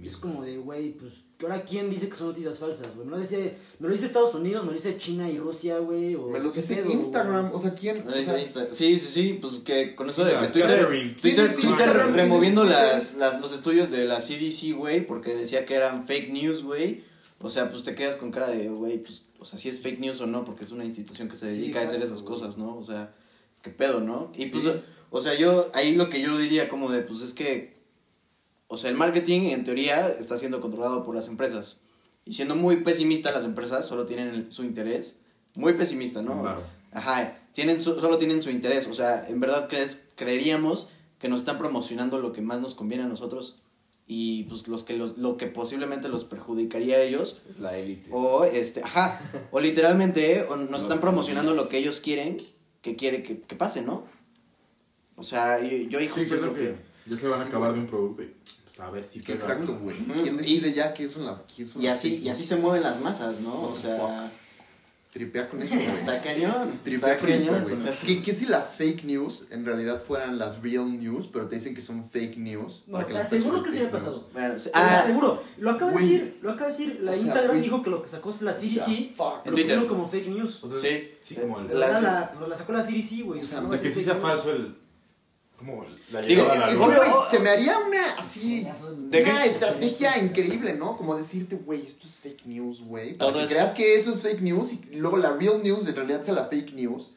Y 0.00 0.06
es 0.06 0.16
como 0.16 0.42
de, 0.42 0.56
güey, 0.56 0.92
pues, 0.92 1.12
¿que 1.38 1.46
ahora 1.46 1.62
quién 1.62 1.88
dice 1.88 2.08
que 2.08 2.14
son 2.16 2.26
noticias 2.28 2.58
falsas, 2.58 2.94
güey? 2.96 3.06
Me 3.06 3.12
lo 3.12 3.18
dice, 3.18 3.56
me 3.78 3.86
lo 3.88 3.94
dice 3.94 4.06
Estados 4.06 4.34
Unidos, 4.34 4.62
me 4.64 4.72
lo 4.72 4.76
dice 4.76 4.96
China 4.96 5.30
y 5.30 5.38
Rusia, 5.38 5.78
güey. 5.78 6.14
o 6.16 6.26
Me 6.26 6.40
lo 6.40 6.52
¿qué 6.52 6.60
dice 6.62 6.76
pedo, 6.76 6.90
Instagram, 6.90 7.50
güey? 7.50 7.56
o 7.56 7.58
sea, 7.60 7.74
¿quién? 7.74 8.06
O 8.06 8.10
Ahí 8.10 8.24
sea, 8.24 8.36
está, 8.38 8.60
ahí 8.60 8.66
está. 8.66 8.74
Sí, 8.74 8.98
sí, 8.98 9.06
sí, 9.12 9.38
pues 9.40 9.54
que 9.64 9.94
con 9.94 10.08
eso 10.10 10.24
Sí, 10.26 10.32
de 10.32 10.38
que 10.40 10.46
Twitter. 10.48 10.86
Twitter, 11.20 11.54
¿Quién 11.56 11.72
es 11.72 11.76
Twitter 11.78 11.96
removiendo 12.12 12.62
¿Quién 12.62 12.74
es 12.74 12.80
las, 12.82 13.14
las- 13.16 13.40
los 13.40 13.52
estudios 13.54 13.90
de 13.90 14.04
la 14.04 14.18
CDC, 14.20 14.72
güey, 14.76 15.06
porque 15.06 15.34
decía 15.34 15.64
que 15.64 15.74
eran 15.74 16.06
fake 16.06 16.32
news, 16.32 16.62
güey. 16.64 17.04
O 17.40 17.48
sea, 17.48 17.70
pues 17.70 17.84
te 17.84 17.94
quedas 17.94 18.16
con 18.16 18.32
cara 18.32 18.48
de, 18.48 18.68
güey, 18.68 18.98
pues, 18.98 19.22
o 19.38 19.44
sea, 19.44 19.56
si 19.60 19.68
es 19.68 19.80
fake 19.80 20.00
news 20.00 20.20
o 20.20 20.26
no, 20.26 20.44
porque 20.44 20.64
es 20.64 20.72
una 20.72 20.84
institución 20.84 21.28
que 21.28 21.36
se 21.36 21.46
Sí, 21.46 21.60
dedica 21.60 21.80
a 21.80 21.84
hacer 21.84 22.02
esas 22.02 22.22
güey. 22.24 22.34
cosas, 22.34 22.58
¿no? 22.58 22.76
O 22.76 22.84
sea, 22.84 23.14
qué 23.62 23.70
pedo, 23.70 24.00
¿no? 24.00 24.32
Y 24.36 24.46
pues, 24.46 24.64
Sí. 24.64 24.72
o 25.10 25.20
sea, 25.20 25.34
yo, 25.38 25.70
ahí 25.72 25.94
lo 25.94 26.08
que 26.10 26.20
yo 26.20 26.36
diría 26.36 26.68
como 26.68 26.90
de, 26.90 27.00
pues 27.02 27.20
es 27.20 27.32
que, 27.32 27.77
o 28.68 28.76
sea, 28.76 28.90
el 28.90 28.96
marketing 28.96 29.50
en 29.50 29.64
teoría 29.64 30.08
está 30.08 30.38
siendo 30.38 30.60
controlado 30.60 31.02
por 31.04 31.14
las 31.14 31.26
empresas. 31.28 31.78
Y 32.24 32.32
siendo 32.34 32.54
muy 32.54 32.82
pesimista, 32.84 33.32
las 33.32 33.44
empresas 33.44 33.86
solo 33.86 34.04
tienen 34.04 34.28
el- 34.28 34.52
su 34.52 34.62
interés. 34.64 35.18
Muy 35.56 35.72
pesimista, 35.72 36.22
¿no? 36.22 36.40
Claro. 36.42 36.62
Ajá, 36.92 37.34
tienen 37.52 37.80
su- 37.80 37.98
solo 38.00 38.18
tienen 38.18 38.42
su 38.42 38.50
interés. 38.50 38.86
O 38.86 38.94
sea, 38.94 39.26
en 39.28 39.40
verdad 39.40 39.68
crees, 39.68 40.06
creeríamos 40.14 40.88
que 41.18 41.28
nos 41.28 41.40
están 41.40 41.58
promocionando 41.58 42.18
lo 42.18 42.32
que 42.32 42.42
más 42.42 42.60
nos 42.60 42.74
conviene 42.74 43.04
a 43.04 43.08
nosotros 43.08 43.56
y 44.06 44.44
pues 44.44 44.68
los 44.68 44.84
que 44.84 44.94
los, 44.96 45.18
lo 45.18 45.36
que 45.36 45.46
posiblemente 45.48 46.08
los 46.08 46.24
perjudicaría 46.24 46.96
a 46.96 47.00
ellos 47.02 47.38
Es 47.48 47.58
la 47.58 47.76
élite. 47.76 48.08
o 48.12 48.44
este, 48.44 48.82
ajá, 48.82 49.20
o 49.50 49.60
literalmente 49.60 50.44
o 50.48 50.56
nos 50.56 50.70
Los 50.70 50.82
están 50.82 51.00
promocionando 51.00 51.54
lo 51.54 51.68
que 51.68 51.78
ellos 51.78 52.00
quieren 52.00 52.36
que 52.82 52.94
quiere 52.94 53.22
que, 53.22 53.40
que 53.40 53.56
pase, 53.56 53.82
¿no? 53.82 54.04
O 55.16 55.22
sea, 55.24 55.60
yo, 55.60 55.76
yo 55.88 55.98
Sí, 55.98 56.06
justo 56.08 56.34
es 56.36 56.40
creo 56.40 56.46
lo 56.46 56.54
que 56.54 56.60
que 56.60 56.76
ya 57.08 57.16
se 57.16 57.28
van 57.28 57.40
a 57.40 57.44
acabar 57.44 57.72
de 57.72 57.80
un 57.80 57.86
producto 57.86 58.22
y 58.22 58.34
pues 58.64 58.80
a 58.80 58.90
ver 58.90 59.06
si 59.08 59.20
pega. 59.20 59.34
Exacto, 59.38 59.78
güey. 59.78 59.96
¿Quién 60.22 60.36
decide 60.36 60.72
ya 60.72 60.92
qué 60.94 61.08
son 61.08 61.26
las 61.26 61.40
qué 61.54 61.66
son 61.66 61.82
y 61.82 61.86
así 61.88 62.16
y 62.22 62.28
así 62.28 62.44
se 62.44 62.56
mueven 62.56 62.82
las 62.82 63.00
masas, 63.00 63.40
¿no? 63.40 63.64
O 63.70 63.76
sea, 63.76 64.30
Tripea 65.10 65.48
con 65.48 65.62
eso, 65.62 65.74
güey. 65.74 65.86
está 65.86 66.20
cañón, 66.20 66.80
Tripea 66.84 67.14
está 67.14 67.16
con 67.16 67.30
eso, 67.34 67.52
cañón. 67.52 67.64
güey. 67.82 67.98
¿Qué, 68.04 68.22
¿Qué 68.22 68.34
si 68.34 68.44
las 68.44 68.76
fake 68.76 69.04
news 69.04 69.46
en 69.50 69.64
realidad 69.64 70.02
fueran 70.06 70.38
las 70.38 70.60
real 70.62 70.98
news, 71.00 71.30
pero 71.32 71.48
te 71.48 71.56
dicen 71.56 71.74
que 71.74 71.80
son 71.80 72.08
fake 72.10 72.36
news? 72.36 72.82
No, 72.86 72.92
para 72.92 73.06
que 73.06 73.12
te 73.14 73.18
las 73.18 73.26
aseguro 73.28 73.62
que 73.62 73.70
sí 73.70 73.78
me 73.78 73.84
ha 73.86 73.90
pasado. 73.90 74.28
Bueno, 74.34 74.54
ah, 74.74 75.00
aseguro. 75.02 75.42
Lo 75.56 75.70
acaba 75.70 75.92
de 75.92 75.98
decir. 75.98 76.38
Lo 76.42 76.50
acaba 76.52 76.66
de 76.70 76.72
decir. 76.76 77.00
La 77.02 77.12
O 77.12 77.14
sea, 77.14 77.22
Instagram 77.22 77.50
güey. 77.52 77.62
dijo 77.62 77.82
que 77.82 77.88
lo 77.90 78.02
que 78.02 78.08
sacó 78.10 78.30
es 78.30 78.42
la 78.42 78.52
CDC. 78.52 78.68
sea, 78.68 78.84
fuck. 79.16 79.18
Lo 79.18 79.42
Twitter. 79.44 79.52
pusieron 79.62 79.86
como 79.86 80.08
fake 80.08 80.28
news. 80.28 80.62
O 80.62 80.68
sea, 80.68 80.78
Sí. 80.78 81.08
sí, 81.20 81.34
como 81.36 81.58
el. 81.60 81.80
La- 81.80 82.00
la, 82.02 82.30
pero 82.34 82.46
la 82.46 82.54
sacó 82.54 82.74
la 82.74 82.82
CDC, 82.82 83.22
güey. 83.24 83.40
O 83.40 83.44
sea, 83.44 83.58
O 83.60 83.62
no 83.62 83.68
o 83.68 83.72
sea, 83.72 83.80
que 83.80 83.90
sí 83.90 84.04
sea 84.04 84.16
falso 84.16 84.50
el. 84.52 84.76
Como 85.58 85.84
la 86.12 86.20
Digo, 86.20 86.42
llegada 86.44 86.64
a 86.64 86.66
la 86.68 86.72
Y, 86.72 86.76
Obvio, 86.76 86.86
luna. 86.86 86.96
güey, 86.98 87.10
oh. 87.12 87.26
se 87.30 87.38
me 87.40 87.50
haría 87.50 87.78
una 87.78 88.12
así. 88.18 88.66
¿De 89.08 89.22
una 89.22 89.42
qué? 89.42 89.48
estrategia 89.48 90.18
increíble, 90.18 90.74
¿no? 90.74 90.96
Como 90.96 91.16
decirte, 91.16 91.56
güey, 91.56 91.82
esto 91.86 92.06
es 92.06 92.14
fake 92.16 92.46
news, 92.46 92.80
güey. 92.80 93.14
Para 93.14 93.32
Todo 93.32 93.42
que 93.42 93.48
creas 93.54 93.74
que 93.74 93.96
eso 93.96 94.14
es 94.14 94.22
fake 94.22 94.40
news 94.42 94.72
y 94.72 94.96
luego 94.96 95.16
la 95.16 95.32
real 95.36 95.60
news 95.62 95.86
en 95.86 95.96
realidad 95.96 96.24
sea 96.24 96.34
la 96.34 96.44
fake 96.44 96.72
news. 96.74 97.10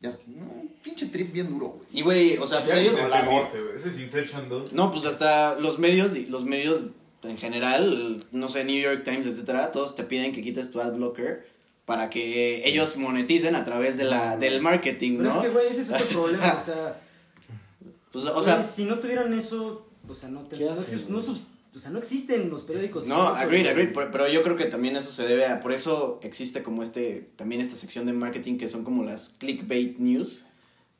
Ya, 0.00 0.10
no, 0.26 0.44
un 0.44 0.74
pinche 0.82 1.06
trip 1.06 1.32
bien 1.32 1.48
duro, 1.48 1.68
güey. 1.68 1.86
y 1.92 2.02
güey, 2.02 2.36
o 2.38 2.46
sea, 2.46 2.60
pues 2.60 2.76
ellos 2.76 2.98
entendiste, 2.98 3.62
güey. 3.62 3.76
Ese 3.76 3.88
es 3.88 3.98
Inception 3.98 4.48
2. 4.48 4.72
No, 4.74 4.90
pues 4.90 5.06
hasta 5.06 5.58
los 5.58 5.78
medios, 5.78 6.16
los 6.28 6.44
medios 6.44 6.88
en 7.22 7.38
general, 7.38 8.26
no 8.30 8.48
sé, 8.48 8.64
New 8.64 8.80
York 8.80 9.02
Times, 9.04 9.26
etcétera, 9.26 9.72
todos 9.72 9.94
te 9.94 10.04
piden 10.04 10.32
que 10.32 10.42
quites 10.42 10.70
tu 10.70 10.80
ad 10.80 10.92
blocker 10.92 11.46
para 11.86 12.10
que 12.10 12.68
ellos 12.68 12.96
moneticen 12.96 13.54
a 13.54 13.64
total 13.64 13.96
de 13.96 14.04
la, 14.04 14.36
del 14.36 14.60
marketing, 14.60 15.18
Pero 15.18 15.30
¿no? 15.30 15.36
es 15.36 15.42
que, 15.46 15.48
güey, 15.50 15.66
ese 15.68 15.80
es 15.82 15.90
otro 15.90 16.06
problema. 16.06 16.58
O 16.60 16.64
sea, 16.64 17.00
Pues, 18.22 18.26
o 18.30 18.32
güey, 18.34 18.44
sea, 18.44 18.62
si 18.62 18.84
no 18.84 18.98
tuvieran 18.98 19.32
eso, 19.34 19.86
o 20.08 20.14
sea, 20.14 20.28
no, 20.28 20.40
te, 20.42 20.56
¿Qué 20.56 20.64
no, 20.64 20.72
hacen, 20.72 21.00
exist- 21.00 21.08
no 21.08 21.20
güey? 21.20 21.28
subs- 21.34 21.46
o 21.74 21.78
sea, 21.78 21.90
no 21.90 21.98
existen 21.98 22.48
los 22.48 22.62
periódicos. 22.62 23.06
no, 23.06 23.16
agreed, 23.28 23.66
agreed, 23.66 23.92
pero, 23.92 24.10
pero 24.10 24.28
yo 24.28 24.42
creo 24.42 24.56
que 24.56 24.64
también 24.64 24.96
eso 24.96 25.10
se 25.10 25.24
debe 25.26 25.46
a, 25.46 25.60
por 25.60 25.72
eso 25.72 26.18
existe 26.22 26.62
como 26.62 26.82
este, 26.82 27.28
también 27.36 27.60
esta 27.60 27.76
sección 27.76 28.06
de 28.06 28.12
marketing 28.14 28.56
que 28.56 28.68
son 28.68 28.82
como 28.84 29.04
las 29.04 29.30
clickbait 29.38 29.98
news. 29.98 30.44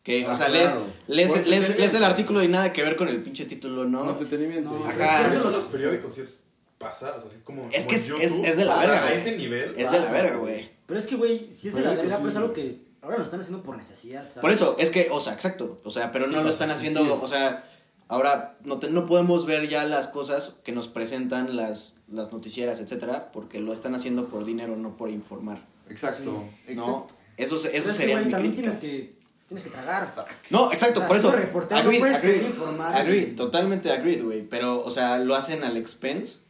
Que, 0.02 0.24
o 0.24 0.30
Ah, 0.30 0.36
sea, 0.36 0.46
claro. 0.46 0.86
lees, 1.08 1.46
lees, 1.46 1.76
lees, 1.78 1.94
el 1.94 2.04
artículo 2.04 2.40
y 2.42 2.46
nada 2.48 2.72
que 2.72 2.80
ver 2.84 2.94
con 2.94 3.08
el 3.08 3.22
pinche 3.22 3.44
título, 3.46 3.86
¿no? 3.86 4.04
No, 4.04 4.10
entretenimiento. 4.12 4.70
No. 4.70 4.84
Ajá. 4.86 5.22
Pero 5.24 5.30
eso- 5.30 5.38
eso 5.40 5.50
los 5.50 5.64
periódicos 5.64 6.12
sí 6.14 6.20
es 6.20 6.38
pasados, 6.78 7.24
así 7.24 7.38
como. 7.42 7.62
Es 7.72 7.84
como 7.86 7.88
que 7.88 7.96
es- 7.96 8.06
YouTube, 8.06 8.22
es- 8.22 8.32
es 8.52 8.56
de 8.56 8.64
la 8.66 8.76
verga, 8.76 9.04
A 9.06 9.12
ese 9.14 9.36
nivel. 9.36 9.74
Es 9.76 9.90
de 9.90 9.98
la 9.98 10.12
verga, 10.12 10.36
güey. 10.36 10.70
Pero 10.86 11.00
es 11.00 11.06
que, 11.08 11.16
güey, 11.16 11.50
si 11.50 11.68
es 11.68 11.74
de 11.74 11.80
la 11.80 11.94
verga, 11.94 12.18
pues 12.20 12.36
algo 12.36 12.52
que 12.52 12.85
ahora 13.06 13.18
lo 13.18 13.24
están 13.24 13.40
haciendo 13.40 13.62
por 13.62 13.76
necesidad, 13.76 14.22
¿sabes? 14.28 14.38
Por 14.40 14.50
eso, 14.50 14.76
es 14.78 14.90
que, 14.90 15.08
o 15.10 15.20
sea, 15.20 15.32
exacto. 15.32 15.80
O 15.84 15.90
sea, 15.90 16.12
pero 16.12 16.26
no 16.26 16.38
Sí, 16.38 16.44
lo 16.44 16.50
están 16.50 16.70
haciendo, 16.70 17.20
o 17.22 17.28
sea, 17.28 17.64
ahora 18.08 18.56
no, 18.64 18.78
te- 18.78 18.90
no 18.90 19.06
podemos 19.06 19.46
ver 19.46 19.68
ya 19.68 19.84
las 19.84 20.08
cosas 20.08 20.54
que 20.64 20.72
nos 20.72 20.88
presentan 20.88 21.56
las, 21.56 21.96
las 22.08 22.32
noticieras, 22.32 22.80
etcétera, 22.80 23.30
porque 23.32 23.60
lo 23.60 23.72
están 23.72 23.94
haciendo 23.94 24.28
por 24.28 24.44
dinero, 24.44 24.76
no 24.76 24.96
por 24.96 25.10
informar. 25.10 25.60
Exacto. 25.88 26.32
¿No? 26.32 26.44
Exacto. 26.66 27.06
Eso, 27.36 27.58
Pero 27.62 27.74
eso 27.76 27.90
es 27.90 27.96
que, 27.96 28.02
sería 28.02 28.16
mi 28.20 28.30
también 28.30 28.52
crítica. 28.54 28.76
tienes 28.78 28.98
que, 29.08 29.16
tienes 29.48 29.62
que 29.64 29.70
tragar. 29.70 30.26
No, 30.50 30.72
exacto, 30.72 30.98
O 30.98 31.02
sea, 31.02 31.08
por 31.08 31.16
eso. 31.16 31.30
reportero 31.30 31.80
no 31.82 31.86
agreed, 31.88 32.00
puedes 32.00 32.16
agreed, 32.16 32.42
informar, 32.46 32.96
agreed, 32.96 33.36
totalmente 33.36 33.90
agreed, 33.92 34.24
güey. 34.24 34.42
Pero, 34.42 34.82
o 34.84 34.90
sea, 34.90 35.18
lo 35.18 35.34
hacen 35.36 35.62
al 35.64 35.76
expense 35.76 36.40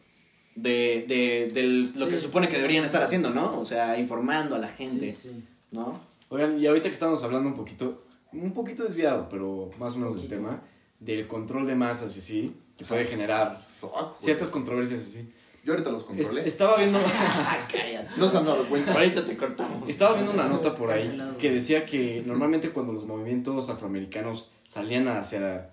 de, 0.54 1.04
de, 1.06 1.48
del- 1.52 1.92
lo 1.96 2.06
Sí. 2.06 2.10
que 2.12 2.16
se 2.16 2.22
supone 2.22 2.48
que 2.48 2.56
deberían 2.56 2.84
estar 2.84 3.02
haciendo, 3.02 3.28
¿no? 3.30 3.58
O 3.60 3.64
sea, 3.66 3.98
informando 3.98 4.54
a 4.56 4.58
la 4.58 4.68
gente, 4.68 5.10
Sí, 5.10 5.28
sí. 5.28 5.44
¿no? 5.72 6.00
Oigan, 6.28 6.60
y 6.60 6.66
ahorita 6.66 6.88
que 6.88 6.94
estamos 6.94 7.22
hablando 7.22 7.48
un 7.48 7.54
poquito, 7.54 8.04
un 8.32 8.52
poquito 8.52 8.84
desviado, 8.84 9.28
pero 9.28 9.70
más 9.78 9.94
o 9.94 9.98
menos 9.98 10.16
del 10.16 10.28
tema, 10.28 10.62
del 10.98 11.26
control 11.26 11.66
de 11.66 11.74
masas 11.74 12.16
y 12.16 12.20
sí, 12.20 12.56
que 12.76 12.84
puede 12.84 13.04
generar 13.04 13.62
Fuck, 13.80 14.16
ciertas 14.16 14.50
controversias 14.50 15.02
así. 15.02 15.32
Yo 15.64 15.72
ahorita 15.72 15.90
los 15.90 16.04
controlé. 16.04 16.46
estaba 16.46 16.76
viendo 16.78 16.98
Cállate. 17.72 18.08
No 18.16 18.28
se 18.28 18.38
han 18.38 18.44
dado 18.44 18.64
cuenta. 18.68 18.92
Ahorita 18.92 19.26
te 19.26 19.36
cortamos. 19.36 19.88
estaba 19.88 20.14
viendo 20.14 20.32
una 20.32 20.48
nota 20.48 20.76
por 20.76 20.90
ahí 20.90 21.20
que 21.38 21.50
decía 21.50 21.84
que 21.84 22.22
normalmente 22.24 22.70
cuando 22.70 22.92
los 22.92 23.04
movimientos 23.04 23.68
afroamericanos 23.68 24.50
salían 24.68 25.08
hacia 25.08 25.70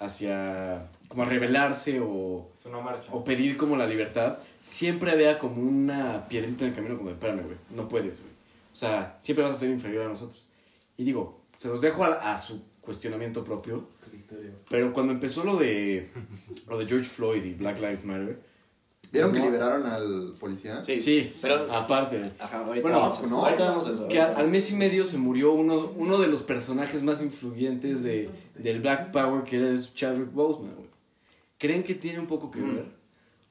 hacia 0.00 0.88
como 1.08 1.22
a 1.22 1.26
rebelarse 1.26 2.00
o, 2.00 2.50
o 3.12 3.24
pedir 3.24 3.56
como 3.56 3.76
la 3.76 3.86
libertad, 3.86 4.38
siempre 4.60 5.10
había 5.12 5.38
como 5.38 5.62
una 5.62 6.26
piedrita 6.28 6.64
en 6.64 6.70
el 6.70 6.76
camino 6.76 6.96
como 6.96 7.08
de, 7.10 7.14
espérame, 7.14 7.42
güey, 7.42 7.56
no 7.70 7.88
puedes, 7.88 8.20
güey. 8.20 8.33
O 8.74 8.76
sea, 8.76 9.16
siempre 9.20 9.44
vas 9.44 9.52
a 9.52 9.58
ser 9.60 9.70
inferior 9.70 10.04
a 10.04 10.08
nosotros. 10.08 10.46
Y 10.98 11.04
digo, 11.04 11.40
se 11.58 11.68
los 11.68 11.80
dejo 11.80 12.04
a, 12.04 12.32
a 12.32 12.36
su 12.36 12.60
cuestionamiento 12.82 13.42
propio, 13.42 13.88
pero 14.68 14.92
cuando 14.92 15.12
empezó 15.12 15.42
lo 15.44 15.56
de 15.56 16.10
lo 16.68 16.76
de 16.78 16.86
George 16.86 17.08
Floyd 17.08 17.42
y 17.44 17.54
Black 17.54 17.76
Lives 17.78 18.04
Matter, 18.04 18.40
¿Vieron 19.12 19.32
que 19.32 19.38
liberaron 19.38 19.86
al 19.86 20.34
policía? 20.40 20.82
Sí, 20.82 21.00
sí, 21.00 21.30
pero 21.40 21.72
aparte, 21.72 22.32
Ajá, 22.40 22.64
ahorita 22.64 22.82
Bueno, 22.82 22.98
vamos 23.00 23.30
no, 23.30 23.44
ahorita 23.46 23.70
vamos 23.70 23.86
a 23.86 23.90
eso. 23.90 24.08
que 24.08 24.20
al, 24.20 24.50
mes 24.50 24.70
y 24.72 24.74
medio 24.74 25.06
se 25.06 25.18
murió 25.18 25.52
uno, 25.52 25.92
uno 25.96 26.18
de 26.20 26.26
los 26.26 26.42
personajes 26.42 27.00
más 27.04 27.22
influyentes 27.22 28.02
de, 28.02 28.28
del 28.56 28.80
Black 28.80 29.12
Power, 29.12 29.44
que 29.44 29.56
era 29.58 29.72
Chadwick 29.94 30.32
Boseman, 30.32 30.74
güey. 30.74 30.88
¿Creen 31.58 31.84
que 31.84 31.94
tiene 31.94 32.18
un 32.18 32.26
poco 32.26 32.50
que 32.50 32.58
Mm. 32.58 32.74
ver? 32.74 32.86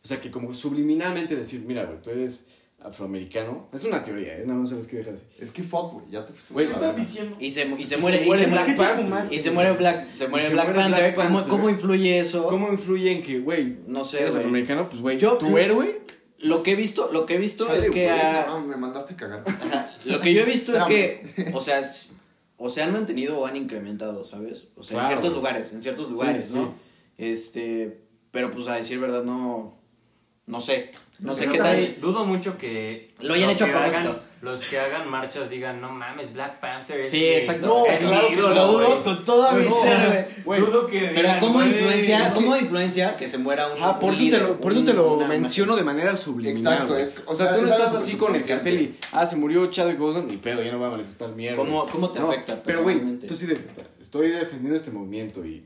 O 0.03 0.07
sea, 0.07 0.19
que 0.19 0.29
como 0.29 0.53
subliminalmente 0.53 1.33
decir, 1.33 1.61
mira, 1.65 1.85
güey, 1.85 2.01
tú 2.01 2.09
eres 2.09 2.45
afroamericano. 2.83 3.67
Es 3.73 3.83
una 3.83 4.03
teoría, 4.03 4.37
¿eh? 4.37 4.43
Nada 4.45 4.59
más 4.59 4.69
se 4.69 4.75
los 4.75 4.87
quiero 4.87 5.05
dejar 5.05 5.13
así. 5.15 5.25
Es 5.39 5.51
que 5.51 5.63
fuck, 5.63 5.93
güey. 5.93 6.05
Ya 6.11 6.25
te 6.25 6.33
fuiste. 6.33 6.53
Güey, 6.53 6.67
¿qué 6.67 6.73
estás 6.73 6.95
diciendo? 6.95 7.35
Y 7.39 7.49
se, 7.49 7.65
y 7.65 7.67
se 7.67 7.81
Y 7.81 7.85
se 7.85 7.97
muere, 7.97 8.25
y 8.25 8.37
se 8.37 8.47
Black 8.47 8.75
Black 8.75 8.77
Panther. 8.77 9.33
Y 9.33 9.39
se 9.39 9.51
muere 9.51 9.71
Black, 9.73 10.13
se 10.13 10.27
muere 10.27 10.47
se 10.47 10.53
Black 10.53 10.65
muere 10.65 10.79
Panther. 10.81 11.01
Black 11.01 11.15
¿Cómo, 11.15 11.39
Panther. 11.39 11.49
¿Cómo 11.49 11.69
influye 11.69 12.19
eso? 12.19 12.47
¿Cómo 12.47 12.69
influye 12.69 13.11
en 13.11 13.21
que, 13.21 13.39
güey, 13.39 13.77
No 13.87 14.03
sé, 14.03 14.21
eres 14.21 14.35
afroamericano? 14.35 14.89
Pues, 14.89 15.01
güey, 15.01 15.17
tu 15.17 15.57
héroe 15.57 16.01
Lo 16.39 16.61
que 16.63 16.71
he 16.73 16.75
visto, 16.75 17.09
lo 17.11 17.25
que 17.25 17.35
he 17.35 17.37
visto 17.37 17.65
Chale, 17.65 17.79
es 17.79 17.89
que 17.89 18.05
güey, 18.05 18.19
no, 18.47 18.61
me 18.61 18.75
mandaste 18.75 19.13
a 19.13 19.17
cagar. 19.17 19.43
Ajá. 19.47 19.95
Lo 20.05 20.19
que 20.19 20.33
yo 20.33 20.41
he 20.41 20.45
visto 20.45 20.75
es 20.75 20.83
que, 20.83 21.51
o 21.53 21.61
sea, 21.61 21.81
o 22.57 22.69
se 22.69 22.81
han 22.81 22.93
mantenido 22.93 23.39
o 23.39 23.45
han 23.45 23.55
incrementado, 23.55 24.23
¿sabes? 24.23 24.67
O 24.75 24.83
sea, 24.83 25.01
en 25.01 25.07
ciertos 25.07 25.33
lugares, 25.33 25.71
en 25.73 25.81
ciertos 25.81 26.09
lugares, 26.09 26.49
sí. 26.49 26.55
¿no? 26.57 26.73
Este, 27.17 28.01
pero 28.31 28.49
pues 28.51 28.67
a 28.67 28.75
decir 28.75 28.99
verdad 28.99 29.23
no, 29.23 29.77
no 30.47 30.61
sé, 30.61 30.91
no 31.19 31.35
sé 31.35 31.47
qué 31.47 31.57
tal. 31.57 31.95
Dudo 32.01 32.25
mucho 32.25 32.57
que 32.57 33.09
Lo 33.21 33.33
hayan 33.33 33.49
hecho 33.51 33.65
propósito. 33.67 33.97
hagan- 33.97 34.33
Los 34.43 34.59
que 34.61 34.77
hagan 34.77 35.09
marchas 35.09 35.49
digan, 35.49 35.79
no 35.79 35.89
mames, 35.89 36.33
Black 36.33 36.59
Panther 36.59 36.99
es 36.99 37.11
Sí, 37.11 37.23
exacto. 37.25 37.65
No, 37.65 37.85
es 37.85 38.01
mi 38.01 38.07
claro 38.07 38.27
que 38.27 38.35
lo 38.35 38.49
dudo 38.67 38.87
güey". 38.89 39.03
con 39.03 39.23
toda 39.23 39.53
mi 39.53 39.63
No, 39.65 39.81
ser, 39.81 40.35
güey. 40.43 40.59
Dudo 40.59 40.85
que 40.85 40.99
Pero 40.99 41.15
digan, 41.21 41.39
¿cómo 41.39 41.53
"Güey, 41.53 41.67
influencia, 41.69 42.17
es 42.17 42.27
que- 42.27 42.33
cómo 42.33 42.55
influencia 42.57 43.15
que 43.15 43.29
se 43.29 43.37
muera 43.37 43.67
un 43.73 43.81
Ah, 43.81 43.97
por 44.01 44.09
un 44.09 44.15
eso 44.19 44.29
te 44.37 44.43
lo, 44.43 44.59
por 44.59 44.73
eso 44.73 44.83
te 44.83 44.93
lo 44.93 45.13
una 45.13 45.27
menciono 45.29 45.77
de 45.77 45.83
manera 45.83 46.17
subliminal. 46.17 46.73
Exacto, 46.73 46.97
es- 46.97 47.15
o 47.25 47.33
sea, 47.33 47.55
tú 47.55 47.61
no 47.61 47.69
estás 47.69 47.93
así 47.95 48.15
con 48.17 48.35
el 48.35 48.45
cartel 48.45 48.81
y, 48.81 48.97
ah, 49.13 49.25
se 49.25 49.37
murió 49.37 49.65
Chadwick 49.67 49.97
Boseman, 49.97 50.27
ni 50.27 50.35
pedo, 50.35 50.61
ya 50.61 50.73
no 50.73 50.79
va 50.81 50.87
a 50.87 50.91
manifestar 50.91 51.29
mierda. 51.29 51.55
¿Cómo- 51.55 51.85
cómo 51.87 52.09
te 52.11 52.19
afecta 52.19 52.61
Pero, 52.63 52.83
güey, 52.83 53.19
tú 53.25 53.35
sí 53.35 53.45
de, 53.45 53.57
estoy 54.01 54.29
defendiendo 54.31 54.75
este 54.75 54.91
movimiento 54.91 55.45
y 55.45 55.63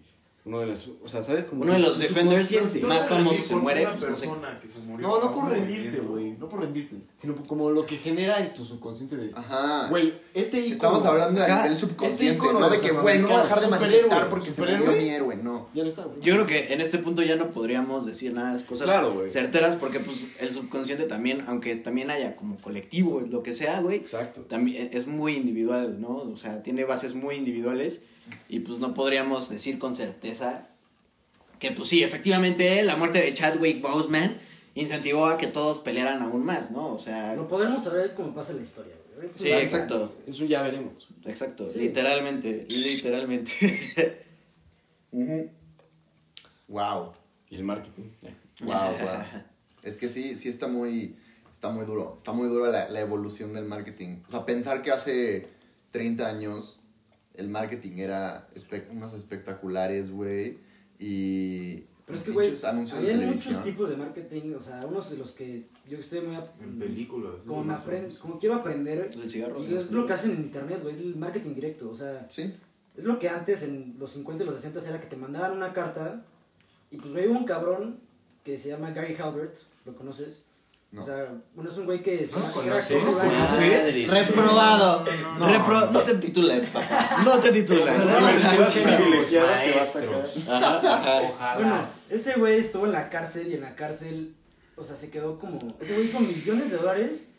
uno 0.47 0.59
de 0.61 0.65
los, 0.67 0.89
o 1.03 1.07
sea, 1.07 1.21
¿sabes? 1.21 1.45
Como 1.45 1.63
Uno 1.63 1.73
de 1.73 1.79
los 1.79 1.99
defenders 1.99 2.51
más 2.61 2.81
Vas 2.81 3.01
a 3.01 3.09
famoso 3.09 3.29
rendir 3.31 3.43
se 3.43 3.55
muere, 3.55 3.81
una 3.81 3.91
pues, 3.97 4.09
no 4.09 4.15
sé. 4.15 4.27
persona 4.27 4.59
que 4.61 4.67
se 4.69 4.79
murió. 4.79 5.07
No, 5.07 5.19
no 5.19 5.35
por 5.35 5.49
rendirte, 5.49 5.99
güey, 5.99 6.31
no 6.31 6.47
por 6.49 6.61
rendirte, 6.61 6.95
sino 7.17 7.35
como 7.35 7.69
lo 7.69 7.85
que 7.85 7.97
genera 7.97 8.39
en 8.39 8.53
tu 8.53 8.63
subconsciente 8.63 9.17
de, 9.17 9.31
Ajá. 9.35 9.89
güey, 9.89 10.13
este 10.33 10.59
ícono. 10.59 10.73
Estamos 10.75 11.05
hablando 11.05 11.41
Ajá, 11.43 11.55
nivel 11.63 11.73
este 11.73 11.85
subconsciente, 11.87 12.35
ícono 12.35 12.59
no 12.61 12.69
de 12.69 12.79
que, 12.79 12.91
güey, 12.91 13.19
no 13.19 13.27
voy 13.27 13.37
a 13.37 13.43
dejar 13.43 13.59
de 13.61 13.67
manifestar 13.67 14.29
porque 14.29 14.51
se 14.51 14.61
murió 14.61 14.91
mi 14.93 15.09
héroe, 15.09 15.35
no. 15.35 15.67
Ya 15.73 15.83
no 15.83 15.89
está, 15.89 16.03
güey. 16.03 16.19
Yo 16.21 16.33
creo 16.35 16.47
que 16.47 16.73
en 16.73 16.79
este 16.81 16.97
punto 16.97 17.21
ya 17.21 17.35
no 17.35 17.51
podríamos 17.51 18.05
decir 18.05 18.33
nada 18.33 18.55
de 18.55 18.63
cosas 18.65 18.87
Claro, 18.87 19.13
güey. 19.13 19.29
certeras 19.29 19.75
porque 19.75 19.99
pues 19.99 20.27
el 20.39 20.51
subconsciente 20.51 21.03
también, 21.05 21.43
aunque 21.47 21.75
también 21.75 22.09
haya 22.09 22.35
como 22.37 22.57
colectivo, 22.57 23.21
lo 23.29 23.43
que 23.43 23.53
sea, 23.53 23.81
güey, 23.81 23.97
Exacto. 23.97 24.41
también 24.41 24.89
es 24.93 25.07
muy 25.07 25.35
individual, 25.35 25.99
¿no? 25.99 26.17
O 26.17 26.37
sea, 26.37 26.63
tiene 26.63 26.85
bases 26.85 27.13
muy 27.15 27.35
individuales 27.35 28.01
y 28.49 28.59
pues 28.59 28.79
no 28.79 28.93
podríamos 28.93 29.49
decir 29.49 29.79
con 29.79 29.95
certeza 29.95 30.67
que 31.59 31.71
pues 31.71 31.89
sí, 31.89 32.03
efectivamente 32.03 32.83
la 32.83 32.95
muerte 32.95 33.19
de 33.19 33.33
Chadwick 33.33 33.81
Boseman 33.81 34.37
incentivó 34.75 35.25
a 35.27 35.37
que 35.37 35.47
todos 35.47 35.79
pelearan 35.79 36.21
aún 36.21 36.45
más, 36.45 36.69
¿no? 36.71 36.87
O 36.93 36.99
sea, 36.99 37.35
Lo 37.35 37.47
podremos 37.47 37.83
saber 37.83 38.13
como 38.13 38.33
pasa 38.35 38.51
en 38.51 38.57
la 38.57 38.63
historia, 38.63 38.93
güey. 39.15 39.29
Sí, 39.33 39.49
es- 39.51 39.61
exacto, 39.63 40.13
Eso 40.27 40.45
ya 40.45 40.61
veremos. 40.61 41.07
exacto, 41.25 41.67
Sí. 41.71 41.79
literalmente, 41.79 42.65
literalmente. 42.69 44.25
Wow. 46.67 47.13
Y 47.49 47.55
el 47.55 47.63
marketing. 47.63 48.09
Wow, 48.63 48.97
wow. 49.01 49.23
Es 49.83 49.95
que 49.95 50.09
sí, 50.09 50.35
sí 50.35 50.49
está 50.49 50.67
muy, 50.67 51.15
está 51.51 51.69
muy 51.69 51.85
duro. 51.85 52.15
Está 52.17 52.33
muy 52.33 52.49
duro 52.49 52.69
la, 52.69 52.89
la 52.89 52.99
evolución 52.99 53.53
del 53.53 53.63
marketing. 53.65 54.17
O 54.27 54.31
sea, 54.31 54.45
pensar 54.45 54.81
que 54.81 54.91
hace 54.91 55.47
30 55.91 56.27
años 56.27 56.76
el 57.37 57.49
marketing 57.49 57.97
era 57.99 58.47
espe- 58.55 58.89
unos 58.91 59.13
espectaculares, 59.13 60.11
güey. 60.11 60.57
Y. 60.99 61.85
Pero 62.05 62.17
es 62.19 62.23
que, 62.23 62.31
güey, 62.31 62.51
de 62.51 63.27
muchos 63.27 63.63
tipos 63.63 63.89
de 63.89 63.97
marketing, 63.97 64.53
o 64.55 64.61
sea, 64.61 64.85
unos 64.85 65.09
de 65.09 65.17
los 65.17 65.31
que 65.33 65.65
yo 65.89 65.97
estoy 65.97 66.21
muy... 66.21 66.37
En 66.61 66.79
películas. 66.79 67.33
Como, 67.45 67.63
aprend- 67.73 68.17
como 68.19 68.39
quiero 68.39 68.55
aprender, 68.55 69.11
El 69.13 69.27
cigarro. 69.27 69.61
y 69.61 69.73
es 69.73 69.91
lo 69.91 70.05
que 70.05 70.13
hacen 70.13 70.31
en 70.31 70.37
internet, 70.37 70.79
güey, 70.81 70.95
es 70.95 71.01
el 71.01 71.17
marketing 71.17 71.53
directo, 71.53 71.89
o 71.89 71.95
sea, 71.95 72.25
Sí. 72.31 72.53
es 72.95 73.03
lo 73.03 73.19
que 73.19 73.27
antes 73.27 73.61
en 73.63 73.95
los 73.99 74.11
50 74.11 74.43
y 74.43 74.47
los 74.47 74.55
60 74.55 74.87
era 74.87 75.01
que 75.01 75.07
te 75.07 75.17
mandaban 75.17 75.51
una 75.57 75.73
carta 75.73 76.23
y 76.91 76.95
pues 76.95 77.11
güey, 77.11 77.27
hubo 77.27 77.37
un 77.39 77.43
cabrón 77.45 77.99
que 78.45 78.57
se 78.57 78.69
llama 78.69 78.91
Gary 78.91 79.13
Halbert, 79.15 79.57
¿lo 79.85 79.93
conoces? 79.93 80.43
No. 80.97 81.03
O 81.03 81.05
sea, 81.05 81.27
bueno, 81.53 81.69
es 81.69 81.77
un 81.77 81.85
güey 81.85 82.01
que 82.01 82.27
No. 82.33 82.39
Reprobado. 84.07 85.05
No, 85.05 85.37
no. 85.37 85.47
Repro- 85.47 85.91
no 85.91 86.01
te 86.01 86.15
titules, 86.15 86.65
papá. 86.65 87.09
No 87.23 87.37
te 87.39 87.51
titules. 87.51 87.93
Bueno, 91.55 91.75
este 92.09 92.33
güey 92.33 92.57
estuvo 92.57 92.85
en 92.87 92.93
la 92.93 93.09
cárcel 93.09 93.47
y 93.51 93.53
en 93.55 93.61
la 93.61 93.75
cárcel, 93.75 94.35
o 94.75 94.83
sea, 94.83 94.95
se 94.95 95.09
quedó 95.11 95.37
como... 95.37 95.59
Ese 95.79 95.93
güey 95.93 96.05
hizo 96.05 96.19
millones 96.19 96.71
de 96.71 96.77
dólares 96.77 97.29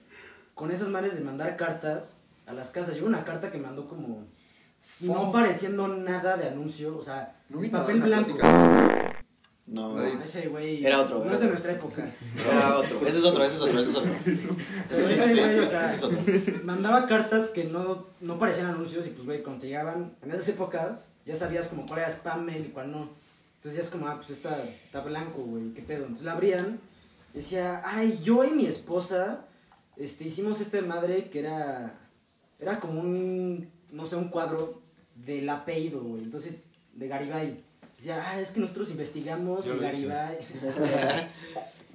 con 0.55 0.71
esas 0.71 0.89
manes 0.89 1.17
de 1.17 1.21
mandar 1.23 1.57
cartas 1.57 2.19
a 2.47 2.53
las 2.53 2.71
casas. 2.71 2.95
Llegó 2.95 3.07
una 3.09 3.25
carta 3.25 3.51
que 3.51 3.59
mandó 3.59 3.89
como... 3.89 4.25
No 5.01 5.31
pareciendo 5.33 5.87
nada 5.89 6.37
de 6.37 6.49
anuncio, 6.49 6.97
o 6.97 7.03
sea, 7.03 7.37
papel 7.71 8.01
blanco. 8.01 8.37
plática. 8.37 9.08
No, 9.69 9.99
Ay. 9.99 10.19
Ese 10.25 10.49
güey... 10.49 10.85
Era 10.85 11.03
otro, 11.03 11.19
No 11.19 11.25
era 11.27 11.35
es 11.35 11.41
de 11.41 11.47
otro. 11.47 11.49
nuestra 11.51 11.73
época. 11.73 12.11
era 12.51 12.79
otro. 12.79 13.07
Ese 13.07 13.19
es 13.19 13.25
otro, 13.25 13.45
ese 13.45 13.57
es 13.57 13.63
otro, 13.63 13.79
ese 13.79 13.91
es 13.91 13.97
otro. 13.97 14.11
Pero 14.89 15.09
ese 15.09 15.35
güey, 15.35 15.59
o 15.59 15.67
sea, 15.67 15.85
ese 15.85 15.95
es 15.97 16.03
otro. 16.03 16.19
mandaba 16.65 17.07
cartas 17.07 17.49
que 17.49 17.65
no, 17.65 18.07
no 18.21 18.39
parecían 18.39 18.67
anuncios 18.67 19.07
y 19.07 19.11
pues, 19.11 19.27
güey, 19.27 19.43
cuando 19.43 19.61
te 19.61 19.67
llegaban 19.67 20.15
en 20.23 20.31
esas 20.31 20.49
épocas, 20.49 21.05
ya 21.27 21.35
sabías 21.35 21.69
como 21.69 21.85
cuál 21.87 22.01
era 22.01 22.09
spam 22.11 22.47
mail 22.47 22.65
y 22.67 22.71
cuál 22.71 22.91
no. 22.91 23.11
Entonces 23.57 23.77
ya 23.77 23.83
es 23.83 23.89
como, 23.91 24.07
ah, 24.09 24.17
pues 24.17 24.31
está, 24.31 24.57
está 24.65 25.01
blanco, 25.03 25.43
güey, 25.43 25.75
qué 25.75 25.83
pedo. 25.83 26.03
Entonces 26.03 26.25
la 26.25 26.33
abrían 26.33 26.81
y 27.35 27.39
decía, 27.39 27.83
ay, 27.85 28.21
yo 28.23 28.45
y 28.45 28.51
mi 28.53 28.65
esposa 28.67 29.45
este, 29.97 30.25
hicimos 30.25 30.61
esta 30.61 30.81
madre 30.81 31.29
que 31.29 31.41
era, 31.41 31.99
era 32.59 32.81
como 32.81 33.01
un, 33.01 33.69
no 33.93 34.07
sé, 34.07 34.17
un 34.17 34.29
cuadro 34.29 34.81
del 35.15 35.49
apellido, 35.51 36.01
güey. 36.01 36.23
Entonces, 36.23 36.55
de 36.95 37.09
Garibay. 37.09 37.65
Ah, 38.11 38.41
es 38.41 38.51
que 38.51 38.61
nosotros 38.61 38.91
investigamos 38.91 39.67
Yo. 39.67 39.79
Garibay. 39.79 40.39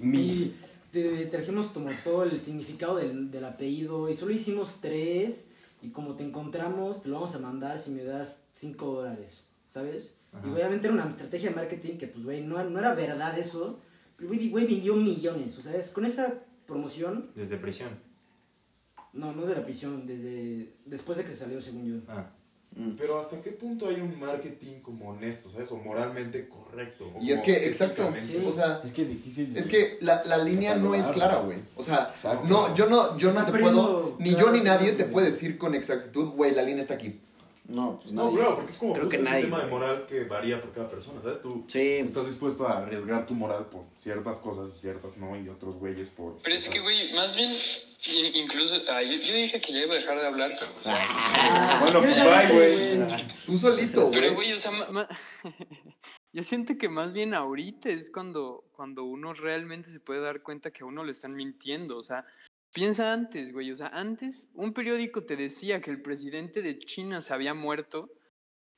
y 0.02 0.54
te 0.92 1.26
trajimos 1.26 1.68
como 1.68 1.90
todo 2.04 2.24
el 2.24 2.38
significado 2.38 2.96
del, 2.96 3.30
del 3.30 3.44
apellido 3.44 4.08
y 4.08 4.14
solo 4.14 4.32
hicimos 4.32 4.76
tres 4.80 5.50
y 5.82 5.88
como 5.90 6.14
te 6.14 6.24
encontramos 6.24 7.02
te 7.02 7.08
lo 7.08 7.16
vamos 7.16 7.34
a 7.34 7.38
mandar 7.38 7.78
si 7.78 7.90
me 7.90 8.04
das 8.04 8.42
cinco 8.52 8.92
dólares, 8.92 9.44
¿sabes? 9.66 10.18
Ajá. 10.32 10.46
Y 10.46 10.50
obviamente 10.52 10.86
era 10.86 10.94
una 10.94 11.08
estrategia 11.08 11.48
de 11.50 11.56
marketing 11.56 11.96
que 11.96 12.06
pues 12.06 12.24
güey 12.24 12.42
no, 12.42 12.62
no 12.64 12.78
era 12.78 12.94
verdad 12.94 13.36
eso, 13.38 13.80
pero 14.16 14.28
güey, 14.28 14.50
güey 14.50 14.66
vendió 14.66 14.94
millones, 14.94 15.56
o 15.58 15.62
sea, 15.62 15.74
es, 15.74 15.90
con 15.90 16.04
esa 16.04 16.34
promoción, 16.66 17.30
Desde 17.34 17.56
prisión. 17.56 17.90
no, 19.12 19.32
no 19.32 19.46
de 19.46 19.54
la 19.54 19.64
prisión, 19.64 20.06
desde 20.06 20.74
después 20.84 21.18
de 21.18 21.24
que 21.24 21.32
salió 21.32 21.60
según 21.60 21.86
yo. 21.86 21.96
Ah. 22.08 22.30
Pero 22.98 23.20
¿hasta 23.20 23.40
qué 23.40 23.50
punto 23.50 23.88
hay 23.88 24.00
un 24.00 24.18
marketing 24.18 24.80
como 24.82 25.10
honesto, 25.10 25.48
¿sabes? 25.48 25.70
O 25.70 25.76
moralmente 25.76 26.48
correcto. 26.48 27.08
o 27.14 27.22
Y 27.22 27.30
es 27.30 27.40
que, 27.40 27.68
exacto. 27.68 28.12
Sí. 28.18 28.42
O 28.44 28.52
sea, 28.52 28.80
Es 28.84 28.90
que 28.90 29.02
es 29.02 29.08
difícil. 29.10 29.56
es 29.56 29.66
que 29.66 29.96
la, 30.00 30.24
la 30.24 30.38
línea 30.38 30.74
no 30.74 30.94
es 30.94 31.06
clara, 31.08 31.36
güey. 31.36 31.58
O 31.76 31.84
sea, 31.84 32.08
Exacto. 32.10 32.48
no, 32.48 32.74
yo 32.74 32.86
no, 32.86 33.16
yo 33.16 33.32
no 33.32 33.44
te 33.46 33.52
puedo, 33.52 34.16
ni 34.18 34.34
yo 34.34 34.50
ni 34.50 34.60
nadie 34.60 34.92
te 34.92 35.04
puede 35.04 35.28
decir 35.28 35.56
con 35.56 35.74
exactitud, 35.74 36.30
güey, 36.30 36.52
la 36.52 36.62
línea 36.62 36.82
está 36.82 36.94
aquí. 36.94 37.20
No, 37.66 37.98
pues 38.00 38.12
No, 38.12 38.24
nadie. 38.26 38.36
claro, 38.38 38.54
porque 38.56 38.70
es 38.72 38.76
como 38.78 38.92
Creo 38.92 39.04
justo 39.04 39.16
que 39.16 39.22
ese 39.22 39.30
nadie, 39.32 39.44
tema 39.44 39.56
de 39.60 39.68
güey. 39.68 39.74
moral 39.80 40.06
que 40.06 40.24
varía 40.24 40.60
por 40.60 40.70
cada 40.72 40.90
persona, 40.90 41.22
¿sabes? 41.22 41.40
Tú 41.40 41.64
Sí. 41.66 41.80
estás 41.80 42.26
dispuesto 42.26 42.68
a 42.68 42.78
arriesgar 42.78 43.26
tu 43.26 43.32
moral 43.34 43.66
por 43.70 43.84
ciertas 43.96 44.38
cosas 44.38 44.68
y 44.76 44.80
ciertas 44.80 45.16
no, 45.16 45.34
y 45.38 45.48
otros 45.48 45.76
güeyes 45.76 46.10
por... 46.10 46.36
Pero 46.42 46.54
es 46.56 46.68
que, 46.68 46.80
güey, 46.80 47.14
más 47.14 47.34
bien, 47.36 47.56
incluso. 48.34 48.74
ah, 48.90 49.02
yo, 49.02 49.12
yo 49.12 49.34
dije 49.34 49.60
que 49.62 49.72
ya 49.72 49.80
iba 49.84 49.94
a 49.94 49.96
dejar 49.96 50.20
de 50.20 50.26
hablar, 50.26 50.50
pero. 50.58 50.72
Ah. 50.84 51.78
Bueno, 51.82 52.00
pues 52.02 52.22
bye, 52.22 52.52
güey. 52.54 53.26
Tú 53.46 53.56
solito, 53.58 54.10
Pero, 54.12 54.34
güey. 54.34 54.34
güey, 54.34 54.52
o 54.52 54.58
sea, 54.58 54.70
Ma- 54.90 55.08
Yo 56.34 56.42
siento 56.42 56.76
que 56.76 56.88
más 56.88 57.12
bien 57.14 57.32
ahorita 57.32 57.88
es 57.88 58.10
cuando, 58.10 58.64
cuando 58.72 59.04
uno 59.04 59.32
realmente 59.34 59.88
se 59.88 60.00
puede 60.00 60.20
dar 60.20 60.42
cuenta 60.42 60.72
que 60.72 60.82
a 60.82 60.86
uno 60.86 61.04
le 61.04 61.12
están 61.12 61.34
mintiendo. 61.34 61.96
O 61.96 62.02
sea, 62.02 62.26
piensa 62.74 63.12
antes, 63.12 63.52
güey. 63.52 63.70
O 63.72 63.76
sea, 63.76 63.88
antes 63.88 64.48
un 64.54 64.72
periódico 64.74 65.24
te 65.24 65.36
decía 65.36 65.80
que 65.80 65.90
el 65.90 66.02
presidente 66.02 66.60
de 66.60 66.78
China 66.78 67.22
se 67.22 67.32
había 67.32 67.54
muerto 67.54 68.10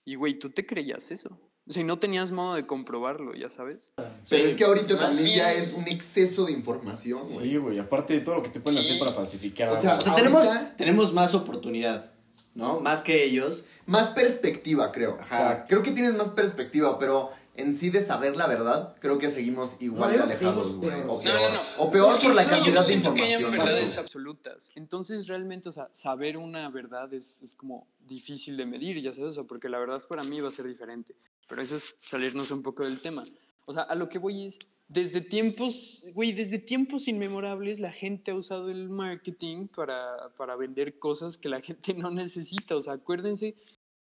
y, 0.04 0.14
güey, 0.14 0.38
tú 0.38 0.50
te 0.50 0.64
creías 0.66 1.10
eso. 1.10 1.40
O 1.68 1.72
sea, 1.72 1.82
y 1.82 1.84
no 1.84 1.98
tenías 1.98 2.30
modo 2.30 2.54
de 2.54 2.64
comprobarlo, 2.64 3.34
ya 3.34 3.50
sabes. 3.50 3.92
Pero 3.96 4.44
Sí. 4.44 4.50
es 4.50 4.54
que 4.54 4.62
ahorita 4.62 4.96
también 5.00 5.36
ya 5.36 5.50
bien- 5.50 5.62
es 5.64 5.72
un 5.72 5.88
exceso 5.88 6.44
de 6.46 6.52
información, 6.52 7.20
güey. 7.32 7.50
Sí, 7.50 7.56
güey. 7.56 7.78
Aparte 7.80 8.14
de 8.14 8.20
todo 8.20 8.36
lo 8.36 8.42
que 8.44 8.50
te 8.50 8.60
pueden 8.60 8.78
hacer 8.78 8.98
para 9.00 9.12
falsificar. 9.12 9.70
O 9.70 9.76
sea, 9.76 9.98
O 9.98 10.00
sea, 10.00 10.74
tenemos 10.76 11.12
más 11.12 11.34
oportunidad, 11.34 12.12
¿no? 12.54 12.78
Más 12.78 13.02
que 13.02 13.24
ellos. 13.24 13.66
Más 13.84 14.10
perspectiva, 14.10 14.92
creo. 14.92 15.16
Ajá. 15.18 15.24
O 15.34 15.38
sea, 15.38 15.64
creo 15.64 15.82
que 15.82 15.90
tienes 15.90 16.14
más 16.14 16.28
perspectiva, 16.30 17.00
pero 17.00 17.30
en 17.56 17.76
sí 17.76 17.90
de 17.90 18.02
saber 18.02 18.36
la 18.36 18.46
verdad, 18.46 18.94
creo 19.00 19.18
que 19.18 19.30
seguimos 19.30 19.76
igual 19.80 20.12
No, 20.12 20.16
de 20.18 20.22
alejados, 20.24 20.74
güey. 20.76 20.90
peor. 20.90 21.06
O 21.08 21.16
No, 21.16 21.22
peor, 21.22 21.40
no, 21.40 21.54
no. 21.54 21.62
O 21.78 21.90
peor 21.90 22.20
por 22.20 22.34
la 22.34 22.44
cantidad 22.44 22.80
de 22.80 22.86
siento 22.86 23.14
que 23.14 23.22
hay 23.22 23.32
información. 23.34 23.66
verdades 23.66 23.98
absolutas. 23.98 24.72
Entonces, 24.76 25.26
realmente, 25.26 25.68
o 25.68 25.72
sea, 25.72 25.88
saber 25.92 26.36
una 26.36 26.68
verdad 26.70 27.12
es, 27.14 27.42
es 27.42 27.54
como 27.54 27.86
difícil 28.06 28.56
de 28.56 28.66
medir, 28.66 29.00
ya 29.00 29.12
sabes, 29.12 29.30
o 29.30 29.32
sea, 29.32 29.44
porque 29.44 29.68
la 29.68 29.78
verdad 29.78 30.02
para 30.08 30.22
mí 30.24 30.40
va 30.40 30.48
a 30.48 30.52
ser 30.52 30.66
diferente. 30.66 31.14
Pero 31.48 31.62
eso 31.62 31.76
es 31.76 31.94
salirnos 32.00 32.50
un 32.50 32.62
poco 32.62 32.84
del 32.84 33.00
tema. 33.00 33.22
O 33.64 33.72
sea, 33.72 33.82
a 33.82 33.94
lo 33.94 34.08
que 34.08 34.18
voy 34.18 34.46
es, 34.46 34.58
desde 34.88 35.20
tiempos, 35.20 36.04
güey, 36.14 36.32
desde 36.32 36.60
tiempos 36.60 37.08
inmemorables 37.08 37.80
la 37.80 37.90
gente 37.90 38.30
ha 38.30 38.34
usado 38.36 38.70
el 38.70 38.88
marketing 38.88 39.66
para, 39.66 40.30
para 40.36 40.54
vender 40.54 40.98
cosas 41.00 41.36
que 41.38 41.48
la 41.48 41.60
gente 41.62 41.94
no 41.94 42.10
necesita. 42.10 42.76
O 42.76 42.80
sea, 42.80 42.92
acuérdense, 42.94 43.56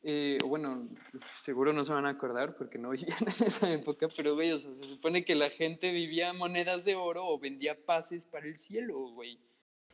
eh, 0.03 0.37
bueno, 0.45 0.81
seguro 1.41 1.73
no 1.73 1.83
se 1.83 1.93
van 1.93 2.05
a 2.05 2.09
acordar 2.09 2.55
porque 2.55 2.77
no 2.77 2.89
vivían 2.91 3.17
en 3.21 3.45
esa 3.45 3.71
época, 3.71 4.07
pero, 4.15 4.35
güey, 4.35 4.51
o 4.51 4.57
sea, 4.57 4.73
se 4.73 4.85
supone 4.85 5.23
que 5.25 5.35
la 5.35 5.49
gente 5.49 5.91
vivía 5.91 6.33
monedas 6.33 6.85
de 6.85 6.95
oro 6.95 7.25
o 7.25 7.39
vendía 7.39 7.77
pases 7.85 8.25
para 8.25 8.47
el 8.47 8.57
cielo, 8.57 8.97
güey. 9.13 9.39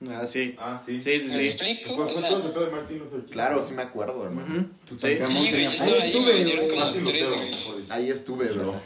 Ah, 0.07 0.25
sí. 0.27 0.55
Ah, 0.59 0.77
sí. 0.77 0.99
Sí, 1.01 1.19
sí, 1.19 1.27
¿Me 1.29 1.45
sí. 1.45 1.51
explico? 1.51 1.95
Fue, 1.95 2.05
O 2.05 2.09
fue 2.09 2.21
sea, 2.21 2.29
todo 2.29 2.37
ese 2.39 2.49
pedo 2.49 2.65
de 2.67 2.71
Martin 2.71 2.99
Luther 2.99 3.25
King. 3.25 3.33
Claro, 3.33 3.63
sí 3.63 3.73
me 3.73 3.81
acuerdo, 3.81 4.23
hermano. 4.25 4.47
Ujú. 4.47 4.97
Sí. 4.97 5.15
Güey, 5.15 5.65
ahí, 5.65 5.91
estuve, 6.05 7.01
tres, 7.03 7.33
güey. 7.33 7.85
Ahí 7.89 8.09
estuve, 8.11 8.47
bro. 8.49 8.79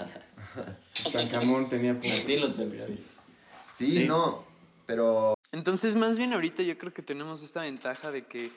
Tutankamón 1.03 1.69
tenía 1.69 1.93
Martín 1.93 2.41
Luther. 2.41 2.97
Sí, 3.69 3.89
Sí. 3.91 4.05
no, 4.05 4.45
pero 4.85 5.33
Entonces, 5.51 5.95
más 5.95 6.17
bien 6.17 6.31
ahorita 6.33 6.63
yo 6.63 6.77
creo 6.77 6.93
que 6.93 7.01
tenemos 7.01 7.41
esta 7.43 7.61
ventaja 7.61 8.11
de 8.11 8.25
que, 8.25 8.51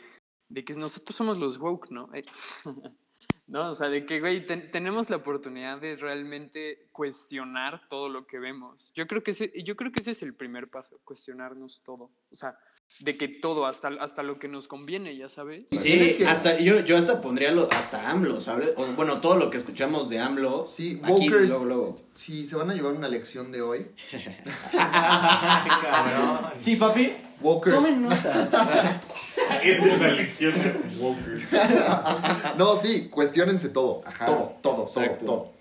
de 0.49 0.65
que 0.65 0.75
nosotros 0.75 1.15
somos 1.17 1.39
los 1.39 1.59
woke, 1.59 1.91
¿no? 1.91 2.09
Eh, 2.15 2.25
no, 3.47 3.71
o 3.71 3.75
sea, 3.75 3.89
de 3.89 4.05
que, 4.07 4.21
güey, 4.21 4.47
ten- 4.47 4.71
tenemos 4.71 5.11
la 5.11 5.17
oportunidad 5.17 5.81
de 5.81 5.97
realmente 5.97 6.89
cuestionar 6.93 7.89
todo 7.89 8.09
lo 8.09 8.27
que 8.27 8.39
vemos. 8.39 8.93
Yo 8.95 9.07
creo 9.07 9.23
que 9.23 9.33
ese, 9.33 9.53
yo 9.63 9.77
creo 9.77 9.91
que 9.93 10.01
ese 10.01 10.13
es 10.13 10.23
el 10.23 10.35
primer 10.35 10.69
paso, 10.69 11.01
cuestionarnos 11.05 11.83
todo. 11.83 12.11
O 12.31 12.37
sea, 12.37 12.59
de 13.01 13.17
que 13.17 13.27
todo, 13.29 13.67
hasta, 13.67 13.89
hasta 14.01 14.23
lo 14.23 14.39
que 14.39 14.47
nos 14.49 14.69
conviene, 14.69 15.17
ya 15.17 15.29
sabes. 15.29 15.63
Sí, 15.71 15.79
¿Tienes 15.79 16.17
que- 16.17 16.27
hasta, 16.27 16.59
yo, 16.61 16.81
yo 16.81 16.97
hasta 16.97 17.21
pondría 17.21 17.51
lo, 17.51 17.69
hasta 17.73 18.09
AMLO, 18.11 18.41
¿sabes? 18.41 18.73
O, 18.77 18.87
bueno, 18.87 19.21
todo 19.21 19.37
lo 19.37 19.51
que 19.51 19.57
escuchamos 19.57 20.09
de 20.09 20.21
AMLO. 20.21 20.69
sí, 20.69 21.01
aquí, 21.03 21.13
Walkers, 21.29 21.49
luego, 21.49 21.65
luego. 21.65 22.01
si 22.15 22.47
se 22.47 22.55
van 22.57 22.71
a 22.71 22.75
llevar 22.75 22.93
una 22.95 23.09
lección 23.09 23.51
de 23.51 23.63
hoy, 23.63 23.87
Cabrón. 24.73 26.53
Sí, 26.57 26.77
papi. 26.77 27.13
Walkers, 27.41 27.75
Tomen 27.75 28.03
nota. 28.03 29.01
Es 29.63 29.79
una 29.81 30.09
lección 30.09 30.53
de 30.55 30.97
Walker. 30.99 31.43
no, 32.57 32.77
sí, 32.77 33.09
cuestionense 33.11 33.69
todo, 33.69 34.03
Ajá, 34.07 34.27
todo, 34.27 34.57
todo, 34.63 34.75
todo, 34.75 34.85
exacto. 34.85 35.25
todo. 35.25 35.54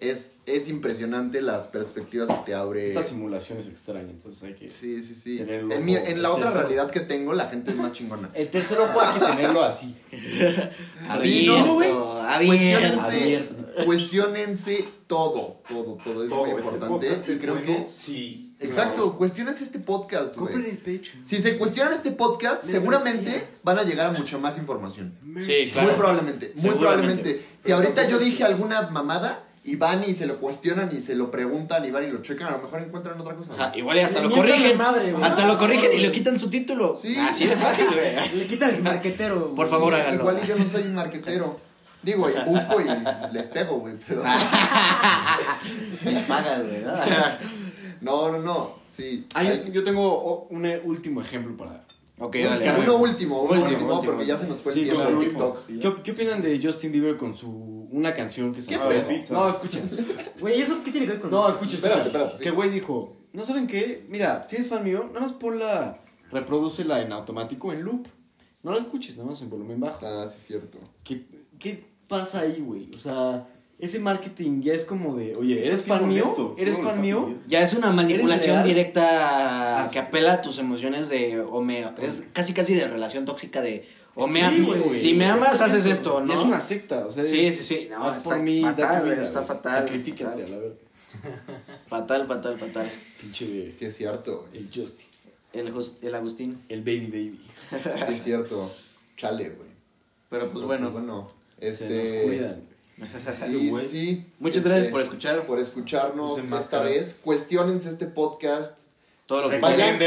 Es, 0.00 0.30
es 0.46 0.68
impresionante 0.68 1.42
las 1.42 1.66
perspectivas 1.66 2.28
que 2.28 2.36
te 2.46 2.54
abre. 2.54 2.86
Esta 2.86 3.02
simulación 3.02 3.58
es 3.58 3.66
extraña, 3.66 4.08
entonces 4.10 4.40
hay 4.44 4.54
que... 4.54 4.68
Sí, 4.68 5.02
sí, 5.02 5.14
sí. 5.16 5.38
Tener 5.38 5.60
el 5.60 5.72
En, 5.72 5.84
mi- 5.84 5.96
ojo- 5.96 6.06
en 6.06 6.22
la 6.22 6.30
otra 6.32 6.50
realidad 6.50 6.88
que 6.90 7.00
tengo, 7.00 7.32
la 7.32 7.48
gente 7.48 7.72
es 7.72 7.76
más 7.76 7.92
chingona. 7.92 8.30
El 8.32 8.48
tercer 8.48 8.78
ojo 8.78 9.00
hay 9.00 9.18
que 9.18 9.26
tenerlo 9.26 9.62
así. 9.64 9.96
Abierto, 11.08 11.74
güey. 11.74 11.90
abierto. 11.90 13.56
Cuestiónense 13.84 14.84
todo, 15.06 15.62
todo, 15.68 15.98
todo. 16.02 16.24
Es 16.24 16.30
Todo, 16.30 16.40
muy 16.46 16.50
este 16.50 16.62
importante. 16.62 16.86
podcast 17.08 17.28
y 17.28 17.32
es 17.32 17.40
creo 17.40 17.54
bueno, 17.54 17.84
que. 17.84 17.90
sí. 17.90 18.44
Exacto, 18.60 19.16
cuestionense 19.16 19.62
este 19.62 19.78
podcast, 19.78 20.34
Compren 20.34 20.64
el 20.64 20.78
pecho. 20.78 21.12
Si 21.24 21.40
se 21.40 21.56
cuestionan 21.58 21.94
este 21.94 22.10
podcast, 22.10 22.64
Me 22.64 22.72
seguramente 22.72 23.30
decía. 23.30 23.48
van 23.62 23.78
a 23.78 23.84
llegar 23.84 24.08
a 24.08 24.18
mucha 24.18 24.36
más 24.38 24.58
información. 24.58 25.16
Sí, 25.38 25.70
claro. 25.72 25.88
Muy 25.90 25.96
probablemente, 25.96 26.52
muy 26.56 26.70
probablemente. 26.74 27.44
Si 27.64 27.70
ahorita 27.70 28.08
yo 28.08 28.18
dije 28.18 28.42
alguna 28.42 28.82
mamada 28.90 29.44
y 29.70 29.76
van 29.76 30.02
y 30.04 30.14
se 30.14 30.26
lo 30.26 30.36
cuestionan 30.38 30.90
y 30.96 31.00
se 31.00 31.14
lo 31.14 31.30
preguntan 31.30 31.84
y 31.84 31.90
van 31.90 32.04
y 32.04 32.10
lo 32.10 32.22
checan, 32.22 32.48
a 32.48 32.52
lo 32.56 32.62
mejor 32.62 32.80
encuentran 32.80 33.20
otra 33.20 33.34
cosa. 33.34 33.52
Ajá, 33.52 33.76
igual 33.76 33.96
y 33.98 34.00
hasta 34.00 34.20
Le 34.22 34.28
lo 34.28 34.34
corrigen. 34.34 34.78
madre, 34.78 35.12
güey. 35.12 35.24
hasta 35.24 35.46
lo 35.46 35.58
corrigen 35.58 35.90
y 35.94 35.98
le 35.98 36.10
quitan 36.12 36.38
su 36.38 36.48
título. 36.48 36.96
Sí. 37.00 37.16
Así 37.18 37.46
de 37.46 37.56
fácil, 37.56 37.86
güey. 37.86 38.34
Le 38.38 38.46
quitan 38.46 38.74
el 38.74 38.82
marquetero. 38.82 39.46
Por 39.54 39.66
güey. 39.66 39.68
favor, 39.68 39.94
háganlo. 39.94 40.20
Igual 40.22 40.40
y 40.42 40.46
yo 40.48 40.56
no 40.56 40.68
soy 40.70 40.82
un 40.82 40.94
marquetero. 40.94 41.60
Digo, 42.02 42.30
y 42.30 42.34
busco 42.48 42.80
y 42.80 42.84
les 43.34 43.46
pego, 43.48 43.80
güey, 43.80 43.94
pero... 44.06 44.22
Me 46.04 46.20
pagas, 46.22 46.64
güey. 46.66 46.82
¿no? 46.82 46.92
No, 48.00 48.30
no, 48.30 48.38
no, 48.38 48.74
sí. 48.90 49.26
Ah, 49.34 49.42
yo, 49.42 49.50
Hay- 49.50 49.72
yo 49.72 49.82
tengo 49.82 50.06
o- 50.06 50.46
un 50.50 50.64
eh, 50.64 50.80
último 50.84 51.20
ejemplo 51.20 51.56
para... 51.56 51.82
Ok, 52.20 52.36
Uno 52.40 52.50
dale. 52.50 52.72
uno 52.80 52.94
último, 52.96 53.42
uno 53.42 53.50
Último, 53.52 53.68
último, 53.72 53.94
último. 53.94 54.12
porque 54.12 54.26
ya 54.26 54.38
se 54.38 54.46
nos 54.46 54.60
fue 54.60 54.72
el 54.72 54.78
Sí, 54.78 54.84
tiempo 54.84 55.02
claro, 55.02 55.10
en 55.10 55.16
último. 55.28 55.52
TikTok. 55.66 55.96
¿Qué, 55.96 56.02
¿Qué 56.04 56.10
opinan 56.12 56.40
de 56.42 56.60
Justin 56.62 56.92
Bieber 56.92 57.16
con 57.16 57.36
su 57.36 57.77
una 57.90 58.14
canción 58.14 58.52
que 58.52 58.60
¿Qué 58.64 58.74
sacó? 58.74 58.88
pedo? 58.88 59.08
No, 59.30 59.48
escuchen. 59.48 59.90
Güey, 60.40 60.60
¿eso 60.60 60.82
qué 60.84 60.90
tiene 60.90 61.06
que 61.06 61.12
ver 61.12 61.20
con.? 61.20 61.30
No, 61.30 61.48
escucha, 61.48 61.76
escucha. 61.76 61.88
Espérate, 61.88 62.08
espérate, 62.08 62.36
sí. 62.38 62.42
Que 62.44 62.50
güey 62.50 62.70
dijo, 62.70 63.16
¿no 63.32 63.44
saben 63.44 63.66
qué? 63.66 64.06
Mira, 64.08 64.46
si 64.48 64.56
eres 64.56 64.68
fan 64.68 64.84
mío, 64.84 65.04
nada 65.08 65.20
más 65.20 65.32
ponla, 65.32 66.00
reprodúcela 66.30 67.00
en 67.02 67.12
automático, 67.12 67.72
en 67.72 67.82
loop. 67.82 68.06
No 68.62 68.72
la 68.72 68.78
escuches, 68.78 69.16
nada 69.16 69.30
más 69.30 69.40
en 69.42 69.50
volumen 69.50 69.80
bajo. 69.80 70.04
Ah, 70.06 70.26
sí, 70.28 70.36
es 70.40 70.46
cierto. 70.46 70.78
¿Qué, 71.04 71.26
qué 71.58 71.86
pasa 72.08 72.40
ahí, 72.40 72.60
güey? 72.60 72.90
O 72.94 72.98
sea, 72.98 73.46
ese 73.78 74.00
marketing 74.00 74.62
ya 74.62 74.74
es 74.74 74.84
como 74.84 75.16
de, 75.16 75.34
oye, 75.36 75.64
¿eres 75.64 75.84
fan 75.84 76.08
mío? 76.08 76.54
¿Eres 76.58 76.80
fan 76.80 77.00
mío? 77.00 77.34
Ya 77.46 77.62
es 77.62 77.72
una 77.74 77.92
manipulación 77.92 78.64
directa 78.64 79.88
que 79.92 79.98
apela 80.00 80.34
a 80.34 80.42
tus 80.42 80.58
emociones 80.58 81.08
de 81.08 81.40
o 81.40 81.60
me 81.62 81.86
es 82.02 82.26
casi 82.32 82.52
casi 82.52 82.74
de 82.74 82.88
relación 82.88 83.24
tóxica 83.24 83.62
de 83.62 83.88
o 84.18 84.26
me 84.26 84.50
Sí, 84.50 84.60
güey. 84.62 85.00
si 85.00 85.14
me 85.14 85.26
amas 85.26 85.60
haces 85.60 85.86
esto, 85.86 86.20
¿no? 86.20 86.32
Es 86.32 86.40
una 86.40 86.60
secta, 86.60 87.06
o 87.06 87.10
sea, 87.10 87.24
Sí, 87.24 87.46
es- 87.46 87.56
sí, 87.56 87.62
sí, 87.62 87.88
no, 87.90 88.08
está 88.10 88.22
por 88.22 88.40
mí, 88.40 88.60
fatal, 88.62 89.04
vida, 89.04 89.22
está 89.22 89.42
fatal, 89.44 89.84
Sacrifícate 89.84 90.24
fatal. 90.42 90.44
a 90.44 90.48
la 90.48 90.56
verga. 90.58 90.74
Fatal, 91.88 92.26
fatal, 92.26 92.58
fatal. 92.58 92.90
Pinche 93.20 93.74
Sí, 93.78 93.84
es 93.84 93.96
cierto. 93.96 94.46
güey. 94.50 94.58
el 94.62 94.70
Justin, 94.74 95.08
El, 95.52 95.72
el 96.02 96.14
Agustín. 96.14 96.62
el 96.68 96.80
baby 96.80 97.06
baby. 97.06 97.40
Sí, 97.70 98.14
es 98.14 98.22
cierto. 98.24 98.70
Chale, 99.16 99.48
güey. 99.50 99.68
Pero 100.28 100.42
pues 100.44 100.54
Pero, 100.56 100.66
bueno, 100.66 100.90
bueno, 100.90 101.30
Se 101.58 101.68
este... 101.68 102.02
nos 102.14 102.24
cuidan. 102.24 102.62
Sí, 103.46 103.70
sí, 103.70 103.88
sí. 103.90 104.26
muchas 104.40 104.58
Este, 104.58 104.68
gracias 104.68 104.92
por 104.92 105.00
escuchar 105.00 105.46
por 105.46 105.58
escucharnos 105.60 106.32
Usen 106.38 106.52
esta 106.52 106.82
vez. 106.82 107.18
Cuestionense 107.24 107.88
este 107.88 108.06
podcast. 108.06 108.76
todo 109.26 109.42
lo 109.42 109.50
que 109.50 109.58
Vayan, 109.60 109.98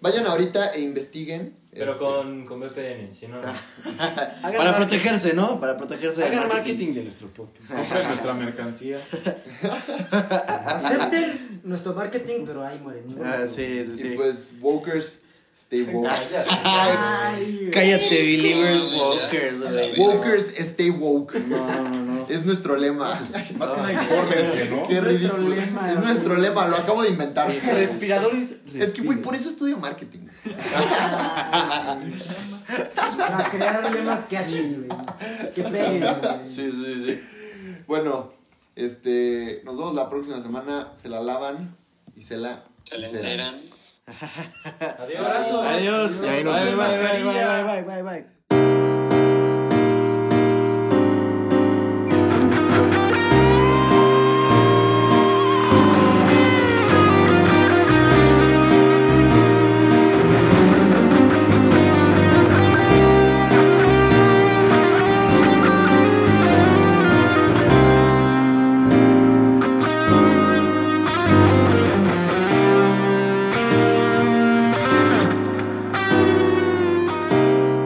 vayan 0.00 0.26
ahorita 0.26 0.70
e 0.72 0.80
investiguen. 0.80 1.54
Pero 1.74 1.92
este, 1.92 2.04
con, 2.04 2.44
con 2.44 2.60
VPN, 2.60 3.14
si 3.14 3.26
no. 3.28 3.40
para 3.98 4.50
marketing- 4.52 4.76
protegerse, 4.76 5.32
¿no? 5.32 5.58
Para 5.58 5.76
protegerse 5.78 6.22
Hagan 6.24 6.48
marketing 6.48 6.92
de 6.92 7.02
nuestro 7.04 7.28
podcast. 7.28 7.70
Compren 7.74 8.08
nuestra 8.08 8.34
mercancía. 8.34 8.98
Acepten 10.66 11.60
nuestro 11.64 11.94
marketing, 11.94 12.44
pero 12.46 12.66
ahí 12.66 12.78
mueren. 12.78 13.16
Ah, 13.24 13.46
sí, 13.46 13.82
sí, 13.84 13.92
Y 13.92 13.96
sí. 13.96 14.12
pues, 14.16 14.52
Wokers, 14.60 15.20
stay 15.58 15.82
woke. 15.84 16.08
Cállate, 17.72 18.22
believers 18.22 18.82
walkers, 18.92 19.60
güey. 19.62 19.98
Wokers, 19.98 20.58
stay 20.58 20.90
woke. 20.90 21.34
No, 21.48 21.56
no, 21.56 21.88
no. 21.88 22.01
Es 22.32 22.44
nuestro 22.46 22.76
lema. 22.76 23.20
Más 23.32 23.48
que 23.48 23.54
nada 23.58 23.92
infórmense, 23.92 24.70
¿no? 24.70 24.88
Qué 24.88 25.00
Nuestro 25.00 25.36
ridículo. 25.36 25.48
lema, 25.54 25.92
es 25.92 25.98
nuestro 25.98 26.34
lema, 26.36 26.66
lo 26.68 26.76
acabo 26.76 27.02
de 27.02 27.10
inventar. 27.10 27.50
Respiradores. 27.66 28.56
Es 28.74 28.90
que, 28.92 29.02
güey, 29.02 29.20
por 29.20 29.34
eso 29.34 29.50
estudio 29.50 29.76
marketing. 29.76 30.26
Para 33.18 33.48
crear 33.50 33.92
lemas 33.92 34.24
catchy, 34.30 34.76
güey. 34.86 34.88
Que 35.54 35.62
peguen, 35.64 36.00
güey. 36.00 36.44
Sí, 36.44 36.70
sí, 36.72 37.02
sí. 37.02 37.20
Bueno, 37.86 38.32
este, 38.76 39.60
nos 39.64 39.76
vemos 39.76 39.94
la 39.94 40.08
próxima 40.08 40.40
semana. 40.42 40.92
Se 41.00 41.08
la 41.08 41.20
lavan 41.20 41.76
y 42.16 42.22
se 42.22 42.36
la. 42.38 42.64
Se 42.84 42.98
le 42.98 43.08
enceran. 43.08 43.60
Adiós. 44.98 45.64
Adiós. 45.66 46.24
Y 46.24 46.28
ahí 46.28 46.44
nos 46.44 46.54
Bye, 46.54 46.64
vemos. 46.64 46.88
bye, 46.88 47.22
bye, 47.22 47.22
bye, 47.22 47.62
bye, 47.62 47.82
bye, 47.82 48.02
bye. 48.02 48.41